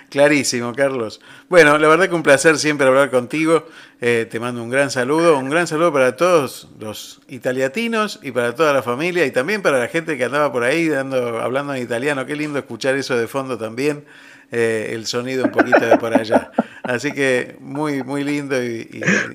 Clarísimo, 0.08 0.72
Carlos. 0.72 1.20
Bueno, 1.48 1.76
la 1.78 1.88
verdad 1.88 2.08
que 2.08 2.14
un 2.14 2.22
placer 2.22 2.58
siempre 2.58 2.86
hablar 2.86 3.10
contigo. 3.10 3.66
Eh, 4.00 4.26
te 4.30 4.38
mando 4.38 4.62
un 4.62 4.70
gran 4.70 4.90
saludo, 4.90 5.38
un 5.38 5.50
gran 5.50 5.66
saludo 5.66 5.92
para 5.92 6.14
todos 6.14 6.68
los 6.78 7.20
italiatinos 7.28 8.20
y 8.22 8.30
para 8.30 8.54
toda 8.54 8.72
la 8.72 8.82
familia 8.82 9.26
y 9.26 9.32
también 9.32 9.62
para 9.62 9.78
la 9.78 9.88
gente 9.88 10.16
que 10.16 10.24
andaba 10.24 10.52
por 10.52 10.62
ahí 10.62 10.88
dando, 10.88 11.40
hablando 11.40 11.74
en 11.74 11.82
italiano. 11.82 12.26
Qué 12.26 12.36
lindo 12.36 12.60
escuchar 12.60 12.94
eso 12.94 13.16
de 13.16 13.26
fondo 13.26 13.58
también, 13.58 14.04
eh, 14.54 14.90
el 14.94 15.06
sonido 15.06 15.44
un 15.44 15.50
poquito 15.50 15.80
de 15.84 15.96
por 15.98 16.14
allá. 16.14 16.50
Así 16.84 17.10
que 17.12 17.56
muy, 17.60 18.02
muy 18.02 18.22
lindo 18.24 18.62
y, 18.62 18.88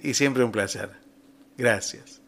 y- 0.04 0.10
y 0.10 0.14
siempre 0.14 0.44
un 0.44 0.52
placer. 0.52 0.90
Gracias. 1.58 2.22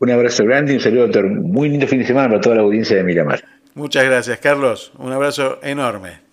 Un 0.00 0.10
abrazo 0.10 0.44
grande 0.44 0.72
y 0.72 0.76
un 0.76 0.82
saludo, 0.82 1.02
doctor. 1.04 1.26
Muy 1.30 1.68
lindo 1.70 1.86
fin 1.86 2.00
de 2.00 2.06
semana 2.06 2.28
para 2.28 2.40
toda 2.40 2.56
la 2.56 2.62
audiencia 2.62 2.96
de 2.96 3.04
Miramar. 3.04 3.42
Muchas 3.74 4.04
gracias, 4.04 4.38
Carlos. 4.38 4.92
Un 4.98 5.12
abrazo 5.12 5.58
enorme. 5.62 6.23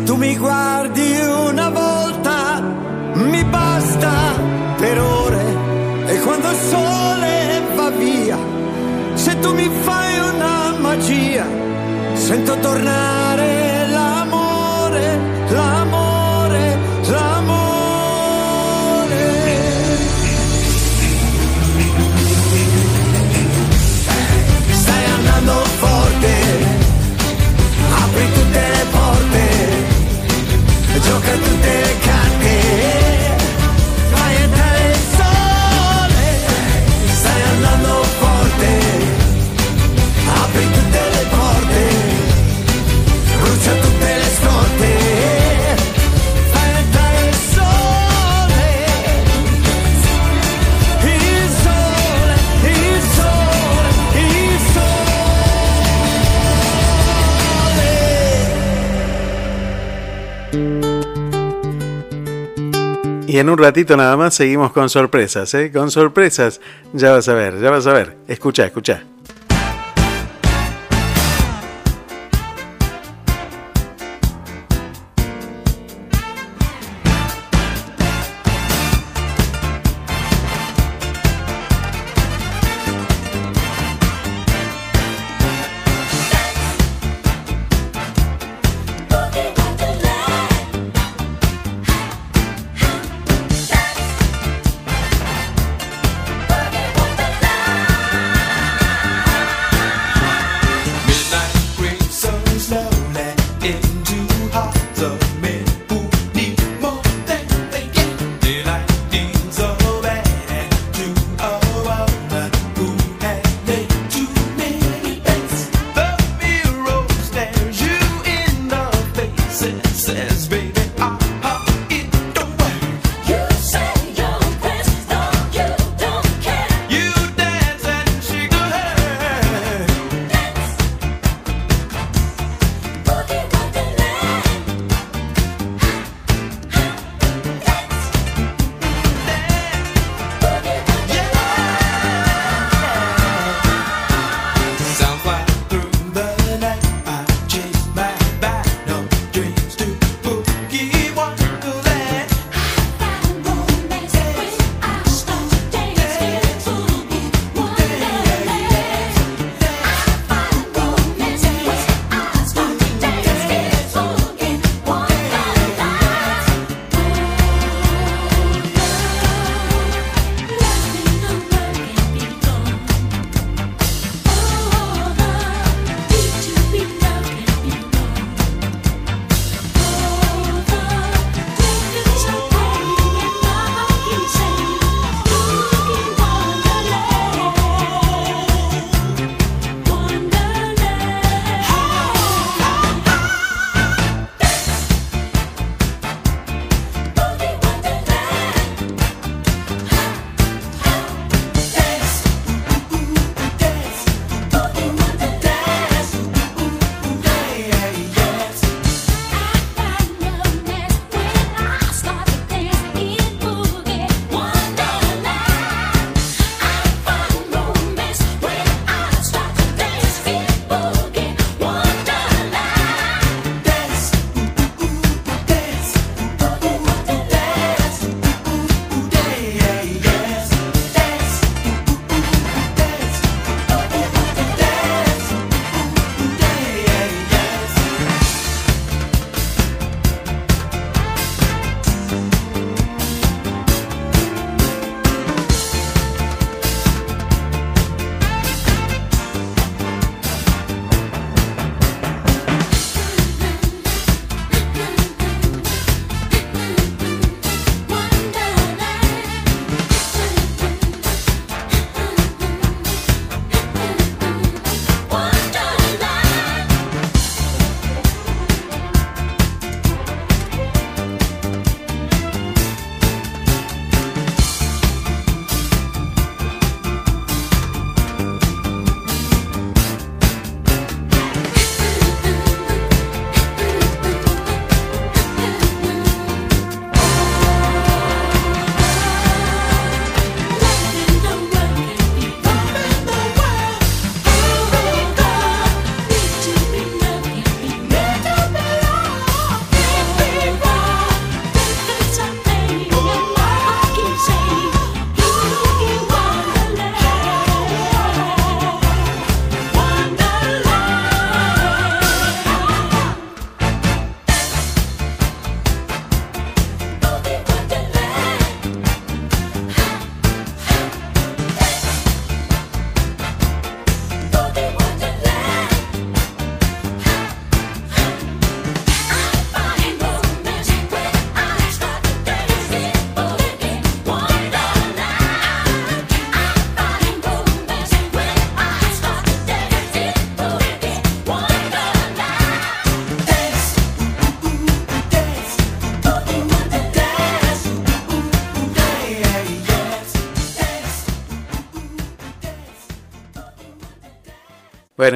Se 0.00 0.06
tu 0.06 0.16
mi 0.16 0.34
guardi 0.34 1.20
una 1.46 1.68
volta, 1.68 2.62
mi 3.12 3.44
basta 3.44 4.32
per 4.78 4.98
ore. 4.98 5.44
E 6.06 6.18
quando 6.20 6.48
il 6.48 6.56
sole 6.56 7.60
va 7.74 7.90
via, 7.90 8.38
se 9.12 9.38
tu 9.40 9.52
mi 9.52 9.68
fai 9.82 10.18
una 10.20 10.74
magia, 10.78 11.46
sento 12.14 12.58
tornare 12.60 13.88
l'amore 13.88 15.29
Y 63.30 63.38
en 63.38 63.48
un 63.48 63.58
ratito 63.58 63.96
nada 63.96 64.16
más 64.16 64.34
seguimos 64.34 64.72
con 64.72 64.90
sorpresas, 64.90 65.54
¿eh? 65.54 65.70
Con 65.70 65.92
sorpresas. 65.92 66.60
Ya 66.92 67.12
vas 67.12 67.28
a 67.28 67.34
ver, 67.34 67.60
ya 67.60 67.70
vas 67.70 67.86
a 67.86 67.92
ver. 67.92 68.16
Escucha, 68.26 68.64
escucha. 68.66 69.04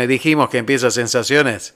Dijimos 0.07 0.51
que 0.51 0.59
empieza 0.59 0.91
Sensaciones 0.91 1.75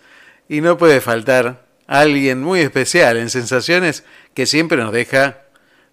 y 0.49 0.61
no 0.61 0.77
puede 0.77 1.01
faltar 1.01 1.65
alguien 1.87 2.43
muy 2.43 2.61
especial 2.61 3.17
en 3.17 3.31
Sensaciones 3.31 4.05
que 4.35 4.47
siempre 4.47 4.79
nos 4.79 4.93
deja 4.93 5.39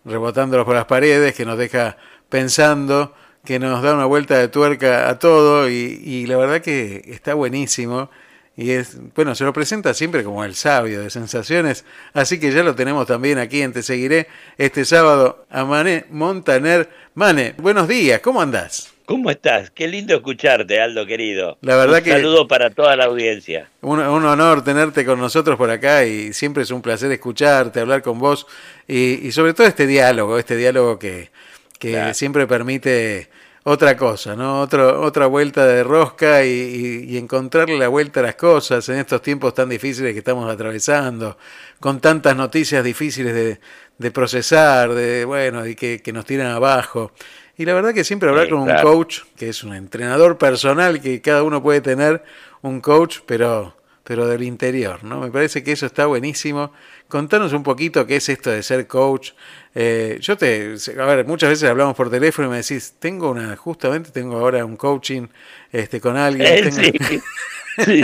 rebotándolos 0.04 0.66
por 0.66 0.76
las 0.76 0.86
paredes, 0.86 1.34
que 1.34 1.46
nos 1.46 1.58
deja 1.58 1.98
pensando, 2.30 3.16
que 3.44 3.60
nos 3.60 3.82
da 3.82 3.94
una 3.94 4.06
vuelta 4.06 4.38
de 4.38 4.48
tuerca 4.48 5.10
a 5.10 5.20
todo 5.20 5.70
y, 5.70 6.02
y 6.04 6.26
la 6.26 6.38
verdad 6.38 6.62
que 6.62 7.04
está 7.08 7.34
buenísimo. 7.34 8.10
Y 8.58 8.72
es, 8.72 8.98
bueno, 9.14 9.36
se 9.36 9.44
lo 9.44 9.52
presenta 9.52 9.94
siempre 9.94 10.24
como 10.24 10.46
el 10.46 10.56
sabio 10.56 11.02
de 11.02 11.10
sensaciones, 11.10 11.84
así 12.14 12.40
que 12.40 12.54
ya 12.54 12.64
lo 12.64 12.74
tenemos 12.74 13.06
también 13.06 13.38
aquí 13.38 13.62
en 13.62 13.74
Te 13.74 13.84
Seguiré 13.84 14.28
este 14.58 14.86
sábado 14.86 15.46
a 15.50 15.66
Mané 15.66 16.06
Montaner. 16.10 16.90
Mane, 17.16 17.54
buenos 17.58 17.88
días, 17.90 18.22
¿cómo 18.22 18.42
andás? 18.42 18.95
¿Cómo 19.06 19.30
estás? 19.30 19.70
Qué 19.70 19.88
lindo 19.88 20.16
escucharte, 20.16 20.82
Aldo 20.82 21.06
querido. 21.06 21.58
La 21.62 21.76
verdad 21.76 22.00
Un 22.00 22.04
que- 22.04 22.12
saludo 22.12 22.48
para 22.48 22.72
toda 22.72 22.96
la 22.96 23.06
audiencia. 23.06 23.70
Un, 23.82 24.00
un 24.00 24.26
honor 24.26 24.64
tenerte 24.64 25.06
con 25.06 25.20
nosotros 25.20 25.58
por 25.58 25.70
acá 25.70 26.06
y 26.06 26.34
siempre 26.34 26.64
es 26.64 26.72
un 26.72 26.82
placer 26.82 27.12
escucharte, 27.12 27.80
hablar 27.80 28.02
con 28.02 28.18
vos 28.18 28.48
y, 28.88 29.28
y 29.28 29.32
sobre 29.32 29.54
todo 29.54 29.68
este 29.68 29.86
diálogo, 29.86 30.40
este 30.40 30.56
diálogo 30.58 30.98
que, 30.98 31.30
que 31.78 31.92
Claro. 31.92 32.14
siempre 32.16 32.48
permite 32.48 33.30
otra 33.64 33.96
cosa, 33.96 34.36
¿no? 34.36 34.62
Otro, 34.62 35.02
otra 35.02 35.28
vuelta 35.28 35.66
de 35.68 35.84
rosca 35.84 36.44
y, 36.44 36.50
y- 36.50 37.14
y 37.14 37.18
encontrarle 37.18 37.78
la 37.78 37.88
vuelta 37.88 38.22
a 38.22 38.24
las 38.24 38.36
cosas 38.36 38.90
en 38.90 38.98
estos 38.98 39.22
tiempos 39.22 39.54
tan 39.54 39.70
difíciles 39.70 40.14
que 40.14 40.20
estamos 40.20 40.52
atravesando, 40.52 41.38
con 41.80 42.00
tantas 42.00 42.36
noticias 42.36 42.84
difíciles 42.84 43.34
de, 43.36 43.60
de 44.00 44.12
procesar, 44.12 44.94
de 44.94 45.26
bueno, 45.26 45.66
y 45.68 45.76
que, 45.76 46.02
que 46.02 46.12
nos 46.12 46.26
tiran 46.26 46.48
abajo. 46.48 47.12
Y 47.58 47.66
la 47.66 47.74
verdad 47.74 47.94
que 47.94 48.04
siempre 48.04 48.30
hablar 48.30 48.46
Sí, 48.46 48.52
con 48.52 48.60
un 48.62 48.76
coach, 48.82 49.20
que 49.38 49.50
es 49.50 49.64
un 49.64 49.74
entrenador 49.74 50.38
personal, 50.38 51.00
que 51.02 51.22
cada 51.22 51.44
uno 51.44 51.62
puede 51.64 51.82
tener 51.82 52.24
un 52.62 52.82
coach, 52.82 53.20
pero, 53.26 53.78
pero 54.04 54.28
del 54.28 54.44
interior, 54.44 55.04
¿no? 55.04 55.22
Me 55.22 55.32
parece 55.32 55.64
que 55.64 55.72
eso 55.72 55.86
está 55.86 56.06
buenísimo. 56.06 56.74
Contanos 57.08 57.54
un 57.54 57.64
poquito 57.64 58.06
qué 58.06 58.18
es 58.18 58.28
esto 58.30 58.50
de 58.50 58.62
ser 58.64 58.88
coach. 58.88 59.32
Eh, 59.74 60.18
yo 60.22 60.36
te, 60.36 60.76
a 61.00 61.06
ver, 61.06 61.26
muchas 61.26 61.50
veces 61.50 61.70
hablamos 61.70 61.96
por 61.96 62.10
teléfono 62.10 62.48
y 62.48 62.52
me 62.52 62.58
decís, 62.58 62.96
tengo 63.00 63.30
una, 63.30 63.56
justamente 63.56 64.10
tengo 64.12 64.38
ahora 64.38 64.66
un 64.66 64.76
coaching 64.76 65.28
este, 65.72 66.02
con 66.02 66.18
alguien. 66.18 66.48
Eh, 66.48 66.62
tengo- 66.72 67.06
sí. 67.08 67.22
Sí. 67.78 68.02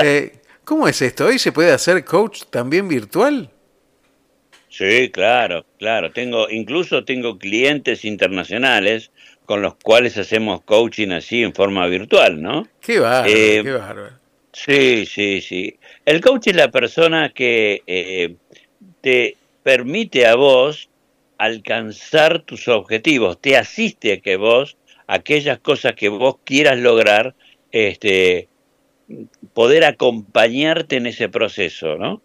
Eh, 0.00 0.32
¿Cómo 0.64 0.88
es 0.88 1.00
esto? 1.02 1.26
¿Hoy 1.26 1.38
se 1.38 1.52
puede 1.52 1.72
hacer 1.72 2.04
coach 2.04 2.42
también 2.50 2.88
virtual? 2.88 3.50
Sí, 4.78 5.10
claro, 5.10 5.66
claro. 5.76 6.12
Tengo, 6.12 6.48
incluso 6.48 7.04
tengo 7.04 7.36
clientes 7.36 8.04
internacionales 8.04 9.10
con 9.44 9.60
los 9.60 9.74
cuales 9.74 10.16
hacemos 10.16 10.62
coaching 10.62 11.08
así 11.10 11.42
en 11.42 11.52
forma 11.52 11.84
virtual, 11.88 12.40
¿no? 12.40 12.68
Qué 12.80 13.00
bárbaro, 13.00 13.28
Eh, 13.28 13.60
qué 13.64 13.72
bárbaro. 13.72 14.12
Sí, 14.52 15.04
sí, 15.04 15.40
sí. 15.40 15.76
El 16.04 16.20
coach 16.20 16.46
es 16.46 16.54
la 16.54 16.70
persona 16.70 17.30
que 17.30 17.82
eh, 17.88 18.36
te 19.00 19.36
permite 19.64 20.26
a 20.26 20.36
vos 20.36 20.88
alcanzar 21.38 22.42
tus 22.42 22.68
objetivos, 22.68 23.40
te 23.40 23.56
asiste 23.56 24.12
a 24.12 24.20
que 24.20 24.36
vos, 24.36 24.76
aquellas 25.08 25.58
cosas 25.58 25.94
que 25.94 26.08
vos 26.08 26.36
quieras 26.44 26.78
lograr, 26.78 27.34
este, 27.72 28.46
poder 29.54 29.84
acompañarte 29.84 30.98
en 30.98 31.06
ese 31.06 31.28
proceso, 31.28 31.96
¿no? 31.96 32.22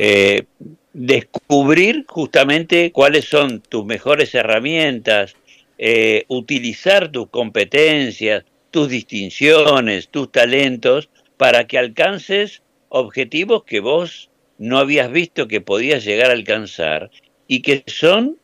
Eh, 0.00 0.44
descubrir 0.92 2.04
justamente 2.08 2.90
cuáles 2.92 3.26
son 3.26 3.60
tus 3.60 3.84
mejores 3.84 4.34
herramientas, 4.34 5.34
eh, 5.78 6.24
utilizar 6.28 7.10
tus 7.12 7.28
competencias, 7.28 8.44
tus 8.70 8.88
distinciones, 8.88 10.08
tus 10.08 10.32
talentos, 10.32 11.08
para 11.36 11.66
que 11.66 11.78
alcances 11.78 12.62
objetivos 12.88 13.64
que 13.64 13.80
vos 13.80 14.30
no 14.58 14.78
habías 14.78 15.10
visto 15.12 15.48
que 15.48 15.60
podías 15.60 16.04
llegar 16.04 16.30
a 16.30 16.34
alcanzar 16.34 17.10
y 17.46 17.60
que 17.60 17.84
son 17.86 18.38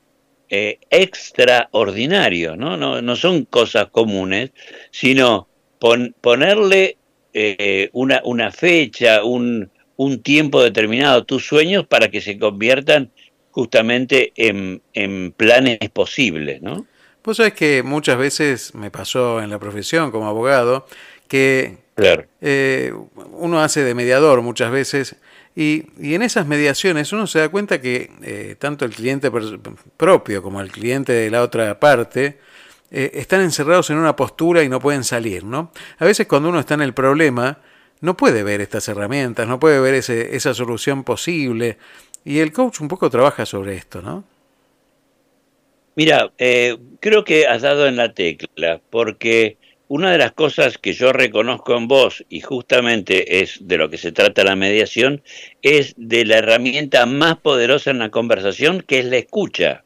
eh, 0.51 0.79
extraordinarios, 0.91 2.59
¿no? 2.59 2.77
¿no? 2.77 3.01
No 3.01 3.17
son 3.17 3.45
cosas 3.47 3.87
comunes, 3.91 4.51
sino 4.91 5.49
pon- 5.79 6.15
ponerle 6.21 6.99
una, 7.93 8.21
una 8.25 8.51
fecha, 8.53 9.25
un, 9.25 9.71
un 9.97 10.23
tiempo 10.23 10.63
determinado 10.63 11.25
tus 11.25 11.47
sueños 11.47 11.87
para 11.87 12.09
que 12.09 12.21
se 12.21 12.39
conviertan 12.39 13.11
justamente 13.51 14.33
en, 14.37 14.83
en 14.95 15.33
planes 15.33 15.79
posibles, 15.93 16.63
¿no? 16.63 16.87
Vos 17.25 17.37
sabés 17.37 17.53
que 17.53 17.83
muchas 17.83 18.19
veces 18.19 18.75
me 18.75 18.91
pasó 18.91 19.41
en 19.43 19.51
la 19.51 19.59
profesión 19.59 20.11
como 20.11 20.27
abogado 20.27 20.87
que 21.29 21.79
Claro. 21.95 22.25
eh, 22.41 22.93
uno 23.33 23.63
hace 23.63 23.85
de 23.85 23.95
mediador 23.95 24.41
muchas 24.41 24.73
veces 24.73 25.17
y, 25.55 25.85
y 26.01 26.15
en 26.15 26.23
esas 26.23 26.47
mediaciones 26.47 27.13
uno 27.13 27.27
se 27.27 27.39
da 27.41 27.51
cuenta 27.51 27.81
que 27.83 28.11
eh, 28.23 28.57
tanto 28.59 28.87
el 28.87 28.93
cliente 28.93 29.31
propio 29.99 30.43
como 30.43 30.63
el 30.63 30.73
cliente 30.73 31.13
de 31.13 31.31
la 31.31 31.43
otra 31.43 31.79
parte 31.79 32.39
eh, 32.91 33.11
están 33.15 33.43
encerrados 33.43 33.91
en 33.91 33.99
una 33.99 34.17
postura 34.17 34.63
y 34.63 34.69
no 34.71 34.81
pueden 34.81 35.05
salir, 35.05 35.45
¿no? 35.45 35.71
A 35.99 36.05
veces 36.07 36.27
cuando 36.27 36.49
uno 36.49 36.61
está 36.61 36.75
en 36.75 36.83
el 36.83 36.95
problema 36.95 37.59
no 38.03 38.17
puede 38.17 38.43
ver 38.43 38.61
estas 38.61 38.87
herramientas, 38.89 39.49
no 39.49 39.59
puede 39.59 39.81
ver 39.81 39.95
ese- 39.95 40.37
esa 40.37 40.53
solución 40.55 41.05
posible 41.05 41.79
y 42.25 42.41
el 42.41 42.53
coach 42.53 42.81
un 42.83 42.89
poco 42.89 43.09
trabaja 43.09 43.47
sobre 43.47 43.77
esto, 43.77 44.03
¿no? 44.03 44.25
Mira, 45.95 46.33
eh, 46.39 46.77
creo 47.01 47.25
que 47.25 47.47
has 47.47 47.63
dado 47.63 47.87
en 47.87 47.97
la 47.97 48.13
tecla, 48.15 48.81
porque 48.91 49.59
una 49.89 50.11
de 50.11 50.19
las 50.19 50.33
cosas 50.33 50.79
que 50.79 50.95
yo 50.95 51.13
reconozco 51.13 51.77
en 51.77 51.87
vos, 51.87 52.25
y 52.31 52.41
justamente 52.41 53.41
es 53.43 53.59
de 53.61 53.77
lo 53.77 53.91
que 53.91 53.99
se 53.99 54.11
trata 54.13 54.43
la 54.43 54.57
mediación, 54.57 55.23
es 55.61 55.95
de 55.99 56.25
la 56.25 56.39
herramienta 56.39 57.05
más 57.05 57.37
poderosa 57.37 57.91
en 57.91 57.99
la 57.99 58.11
conversación, 58.11 58.81
que 58.81 59.01
es 59.01 59.05
la 59.05 59.19
escucha. 59.19 59.85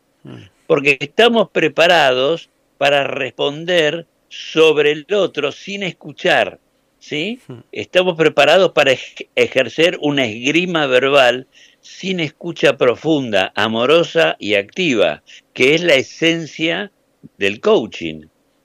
Porque 0.69 0.97
estamos 1.01 1.51
preparados 1.51 2.51
para 2.79 3.05
responder 3.05 4.07
sobre 4.29 4.93
el 4.93 5.07
otro 5.13 5.51
sin 5.51 5.83
escuchar, 5.83 6.61
¿sí? 7.09 7.39
Estamos 7.73 8.17
preparados 8.17 8.73
para 8.73 8.93
ej- 8.93 9.29
ejercer 9.37 9.99
una 10.01 10.25
esgrima 10.27 10.87
verbal 10.87 11.47
sin 11.81 12.19
escucha 12.21 12.77
profunda, 12.77 13.53
amorosa 13.55 14.37
y 14.41 14.55
activa, 14.55 15.23
que 15.55 15.75
es 15.75 15.83
la 15.83 15.95
esencia 15.95 16.91
del 17.39 17.61
coaching. 17.61 18.23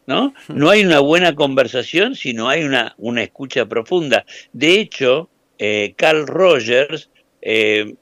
¿no? 0.08 0.34
No 0.50 0.70
hay 0.72 0.84
una 0.84 1.00
buena 1.00 1.36
conversación 1.36 2.16
si 2.16 2.34
no 2.34 2.50
hay 2.50 2.64
una, 2.64 2.96
una 2.98 3.22
escucha 3.22 3.68
profunda. 3.68 4.26
De 4.52 4.80
hecho, 4.80 5.30
eh, 5.60 5.94
Carl 5.96 6.26
Rogers 6.26 7.10
eh, 7.42 7.94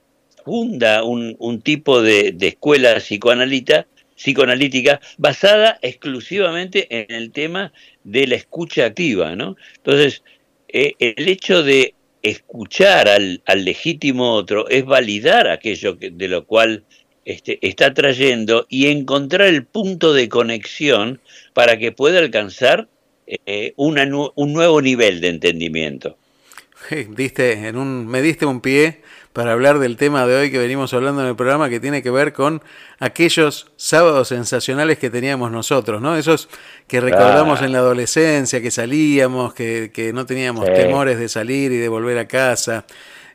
funda 0.45 1.03
un, 1.03 1.36
un 1.40 1.61
tipo 1.61 2.02
de, 2.02 2.32
de 2.32 2.48
escuela 2.48 2.95
psicoanalita, 2.95 3.86
psicoanalítica 4.16 4.99
basada 5.18 5.78
exclusivamente 5.82 6.88
en 6.90 7.14
el 7.14 7.32
tema 7.32 7.72
de 8.03 8.27
la 8.27 8.35
escucha 8.35 8.85
activa. 8.85 9.35
¿no? 9.35 9.55
Entonces, 9.77 10.23
eh, 10.67 10.93
el 10.99 11.27
hecho 11.27 11.63
de 11.63 11.93
escuchar 12.21 13.07
al, 13.07 13.41
legítimo 13.63 14.34
otro 14.34 14.67
es 14.69 14.85
validar 14.85 15.47
aquello 15.47 15.97
que- 15.97 16.11
de 16.11 16.27
lo 16.27 16.45
cual 16.45 16.84
este, 17.26 17.59
está 17.61 17.93
trayendo 17.93 18.65
y 18.69 18.88
encontrar 18.88 19.47
el 19.47 19.63
punto 19.63 20.13
de 20.13 20.27
conexión 20.30 21.21
para 21.53 21.77
que 21.77 21.91
pueda 21.91 22.19
alcanzar 22.19 22.88
eh, 23.45 23.73
un 23.76 23.93
nuevo 24.53 24.81
nivel 24.81 25.21
de 25.21 25.27
entendimiento. 25.27 26.17
Diste 27.09 27.67
en 27.67 27.76
un, 27.76 28.07
me 28.07 28.21
diste 28.21 28.45
un 28.45 28.61
pie 28.61 29.01
para 29.34 29.53
hablar 29.53 29.80
del 29.80 29.95
tema 29.95 30.26
de 30.26 30.35
hoy 30.35 30.51
que 30.51 30.57
venimos 30.57 30.93
hablando 30.93 31.22
en 31.22 31.27
el 31.27 31.35
programa 31.35 31.69
que 31.69 31.80
tiene 31.80 32.01
que 32.01 32.10
ver 32.10 32.34
con 32.34 32.61
aquellos 32.99 33.72
sábados 33.77 34.30
sensacionales 34.30 34.97
que 34.97 35.10
teníamos 35.10 35.51
nosotros, 35.51 36.01
¿no? 36.01 36.15
Esos 36.18 36.49
que 36.88 36.99
recordamos 36.99 37.61
Ah. 37.61 37.65
en 37.65 37.72
la 37.73 37.77
adolescencia, 37.80 38.61
que 38.61 38.72
salíamos, 38.72 39.53
que, 39.53 39.91
que 39.93 40.11
no 40.14 40.26
teníamos 40.26 40.65
Sí. 40.65 40.73
temores 40.73 41.19
de 41.19 41.30
salir 41.30 41.72
y 41.72 41.77
de 41.77 41.88
volver 41.89 42.18
a 42.18 42.27
casa. 42.27 42.85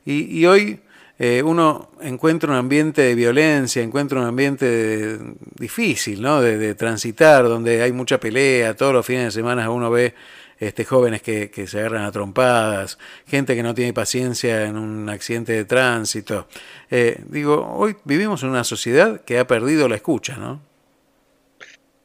Y, 0.05 0.39
y 0.41 0.47
hoy 0.47 0.81
eh, 1.17 1.43
uno 1.45 1.91
encuentra 2.03 2.51
un 2.51 2.57
ambiente 2.57 3.01
de 3.03 3.15
violencia, 3.15 3.81
encuentra 3.81 4.19
un 4.21 4.27
ambiente 4.27 4.67
de- 4.67 5.19
difícil, 5.55 6.21
¿no? 6.21 6.41
De, 6.43 6.59
de 6.59 6.75
transitar, 6.75 7.45
donde 7.45 7.83
hay 7.83 7.93
mucha 7.93 8.19
pelea, 8.19 8.75
todos 8.75 8.93
los 8.93 9.07
fines 9.07 9.27
de 9.27 9.31
semana 9.31 9.71
uno 9.71 9.93
ve 9.93 10.13
este, 10.59 10.85
jóvenes 10.85 11.23
que, 11.23 11.51
que 11.51 11.67
se 11.67 11.81
agarran 11.81 12.05
a 12.05 12.13
trompadas, 12.13 12.99
gente 13.27 13.55
que 13.55 13.63
no 13.63 13.75
tiene 13.75 13.93
paciencia 13.93 14.65
en 14.65 14.77
un 14.77 15.09
accidente 15.09 15.53
de 15.53 15.65
tránsito. 15.65 16.47
Eh, 16.91 17.21
digo, 17.29 17.75
hoy 17.77 17.97
vivimos 18.05 18.43
en 18.43 18.51
una 18.51 18.65
sociedad 18.65 19.21
que 19.23 19.39
ha 19.39 19.47
perdido 19.47 19.89
la 19.89 19.97
escucha, 19.97 20.37
¿no? 20.37 20.61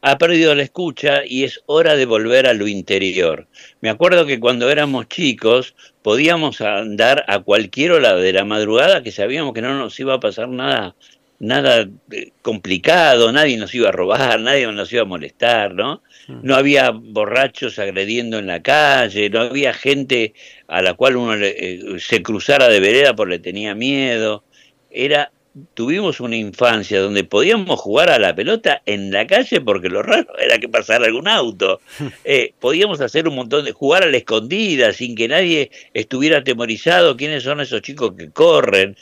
ha 0.02 0.18
perdido 0.18 0.56
la 0.56 0.64
escucha 0.64 1.26
y 1.26 1.44
es 1.44 1.62
hora 1.66 1.96
de 1.96 2.06
volver 2.06 2.48
a 2.48 2.54
lo 2.54 2.68
interior. 2.68 3.48
Me 3.82 3.90
acuerdo 3.90 4.26
que 4.26 4.40
cuando 4.40 4.70
éramos 4.70 5.08
chicos 5.10 5.76
podíamos 6.02 6.62
andar 6.62 7.26
a 7.28 7.40
cualquier 7.40 7.92
hora 7.92 8.16
de 8.16 8.34
la 8.34 8.46
madrugada 8.46 9.04
que 9.04 9.12
sabíamos 9.12 9.54
que 9.54 9.62
no 9.62 9.78
nos 9.78 10.00
iba 10.00 10.14
a 10.14 10.20
pasar 10.20 10.48
nada 10.48 10.96
nada 11.40 11.88
eh, 12.12 12.32
complicado, 12.42 13.32
nadie 13.32 13.58
nos 13.58 13.74
iba 13.74 13.90
a 13.90 13.92
robar, 13.94 14.40
nadie 14.40 14.68
nos 14.72 14.92
iba 14.92 15.04
a 15.04 15.06
molestar, 15.06 15.74
¿no? 15.74 16.02
No 16.44 16.56
había 16.56 16.92
borrachos 16.92 17.80
agrediendo 17.80 18.38
en 18.38 18.46
la 18.48 18.62
calle, 18.62 19.30
no 19.30 19.42
había 19.42 19.74
gente 19.74 20.34
a 20.68 20.82
la 20.82 20.94
cual 20.94 21.16
uno 21.16 21.36
le- 21.36 21.56
eh, 21.58 22.00
se 22.00 22.22
cruzara 22.22 22.68
de 22.68 22.80
vereda 22.80 23.16
porque 23.16 23.32
le 23.36 23.40
tenía 23.40 23.74
miedo. 23.74 24.44
Era 24.92 25.32
tuvimos 25.74 26.20
una 26.20 26.38
infancia 26.38 27.00
donde 27.02 27.24
podíamos 27.24 27.80
jugar 27.80 28.10
a 28.12 28.20
la 28.20 28.36
pelota 28.36 28.82
en 28.86 29.12
la 29.12 29.26
calle 29.26 29.60
porque 29.62 29.90
lo 29.90 30.04
raro 30.04 30.38
era 30.40 30.60
que 30.60 30.70
pasara 30.70 31.06
algún 31.06 31.28
auto. 31.28 31.82
Eh, 32.24 32.54
podíamos 32.60 33.02
hacer 33.02 33.28
un 33.28 33.36
montón 33.36 33.66
de 33.66 33.72
jugar 33.72 34.04
a 34.04 34.08
la 34.08 34.18
escondida 34.18 34.94
sin 34.94 35.16
que 35.16 35.28
nadie 35.28 35.72
estuviera 35.94 36.40
atemorizado 36.40 37.18
quiénes 37.18 37.44
son 37.44 37.60
esos 37.60 37.82
chicos 37.82 38.14
que 38.16 38.30
corren. 38.30 38.96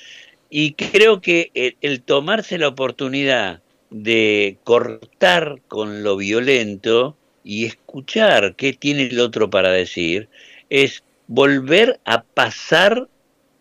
Y 0.49 0.74
creo 0.74 1.22
que 1.22 1.52
el, 1.82 2.02
tomarse 2.02 2.57
la 2.57 2.69
oportunidad 2.69 3.61
de 3.90 4.57
cortar 4.64 5.61
con 5.68 6.03
lo 6.03 6.18
violento 6.18 7.18
y 7.44 7.65
escuchar 7.65 8.56
qué 8.56 8.74
tiene 8.74 9.03
el 9.03 9.19
otro 9.19 9.49
para 9.49 9.72
decir 9.72 10.28
es 10.69 11.03
volver 11.28 11.99
a 12.03 12.24
pasar 12.24 13.07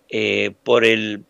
eh, 0.08 0.52
por 0.64 0.84
el 0.84 1.24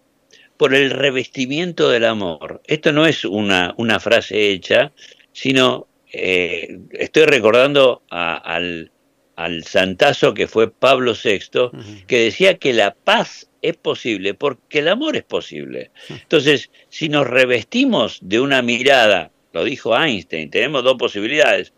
por 0.56 0.74
el 0.74 0.90
revestimiento 0.90 1.90
del 1.90 2.04
amor. 2.04 2.62
Esto 2.66 2.92
no 2.92 3.06
es 3.06 3.24
una, 3.24 3.74
una 3.76 4.00
frase 4.00 4.50
hecha, 4.50 4.92
sino 5.32 5.86
eh, 6.12 6.78
estoy 6.92 7.26
recordando 7.26 8.02
al, 8.08 8.90
al 9.36 9.64
santazo 9.64 10.34
que 10.34 10.48
fue 10.48 10.70
Pablo 10.70 11.12
VI, 11.14 11.70
que 12.06 12.18
decía 12.20 12.58
que 12.58 12.72
la 12.72 12.94
paz 12.94 13.48
es 13.62 13.76
posible 13.76 14.34
porque 14.34 14.78
el 14.80 14.88
amor 14.88 15.16
es 15.16 15.24
posible. 15.24 15.90
Entonces, 16.08 16.70
si 16.88 17.08
nos 17.08 17.26
revestimos 17.26 18.18
de 18.22 18.40
una 18.40 18.62
mirada, 18.62 19.30
lo 19.52 19.64
dijo 19.64 19.96
Einstein, 19.96 20.50
tenemos 20.50 20.82
dos 20.84 20.96
posibilidades, 20.96 21.72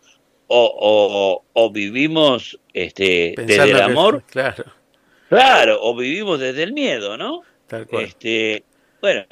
o, 0.47 0.73
o- 0.81 1.45
o 1.53 1.71
vivimos 1.71 2.59
este, 2.73 3.35
desde 3.37 3.63
el 3.65 3.77
que- 3.77 3.83
amor, 3.83 4.23
claro. 4.31 4.65
Claro, 5.29 5.79
o 5.83 5.95
vivimos 5.95 6.41
desde 6.41 6.63
el 6.63 6.73
miedo, 6.73 7.19
¿no? 7.19 7.43
Tal 7.67 7.87
cual. 7.87 8.05
Este, 8.05 8.63
bueno, 9.03 9.27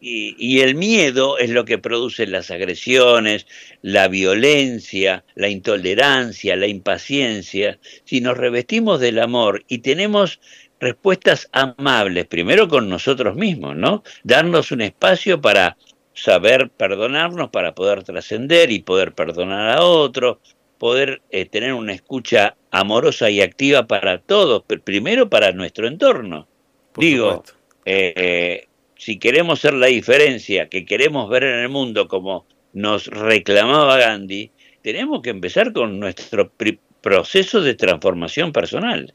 y, 0.00 0.36
y 0.38 0.60
el 0.60 0.74
miedo 0.74 1.38
es 1.38 1.50
lo 1.50 1.64
que 1.64 1.78
produce 1.78 2.26
las 2.26 2.50
agresiones, 2.50 3.46
la 3.82 4.08
violencia, 4.08 5.24
la 5.34 5.48
intolerancia, 5.48 6.56
la 6.56 6.66
impaciencia. 6.66 7.78
Si 8.04 8.20
nos 8.20 8.36
revestimos 8.36 9.00
del 9.00 9.18
amor 9.18 9.64
y 9.68 9.78
tenemos 9.78 10.40
respuestas 10.80 11.48
amables, 11.52 12.26
primero 12.26 12.68
con 12.68 12.88
nosotros 12.88 13.36
mismos, 13.36 13.76
¿no? 13.76 14.02
Darnos 14.22 14.72
un 14.72 14.82
espacio 14.82 15.40
para 15.40 15.76
saber 16.14 16.70
perdonarnos, 16.70 17.50
para 17.50 17.74
poder 17.74 18.02
trascender 18.02 18.70
y 18.70 18.80
poder 18.80 19.12
perdonar 19.12 19.78
a 19.78 19.82
otro, 19.82 20.40
poder 20.78 21.22
eh, 21.30 21.46
tener 21.46 21.74
una 21.74 21.92
escucha 21.92 22.56
amorosa 22.70 23.30
y 23.30 23.40
activa 23.40 23.86
para 23.86 24.18
todos, 24.18 24.62
pero 24.66 24.82
primero 24.82 25.28
para 25.28 25.52
nuestro 25.52 25.86
entorno. 25.86 26.48
Digo, 26.96 27.44
eh, 27.84 28.12
eh, 28.16 28.68
si 28.96 29.18
queremos 29.18 29.60
ser 29.60 29.74
la 29.74 29.86
diferencia 29.86 30.68
que 30.68 30.84
queremos 30.84 31.28
ver 31.28 31.44
en 31.44 31.60
el 31.60 31.68
mundo 31.68 32.08
como 32.08 32.46
nos 32.72 33.06
reclamaba 33.06 33.98
Gandhi, 33.98 34.50
tenemos 34.82 35.22
que 35.22 35.30
empezar 35.30 35.72
con 35.72 35.98
nuestro 36.00 36.52
proceso 37.00 37.60
de 37.60 37.74
transformación 37.74 38.52
personal. 38.52 39.14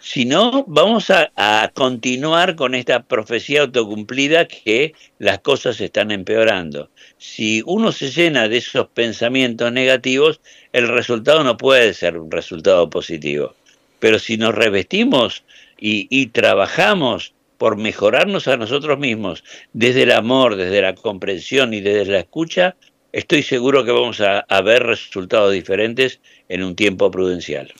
Si 0.00 0.24
no, 0.24 0.64
vamos 0.68 1.10
a, 1.10 1.72
continuar 1.74 2.54
con 2.54 2.74
esta 2.74 3.02
profecía 3.02 3.62
autocumplida 3.62 4.46
que 4.46 4.94
las 5.18 5.40
cosas 5.40 5.80
están 5.80 6.12
empeorando. 6.12 6.88
Si 7.16 7.62
uno 7.66 7.90
se 7.90 8.10
llena 8.10 8.48
de 8.48 8.58
esos 8.58 8.88
pensamientos 8.88 9.72
negativos, 9.72 10.40
el 10.72 10.86
resultado 10.86 11.42
no 11.42 11.56
puede 11.56 11.94
ser 11.94 12.16
un 12.16 12.30
resultado 12.30 12.88
positivo. 12.88 13.54
Pero 13.98 14.20
si 14.20 14.36
nos 14.36 14.54
revestimos 14.54 15.42
y 15.80 16.26
trabajamos 16.26 17.34
por 17.58 17.76
mejorarnos 17.76 18.48
a 18.48 18.56
nosotros 18.56 18.98
mismos 18.98 19.44
desde 19.72 20.04
el 20.04 20.12
amor, 20.12 20.56
desde 20.56 20.82
la 20.82 20.94
comprensión 20.94 21.74
y 21.74 21.80
desde 21.80 22.06
la 22.12 22.20
escucha, 22.20 22.76
estoy 23.12 23.42
seguro 23.42 23.84
que 23.84 23.92
vamos 23.92 24.20
a, 24.20 24.40
a 24.40 24.62
ver 24.62 24.84
resultados 24.84 25.52
diferentes 25.52 26.20
en 26.48 26.62
un 26.64 26.76
tiempo 26.76 27.10
prudencial. 27.10 27.74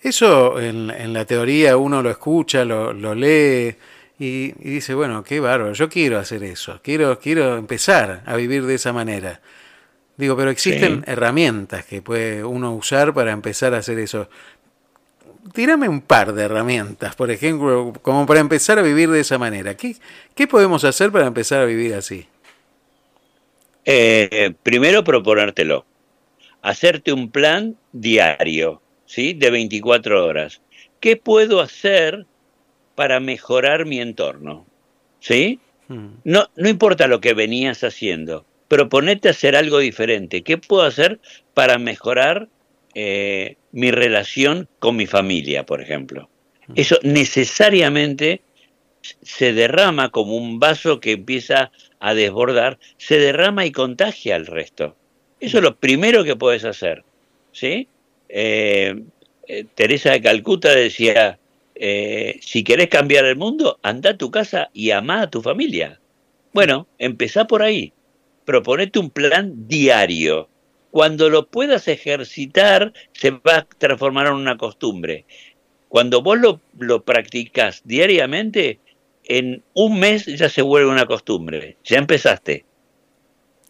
Eso 0.00 0.60
en, 0.60 0.90
en 0.90 1.12
la 1.12 1.24
teoría 1.24 1.76
uno 1.76 2.02
lo 2.02 2.10
escucha, 2.10 2.64
lo, 2.64 2.92
lo 2.92 3.14
lee 3.14 3.76
y, 4.18 4.52
y 4.58 4.70
dice, 4.70 4.94
bueno, 4.94 5.22
qué 5.22 5.38
bárbaro, 5.40 5.72
yo 5.74 5.88
quiero 5.88 6.18
hacer 6.18 6.42
eso, 6.42 6.80
quiero, 6.82 7.18
quiero 7.20 7.56
empezar 7.56 8.22
a 8.26 8.36
vivir 8.36 8.64
de 8.66 8.74
esa 8.74 8.92
manera. 8.92 9.40
Digo, 10.16 10.36
pero 10.36 10.50
existen 10.50 11.02
Sí. 11.02 11.04
herramientas 11.06 11.86
que 11.86 12.02
puede 12.02 12.44
uno 12.44 12.74
usar 12.74 13.14
para 13.14 13.32
empezar 13.32 13.74
a 13.74 13.78
hacer 13.78 13.98
eso. 13.98 14.28
Tírame 15.52 15.88
un 15.88 16.00
par 16.00 16.32
de 16.34 16.44
herramientas, 16.44 17.16
por 17.16 17.30
ejemplo, 17.30 17.92
como 18.02 18.26
para 18.26 18.40
empezar 18.40 18.78
a 18.78 18.82
vivir 18.82 19.10
de 19.10 19.20
esa 19.20 19.38
manera. 19.38 19.76
¿Qué, 19.76 19.96
qué 20.34 20.46
podemos 20.46 20.84
hacer 20.84 21.10
para 21.10 21.26
empezar 21.26 21.60
a 21.60 21.64
vivir 21.64 21.94
así? 21.94 22.26
Eh, 23.84 24.54
primero 24.62 25.02
proponértelo. 25.02 25.84
Hacerte 26.62 27.12
un 27.12 27.30
plan 27.30 27.76
diario, 27.92 28.80
¿sí? 29.04 29.34
De 29.34 29.50
24 29.50 30.24
horas. 30.24 30.60
¿Qué 31.00 31.16
puedo 31.16 31.60
hacer 31.60 32.26
para 32.94 33.18
mejorar 33.18 33.84
mi 33.84 34.00
entorno? 34.00 34.64
¿Sí? 35.18 35.58
No, 36.24 36.48
no 36.56 36.68
importa 36.68 37.06
lo 37.06 37.20
que 37.20 37.34
venías 37.34 37.84
haciendo, 37.84 38.46
proponete 38.68 39.28
hacer 39.28 39.56
algo 39.56 39.78
diferente. 39.78 40.42
¿Qué 40.42 40.56
puedo 40.56 40.84
hacer 40.84 41.20
para 41.52 41.76
mejorar 41.78 42.48
eh, 42.94 43.56
mi 43.72 43.90
relación 43.90 44.68
con 44.78 44.96
mi 44.96 45.06
familia, 45.06 45.64
por 45.64 45.80
ejemplo? 45.80 46.28
Eso 46.74 46.98
necesariamente 47.02 48.42
se 49.22 49.52
derrama 49.52 50.10
como 50.10 50.36
un 50.36 50.58
vaso 50.58 51.00
que 51.00 51.12
empieza 51.12 51.72
a 51.98 52.14
desbordar, 52.14 52.78
se 52.96 53.18
derrama 53.18 53.66
y 53.66 53.72
contagia 53.72 54.36
al 54.36 54.46
resto. 54.46 54.96
Eso 55.40 55.58
es 55.58 55.64
lo 55.64 55.76
primero 55.76 56.24
que 56.24 56.36
puedes 56.36 56.64
hacer. 56.64 57.04
¿sí? 57.52 57.88
Eh, 58.28 59.02
eh, 59.48 59.64
Teresa 59.74 60.12
de 60.12 60.22
Calcuta 60.22 60.74
decía, 60.74 61.38
eh, 61.74 62.38
si 62.40 62.64
querés 62.64 62.88
cambiar 62.88 63.24
el 63.24 63.36
mundo, 63.36 63.78
anda 63.82 64.10
a 64.10 64.16
tu 64.16 64.30
casa 64.30 64.70
y 64.72 64.90
amá 64.90 65.22
a 65.22 65.30
tu 65.30 65.42
familia. 65.42 66.00
Bueno, 66.52 66.86
empezá 66.98 67.46
por 67.46 67.62
ahí. 67.62 67.92
Proponete 68.44 68.98
un 68.98 69.10
plan 69.10 69.68
diario. 69.68 70.48
Cuando 70.92 71.28
lo 71.28 71.48
puedas 71.48 71.88
ejercitar, 71.88 72.92
se 73.12 73.30
va 73.32 73.56
a 73.56 73.66
transformar 73.78 74.28
en 74.28 74.34
una 74.34 74.56
costumbre. 74.56 75.24
Cuando 75.88 76.22
vos 76.22 76.38
lo, 76.38 76.60
lo 76.78 77.02
practicás 77.02 77.82
diariamente, 77.84 78.78
en 79.24 79.64
un 79.74 79.98
mes 79.98 80.26
ya 80.26 80.48
se 80.48 80.62
vuelve 80.62 80.90
una 80.90 81.06
costumbre. 81.06 81.76
Ya 81.84 81.98
empezaste. 81.98 82.64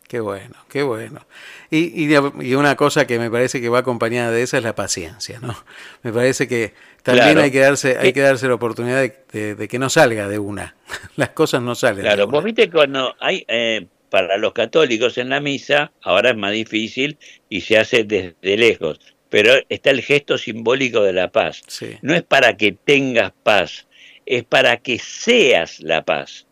Qué 0.09 0.21
bueno, 0.21 0.55
qué 0.69 0.83
bueno. 0.83 1.25
Y, 1.71 2.03
y, 2.03 2.07
de- 2.07 2.33
y 2.43 2.55
una 2.55 2.77
cosa 2.77 3.07
que 3.07 3.19
me 3.19 3.31
parece 3.31 3.63
que 3.63 3.71
va 3.71 3.79
acompañada 3.79 4.31
de 4.31 4.43
esa 4.43 4.59
es 4.59 4.63
la 4.65 4.75
paciencia, 4.75 5.39
¿no? 5.41 5.57
Me 6.03 6.13
parece 6.13 6.47
que 6.47 6.75
también 7.03 7.29
Claro. 7.29 7.41
hay 7.43 7.51
que 7.51 7.61
darse, 7.61 7.97
hay 7.99 8.09
Eh, 8.09 8.13
que 8.13 8.21
darse 8.21 8.47
la 8.47 8.55
oportunidad 8.55 9.01
de, 9.01 9.17
de- 9.33 9.55
de 9.55 9.69
que 9.69 9.79
no 9.79 9.89
salga 9.89 10.29
de 10.29 10.39
una. 10.39 10.77
Las 11.17 11.31
cosas 11.31 11.63
no 11.63 11.75
salen. 11.75 11.99
de 11.99 12.03
Claro, 12.03 12.25
una. 12.25 12.33
vos 12.33 12.45
viste 12.45 12.69
cuando 12.71 13.15
hay, 13.21 13.45
eh, 13.49 13.87
para 14.13 14.37
los 14.37 14.53
católicos 14.53 15.17
en 15.17 15.31
la 15.31 15.41
misa, 15.41 15.91
ahora 16.03 16.33
es 16.33 16.37
más 16.37 16.53
difícil 16.53 17.17
y 17.49 17.63
se 17.63 17.79
hace 17.79 18.05
desde 18.05 18.59
lejos, 18.59 19.01
pero 19.31 19.55
está 19.71 19.89
el 19.89 20.03
gesto 20.03 20.37
simbólico 20.37 21.03
de 21.03 21.15
la 21.15 21.33
paz. 21.33 21.63
Sí. 21.67 21.97
No 22.03 22.15
es 22.15 22.23
para 22.23 22.59
que 22.59 22.73
tengas 22.73 23.33
paz, 23.43 23.87
es 24.27 24.45
para 24.45 24.77
que 24.77 24.99
seas 24.99 25.81
la 25.81 26.05
paz, 26.05 26.47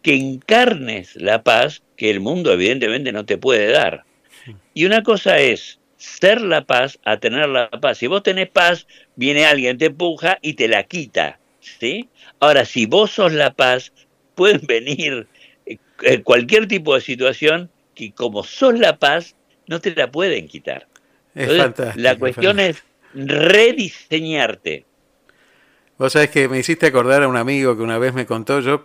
que 0.00 0.14
encarnes 0.14 1.14
la 1.16 1.42
paz 1.42 1.82
que 1.94 2.08
el 2.08 2.20
mundo 2.20 2.54
evidentemente 2.54 3.12
no 3.12 3.26
te 3.26 3.36
puede 3.36 3.70
dar. 3.70 4.04
Y 4.72 4.86
una 4.86 5.02
cosa 5.02 5.38
es 5.38 5.80
ser 5.98 6.40
la 6.40 6.64
paz 6.64 6.98
a 7.04 7.18
tener 7.18 7.50
la 7.50 7.68
paz. 7.68 7.98
Si 7.98 8.06
vos 8.06 8.22
tenés 8.22 8.48
paz, 8.48 8.86
viene 9.14 9.44
alguien, 9.44 9.76
te 9.76 9.86
empuja 9.86 10.38
y 10.40 10.54
te 10.54 10.68
la 10.68 10.84
quita. 10.84 11.38
¿sí? 11.60 12.08
Ahora, 12.40 12.64
si 12.64 12.86
vos 12.86 13.10
sos 13.10 13.34
la 13.34 13.52
paz, 13.52 13.92
pueden 14.34 14.62
venir 14.66 15.26
eh, 16.02 16.22
cualquier 16.22 16.68
tipo 16.68 16.94
de 16.94 17.00
situación 17.00 17.70
que 17.94 18.12
como 18.12 18.42
sos 18.42 18.78
la 18.78 18.98
paz, 18.98 19.34
no 19.66 19.80
te 19.80 19.94
la 19.94 20.10
pueden 20.10 20.48
quitar. 20.48 20.88
Es 21.34 21.50
Entonces, 21.50 21.96
la 21.96 22.16
cuestión 22.16 22.60
es 22.60 22.82
rediseñarte. 23.14 24.84
Vos 25.96 26.12
sabés 26.12 26.30
que 26.30 26.48
me 26.48 26.58
hiciste 26.58 26.86
acordar 26.86 27.22
a 27.22 27.28
un 27.28 27.36
amigo 27.36 27.76
que 27.76 27.82
una 27.82 27.98
vez 27.98 28.14
me 28.14 28.26
contó, 28.26 28.60
yo 28.60 28.84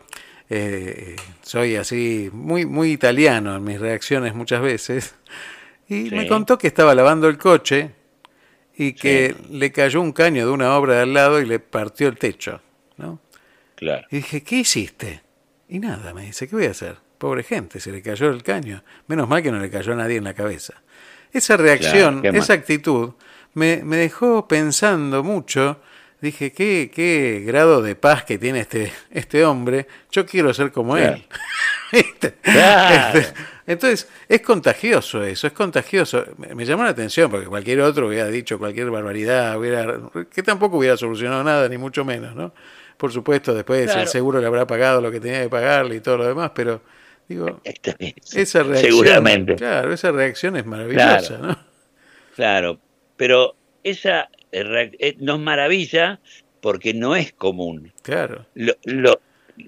eh, 0.50 1.16
soy 1.42 1.76
así 1.76 2.30
muy, 2.32 2.66
muy 2.66 2.92
italiano 2.92 3.56
en 3.56 3.64
mis 3.64 3.80
reacciones 3.80 4.36
muchas 4.36 4.62
veces, 4.62 5.16
y 5.88 6.12
me 6.12 6.28
contó 6.28 6.58
que 6.60 6.68
estaba 6.68 6.94
lavando 6.94 7.28
el 7.28 7.40
coche 7.40 7.92
y 8.78 8.94
que 8.94 9.36
le 9.50 9.72
cayó 9.72 10.02
un 10.02 10.14
caño 10.14 10.46
de 10.46 10.52
una 10.52 10.78
obra 10.78 10.96
de 10.96 11.02
al 11.02 11.14
lado 11.14 11.42
y 11.42 11.46
le 11.46 11.60
partió 11.60 12.08
el 12.08 12.18
techo, 12.18 12.62
¿no? 12.98 13.20
Claro. 13.76 14.08
Y 14.12 14.18
dije, 14.18 14.44
¿qué 14.44 14.58
hiciste? 14.58 15.22
Y 15.70 15.80
nada, 15.80 16.14
me 16.14 16.24
dice, 16.24 16.48
¿qué 16.48 16.56
voy 16.56 16.66
a 16.66 16.72
hacer? 16.72 16.98
Pobre 17.18 17.44
gente, 17.44 17.80
se 17.80 17.92
le 17.92 18.02
cayó 18.02 18.30
el 18.30 18.44
caño. 18.44 18.84
Menos 19.08 19.28
mal 19.30 19.44
que 19.44 19.52
no 19.52 19.60
le 19.60 19.70
cayó 19.70 19.94
a 19.94 19.96
nadie 19.96 20.18
en 20.18 20.24
la 20.24 20.34
cabeza. 20.34 20.74
Esa 21.32 21.58
reacción, 21.58 22.22
Claro, 22.22 22.38
esa 22.38 22.54
actitud, 22.54 23.12
me, 23.54 23.82
me 23.84 23.98
dejó 23.98 24.48
pensando 24.48 25.24
mucho. 25.24 25.80
Dije, 26.22 26.52
¿qué, 26.52 26.92
qué 26.94 27.44
grado 27.46 27.82
de 27.82 27.96
paz 27.96 28.24
que 28.24 28.38
tiene 28.38 28.62
este, 28.62 28.92
este 29.12 29.46
hombre. 29.46 29.88
Yo 30.12 30.26
quiero 30.26 30.54
ser 30.54 30.72
como 30.72 30.96
Claro. 30.96 31.14
él. 31.16 31.26
Este, 31.92 32.36
Entonces, 33.66 34.08
es 34.28 34.42
contagioso 34.42 35.24
eso, 35.24 35.48
es 35.48 35.54
contagioso. 35.54 36.24
Me, 36.38 36.54
me 36.54 36.66
llamó 36.66 36.84
la 36.84 36.92
atención 36.92 37.32
porque 37.32 37.48
cualquier 37.48 37.82
otro 37.82 38.08
hubiera 38.08 38.28
dicho 38.28 38.60
cualquier 38.60 38.92
barbaridad, 38.92 39.58
hubiera, 39.58 40.00
que 40.32 40.44
tampoco 40.44 40.78
hubiera 40.78 40.98
solucionado 40.98 41.44
nada, 41.44 41.68
ni 41.68 41.78
mucho 41.80 42.06
menos, 42.06 42.36
¿no? 42.36 42.54
Por 43.00 43.14
supuesto, 43.14 43.54
después 43.56 43.90
el 43.96 44.08
seguro 44.08 44.42
le 44.42 44.46
habrá 44.48 44.68
pagado 44.68 45.00
lo 45.00 45.10
que 45.10 45.22
tenía 45.22 45.42
que 45.42 45.50
pagarle 45.50 45.96
y 45.96 46.00
todo 46.02 46.18
lo 46.18 46.28
demás, 46.28 46.52
pero 46.54 46.82
digo, 47.30 47.62
esa 47.64 48.62
reacción, 48.64 48.92
Seguramente. 48.92 49.56
claro, 49.56 49.94
esa 49.94 50.12
reacción 50.12 50.58
es 50.58 50.66
maravillosa, 50.66 51.38
Claro. 51.38 51.48
¿no? 51.48 51.60
Claro, 52.36 52.80
pero 53.16 53.56
esa 53.84 54.30
eh, 54.52 54.92
eh, 55.00 55.16
nos 55.20 55.40
maravilla 55.40 56.20
porque 56.60 56.94
no 56.94 57.16
es 57.16 57.32
común. 57.32 57.94
Claro. 58.02 58.46
Lo, 58.54 58.74
lo- 58.84 59.22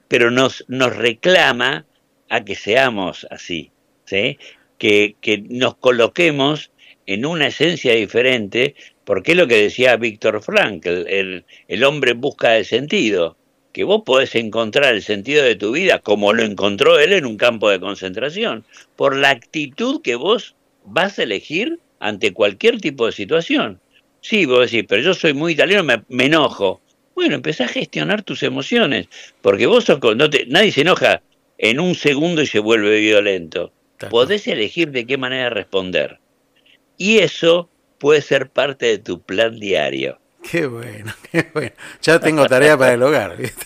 pero 0.10 0.30
nos, 0.30 0.66
nos 0.68 0.94
reclama 0.96 1.86
a 2.30 2.44
que 2.44 2.56
seamos 2.56 3.26
así, 3.32 3.72
¿sí? 4.06 4.38
que, 4.78 5.16
que 5.22 5.38
nos 5.50 5.76
coloquemos 5.78 6.72
en 7.06 7.26
una 7.26 7.48
esencia 7.48 7.94
diferente, 7.94 8.76
porque 9.12 9.34
es 9.34 9.38
lo 9.38 9.46
que 9.46 9.64
decía 9.64 9.98
Víctor 9.98 10.42
Frankl, 10.42 11.06
el, 11.06 11.44
el 11.68 11.84
hombre 11.84 12.12
en 12.12 12.22
busca 12.22 12.52
de 12.52 12.64
sentido, 12.64 13.36
que 13.74 13.84
vos 13.84 14.04
podés 14.06 14.36
encontrar 14.36 14.94
el 14.94 15.02
sentido 15.02 15.44
de 15.44 15.58
tu 15.58 15.74
vida 15.74 16.00
como 16.00 16.32
lo 16.32 16.44
encontró 16.44 16.98
él 16.98 17.12
en 17.12 17.26
un 17.26 17.36
campo 17.36 17.70
de 17.70 17.82
concentración, 17.82 18.64
por 18.96 19.18
la 19.18 19.32
actitud 19.32 20.02
que 20.02 20.16
vos 20.16 20.56
vas 20.86 21.20
a 21.20 21.24
elegir 21.24 21.78
ante 22.00 22.32
cualquier 22.32 22.80
tipo 22.80 23.06
de 23.06 23.12
situación. 23.12 23.82
Sí, 24.22 24.46
vos 24.46 24.72
decís, 24.72 24.86
pero 24.88 25.02
yo 25.02 25.14
soy 25.14 25.34
muy 25.34 25.52
italiano, 25.52 25.84
me, 25.84 26.04
me 26.08 26.28
enojo. 26.28 26.80
Bueno, 27.14 27.36
empezá 27.36 27.66
a 27.66 27.68
gestionar 27.68 28.22
tus 28.24 28.44
emociones, 28.44 29.10
porque 29.42 29.66
vos 29.66 29.84
sos, 29.84 30.00
no 30.16 30.30
te- 30.30 30.46
nadie 30.46 30.72
se 30.72 30.84
enoja 30.84 31.22
en 31.58 31.82
un 31.82 31.96
segundo 31.96 32.42
y 32.44 32.48
se 32.48 32.60
vuelve 32.60 33.02
violento. 33.02 33.74
Podés 34.10 34.48
elegir 34.48 34.92
de 34.92 35.06
qué 35.06 35.18
manera 35.18 35.50
responder. 35.50 36.18
Y 36.98 37.18
eso 37.18 37.68
puede 38.02 38.24
ser 38.24 38.50
parte 38.50 38.88
de 38.88 38.98
tu 38.98 39.22
plan 39.22 39.60
diario. 39.60 40.18
Qué 40.50 40.66
bueno, 40.66 41.14
qué 41.32 41.46
bueno. 41.54 41.72
Ya 42.02 42.20
tengo 42.20 42.48
tarea 42.48 42.76
para 42.76 42.94
el 42.94 43.04
hogar, 43.04 43.38
¿viste? 43.38 43.64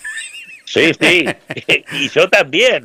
Sí, 0.66 0.90
sí, 1.00 1.24
y 1.92 2.08
yo 2.10 2.28
también. 2.28 2.84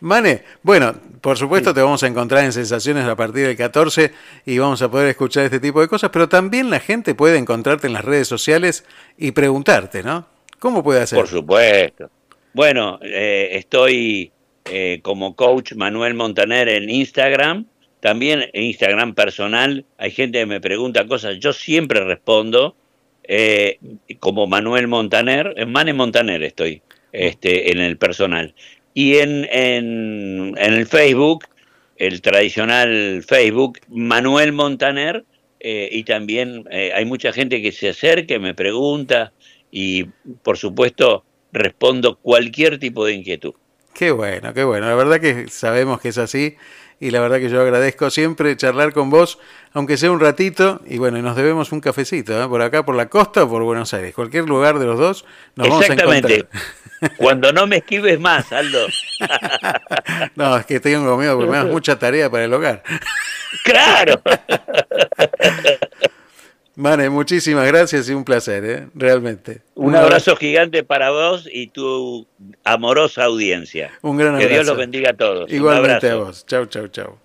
Mane, 0.00 0.42
bueno, 0.62 0.94
por 1.20 1.36
supuesto 1.36 1.74
te 1.74 1.82
vamos 1.82 2.02
a 2.02 2.06
encontrar 2.06 2.44
en 2.44 2.52
Sensaciones 2.52 3.04
a 3.04 3.16
partir 3.16 3.46
del 3.46 3.56
14 3.56 4.12
y 4.46 4.58
vamos 4.58 4.80
a 4.80 4.90
poder 4.90 5.08
escuchar 5.08 5.44
este 5.44 5.60
tipo 5.60 5.80
de 5.80 5.88
cosas, 5.88 6.10
pero 6.10 6.28
también 6.28 6.70
la 6.70 6.80
gente 6.80 7.14
puede 7.14 7.36
encontrarte 7.36 7.88
en 7.88 7.92
las 7.92 8.04
redes 8.04 8.28
sociales 8.28 8.86
y 9.18 9.32
preguntarte, 9.32 10.02
¿no? 10.02 10.26
¿Cómo 10.60 10.82
puede 10.82 11.02
hacer? 11.02 11.18
Por 11.18 11.28
supuesto. 11.28 12.10
Bueno, 12.54 12.98
eh, 13.02 13.50
estoy 13.52 14.32
eh, 14.64 15.00
como 15.02 15.36
coach 15.36 15.74
Manuel 15.74 16.14
Montaner 16.14 16.68
en 16.68 16.88
Instagram, 16.88 17.66
también 18.06 18.48
en 18.52 18.62
Instagram 18.62 19.16
personal. 19.16 19.84
Hay 19.98 20.12
gente 20.12 20.38
que 20.38 20.46
me 20.46 20.60
pregunta 20.60 21.08
cosas, 21.08 21.40
yo 21.40 21.52
siempre 21.52 22.04
respondo 22.04 22.76
eh, 23.24 23.80
como 24.20 24.46
Manuel 24.46 24.86
Montaner, 24.86 25.52
en 25.56 25.72
Mane 25.72 25.92
Montaner 25.92 26.40
estoy, 26.44 26.82
este, 27.10 27.72
en 27.72 27.80
el 27.80 27.96
personal. 27.96 28.54
Y 28.94 29.16
en, 29.16 29.48
en, 29.50 30.54
en 30.56 30.72
el 30.72 30.86
Facebook, 30.86 31.46
el 31.96 32.22
tradicional 32.22 33.24
Facebook, 33.26 33.80
Manuel 33.88 34.52
Montaner, 34.52 35.24
eh, 35.58 35.88
y 35.90 36.04
también 36.04 36.64
eh, 36.70 36.92
hay 36.94 37.06
mucha 37.06 37.32
gente 37.32 37.60
que 37.60 37.72
se 37.72 37.88
acerca, 37.88 38.38
me 38.38 38.54
pregunta, 38.54 39.32
y 39.72 40.04
por 40.44 40.58
supuesto 40.58 41.24
respondo 41.52 42.20
cualquier 42.20 42.78
tipo 42.78 43.04
de 43.04 43.14
inquietud. 43.14 43.54
Qué 43.92 44.12
bueno, 44.12 44.54
qué 44.54 44.62
bueno. 44.62 44.86
La 44.86 44.94
verdad 44.94 45.20
que 45.20 45.48
sabemos 45.48 46.00
que 46.00 46.10
es 46.10 46.18
así 46.18 46.54
y 46.98 47.10
la 47.10 47.20
verdad 47.20 47.38
que 47.38 47.48
yo 47.50 47.60
agradezco 47.60 48.10
siempre 48.10 48.56
charlar 48.56 48.92
con 48.92 49.10
vos, 49.10 49.38
aunque 49.72 49.96
sea 49.96 50.10
un 50.10 50.20
ratito, 50.20 50.80
y 50.86 50.98
bueno, 50.98 51.20
nos 51.20 51.36
debemos 51.36 51.72
un 51.72 51.80
cafecito, 51.80 52.42
¿eh? 52.42 52.48
por 52.48 52.62
acá, 52.62 52.84
por 52.84 52.94
la 52.94 53.06
costa 53.06 53.44
o 53.44 53.48
por 53.48 53.62
Buenos 53.62 53.92
Aires, 53.92 54.14
cualquier 54.14 54.44
lugar 54.44 54.78
de 54.78 54.86
los 54.86 54.98
dos, 54.98 55.24
nos 55.54 55.68
vamos 55.68 55.82
a 55.82 55.86
Exactamente. 55.92 56.34
encontrar. 56.34 56.62
Cuando 57.18 57.52
no 57.52 57.66
me 57.66 57.76
esquives 57.78 58.18
más, 58.18 58.50
Aldo. 58.52 58.86
No, 60.34 60.56
es 60.56 60.64
que 60.66 60.80
tengo 60.80 61.16
miedo 61.16 61.36
porque 61.36 61.50
me 61.50 61.56
das 61.58 61.66
mucha 61.66 61.98
tarea 61.98 62.30
para 62.30 62.44
el 62.44 62.54
hogar. 62.54 62.82
Claro. 63.64 64.20
Mane, 66.76 67.08
muchísimas 67.08 67.66
gracias 67.66 68.08
y 68.10 68.12
un 68.12 68.22
placer, 68.22 68.64
¿eh? 68.66 68.88
realmente. 68.94 69.62
Un 69.74 69.96
abrazo 69.96 70.36
gigante 70.36 70.84
para 70.84 71.10
vos 71.10 71.48
y 71.50 71.68
tu 71.68 72.26
amorosa 72.64 73.24
audiencia. 73.24 73.92
Un 74.02 74.18
gran 74.18 74.36
Que 74.36 74.44
abrazo. 74.44 74.54
Dios 74.54 74.66
los 74.66 74.76
bendiga 74.76 75.10
a 75.10 75.14
todos. 75.16 75.48
Un 75.50 75.56
Igualmente 75.56 76.08
a 76.08 76.12
abrazo. 76.12 76.24
vos. 76.26 76.46
Chau, 76.46 76.66
chau, 76.66 76.86
chau. 76.88 77.18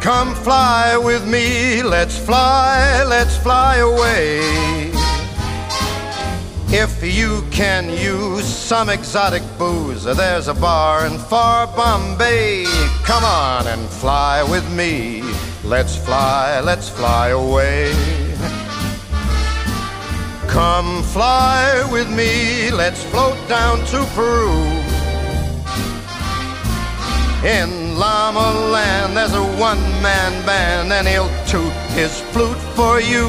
Come 0.00 0.34
fly 0.34 0.96
with 0.96 1.26
me, 1.26 1.82
let's 1.82 2.16
fly, 2.18 3.04
let's 3.06 3.36
fly 3.36 3.76
away. 3.76 4.89
If 6.72 7.02
you 7.02 7.42
can 7.50 7.90
use 7.90 8.44
some 8.44 8.90
exotic 8.90 9.42
booze, 9.58 10.04
there's 10.04 10.46
a 10.46 10.54
bar 10.54 11.04
in 11.04 11.18
far 11.18 11.66
Bombay. 11.66 12.64
Come 13.02 13.24
on 13.24 13.66
and 13.66 13.88
fly 13.88 14.44
with 14.44 14.70
me. 14.72 15.22
Let's 15.64 15.96
fly, 15.96 16.60
let's 16.60 16.88
fly 16.88 17.30
away. 17.30 17.92
Come 20.46 21.02
fly 21.02 21.88
with 21.90 22.08
me, 22.08 22.70
let's 22.70 23.02
float 23.02 23.36
down 23.48 23.84
to 23.86 24.04
Peru. 24.14 24.62
In 27.44 27.98
Llama 27.98 28.70
Land, 28.70 29.16
there's 29.16 29.34
a 29.34 29.42
one 29.58 29.82
man 30.02 30.46
band, 30.46 30.92
and 30.92 31.08
he'll 31.08 31.30
toot 31.46 31.72
his 31.98 32.20
flute 32.30 32.62
for 32.76 33.00
you. 33.00 33.28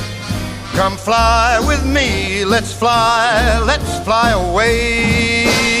Come 0.73 0.97
fly 0.97 1.59
with 1.67 1.85
me, 1.85 2.45
let's 2.45 2.73
fly, 2.73 3.61
let's 3.65 3.99
fly 4.05 4.31
away. 4.31 5.80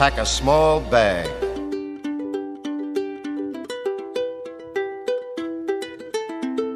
Pack 0.00 0.18
a 0.18 0.24
small 0.24 0.82
bag. 0.90 1.28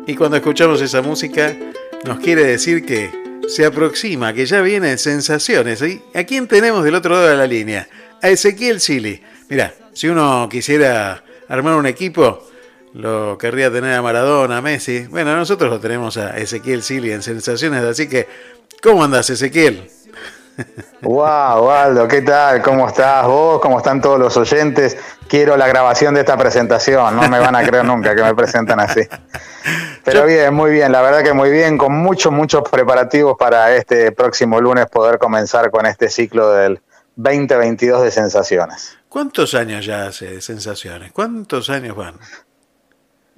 Y 0.07 0.15
cuando 0.15 0.37
escuchamos 0.37 0.83
esa 0.83 1.01
música, 1.01 1.57
nos 2.05 2.19
quiere 2.19 2.45
decir 2.45 2.85
que 2.85 3.11
se 3.49 3.65
aproxima, 3.65 4.35
que 4.35 4.45
ya 4.45 4.61
vienen 4.61 4.99
sensaciones. 4.99 5.81
¿Y 5.81 6.03
a 6.13 6.25
quién 6.25 6.47
tenemos 6.47 6.85
del 6.85 6.97
otro 6.97 7.15
lado 7.15 7.29
de 7.29 7.37
la 7.39 7.47
línea? 7.47 7.89
A 8.21 8.29
Ezequiel 8.29 8.79
Sili. 8.79 9.23
Mira, 9.49 9.73
si 9.95 10.09
uno 10.09 10.47
quisiera 10.51 11.25
armar 11.49 11.77
un 11.77 11.87
equipo, 11.87 12.47
lo 12.93 13.39
querría 13.39 13.73
tener 13.73 13.95
a 13.95 14.03
Maradona, 14.03 14.59
a 14.59 14.61
Messi. 14.61 15.07
Bueno, 15.07 15.35
nosotros 15.35 15.71
lo 15.71 15.81
tenemos 15.81 16.19
a 16.19 16.37
Ezequiel 16.37 16.83
Sili 16.83 17.11
en 17.11 17.23
sensaciones, 17.23 17.85
así 17.85 18.07
que, 18.07 18.29
¿cómo 18.83 19.03
andas, 19.03 19.31
Ezequiel? 19.31 19.94
Wow, 21.03 21.67
Waldo, 21.67 22.09
¿qué 22.09 22.23
tal? 22.23 22.63
¿Cómo 22.63 22.89
estás 22.89 23.27
vos? 23.27 23.61
¿Cómo 23.61 23.79
están 23.79 24.01
todos 24.01 24.19
los 24.19 24.37
oyentes? 24.37 24.97
Quiero 25.29 25.57
la 25.57 25.67
grabación 25.67 26.15
de 26.15 26.21
esta 26.21 26.37
presentación, 26.37 27.17
no 27.17 27.29
me 27.29 27.39
van 27.39 27.55
a 27.57 27.63
creer 27.63 27.85
nunca 27.85 28.15
que 28.15 28.23
me 28.23 28.35
presentan 28.35 28.81
así. 28.81 29.01
Pero 30.05 30.27
bien, 30.27 30.53
muy 30.55 30.71
bien, 30.71 30.93
la 30.93 31.01
verdad 31.01 31.23
que 31.23 31.33
muy 31.33 31.51
bien, 31.51 31.79
con 31.79 31.93
muchos, 31.93 32.33
muchos 32.33 32.63
preparativos 32.69 33.37
para 33.39 33.75
este 33.75 34.13
próximo 34.13 34.61
lunes 34.61 34.87
poder 34.87 35.19
comenzar 35.19 35.71
con 35.71 35.87
este 35.87 36.09
ciclo 36.09 36.51
del 36.53 36.81
2022 37.17 38.03
de 38.03 38.11
sensaciones. 38.11 38.97
¿Cuántos 39.09 39.55
años 39.55 39.87
ya 39.87 40.07
hace 40.07 40.41
Sensaciones? 40.41 41.13
¿Cuántos 41.13 41.71
años 41.71 41.97
van? 41.97 42.19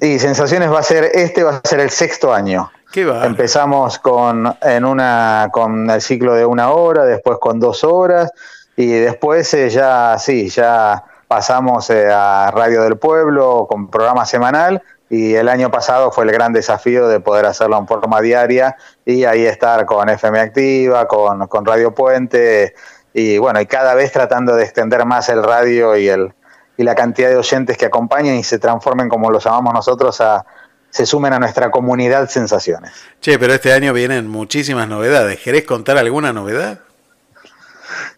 Y 0.00 0.18
Sensaciones 0.18 0.70
va 0.72 0.80
a 0.80 0.82
ser, 0.82 1.04
este 1.14 1.42
va 1.42 1.60
a 1.62 1.68
ser 1.68 1.80
el 1.80 1.90
sexto 1.90 2.32
año. 2.32 2.70
Empezamos 2.94 3.98
con, 3.98 4.56
en 4.62 4.84
una, 4.84 5.48
con 5.52 5.90
el 5.90 6.00
ciclo 6.00 6.34
de 6.34 6.46
una 6.46 6.70
hora, 6.70 7.04
después 7.04 7.38
con 7.38 7.60
dos 7.60 7.84
horas, 7.84 8.30
y 8.76 8.86
después 8.86 9.52
eh, 9.54 9.68
ya, 9.70 10.16
sí, 10.18 10.48
ya 10.48 11.04
pasamos 11.28 11.90
eh, 11.90 12.10
a 12.10 12.50
Radio 12.52 12.82
del 12.82 12.96
Pueblo 12.96 13.66
con 13.68 13.90
programa 13.90 14.24
semanal, 14.24 14.82
y 15.08 15.34
el 15.34 15.48
año 15.48 15.70
pasado 15.70 16.10
fue 16.10 16.24
el 16.24 16.32
gran 16.32 16.52
desafío 16.52 17.06
de 17.08 17.20
poder 17.20 17.46
hacerlo 17.46 17.78
en 17.78 17.86
forma 17.86 18.20
diaria 18.20 18.76
y 19.04 19.24
ahí 19.24 19.46
estar 19.46 19.86
con 19.86 20.08
FM 20.08 20.40
Activa, 20.40 21.06
con, 21.06 21.46
con 21.46 21.64
Radio 21.64 21.94
Puente, 21.94 22.74
y 23.12 23.38
bueno, 23.38 23.60
y 23.60 23.66
cada 23.66 23.94
vez 23.94 24.12
tratando 24.12 24.56
de 24.56 24.64
extender 24.64 25.04
más 25.06 25.28
el 25.28 25.42
radio 25.42 25.96
y, 25.96 26.08
el, 26.08 26.34
y 26.76 26.82
la 26.82 26.94
cantidad 26.94 27.28
de 27.30 27.36
oyentes 27.36 27.78
que 27.78 27.86
acompañan 27.86 28.34
y 28.34 28.44
se 28.44 28.58
transformen, 28.58 29.08
como 29.08 29.30
lo 29.30 29.38
llamamos 29.38 29.72
nosotros, 29.72 30.20
a 30.20 30.44
se 30.90 31.06
sumen 31.06 31.32
a 31.32 31.38
nuestra 31.38 31.70
comunidad 31.70 32.28
Sensaciones. 32.28 32.92
Che, 33.20 33.38
pero 33.38 33.54
este 33.54 33.72
año 33.72 33.92
vienen 33.92 34.28
muchísimas 34.28 34.88
novedades. 34.88 35.40
¿Querés 35.40 35.64
contar 35.64 35.98
alguna 35.98 36.32
novedad? 36.32 36.80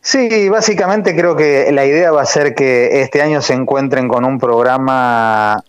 Sí, 0.01 0.49
básicamente 0.49 1.15
creo 1.15 1.37
que 1.37 1.71
la 1.73 1.85
idea 1.85 2.13
va 2.13 2.23
a 2.23 2.27
ser 2.27 2.55
que 2.55 3.03
este 3.03 3.21
año 3.21 3.43
se 3.43 3.55
encuentren 3.55 4.09
con 4.09 4.25
un 4.25 4.39
programa, 4.39 5.63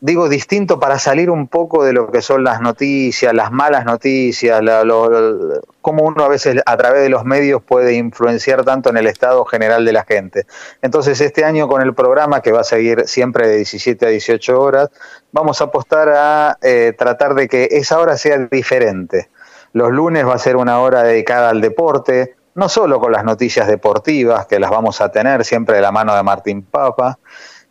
digo, 0.00 0.28
distinto 0.28 0.80
para 0.80 0.98
salir 0.98 1.30
un 1.30 1.46
poco 1.46 1.84
de 1.84 1.92
lo 1.92 2.10
que 2.10 2.22
son 2.22 2.42
las 2.42 2.60
noticias, 2.60 3.34
las 3.34 3.52
malas 3.52 3.84
noticias, 3.84 4.62
la, 4.62 4.82
lo, 4.84 5.60
cómo 5.82 6.04
uno 6.04 6.24
a 6.24 6.28
veces 6.28 6.60
a 6.64 6.76
través 6.76 7.02
de 7.02 7.10
los 7.10 7.24
medios 7.24 7.62
puede 7.62 7.94
influenciar 7.94 8.64
tanto 8.64 8.90
en 8.90 8.96
el 8.96 9.06
estado 9.06 9.44
general 9.44 9.84
de 9.84 9.92
la 9.92 10.04
gente. 10.04 10.46
Entonces 10.80 11.20
este 11.20 11.44
año 11.44 11.68
con 11.68 11.82
el 11.82 11.94
programa 11.94 12.40
que 12.40 12.52
va 12.52 12.60
a 12.60 12.64
seguir 12.64 13.04
siempre 13.06 13.46
de 13.46 13.56
17 13.56 14.06
a 14.06 14.08
18 14.08 14.60
horas, 14.60 14.90
vamos 15.32 15.60
a 15.60 15.64
apostar 15.64 16.08
a 16.08 16.58
eh, 16.62 16.94
tratar 16.96 17.34
de 17.34 17.48
que 17.48 17.68
esa 17.70 17.98
hora 17.98 18.16
sea 18.16 18.38
diferente. 18.50 19.28
Los 19.72 19.92
lunes 19.92 20.26
va 20.26 20.34
a 20.34 20.38
ser 20.38 20.56
una 20.56 20.80
hora 20.80 21.02
dedicada 21.02 21.50
al 21.50 21.60
deporte, 21.60 22.34
no 22.54 22.68
solo 22.68 22.98
con 23.00 23.12
las 23.12 23.24
noticias 23.24 23.68
deportivas, 23.68 24.46
que 24.46 24.58
las 24.58 24.70
vamos 24.70 25.00
a 25.00 25.10
tener 25.10 25.44
siempre 25.44 25.76
de 25.76 25.82
la 25.82 25.92
mano 25.92 26.16
de 26.16 26.22
Martín 26.22 26.62
Papa, 26.62 27.18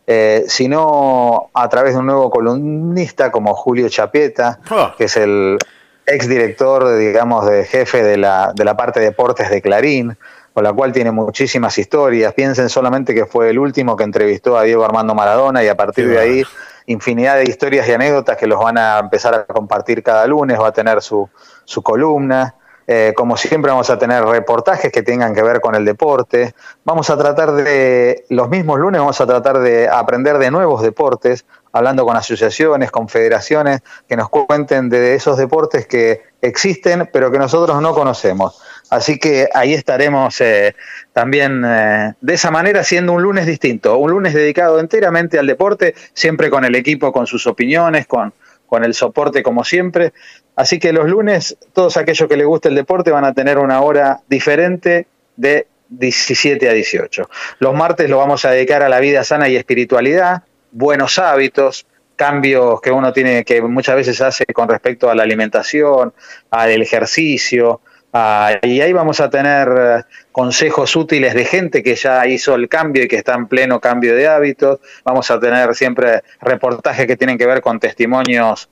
eh, 0.06 0.44
sino 0.48 1.50
a 1.54 1.68
través 1.68 1.94
de 1.94 2.00
un 2.00 2.06
nuevo 2.06 2.30
columnista 2.30 3.30
como 3.30 3.54
Julio 3.54 3.88
Chapieta, 3.88 4.60
oh. 4.70 4.92
que 4.96 5.04
es 5.04 5.16
el 5.16 5.58
exdirector, 6.06 6.96
digamos, 6.98 7.46
de 7.46 7.64
jefe 7.64 8.02
de 8.02 8.16
la, 8.16 8.52
de 8.54 8.64
la 8.64 8.76
parte 8.76 9.00
de 9.00 9.06
deportes 9.06 9.50
de 9.50 9.62
Clarín, 9.62 10.16
con 10.52 10.64
la 10.64 10.72
cual 10.72 10.92
tiene 10.92 11.12
muchísimas 11.12 11.78
historias. 11.78 12.34
Piensen 12.34 12.68
solamente 12.68 13.14
que 13.14 13.26
fue 13.26 13.50
el 13.50 13.58
último 13.58 13.96
que 13.96 14.04
entrevistó 14.04 14.58
a 14.58 14.64
Diego 14.64 14.84
Armando 14.84 15.14
Maradona 15.14 15.62
y 15.62 15.68
a 15.68 15.76
partir 15.76 16.08
de 16.08 16.18
ahí 16.18 16.42
infinidad 16.86 17.36
de 17.36 17.44
historias 17.44 17.88
y 17.88 17.92
anécdotas 17.92 18.36
que 18.36 18.46
los 18.46 18.58
van 18.58 18.76
a 18.78 18.98
empezar 18.98 19.34
a 19.34 19.44
compartir 19.44 20.02
cada 20.02 20.26
lunes, 20.26 20.58
va 20.58 20.68
a 20.68 20.72
tener 20.72 21.02
su, 21.02 21.28
su 21.64 21.82
columna. 21.82 22.56
Eh, 22.92 23.12
como 23.14 23.36
siempre 23.36 23.70
vamos 23.70 23.88
a 23.88 24.00
tener 24.00 24.24
reportajes 24.24 24.90
que 24.90 25.04
tengan 25.04 25.32
que 25.32 25.44
ver 25.44 25.60
con 25.60 25.76
el 25.76 25.84
deporte. 25.84 26.56
Vamos 26.82 27.08
a 27.08 27.16
tratar 27.16 27.52
de, 27.52 28.24
los 28.30 28.48
mismos 28.48 28.80
lunes 28.80 28.98
vamos 28.98 29.20
a 29.20 29.26
tratar 29.28 29.60
de 29.60 29.88
aprender 29.88 30.38
de 30.38 30.50
nuevos 30.50 30.82
deportes, 30.82 31.46
hablando 31.70 32.04
con 32.04 32.16
asociaciones, 32.16 32.90
con 32.90 33.08
federaciones, 33.08 33.82
que 34.08 34.16
nos 34.16 34.28
cuenten 34.28 34.88
de 34.88 35.14
esos 35.14 35.36
deportes 35.36 35.86
que 35.86 36.22
existen, 36.40 37.08
pero 37.12 37.30
que 37.30 37.38
nosotros 37.38 37.80
no 37.80 37.94
conocemos. 37.94 38.60
Así 38.90 39.20
que 39.20 39.48
ahí 39.54 39.72
estaremos 39.72 40.40
eh, 40.40 40.74
también 41.12 41.62
eh, 41.64 42.14
de 42.20 42.34
esa 42.34 42.50
manera 42.50 42.82
siendo 42.82 43.12
un 43.12 43.22
lunes 43.22 43.46
distinto, 43.46 43.98
un 43.98 44.10
lunes 44.10 44.34
dedicado 44.34 44.80
enteramente 44.80 45.38
al 45.38 45.46
deporte, 45.46 45.94
siempre 46.12 46.50
con 46.50 46.64
el 46.64 46.74
equipo, 46.74 47.12
con 47.12 47.28
sus 47.28 47.46
opiniones, 47.46 48.08
con, 48.08 48.32
con 48.70 48.84
el 48.84 48.94
soporte 48.94 49.42
como 49.42 49.64
siempre. 49.64 50.12
Así 50.54 50.78
que 50.78 50.92
los 50.92 51.08
lunes, 51.08 51.58
todos 51.74 51.96
aquellos 51.96 52.28
que 52.28 52.36
les 52.36 52.46
guste 52.46 52.68
el 52.68 52.76
deporte 52.76 53.10
van 53.10 53.24
a 53.24 53.34
tener 53.34 53.58
una 53.58 53.80
hora 53.82 54.20
diferente 54.28 55.08
de 55.36 55.66
17 55.88 56.68
a 56.68 56.72
18. 56.72 57.28
Los 57.58 57.74
martes 57.74 58.08
lo 58.08 58.18
vamos 58.18 58.44
a 58.44 58.52
dedicar 58.52 58.82
a 58.82 58.88
la 58.88 59.00
vida 59.00 59.24
sana 59.24 59.48
y 59.48 59.56
espiritualidad, 59.56 60.44
buenos 60.70 61.18
hábitos, 61.18 61.84
cambios 62.14 62.80
que 62.80 62.92
uno 62.92 63.12
tiene 63.12 63.44
que 63.44 63.60
muchas 63.60 63.96
veces 63.96 64.20
hace 64.20 64.44
con 64.46 64.68
respecto 64.68 65.10
a 65.10 65.16
la 65.16 65.24
alimentación, 65.24 66.14
al 66.50 66.80
ejercicio, 66.80 67.80
Ah, 68.12 68.58
y 68.62 68.80
ahí 68.80 68.92
vamos 68.92 69.20
a 69.20 69.30
tener 69.30 69.68
eh, 69.68 70.02
consejos 70.32 70.96
útiles 70.96 71.32
de 71.32 71.44
gente 71.44 71.82
que 71.82 71.94
ya 71.94 72.26
hizo 72.26 72.56
el 72.56 72.68
cambio 72.68 73.04
y 73.04 73.08
que 73.08 73.16
está 73.16 73.34
en 73.34 73.46
pleno 73.46 73.80
cambio 73.80 74.16
de 74.16 74.26
hábitos. 74.26 74.80
Vamos 75.04 75.30
a 75.30 75.38
tener 75.38 75.74
siempre 75.76 76.22
reportajes 76.40 77.06
que 77.06 77.16
tienen 77.16 77.38
que 77.38 77.46
ver 77.46 77.60
con 77.60 77.78
testimonios 77.78 78.68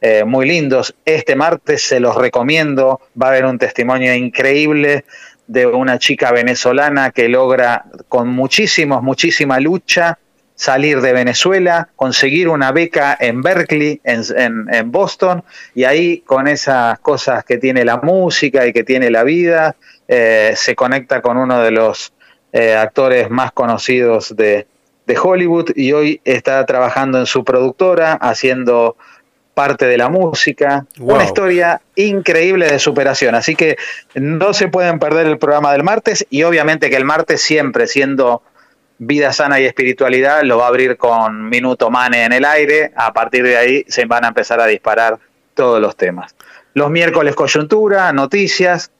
eh, 0.00 0.24
muy 0.24 0.46
lindos. 0.46 0.94
Este 1.04 1.36
martes 1.36 1.82
se 1.82 2.00
los 2.00 2.16
recomiendo. 2.16 3.00
Va 3.20 3.26
a 3.26 3.30
haber 3.30 3.44
un 3.44 3.58
testimonio 3.58 4.14
increíble 4.14 5.04
de 5.46 5.66
una 5.66 5.98
chica 5.98 6.32
venezolana 6.32 7.10
que 7.10 7.28
logra 7.28 7.84
con 8.08 8.28
muchísimos, 8.28 9.02
muchísima 9.02 9.60
lucha 9.60 10.18
salir 10.58 11.00
de 11.00 11.12
Venezuela, 11.12 11.88
conseguir 11.94 12.48
una 12.48 12.72
beca 12.72 13.16
en 13.20 13.42
Berkeley, 13.42 14.00
en, 14.02 14.22
en, 14.36 14.74
en, 14.74 14.90
Boston, 14.90 15.44
y 15.72 15.84
ahí 15.84 16.18
con 16.26 16.48
esas 16.48 16.98
cosas 16.98 17.44
que 17.44 17.58
tiene 17.58 17.84
la 17.84 17.98
música 17.98 18.66
y 18.66 18.72
que 18.72 18.82
tiene 18.82 19.08
la 19.08 19.22
vida, 19.22 19.76
eh, 20.08 20.54
se 20.56 20.74
conecta 20.74 21.22
con 21.22 21.36
uno 21.36 21.62
de 21.62 21.70
los 21.70 22.12
eh, 22.52 22.74
actores 22.74 23.30
más 23.30 23.52
conocidos 23.52 24.34
de, 24.34 24.66
de, 25.06 25.16
Hollywood 25.16 25.70
y 25.76 25.92
hoy 25.92 26.20
está 26.24 26.66
trabajando 26.66 27.20
en 27.20 27.26
su 27.26 27.44
productora, 27.44 28.14
haciendo 28.14 28.96
parte 29.54 29.86
de 29.86 29.96
la 29.96 30.08
música. 30.08 30.86
Wow. 30.98 31.14
Una 31.14 31.24
historia 31.24 31.80
increíble 31.94 32.66
de 32.68 32.80
superación. 32.80 33.36
Así 33.36 33.54
que 33.54 33.76
no 34.16 34.52
se 34.54 34.66
pueden 34.66 34.98
perder 34.98 35.28
el 35.28 35.38
programa 35.38 35.70
del 35.70 35.84
martes 35.84 36.26
y 36.30 36.42
obviamente 36.42 36.90
que 36.90 36.96
el 36.96 37.04
martes 37.04 37.40
siempre 37.40 37.86
siendo 37.86 38.42
vida 38.98 39.32
sana 39.32 39.60
y 39.60 39.64
espiritualidad 39.64 40.42
lo 40.42 40.58
va 40.58 40.64
a 40.64 40.68
abrir 40.68 40.96
con 40.96 41.48
Minuto 41.48 41.90
Mane 41.90 42.24
en 42.24 42.32
el 42.32 42.44
aire. 42.44 42.92
A 42.96 43.12
partir 43.12 43.44
de 43.44 43.56
ahí 43.56 43.84
se 43.88 44.04
van 44.06 44.24
a 44.24 44.28
empezar 44.28 44.60
a 44.60 44.66
disparar 44.66 45.18
todos 45.54 45.80
los 45.80 45.96
temas. 45.96 46.34
Los 46.74 46.90
miércoles 46.90 47.34
coyuntura, 47.34 48.12
noticias, 48.12 48.90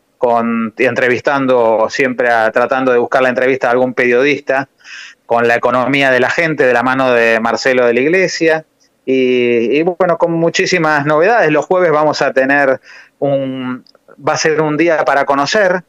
entrevistando 0.79 1.87
siempre 1.91 2.29
tratando 2.53 2.93
de 2.93 2.99
buscar 2.99 3.23
la 3.23 3.29
entrevista 3.29 3.69
a 3.69 3.71
algún 3.71 3.95
periodista 3.95 4.69
con 5.27 5.47
la 5.47 5.55
economía 5.55 6.11
de 6.11 6.21
la 6.21 6.31
gente 6.31 6.67
de 6.67 6.73
la 6.73 6.83
mano 6.83 7.13
de 7.13 7.39
Marcelo 7.39 7.87
de 7.87 7.95
la 7.95 8.01
Iglesia 8.01 8.65
y, 9.05 9.79
y 9.79 9.83
bueno 9.83 10.19
con 10.19 10.33
muchísimas 10.33 11.07
novedades 11.07 11.53
los 11.53 11.65
jueves 11.65 11.93
vamos 11.93 12.21
a 12.21 12.33
tener 12.33 12.81
un 13.21 13.85
va 14.27 14.33
a 14.33 14.37
ser 14.37 14.61
un 14.61 14.77
día 14.77 15.05
para 15.05 15.25
conocer 15.25 15.85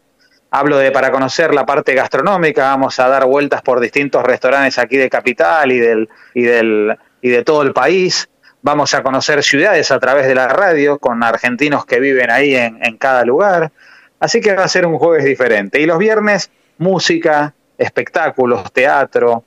hablo 0.52 0.78
de 0.78 0.92
para 0.92 1.12
conocer 1.12 1.54
la 1.54 1.66
parte 1.66 1.94
gastronómica 1.94 2.64
vamos 2.70 3.00
a 3.00 3.08
dar 3.08 3.26
vueltas 3.26 3.62
por 3.62 3.80
distintos 3.80 4.24
restaurantes 4.24 4.78
aquí 4.78 4.98
de 4.98 5.10
capital 5.10 5.72
y 5.72 5.80
del 5.80 6.10
y 6.34 6.44
del 6.44 6.98
y 7.22 7.30
de 7.30 7.44
todo 7.44 7.62
el 7.62 7.74
país 7.74 8.30
vamos 8.62 8.94
a 8.94 9.04
conocer 9.04 9.44
ciudades 9.44 9.92
a 9.92 10.00
través 10.00 10.28
de 10.28 10.36
la 10.36 10.48
radio 10.48 11.00
con 11.00 11.24
argentinos 11.24 11.86
que 11.86 12.00
viven 12.00 12.32
ahí 12.32 12.56
en, 12.56 12.84
en 12.84 12.98
cada 12.98 13.24
lugar 13.24 13.72
Así 14.20 14.42
que 14.42 14.54
va 14.54 14.64
a 14.64 14.68
ser 14.68 14.86
un 14.86 14.98
jueves 14.98 15.24
diferente. 15.24 15.80
Y 15.80 15.86
los 15.86 15.98
viernes, 15.98 16.52
música, 16.78 17.54
espectáculos, 17.78 18.72
teatro, 18.74 19.44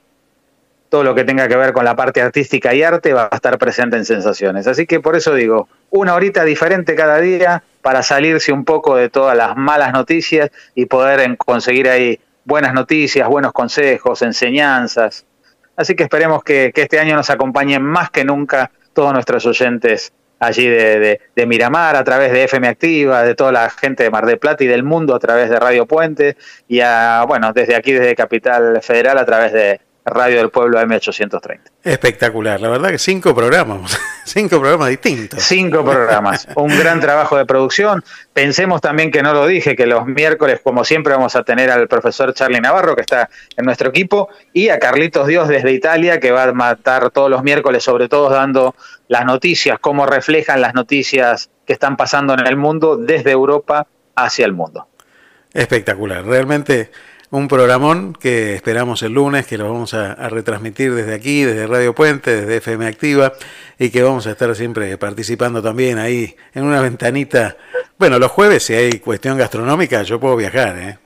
todo 0.93 1.05
lo 1.05 1.15
que 1.15 1.25
tenga 1.25 1.49
que 1.49 1.57
ver 1.57 1.73
con 1.73 1.87
la 1.87 1.97
parte 1.97 2.21
artística 2.21 2.75
y 2.75 2.83
arte 2.83 3.15
va 3.15 3.31
a 3.33 3.37
estar 3.37 3.57
presente 3.57 3.97
en 3.97 4.05
Sensaciones. 4.05 4.67
Así 4.67 4.85
que 4.85 5.01
por 5.01 5.17
eso 5.17 5.33
digo, 5.35 5.67
una 5.89 6.15
horita 6.15 6.45
diferente 6.45 6.95
cada 6.95 7.19
día 7.19 7.63
para 7.81 8.03
salirse 8.03 8.53
un 8.53 8.67
poco 8.67 8.97
de 8.97 9.09
todas 9.09 9.35
las 9.35 9.57
malas 9.57 9.95
noticias 9.95 10.51
y 10.75 10.85
poder 10.85 11.35
conseguir 11.39 11.89
ahí 11.89 12.21
buenas 12.45 12.75
noticias, 12.75 13.27
buenos 13.27 13.55
consejos, 13.55 14.21
enseñanzas. 14.21 15.25
Así 15.77 15.97
que 15.97 16.03
esperemos 16.03 16.45
que, 16.45 16.71
este 16.75 17.01
año 17.01 17.17
nos 17.17 17.31
acompañen 17.31 17.83
más 17.83 18.11
que 18.11 18.27
nunca 18.27 18.71
todos 18.93 19.15
nuestros 19.15 19.47
oyentes 19.47 20.13
allí 20.41 20.69
de 20.69 21.47
Miramar, 21.47 21.97
a 21.97 22.05
través 22.05 22.33
de 22.33 22.45
FM 22.45 22.69
Activa, 22.69 23.23
de 23.23 23.35
toda 23.35 23.51
la 23.51 23.71
gente 23.71 24.03
de 24.03 24.11
Mar 24.11 24.27
del 24.27 24.39
Plata 24.39 24.63
y 24.63 24.67
del 24.67 24.83
mundo 24.83 25.15
a 25.15 25.19
través 25.19 25.49
de 25.49 25.59
Radio 25.59 25.87
Puente, 25.87 26.37
y 26.69 26.81
a, 26.81 27.25
bueno, 27.27 27.55
desde 27.55 27.77
aquí, 27.77 27.93
desde 27.93 28.15
Capital 28.15 28.83
Federal, 28.83 29.17
a 29.17 29.25
través 29.25 29.55
de 29.55 29.81
Radio 30.05 30.39
del 30.39 30.51
Pueblo 30.51 30.81
M830. 30.81 31.61
Espectacular, 31.85 32.61
la 32.61 32.69
verdad 32.69 32.91
que 32.91 32.99
cinco 32.99 33.35
programas, 33.35 33.97
cinco 34.25 34.59
programas 34.59 34.89
distintos. 34.89 35.43
Cinco 35.43 35.85
programas, 35.85 36.49
un 36.57 36.77
gran 36.77 37.01
trabajo 37.01 37.37
de 37.37 37.47
producción. 37.47 38.03
Pensemos 38.33 38.81
también 38.81 39.13
que 39.13 39.23
no 39.23 39.33
lo 39.33 39.47
dije, 39.47 39.77
que 39.77 39.87
los 39.87 40.07
miércoles, 40.07 40.61
como 40.63 40.85
siempre, 40.85 41.15
vamos 41.15 41.37
a 41.37 41.45
tener 41.45 41.71
al 41.71 41.87
profesor 41.87 42.35
Charlie 42.35 42.61
Navarro, 42.61 42.97
que 42.97 43.03
está 43.03 43.31
en 43.57 43.65
nuestro 43.65 43.91
equipo, 43.91 44.29
y 44.53 44.71
a 44.71 44.81
Carlitos 44.81 45.29
Dios 45.29 45.47
desde 45.47 45.71
Italia, 45.71 46.19
que 46.19 46.33
va 46.33 46.45
a 46.45 46.53
matar 46.53 47.11
todos 47.11 47.31
los 47.31 47.45
miércoles, 47.45 47.85
sobre 47.85 48.09
todo 48.09 48.29
dando 48.29 48.75
las 49.07 49.25
noticias, 49.25 49.79
cómo 49.81 50.05
reflejan 50.07 50.61
las 50.61 50.75
noticias 50.75 51.49
que 51.65 51.75
están 51.75 51.97
pasando 51.97 52.35
en 52.35 52.45
el 52.47 52.57
mundo 52.57 52.97
desde 52.97 53.31
Europa 53.31 53.87
hacia 54.17 54.47
el 54.47 54.53
mundo. 54.53 54.89
Espectacular, 55.53 56.25
realmente 56.25 56.91
un 57.33 57.49
programón 57.49 58.13
que 58.13 58.55
esperamos 58.55 59.03
el 59.03 59.13
lunes, 59.13 59.47
que 59.47 59.57
lo 59.57 59.73
vamos 59.73 59.95
a, 59.95 60.13
a 60.13 60.29
retransmitir 60.29 60.95
desde 60.95 61.15
aquí, 61.15 61.45
desde 61.45 61.67
Radio 61.67 61.95
Puente, 61.95 62.43
desde 62.43 62.59
FM 62.59 62.87
Activa, 62.87 63.33
y 63.79 63.89
que 63.89 64.03
vamos 64.03 64.27
a 64.27 64.33
estar 64.33 64.55
siempre 64.55 64.99
participando 64.99 65.63
también 65.63 65.99
ahí 65.99 66.37
en 66.55 66.65
una 66.65 66.83
ventanita. 66.83 67.57
Bueno, 67.99 68.19
los 68.19 68.31
jueves, 68.31 68.65
si 68.65 68.75
hay 68.75 68.99
cuestión 68.99 69.39
gastronómica, 69.39 70.03
yo 70.03 70.21
puedo 70.21 70.37
viajar, 70.37 70.79
¿eh? 70.79 70.99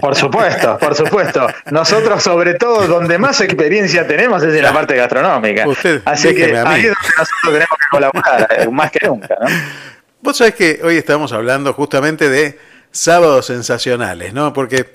Por 0.00 0.16
supuesto, 0.16 0.78
por 0.78 0.94
supuesto. 0.94 1.46
Nosotros, 1.70 2.22
sobre 2.22 2.54
todo, 2.54 2.86
donde 2.86 3.18
más 3.18 3.40
experiencia 3.42 4.06
tenemos 4.06 4.42
es 4.42 4.54
en 4.54 4.62
la 4.62 4.72
parte 4.72 4.96
gastronómica. 4.96 5.66
Así 6.06 6.34
que 6.34 6.56
ahí 6.56 6.86
es 6.86 6.94
donde 6.94 7.10
nosotros 7.18 7.52
tenemos 7.52 7.76
que 7.78 7.86
colaborar, 7.90 8.48
eh, 8.56 8.68
más 8.70 8.90
que 8.90 9.06
nunca. 9.06 9.36
¿no? 9.40 9.46
Vos 10.22 10.36
sabés 10.36 10.54
que 10.54 10.80
hoy 10.82 10.96
estamos 10.96 11.32
hablando 11.32 11.72
justamente 11.74 12.28
de 12.30 12.58
sábados 12.90 13.46
sensacionales, 13.46 14.32
¿no? 14.32 14.52
Porque, 14.52 14.90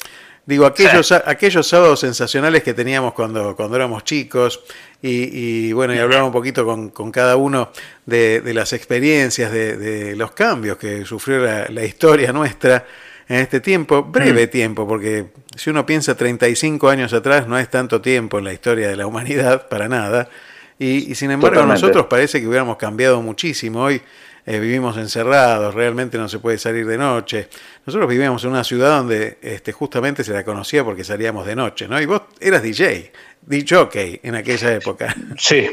digo, 0.45 0.65
aquellos, 0.65 1.11
aquellos 1.11 1.67
sábados 1.67 1.99
sensacionales 2.01 2.63
que 2.63 2.73
teníamos 2.73 3.13
cuando, 3.13 3.55
cuando 3.55 3.75
éramos 3.75 4.03
chicos, 4.03 4.61
y, 5.01 5.67
y, 5.67 5.73
bueno, 5.73 5.93
y 5.93 5.99
hablaba 5.99 6.23
un 6.23 6.31
poquito 6.31 6.65
con, 6.65 6.89
con 6.89 7.11
cada 7.11 7.35
uno 7.35 7.71
de, 8.05 8.41
de 8.41 8.53
las 8.53 8.73
experiencias, 8.73 9.51
de, 9.51 9.77
de 9.77 10.15
los 10.15 10.31
cambios 10.31 10.77
que 10.77 11.05
sufrió 11.05 11.39
la, 11.39 11.67
la 11.69 11.85
historia 11.85 12.33
nuestra 12.33 12.85
en 13.27 13.37
este 13.37 13.59
tiempo, 13.59 14.03
breve 14.03 14.45
Mm. 14.47 14.49
tiempo, 14.49 14.87
porque 14.87 15.27
si 15.55 15.69
uno 15.71 15.85
piensa 15.85 16.15
35 16.15 16.89
años 16.89 17.13
atrás, 17.13 17.47
no 17.47 17.57
es 17.57 17.69
tanto 17.69 17.99
tiempo 18.01 18.37
en 18.37 18.43
la 18.45 18.53
historia 18.53 18.87
de 18.87 18.95
la 18.95 19.07
humanidad, 19.07 19.67
para 19.67 19.87
nada. 19.87 20.29
Y, 20.77 21.11
y 21.11 21.15
sin 21.15 21.31
embargo, 21.31 21.55
Totalmente. 21.55 21.81
nosotros 21.81 22.05
parece 22.07 22.39
que 22.41 22.47
hubiéramos 22.47 22.77
cambiado 22.77 23.21
muchísimo. 23.21 23.81
Hoy 23.81 24.01
eh, 24.45 24.59
vivimos 24.59 24.97
encerrados, 24.97 25.73
realmente 25.73 26.17
no 26.17 26.29
se 26.29 26.39
puede 26.39 26.57
salir 26.57 26.85
de 26.85 26.97
noche. 26.97 27.49
Nosotros 27.85 28.09
vivíamos 28.09 28.43
en 28.43 28.51
una 28.51 28.63
ciudad 28.63 28.97
donde 28.97 29.39
este, 29.41 29.71
justamente 29.71 30.23
se 30.23 30.33
la 30.33 30.43
conocía 30.43 30.83
porque 30.83 31.03
salíamos 31.03 31.45
de 31.47 31.55
noche, 31.55 31.87
¿no? 31.87 31.99
Y 31.99 32.05
vos 32.05 32.21
eras 32.39 32.61
DJ, 32.61 33.11
DJ 33.41 34.19
en 34.23 34.35
aquella 34.35 34.73
época. 34.73 35.15
Sí, 35.37 35.67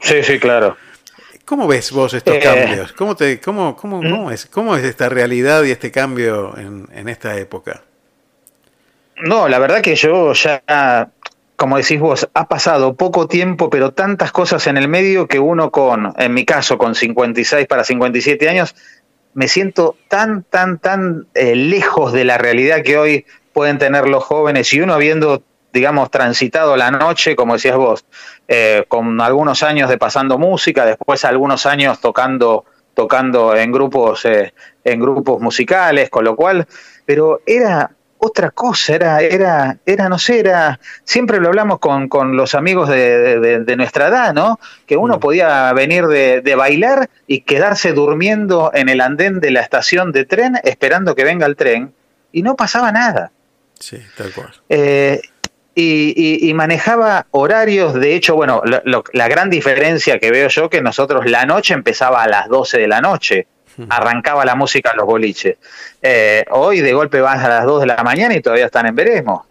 sí, 0.00 0.22
sí, 0.22 0.38
claro. 0.38 0.76
¿Cómo 1.44 1.66
ves 1.66 1.90
vos 1.90 2.14
estos 2.14 2.34
Eh, 2.34 2.38
mm. 2.38 2.42
cambios? 2.42 2.92
¿Cómo, 2.92 3.16
te, 3.16 3.40
cómo, 3.40 3.74
cómo, 3.74 4.00
cómo 4.00 4.30
es, 4.30 4.46
¿Cómo 4.46 4.76
es 4.76 4.84
esta 4.84 5.08
realidad 5.08 5.64
y 5.64 5.70
este 5.70 5.90
cambio 5.90 6.56
en, 6.56 6.88
en 6.92 7.08
esta 7.08 7.36
época? 7.38 7.82
No, 9.22 9.48
la 9.48 9.58
verdad 9.58 9.80
que 9.80 9.94
yo 9.96 10.32
ya, 10.32 10.62
como 11.60 11.76
decís 11.76 12.00
vos, 12.00 12.26
ha 12.32 12.48
pasado 12.48 12.94
poco 12.94 13.28
tiempo, 13.28 13.68
pero 13.68 13.92
tantas 13.92 14.32
cosas 14.32 14.66
en 14.66 14.78
el 14.78 14.88
medio 14.88 15.28
que 15.28 15.38
uno 15.38 15.70
con, 15.70 16.14
en 16.16 16.32
mi 16.32 16.46
caso, 16.46 16.78
con 16.78 16.94
56 16.94 17.66
para 17.66 17.84
57 17.84 18.48
años, 18.48 18.74
me 19.34 19.46
siento 19.46 19.94
tan, 20.08 20.42
tan, 20.44 20.78
tan 20.78 21.26
eh, 21.34 21.54
lejos 21.54 22.14
de 22.14 22.24
la 22.24 22.38
realidad 22.38 22.82
que 22.82 22.96
hoy 22.96 23.26
pueden 23.52 23.76
tener 23.76 24.08
los 24.08 24.24
jóvenes 24.24 24.72
y 24.72 24.80
uno 24.80 24.94
habiendo, 24.94 25.42
digamos, 25.70 26.10
transitado 26.10 26.78
la 26.78 26.90
noche, 26.90 27.36
como 27.36 27.52
decías 27.52 27.76
vos, 27.76 28.06
eh, 28.48 28.86
con 28.88 29.20
algunos 29.20 29.62
años 29.62 29.90
de 29.90 29.98
pasando 29.98 30.38
música, 30.38 30.86
después 30.86 31.26
algunos 31.26 31.66
años 31.66 32.00
tocando 32.00 32.64
tocando 32.94 33.54
en 33.54 33.70
grupos 33.70 34.24
eh, 34.24 34.54
en 34.82 34.98
grupos 34.98 35.42
musicales, 35.42 36.08
con 36.08 36.24
lo 36.24 36.34
cual, 36.36 36.66
pero 37.04 37.42
era 37.44 37.90
otra 38.22 38.50
cosa, 38.50 38.94
era, 38.94 39.20
era, 39.20 39.78
era, 39.86 40.08
no 40.08 40.18
sé, 40.18 40.40
era, 40.40 40.78
siempre 41.04 41.40
lo 41.40 41.48
hablamos 41.48 41.78
con, 41.78 42.08
con 42.08 42.36
los 42.36 42.54
amigos 42.54 42.88
de, 42.88 43.40
de- 43.40 43.58
de 43.60 43.76
nuestra 43.76 44.08
edad, 44.08 44.34
¿no? 44.34 44.60
Que 44.86 44.96
uno 44.96 45.18
podía 45.18 45.72
venir 45.72 46.06
de, 46.06 46.40
de 46.42 46.54
bailar 46.54 47.08
y 47.26 47.40
quedarse 47.42 47.92
durmiendo 47.92 48.70
en 48.74 48.88
el 48.88 49.00
andén 49.00 49.40
de 49.40 49.50
la 49.50 49.60
estación 49.60 50.12
de 50.12 50.24
tren 50.26 50.56
esperando 50.64 51.14
que 51.14 51.24
venga 51.24 51.46
el 51.46 51.56
tren 51.56 51.92
y 52.32 52.42
no 52.42 52.56
pasaba 52.56 52.92
nada. 52.92 53.32
Sí, 53.78 53.98
tal 54.16 54.30
cual. 54.32 54.50
Eh, 54.68 55.20
y, 55.74 56.12
y- 56.14 56.50
y 56.50 56.52
manejaba 56.54 57.26
horarios, 57.30 57.94
de 57.94 58.14
hecho, 58.14 58.34
bueno, 58.34 58.60
lo- 58.64 58.82
lo- 58.84 59.04
la 59.12 59.28
gran 59.28 59.48
diferencia 59.50 60.18
que 60.18 60.30
veo 60.30 60.48
yo 60.48 60.68
que 60.68 60.82
nosotros 60.82 61.24
la 61.30 61.46
noche 61.46 61.72
empezaba 61.74 62.22
a 62.22 62.28
las 62.28 62.48
12 62.48 62.78
de 62.78 62.88
la 62.88 63.00
noche, 63.00 63.46
arrancaba 63.88 64.44
la 64.44 64.54
música 64.54 64.90
en 64.92 64.98
los 64.98 65.06
boliches. 65.06 65.56
Eh, 66.02 66.44
hoy 66.50 66.80
de 66.80 66.92
golpe 66.92 67.20
vas 67.20 67.42
a 67.42 67.48
las 67.48 67.64
2 67.64 67.80
de 67.80 67.86
la 67.86 68.02
mañana 68.02 68.34
y 68.34 68.40
todavía 68.40 68.66
están 68.66 68.86
en 68.86 68.94
veremos. 68.94 69.42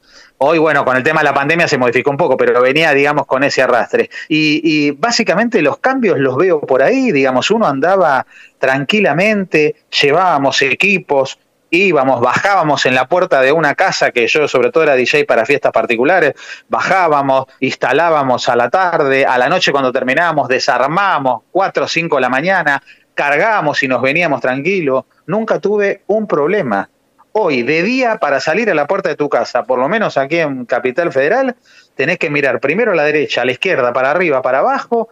Hoy, 0.41 0.57
bueno, 0.57 0.85
con 0.85 0.95
el 0.95 1.03
tema 1.03 1.19
de 1.19 1.25
la 1.25 1.33
pandemia 1.33 1.67
se 1.67 1.77
modificó 1.77 2.11
un 2.11 2.17
poco, 2.17 2.37
pero 2.37 2.61
venía, 2.61 2.93
digamos, 2.93 3.25
con 3.25 3.43
ese 3.43 3.61
arrastre. 3.61 4.09
Y, 4.29 4.91
básicamente 4.91 5.61
los 5.61 5.79
cambios 5.79 6.17
los 6.17 6.37
veo 6.37 6.61
por 6.61 6.81
ahí, 6.81 7.11
digamos, 7.11 7.51
uno 7.51 7.67
andaba 7.67 8.25
tranquilamente, 8.57 9.75
llevábamos 10.01 10.61
equipos, 10.61 11.37
íbamos, 11.71 12.21
bajábamos 12.21 12.85
en 12.85 12.95
la 12.95 13.09
puerta 13.09 13.41
de 13.41 13.51
una 13.51 13.75
casa 13.75 14.11
que 14.11 14.27
yo 14.27 14.47
sobre 14.47 14.71
todo 14.71 14.83
era 14.83 14.95
DJ 14.95 15.25
para 15.25 15.45
fiestas 15.45 15.73
particulares, 15.73 16.35
bajábamos, 16.69 17.45
instalábamos 17.59 18.47
a 18.47 18.55
la 18.55 18.69
tarde, 18.69 19.25
a 19.25 19.37
la 19.37 19.49
noche 19.49 19.73
cuando 19.73 19.91
terminábamos 19.91 20.47
desarmamos, 20.47 21.41
4 21.51 21.83
o 21.83 21.87
5 21.87 22.15
de 22.15 22.21
la 22.21 22.29
mañana, 22.29 22.81
cargábamos 23.19 23.83
y 23.83 23.89
nos 23.89 24.01
veníamos 24.01 24.39
tranquilos, 24.39 25.03
nunca 25.25 25.59
tuve 25.59 26.03
un 26.07 26.25
problema. 26.25 26.89
Hoy, 27.33 27.63
de 27.63 27.83
día, 27.83 28.15
para 28.15 28.39
salir 28.39 28.69
a 28.71 28.73
la 28.73 28.87
puerta 28.87 29.09
de 29.09 29.17
tu 29.17 29.27
casa, 29.27 29.63
por 29.63 29.77
lo 29.77 29.89
menos 29.89 30.17
aquí 30.17 30.37
en 30.37 30.63
Capital 30.63 31.11
Federal, 31.11 31.57
tenés 31.95 32.17
que 32.17 32.29
mirar 32.29 32.61
primero 32.61 32.93
a 32.93 32.95
la 32.95 33.03
derecha, 33.03 33.41
a 33.41 33.45
la 33.45 33.51
izquierda, 33.51 33.91
para 33.91 34.11
arriba, 34.11 34.41
para 34.41 34.59
abajo, 34.59 35.09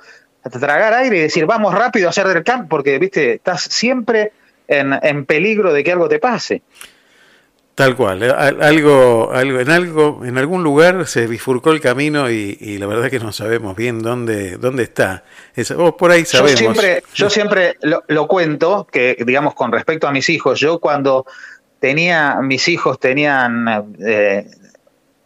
tragar 0.49 0.93
aire 0.93 1.17
y 1.17 1.19
decir, 1.19 1.45
vamos 1.45 1.73
rápido 1.73 2.07
a 2.07 2.11
hacer 2.11 2.29
del 2.29 2.45
campo, 2.45 2.69
porque, 2.69 2.97
viste, 2.97 3.33
estás 3.33 3.63
siempre 3.63 4.31
en, 4.69 4.97
en 5.03 5.25
peligro 5.25 5.73
de 5.73 5.83
que 5.83 5.91
algo 5.91 6.07
te 6.07 6.19
pase. 6.19 6.61
Tal 7.77 7.95
cual, 7.95 8.23
eh, 8.23 8.31
al- 8.35 8.59
algo, 8.63 9.29
algo, 9.31 9.59
en 9.59 9.69
algo, 9.69 10.21
en 10.25 10.35
algún 10.39 10.63
lugar 10.63 11.05
se 11.05 11.27
bifurcó 11.27 11.71
el 11.71 11.79
camino 11.79 12.27
y, 12.27 12.57
y 12.59 12.79
la 12.79 12.87
verdad 12.87 13.11
que 13.11 13.19
no 13.19 13.31
sabemos 13.31 13.75
bien 13.75 14.01
dónde, 14.01 14.57
dónde 14.57 14.81
está. 14.81 15.23
Es- 15.55 15.71
vos 15.75 15.93
por 15.93 16.09
ahí 16.09 16.21
Yo 16.21 16.25
sabemos. 16.39 16.57
siempre, 16.57 17.03
yo 17.13 17.29
siempre 17.29 17.77
lo, 17.83 18.03
lo 18.07 18.27
cuento 18.27 18.87
que, 18.91 19.15
digamos, 19.23 19.53
con 19.53 19.71
respecto 19.71 20.07
a 20.07 20.11
mis 20.11 20.27
hijos, 20.29 20.59
yo 20.59 20.79
cuando 20.79 21.27
tenía, 21.79 22.37
mis 22.41 22.67
hijos 22.67 22.99
tenían 22.99 23.93
eh, 24.03 24.47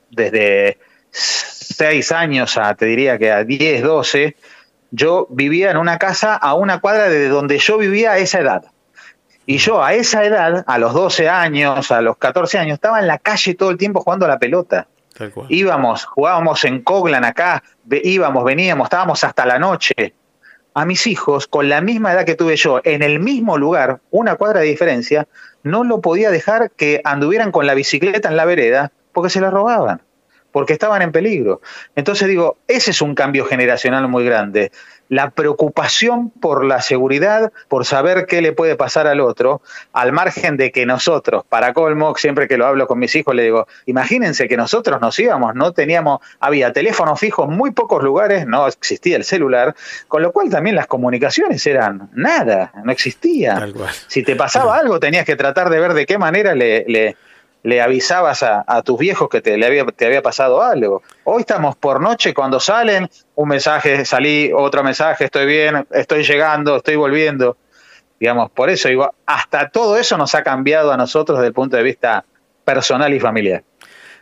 desde 0.09 0.77
6 1.09 2.11
años 2.11 2.57
a, 2.57 2.75
te 2.75 2.85
diría 2.85 3.17
que 3.17 3.31
a 3.31 3.45
10, 3.45 3.81
12, 3.81 4.35
yo 4.91 5.25
vivía 5.29 5.71
en 5.71 5.77
una 5.77 5.97
casa 5.97 6.35
a 6.35 6.53
una 6.55 6.81
cuadra 6.81 7.07
de 7.07 7.29
donde 7.29 7.59
yo 7.59 7.77
vivía 7.77 8.11
a 8.11 8.17
esa 8.17 8.41
edad. 8.41 8.65
Y 9.45 9.57
yo 9.57 9.83
a 9.83 9.93
esa 9.93 10.23
edad, 10.23 10.63
a 10.67 10.77
los 10.77 10.93
12 10.93 11.27
años, 11.29 11.91
a 11.91 12.01
los 12.01 12.17
14 12.17 12.59
años, 12.59 12.75
estaba 12.75 12.99
en 12.99 13.07
la 13.07 13.17
calle 13.17 13.55
todo 13.55 13.71
el 13.71 13.77
tiempo 13.77 14.01
jugando 14.01 14.25
a 14.25 14.29
la 14.29 14.39
pelota. 14.39 14.87
Tal 15.17 15.31
cual. 15.31 15.47
Íbamos, 15.49 16.05
jugábamos 16.05 16.63
en 16.63 16.81
Coglan 16.81 17.25
acá, 17.25 17.63
íbamos, 17.89 18.43
veníamos, 18.43 18.85
estábamos 18.85 19.23
hasta 19.23 19.45
la 19.45 19.59
noche. 19.59 20.13
A 20.73 20.85
mis 20.85 21.05
hijos, 21.07 21.47
con 21.47 21.67
la 21.67 21.81
misma 21.81 22.13
edad 22.13 22.25
que 22.25 22.35
tuve 22.35 22.55
yo, 22.55 22.79
en 22.83 23.01
el 23.03 23.19
mismo 23.19 23.57
lugar, 23.57 23.99
una 24.09 24.35
cuadra 24.35 24.61
de 24.61 24.67
diferencia, 24.67 25.27
no 25.63 25.83
lo 25.83 26.01
podía 26.01 26.31
dejar 26.31 26.71
que 26.71 27.01
anduvieran 27.03 27.51
con 27.51 27.67
la 27.67 27.73
bicicleta 27.73 28.29
en 28.29 28.37
la 28.37 28.45
vereda 28.45 28.91
porque 29.11 29.29
se 29.29 29.41
la 29.41 29.49
robaban, 29.49 30.01
porque 30.51 30.73
estaban 30.73 31.01
en 31.01 31.11
peligro. 31.11 31.61
Entonces 31.95 32.27
digo, 32.27 32.57
ese 32.67 32.91
es 32.91 33.01
un 33.01 33.15
cambio 33.15 33.45
generacional 33.45 34.07
muy 34.07 34.23
grande. 34.23 34.71
La 35.11 35.31
preocupación 35.31 36.29
por 36.29 36.63
la 36.63 36.81
seguridad, 36.81 37.51
por 37.67 37.83
saber 37.83 38.27
qué 38.27 38.41
le 38.41 38.53
puede 38.53 38.77
pasar 38.77 39.07
al 39.07 39.19
otro, 39.19 39.61
al 39.91 40.13
margen 40.13 40.55
de 40.55 40.71
que 40.71 40.85
nosotros, 40.85 41.43
para 41.49 41.73
colmo, 41.73 42.15
siempre 42.15 42.47
que 42.47 42.57
lo 42.57 42.65
hablo 42.65 42.87
con 42.87 42.97
mis 42.97 43.13
hijos, 43.15 43.35
le 43.35 43.43
digo, 43.43 43.67
imagínense 43.85 44.47
que 44.47 44.55
nosotros 44.55 45.01
nos 45.01 45.19
íbamos, 45.19 45.53
no 45.53 45.73
teníamos, 45.73 46.21
había 46.39 46.71
teléfonos 46.71 47.19
fijos 47.19 47.49
en 47.49 47.57
muy 47.57 47.71
pocos 47.71 48.01
lugares, 48.01 48.47
no 48.47 48.65
existía 48.67 49.17
el 49.17 49.25
celular, 49.25 49.75
con 50.07 50.21
lo 50.21 50.31
cual 50.31 50.49
también 50.49 50.77
las 50.77 50.87
comunicaciones 50.87 51.67
eran 51.67 52.09
nada, 52.13 52.71
no 52.81 52.89
existía. 52.93 53.67
Si 54.07 54.23
te 54.23 54.37
pasaba 54.37 54.77
algo, 54.77 54.97
tenías 55.01 55.25
que 55.25 55.35
tratar 55.35 55.69
de 55.69 55.79
ver 55.81 55.93
de 55.93 56.05
qué 56.05 56.17
manera 56.17 56.55
le, 56.55 56.85
le, 56.87 57.17
le 57.63 57.81
avisabas 57.81 58.43
a, 58.43 58.81
tus 58.83 58.97
viejos 58.97 59.29
que 59.29 59.41
te, 59.41 59.57
le 59.57 59.65
había, 59.65 59.85
te 59.85 60.05
había 60.05 60.21
pasado 60.21 60.61
algo. 60.61 61.03
Hoy 61.23 61.41
estamos 61.41 61.75
por 61.75 62.01
noche, 62.01 62.33
cuando 62.33 62.59
salen, 62.59 63.09
un 63.35 63.49
mensaje, 63.49 64.03
salí, 64.05 64.51
otro 64.53 64.83
mensaje, 64.83 65.25
estoy 65.25 65.45
bien, 65.45 65.85
estoy 65.91 66.23
llegando, 66.23 66.77
estoy 66.77 66.95
volviendo. 66.95 67.57
Digamos, 68.19 68.51
por 68.51 68.69
eso 68.69 68.87
hasta 69.25 69.69
todo 69.69 69.97
eso 69.97 70.17
nos 70.17 70.35
ha 70.35 70.43
cambiado 70.43 70.91
a 70.91 70.97
nosotros 70.97 71.39
desde 71.39 71.47
el 71.47 71.53
punto 71.53 71.77
de 71.77 71.83
vista 71.83 72.25
personal 72.63 73.13
y 73.13 73.19
familiar. 73.19 73.63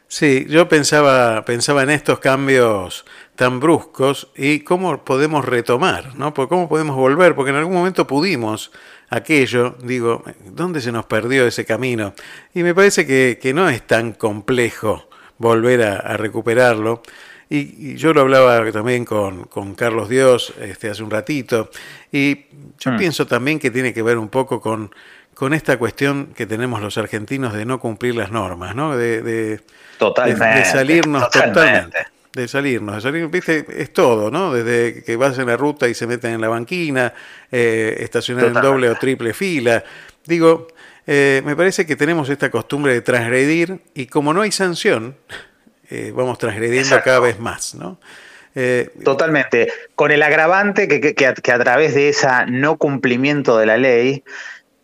Sí, 0.08 0.48
yo 0.50 0.68
pensaba, 0.68 1.46
pensaba 1.46 1.84
en 1.84 1.92
estos 1.92 2.20
cambios 2.20 3.06
tan 3.36 3.60
bruscos 3.60 4.32
y 4.36 4.62
cómo 4.62 5.06
podemos 5.06 5.46
retomar, 5.46 6.16
¿no? 6.16 6.34
Por 6.34 6.50
cómo 6.50 6.68
podemos 6.68 6.96
volver, 6.96 7.36
porque 7.36 7.52
en 7.52 7.58
algún 7.58 7.76
momento 7.76 8.08
pudimos 8.08 8.72
aquello, 9.10 9.76
digo, 9.84 10.24
¿dónde 10.46 10.82
se 10.82 10.92
nos 10.92 11.06
perdió 11.06 11.46
ese 11.48 11.66
camino? 11.66 12.14
Y 12.54 12.64
me 12.64 12.74
parece 12.76 13.06
que, 13.06 13.40
que 13.42 13.54
no 13.54 13.70
es 13.70 13.86
tan 13.88 14.14
complejo 14.14 15.10
volver 15.38 15.82
a, 15.84 15.96
a 15.98 16.18
recuperarlo. 16.18 17.02
Y, 17.52 17.92
y 17.94 17.96
yo 17.96 18.14
lo 18.14 18.22
hablaba 18.22 18.72
también 18.72 19.06
con, 19.06 19.46
con 19.46 19.74
Carlos 19.74 20.08
Dios 20.10 20.54
este, 20.62 20.90
hace 20.90 21.02
un 21.02 21.10
ratito, 21.10 21.72
y 22.12 22.46
yo 22.80 22.92
Mm. 22.92 22.98
pienso 22.98 23.26
también 23.26 23.58
que 23.60 23.72
tiene 23.72 23.92
que 23.94 24.04
ver 24.04 24.18
un 24.20 24.30
poco 24.30 24.62
con, 24.62 24.94
con 25.34 25.54
esta 25.56 25.78
cuestión 25.80 26.28
que 26.36 26.46
tenemos 26.46 26.80
los 26.82 26.98
argentinos 27.00 27.54
de 27.54 27.66
no 27.66 27.80
cumplir 27.80 28.16
las 28.16 28.30
normas, 28.32 28.76
¿no? 28.76 28.96
De, 28.96 29.22
de- 29.24 29.62
Totalmente, 29.98 30.46
de, 30.46 30.56
de 30.60 30.66
salirnos 30.66 31.24
totalmente. 31.30 31.60
totalmente. 31.60 31.98
De 32.34 32.48
salirnos, 32.48 32.96
de 32.96 33.02
salir, 33.02 33.28
viste, 33.28 33.66
es 33.82 33.92
todo, 33.92 34.30
¿no? 34.30 34.54
Desde 34.54 35.04
que 35.04 35.16
vas 35.16 35.38
en 35.40 35.48
la 35.48 35.58
ruta 35.58 35.88
y 35.88 35.96
se 35.96 36.06
meten 36.06 36.32
en 36.34 36.42
la 36.42 36.48
banquina, 36.48 37.12
eh, 37.52 37.98
estacionar 38.02 38.46
en 38.46 38.54
doble 38.54 38.88
o 38.90 38.96
triple 38.96 39.34
fila. 39.34 39.84
Digo, 40.26 40.68
eh, 41.08 41.42
me 41.44 41.56
parece 41.56 41.88
que 41.88 41.96
tenemos 41.96 42.30
esta 42.30 42.52
costumbre 42.52 42.94
de 42.94 43.02
transgredir 43.02 43.82
y 43.96 44.06
como 44.06 44.32
no 44.34 44.42
hay 44.42 44.52
sanción, 44.52 45.16
eh, 45.90 46.14
vamos 46.16 46.38
transgrediendo 46.38 46.88
Exacto. 46.90 47.06
cada 47.06 47.20
vez 47.20 47.40
más, 47.40 47.74
¿no? 47.74 48.00
Totalmente. 49.04 49.72
Con 49.96 50.12
el 50.12 50.22
agravante 50.22 50.88
que, 50.88 51.00
que- 51.02 51.16
que 51.16 51.28
a, 51.28 51.34
que 51.34 51.52
a 51.52 51.60
través 51.60 51.96
de 51.96 52.10
esa 52.10 52.46
no 52.46 52.78
cumplimiento 52.78 53.58
de 53.58 53.66
la 53.66 53.78
ley 53.78 54.24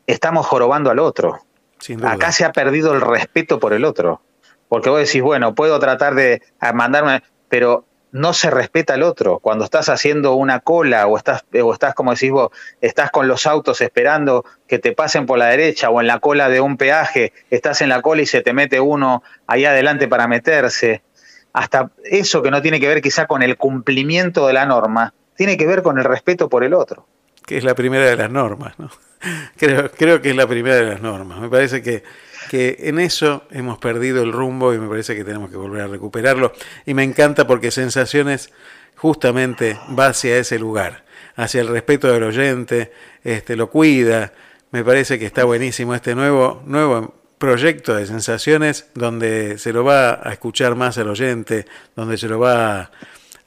estamos 0.07 0.45
jorobando 0.47 0.89
al 0.89 0.99
otro. 0.99 1.45
sin 1.79 1.97
duda. 1.99 2.13
Acá 2.13 2.31
se 2.31 2.45
ha 2.45 2.51
perdido 2.51 2.93
el 2.93 3.01
respeto 3.01 3.59
por 3.59 3.73
el 3.73 3.85
otro. 3.85 4.21
Porque 4.67 4.89
vos 4.89 4.99
decís, 4.99 5.21
bueno, 5.21 5.53
puedo 5.53 5.77
tratar 5.79 6.15
de 6.15 6.41
mandarme, 6.73 7.21
pero 7.49 7.85
no 8.15 8.33
se 8.33 8.49
respeta 8.49 8.93
al 8.93 9.03
otro. 9.03 9.39
Cuando 9.39 9.65
estás 9.65 9.89
haciendo 9.89 10.35
una 10.35 10.61
cola 10.61 11.05
o 11.05 11.17
estás, 11.17 11.43
o 11.61 11.73
estás, 11.73 11.93
como 11.93 12.13
decís 12.13 12.31
vos, 12.31 12.49
estás 12.79 13.11
con 13.11 13.27
los 13.27 13.45
autos 13.45 13.81
esperando 13.81 14.45
que 14.67 14.79
te 14.79 14.93
pasen 14.93 15.25
por 15.25 15.37
la 15.37 15.47
derecha 15.47 15.89
o 15.89 15.99
en 15.99 16.07
la 16.07 16.19
cola 16.19 16.47
de 16.47 16.61
un 16.61 16.77
peaje, 16.77 17.33
estás 17.49 17.81
en 17.81 17.89
la 17.89 18.01
cola 18.01 18.21
y 18.21 18.25
se 18.25 18.41
te 18.41 18.53
mete 18.53 18.79
uno 18.79 19.21
ahí 19.47 19.65
adelante 19.65 20.07
para 20.07 20.29
meterse. 20.29 21.03
Hasta 21.51 21.91
eso 22.05 22.41
que 22.41 22.51
no 22.51 22.61
tiene 22.61 22.79
que 22.79 22.87
ver 22.87 23.01
quizá 23.01 23.27
con 23.27 23.43
el 23.43 23.57
cumplimiento 23.57 24.47
de 24.47 24.53
la 24.53 24.65
norma, 24.65 25.13
tiene 25.35 25.57
que 25.57 25.67
ver 25.67 25.81
con 25.81 25.97
el 25.97 26.05
respeto 26.05 26.47
por 26.47 26.63
el 26.63 26.73
otro. 26.73 27.05
que 27.45 27.57
es 27.57 27.65
la 27.65 27.75
primera 27.75 28.05
de 28.05 28.15
las 28.15 28.31
normas, 28.31 28.79
¿no? 28.79 28.89
Creo, 29.57 29.91
creo 29.91 30.21
que 30.21 30.29
es 30.29 30.35
la 30.35 30.47
primera 30.47 30.75
de 30.75 30.83
las 30.83 31.01
normas. 31.01 31.39
Me 31.39 31.49
parece 31.49 31.81
que, 31.81 32.03
que 32.45 32.77
en 32.79 32.99
eso 32.99 33.43
hemos 33.51 33.77
perdido 33.77 34.23
el 34.23 34.31
rumbo 34.31 34.73
y 34.73 34.77
me 34.77 34.87
parece 34.87 35.15
que 35.15 35.23
tenemos 35.23 35.49
que 35.49 35.57
volver 35.57 35.81
a 35.81 35.87
recuperarlo. 35.87 36.53
Y 36.85 36.93
me 36.93 37.03
encanta 37.03 37.47
porque 37.47 37.71
Sensaciones 37.71 38.51
justamente 38.95 39.77
va 39.97 40.07
hacia 40.07 40.37
ese 40.37 40.59
lugar, 40.59 41.05
hacia 41.35 41.61
el 41.61 41.67
respeto 41.67 42.11
del 42.11 42.23
oyente, 42.23 42.91
este, 43.23 43.55
lo 43.55 43.69
cuida. 43.69 44.33
Me 44.71 44.83
parece 44.83 45.19
que 45.19 45.25
está 45.25 45.43
buenísimo 45.43 45.95
este 45.95 46.15
nuevo, 46.15 46.61
nuevo 46.65 47.15
proyecto 47.37 47.95
de 47.95 48.07
Sensaciones 48.07 48.87
donde 48.93 49.57
se 49.57 49.73
lo 49.73 49.83
va 49.83 50.21
a 50.23 50.31
escuchar 50.31 50.75
más 50.75 50.97
al 50.97 51.09
oyente, 51.09 51.65
donde 51.95 52.17
se 52.17 52.27
lo 52.27 52.39
va 52.39 52.79
a, 52.79 52.91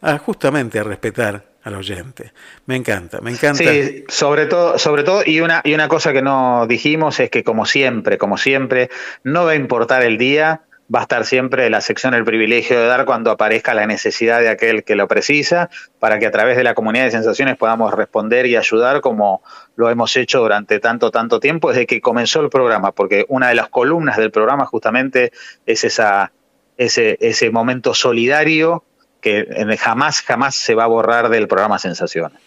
a 0.01 0.19
justamente 0.19 0.79
a 0.79 0.85
respetar 0.85 1.58
al 1.69 1.77
oyente. 1.77 2.33
Me 2.67 2.77
encanta, 2.77 3.21
me 3.21 3.31
encanta. 3.31 3.63
Sí, 3.63 4.05
sobre 4.09 4.47
todo, 4.47 4.79
sobre 4.79 5.05
todo, 5.05 5.23
y 5.25 5.41
una, 5.41 5.61
y 5.65 5.75
una 5.75 5.89
cosa 5.89 6.13
que 6.13 6.23
no 6.23 6.67
dijimos 6.67 7.21
es 7.21 7.31
que 7.31 7.45
como 7.45 7.67
siempre, 7.67 8.19
como 8.19 8.37
siempre, 8.37 8.91
no 9.23 9.45
va 9.45 9.53
a 9.53 9.55
importar 9.55 10.03
el 10.03 10.19
día, 10.19 10.63
va 10.95 11.01
a 11.01 11.03
estar 11.03 11.27
siempre 11.27 11.69
la 11.69 11.81
sección 11.81 12.15
el 12.15 12.25
privilegio 12.25 12.81
de 12.81 12.87
dar 12.87 13.05
cuando 13.05 13.31
aparezca 13.31 13.75
la 13.75 13.87
necesidad 13.87 14.41
de 14.41 14.49
aquel 14.49 14.85
que 14.85 14.97
lo 14.97 15.07
precisa, 15.07 15.69
para 15.99 16.19
que 16.19 16.27
a 16.27 16.31
través 16.31 16.57
de 16.57 16.65
la 16.65 16.75
comunidad 16.75 17.05
de 17.05 17.11
sensaciones 17.11 17.57
podamos 17.57 17.93
responder 17.93 18.47
y 18.47 18.57
ayudar 18.57 19.01
como 19.01 19.43
lo 19.77 19.91
hemos 19.91 20.17
hecho 20.17 20.41
durante 20.41 20.81
tanto, 20.81 21.11
tanto 21.11 21.41
tiempo 21.41 21.71
desde 21.71 21.87
que 21.87 22.01
comenzó 22.01 22.41
el 22.41 22.49
programa, 22.49 22.93
porque 22.93 23.27
una 23.29 23.49
de 23.49 23.55
las 23.55 23.69
columnas 23.69 24.17
del 24.17 24.31
programa 24.31 24.65
justamente 24.65 25.33
es 25.67 25.85
esa, 25.85 26.33
ese, 26.79 27.19
ese 27.21 27.51
momento 27.51 27.93
solidario 27.93 28.85
que 29.21 29.47
jamás, 29.79 30.23
jamás 30.23 30.55
se 30.55 30.75
va 30.75 30.85
a 30.85 30.89
borrar 30.89 31.29
del 31.29 31.49
programa 31.49 31.79
Sensaciones. 31.79 32.39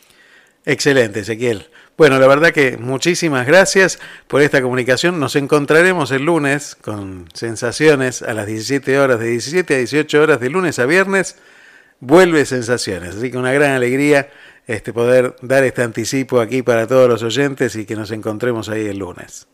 Excelente, 0.65 1.21
Ezequiel. 1.21 1.67
Bueno, 1.97 2.19
la 2.19 2.27
verdad 2.27 2.51
que 2.51 2.77
muchísimas 2.77 3.45
gracias 3.45 3.99
por 4.27 4.41
esta 4.41 4.61
comunicación. 4.61 5.19
Nos 5.19 5.35
encontraremos 5.35 6.11
el 6.11 6.23
lunes 6.23 6.75
con 6.75 7.27
Sensaciones 7.33 8.21
a 8.21 8.33
las 8.33 8.47
17 8.47 8.99
horas, 8.99 9.19
de 9.19 9.27
17 9.27 9.73
a 9.73 9.77
18 9.77 10.21
horas, 10.21 10.39
de 10.39 10.49
lunes 10.49 10.79
a 10.79 10.85
viernes. 10.85 11.37
Vuelve 11.99 12.45
Sensaciones. 12.45 13.15
Así 13.15 13.31
que 13.31 13.37
una 13.37 13.51
gran 13.53 13.71
alegría 13.71 14.29
este, 14.67 14.93
poder 14.93 15.35
dar 15.41 15.63
este 15.63 15.83
anticipo 15.83 16.39
aquí 16.39 16.61
para 16.61 16.87
todos 16.87 17.09
los 17.09 17.23
oyentes 17.23 17.75
y 17.75 17.85
que 17.85 17.95
nos 17.95 18.11
encontremos 18.11 18.69
ahí 18.69 18.87
el 18.87 18.97
lunes. 18.97 19.47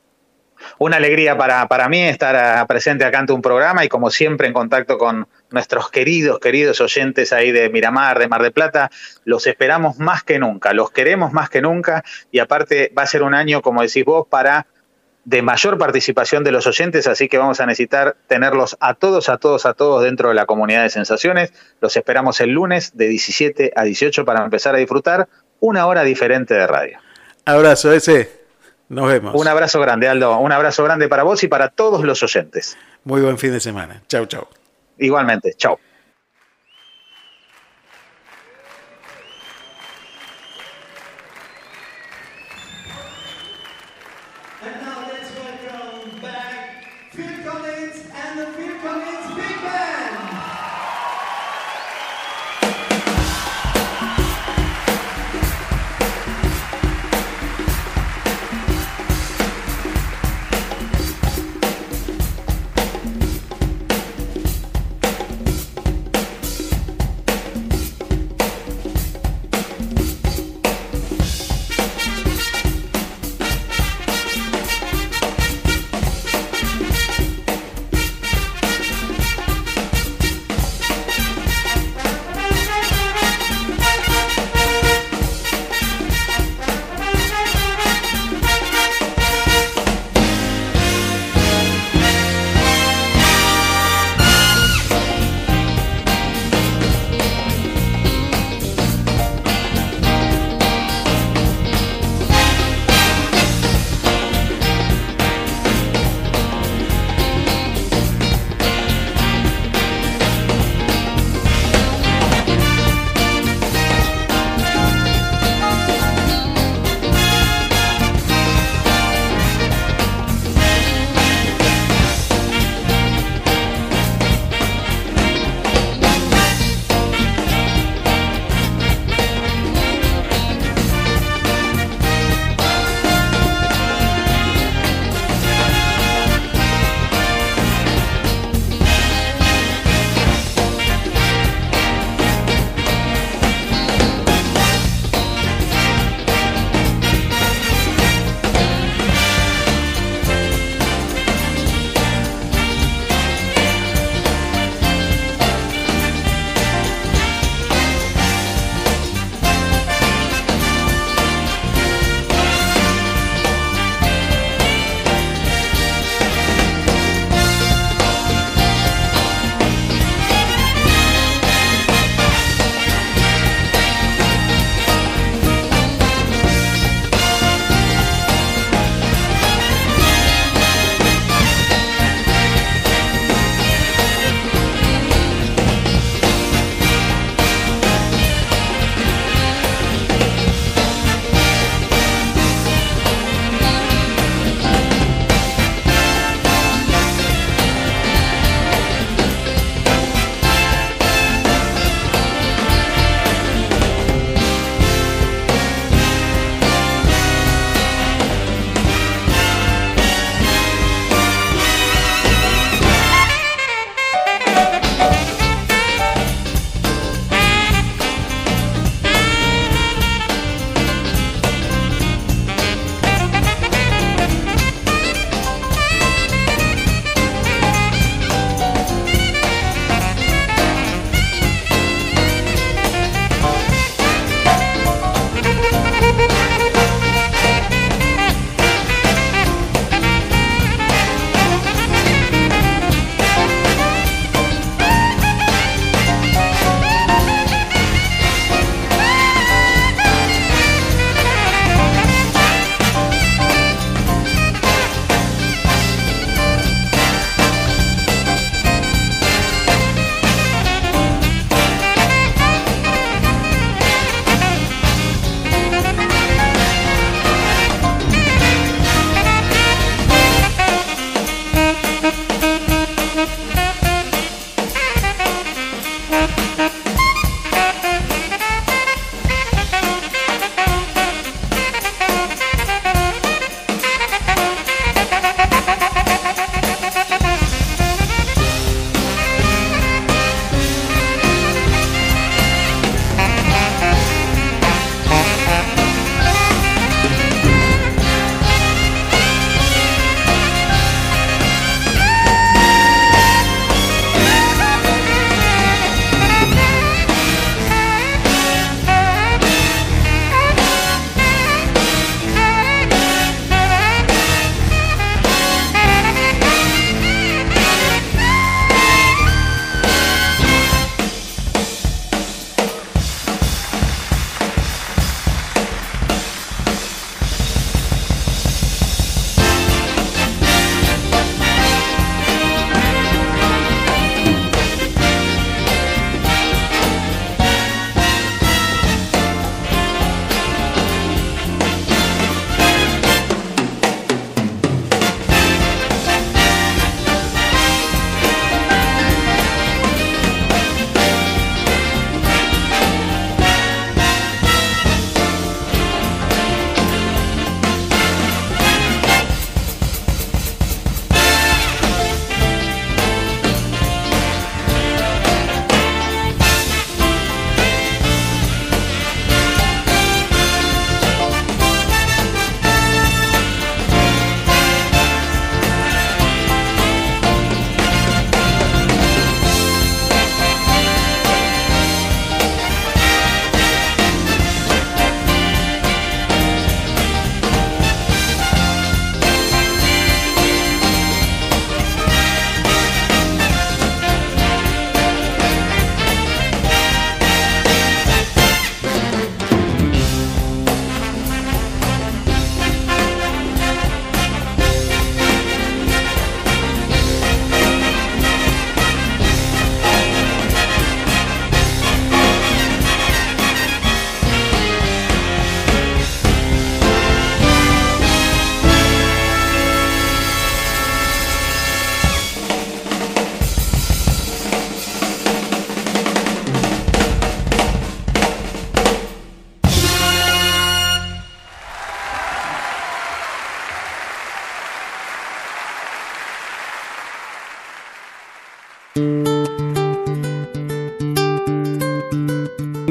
Una 0.80 0.98
alegría 0.98 1.38
para, 1.38 1.68
para 1.68 1.90
mí 1.90 2.02
estar 2.02 2.36
ah, 2.36 2.66
presente 2.68 3.06
acá 3.06 3.20
ante 3.20 3.34
un 3.34 3.42
programa 3.42 3.86
y 3.86 3.90
como 3.90 4.10
siempre 4.10 4.48
en 4.48 4.54
contacto 4.54 4.98
con 4.98 5.28
nuestros 5.52 5.90
queridos, 5.90 6.40
queridos 6.40 6.82
oyentes 6.82 7.34
ahí 7.34 7.52
de 7.52 7.70
Miramar, 7.70 8.20
de 8.20 8.28
Mar 8.28 8.44
de 8.44 8.52
Plata. 8.52 8.92
Los 9.24 9.48
esperamos 9.48 9.98
más 9.98 10.24
que 10.24 10.40
nunca, 10.40 10.74
los 10.74 10.92
queremos 10.92 11.34
más 11.34 11.50
que 11.50 11.62
nunca 11.62 12.04
y 12.32 12.40
aparte 12.40 12.92
va 12.98 13.04
a 13.04 13.08
ser 13.08 13.24
un 13.24 13.34
año, 13.34 13.62
como 13.62 13.82
decís 13.82 14.06
vos, 14.06 14.28
para 14.28 14.68
de 15.28 15.42
mayor 15.42 15.78
participación 15.78 16.46
de 16.46 16.54
los 16.54 16.68
oyentes, 16.68 17.06
así 17.06 17.28
que 17.28 17.38
vamos 17.38 17.60
a 17.60 17.66
necesitar 17.66 18.16
tenerlos 18.28 18.78
a 18.80 18.94
todos, 18.94 19.28
a 19.28 19.38
todos, 19.38 19.66
a 19.66 19.74
todos 19.74 20.02
dentro 20.02 20.30
de 20.30 20.36
la 20.36 20.46
comunidad 20.46 20.84
de 20.84 20.90
sensaciones. 20.90 21.52
Los 21.82 21.98
esperamos 21.98 22.40
el 22.40 22.52
lunes 22.52 22.96
de 22.96 23.10
17 23.10 23.74
a 23.76 23.84
18 23.84 24.24
para 24.24 24.42
empezar 24.42 24.74
a 24.76 24.78
disfrutar 24.78 25.28
una 25.60 25.86
hora 25.86 26.04
diferente 26.04 26.54
de 26.54 26.66
radio. 26.66 27.00
Abrazo 27.44 27.92
ese. 27.92 28.32
Nos 28.88 29.10
vemos. 29.10 29.36
Un 29.36 29.50
abrazo 29.50 29.82
grande, 29.82 30.08
Aldo. 30.08 30.38
Un 30.40 30.54
abrazo 30.54 30.86
grande 30.86 31.10
para 31.10 31.24
vos 31.24 31.44
y 31.44 31.50
para 31.50 31.70
todos 31.70 32.06
los 32.06 32.24
oyentes. 32.24 32.78
Muy 33.04 33.20
buen 33.20 33.38
fin 33.38 33.52
de 33.52 33.60
semana. 33.60 34.04
Chau, 34.08 34.28
chau. 34.28 34.48
Igualmente. 35.00 35.54
Chau. 35.58 35.80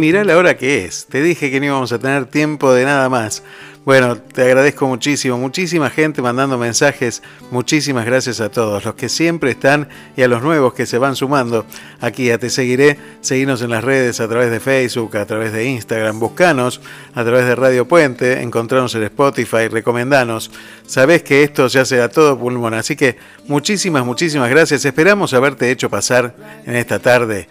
Mirá 0.07 0.23
la 0.23 0.37
hora 0.37 0.57
que 0.57 0.85
es. 0.85 1.07
Te 1.07 1.21
dije 1.21 1.51
que 1.51 1.59
no 1.59 1.67
íbamos 1.67 1.91
a 1.91 1.99
tener 1.99 2.27
tiempo 2.27 2.73
de 2.73 2.85
nada 2.85 3.09
más. 3.09 3.43
Bueno, 3.85 4.17
te 4.17 4.43
agradezco 4.43 4.87
muchísimo, 4.87 5.37
muchísima 5.37 5.91
gente 5.91 6.23
mandando 6.23 6.57
mensajes, 6.59 7.25
muchísimas 7.51 8.07
gracias 8.07 8.41
a 8.41 8.49
todos, 8.49 8.85
los 8.85 8.95
que 8.95 9.09
siempre 9.09 9.51
están 9.51 9.89
y 10.17 10.23
a 10.23 10.29
los 10.29 10.43
nuevos 10.43 10.75
que 10.75 10.87
se 10.87 10.99
van 10.99 11.17
sumando. 11.17 11.67
Aquí 12.01 12.31
a 12.31 12.39
Te 12.39 12.51
Seguiré, 12.51 12.99
seguirnos 13.21 13.63
en 13.63 13.71
las 13.71 13.83
redes 13.83 14.21
a 14.21 14.29
través 14.29 14.53
de 14.53 14.61
Facebook, 14.61 15.17
a 15.17 15.27
través 15.27 15.53
de 15.53 15.67
Instagram, 15.67 16.21
buscanos 16.21 16.81
a 17.15 17.25
través 17.25 17.47
de 17.47 17.57
Radio 17.57 17.87
Puente, 17.87 18.43
encontrarnos 18.43 18.95
en 18.95 19.03
Spotify, 19.05 19.67
recomendanos, 19.69 20.53
sabés 20.87 21.25
que 21.25 21.43
esto 21.43 21.69
se 21.69 21.81
hace 21.81 22.01
a 22.01 22.09
todo 22.09 22.39
pulmón, 22.39 22.75
así 22.75 22.95
que 22.95 23.17
muchísimas, 23.47 24.05
muchísimas 24.05 24.51
gracias, 24.51 24.85
esperamos 24.85 25.33
haberte 25.35 25.71
hecho 25.71 25.91
pasar 25.91 26.35
en 26.65 26.77
esta 26.77 27.01
tarde, 27.01 27.49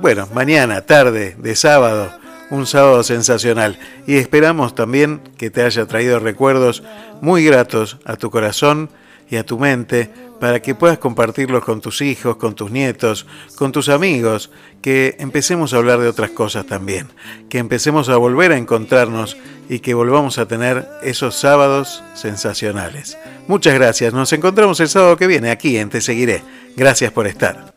bueno, 0.00 0.28
mañana, 0.34 0.82
tarde 0.82 1.36
de 1.38 1.56
sábado, 1.56 2.10
un 2.50 2.66
sábado 2.66 3.02
sensacional 3.02 3.78
y 4.06 4.16
esperamos 4.16 4.74
también 4.74 5.20
que 5.36 5.50
te 5.50 5.62
haya 5.62 5.86
traído 5.86 6.18
recuerdos 6.18 6.82
muy 7.20 7.44
gratos 7.44 7.98
a 8.04 8.16
tu 8.16 8.30
corazón 8.30 8.90
y 9.28 9.36
a 9.36 9.44
tu 9.44 9.58
mente 9.58 10.10
para 10.38 10.60
que 10.60 10.74
puedas 10.74 10.98
compartirlos 10.98 11.64
con 11.64 11.80
tus 11.80 12.02
hijos, 12.02 12.36
con 12.36 12.54
tus 12.54 12.70
nietos, 12.70 13.26
con 13.56 13.72
tus 13.72 13.88
amigos, 13.88 14.50
que 14.82 15.16
empecemos 15.18 15.72
a 15.72 15.78
hablar 15.78 15.98
de 16.00 16.08
otras 16.08 16.30
cosas 16.30 16.66
también, 16.66 17.08
que 17.48 17.58
empecemos 17.58 18.08
a 18.08 18.16
volver 18.16 18.52
a 18.52 18.58
encontrarnos 18.58 19.36
y 19.68 19.80
que 19.80 19.94
volvamos 19.94 20.38
a 20.38 20.46
tener 20.46 20.86
esos 21.02 21.36
sábados 21.36 22.04
sensacionales. 22.14 23.16
Muchas 23.48 23.74
gracias, 23.74 24.12
nos 24.12 24.32
encontramos 24.32 24.78
el 24.80 24.88
sábado 24.88 25.16
que 25.16 25.26
viene 25.26 25.50
aquí 25.50 25.78
en 25.78 25.88
Te 25.88 26.00
Seguiré. 26.00 26.42
Gracias 26.76 27.10
por 27.12 27.26
estar. 27.26 27.74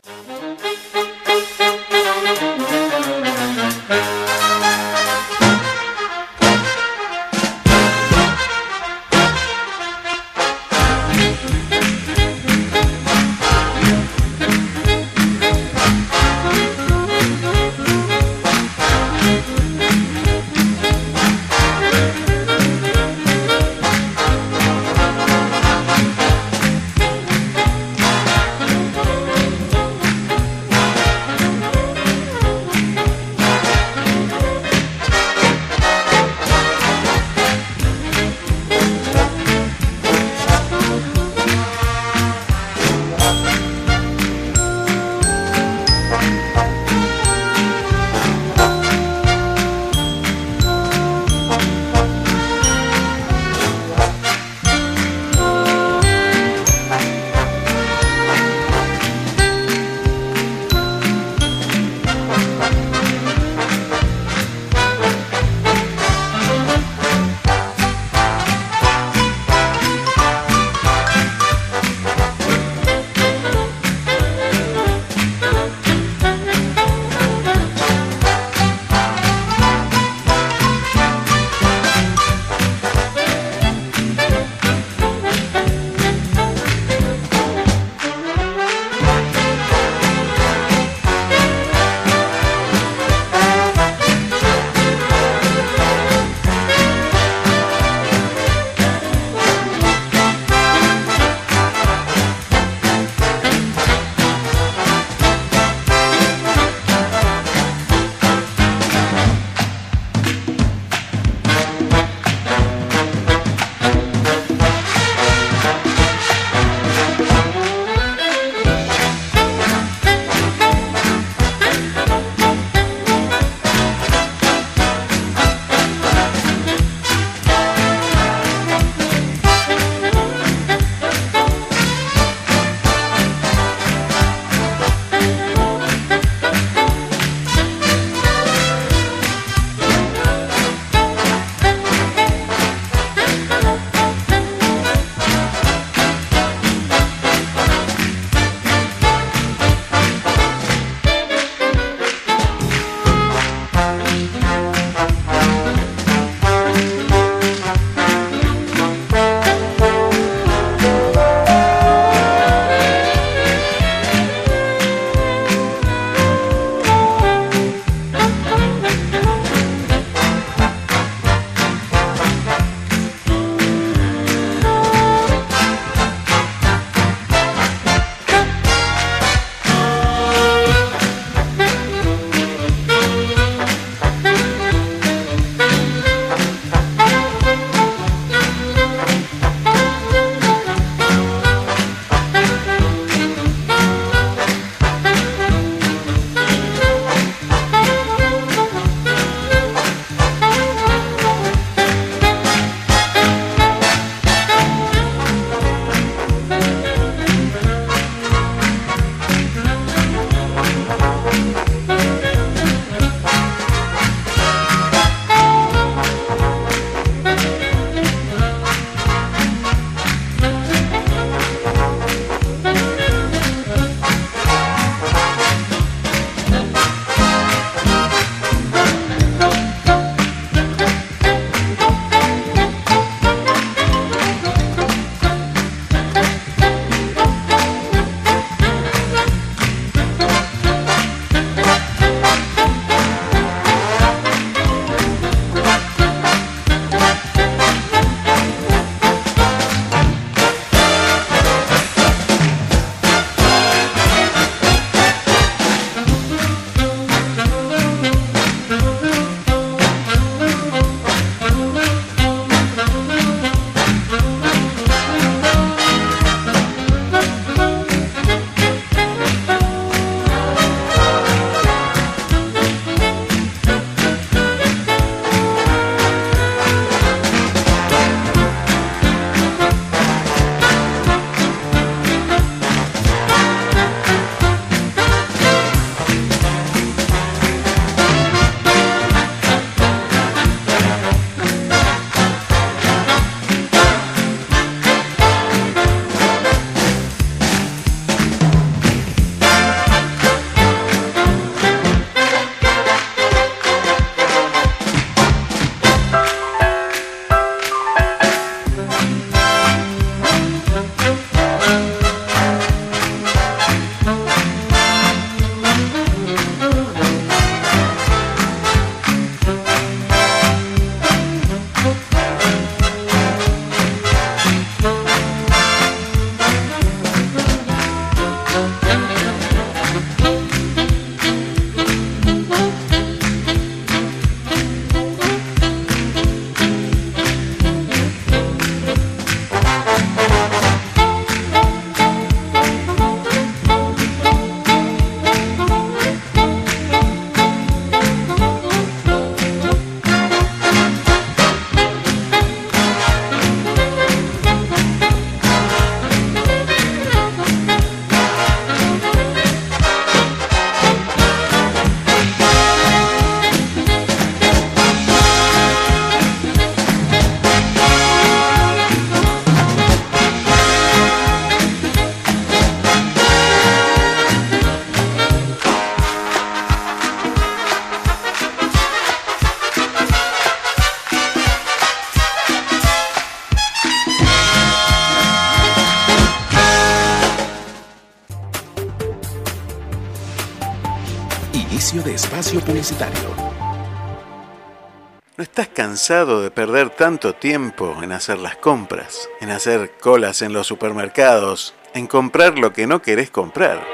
De 396.08 396.50
perder 396.50 396.88
tanto 396.88 397.34
tiempo 397.34 397.94
en 398.02 398.12
hacer 398.12 398.38
las 398.38 398.56
compras, 398.56 399.28
en 399.40 399.50
hacer 399.50 399.92
colas 400.00 400.40
en 400.40 400.54
los 400.54 400.66
supermercados, 400.66 401.74
en 401.92 402.06
comprar 402.06 402.58
lo 402.58 402.72
que 402.72 402.86
no 402.86 403.02
querés 403.02 403.28
comprar? 403.30 403.86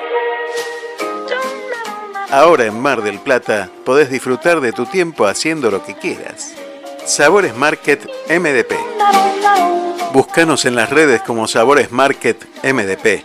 Ahora 2.31 2.67
en 2.67 2.81
Mar 2.81 3.03
del 3.03 3.19
Plata 3.19 3.71
podés 3.85 4.09
disfrutar 4.09 4.61
de 4.61 4.71
tu 4.73 4.87
tiempo 4.87 5.27
haciendo 5.27 5.73
lo 5.73 5.85
que 5.85 5.97
quieras. 5.97 6.53
Sabores 7.05 7.57
Market 7.57 8.09
MDP. 8.31 8.75
Búscanos 10.13 10.65
en 10.65 10.77
las 10.77 10.91
redes 10.91 11.23
como 11.23 11.49
Sabores 11.49 11.91
Market 11.91 12.47
MDP 12.63 13.25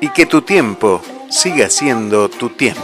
Y 0.00 0.08
que 0.10 0.26
tu 0.26 0.42
tiempo 0.42 1.02
siga 1.28 1.68
siendo 1.68 2.28
tu 2.28 2.50
tiempo. 2.50 2.83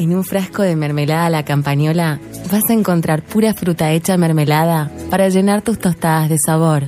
En 0.00 0.16
un 0.16 0.24
frasco 0.24 0.62
de 0.62 0.76
mermelada 0.76 1.28
la 1.28 1.44
campañola 1.44 2.18
vas 2.50 2.70
a 2.70 2.72
encontrar 2.72 3.20
pura 3.22 3.52
fruta 3.52 3.92
hecha 3.92 4.16
mermelada 4.16 4.90
para 5.10 5.28
llenar 5.28 5.60
tus 5.60 5.78
tostadas 5.78 6.30
de 6.30 6.38
sabor. 6.38 6.84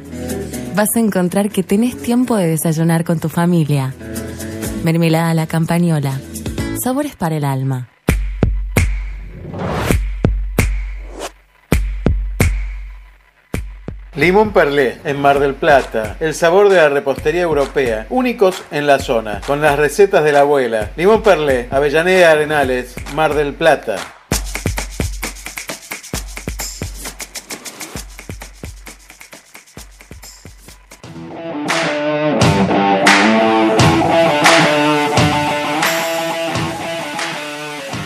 Vas 0.75 0.97
a 0.97 1.01
encontrar 1.01 1.51
que 1.51 1.63
tenés 1.63 2.01
tiempo 2.01 2.37
de 2.37 2.47
desayunar 2.47 3.05
con 3.05 3.21
tu 3.21 3.29
familia. 3.29 3.93
Mermelada 4.83 5.35
la 5.35 5.47
campañola. 5.47 6.19
Sabores 6.83 7.15
para 7.15 7.37
el 7.37 7.45
alma. 7.45 7.92
Limón 14.15 14.53
Perlé, 14.53 14.99
en 15.05 15.19
Mar 15.23 15.41
del 15.41 15.55
Plata. 15.55 16.17
El 16.21 16.35
sabor 16.35 16.69
de 16.69 16.77
la 16.77 16.91
repostería 16.91 17.41
europea. 17.41 18.07
Únicos 18.11 18.63
en 18.71 18.87
la 18.87 18.99
zona, 18.99 19.41
con 19.47 19.63
las 19.63 19.79
recetas 19.79 20.23
de 20.23 20.33
la 20.33 20.41
abuela. 20.41 20.91
Limón 20.97 21.23
Perlé, 21.23 21.69
Avellaneda 21.71 22.33
Arenales, 22.33 22.95
Mar 23.15 23.33
del 23.33 23.55
Plata. 23.55 23.97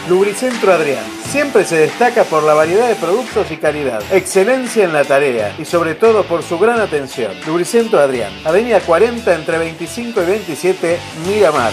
Lubricentro 0.09 0.73
Adrián. 0.73 1.26
Siempre 1.37 1.67
se 1.67 1.77
destaca 1.77 2.25
por 2.25 2.45
la 2.45 2.55
variedad 2.55 2.89
de 2.89 2.95
productos 2.95 3.51
y 3.51 3.59
calidad, 3.59 4.03
excelencia 4.11 4.85
en 4.85 4.95
la 4.95 5.05
tarea 5.05 5.55
y 5.59 5.67
sobre 5.67 5.95
todo 5.95 6.25
por 6.25 6.43
su 6.43 6.59
gran 6.59 6.81
atención. 6.81 7.31
Lubricentro 7.47 8.01
Adrián, 8.01 8.33
Avenida 8.43 8.81
40 8.81 9.35
entre 9.35 9.59
25 9.59 10.23
y 10.23 10.25
27, 10.25 10.99
Miramar. 11.27 11.73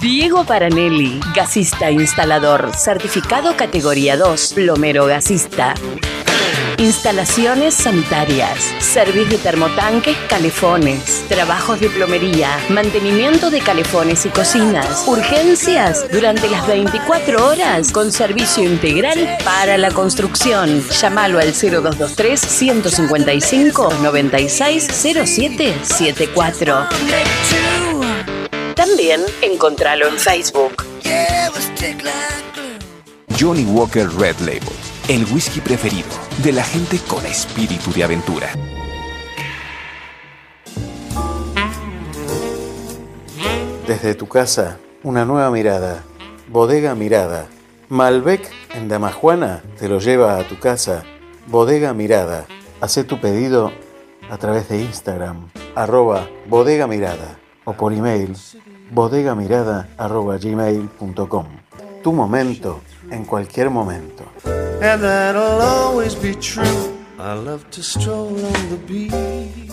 Diego 0.00 0.44
Paranelli, 0.44 1.20
gasista 1.34 1.90
instalador, 1.90 2.70
certificado 2.74 3.56
categoría 3.56 4.16
2, 4.16 4.52
plomero 4.54 5.06
gasista. 5.06 5.74
Instalaciones 6.78 7.74
sanitarias, 7.74 8.74
servicio 8.78 9.38
de 9.38 9.38
termotanques, 9.38 10.14
calefones, 10.28 11.24
trabajos 11.28 11.80
de 11.80 11.88
plomería, 11.88 12.58
mantenimiento 12.68 13.48
de 13.48 13.60
calefones 13.60 14.26
y 14.26 14.28
cocinas, 14.28 15.04
urgencias 15.06 16.04
durante 16.12 16.50
las 16.50 16.66
24 16.66 17.46
horas 17.46 17.90
con 17.90 18.12
servicio 18.12 18.64
integral 18.64 19.38
para 19.44 19.78
la 19.78 19.90
construcción. 19.90 20.82
Llámalo 21.00 21.38
al 21.38 21.52
0223 21.52 22.38
155 22.38 23.94
96 24.02 24.86
0774. 24.86 27.85
También 28.76 29.22
encontralo 29.40 30.06
en 30.06 30.18
Facebook. 30.18 30.84
Johnny 33.40 33.64
Walker 33.64 34.06
Red 34.18 34.38
Label, 34.40 34.62
el 35.08 35.24
whisky 35.32 35.60
preferido 35.60 36.10
de 36.44 36.52
la 36.52 36.62
gente 36.62 36.98
con 37.08 37.24
espíritu 37.24 37.90
de 37.92 38.04
aventura. 38.04 38.52
Desde 43.86 44.14
tu 44.14 44.28
casa, 44.28 44.78
una 45.02 45.24
nueva 45.24 45.50
mirada. 45.50 46.04
Bodega 46.48 46.94
Mirada. 46.94 47.48
Malbec 47.88 48.50
en 48.74 48.88
Damajuana 48.88 49.62
te 49.78 49.88
lo 49.88 50.00
lleva 50.00 50.38
a 50.38 50.46
tu 50.46 50.58
casa. 50.58 51.02
Bodega 51.46 51.94
Mirada. 51.94 52.46
Hacé 52.82 53.04
tu 53.04 53.18
pedido 53.20 53.72
a 54.30 54.36
través 54.36 54.68
de 54.68 54.82
Instagram, 54.82 55.48
arroba 55.74 56.28
bodega 56.46 56.86
mirada 56.86 57.38
o 57.64 57.72
por 57.72 57.92
email 57.92 58.34
bodegamirada 58.90 59.88
arroba 59.98 60.38
gmail.com. 60.38 61.46
Tu 62.02 62.12
momento 62.12 62.80
en 63.10 63.24
cualquier 63.24 63.70
momento. 63.70 64.24
And 64.82 65.02
that'll 65.02 65.60
always 65.60 66.14
be 66.14 66.34
true. 66.34 66.92
I 67.18 67.34
love 67.34 67.64
to 67.70 67.82
stroll 67.82 68.36
on 68.44 68.68
the 68.68 68.78
beach. 68.86 69.72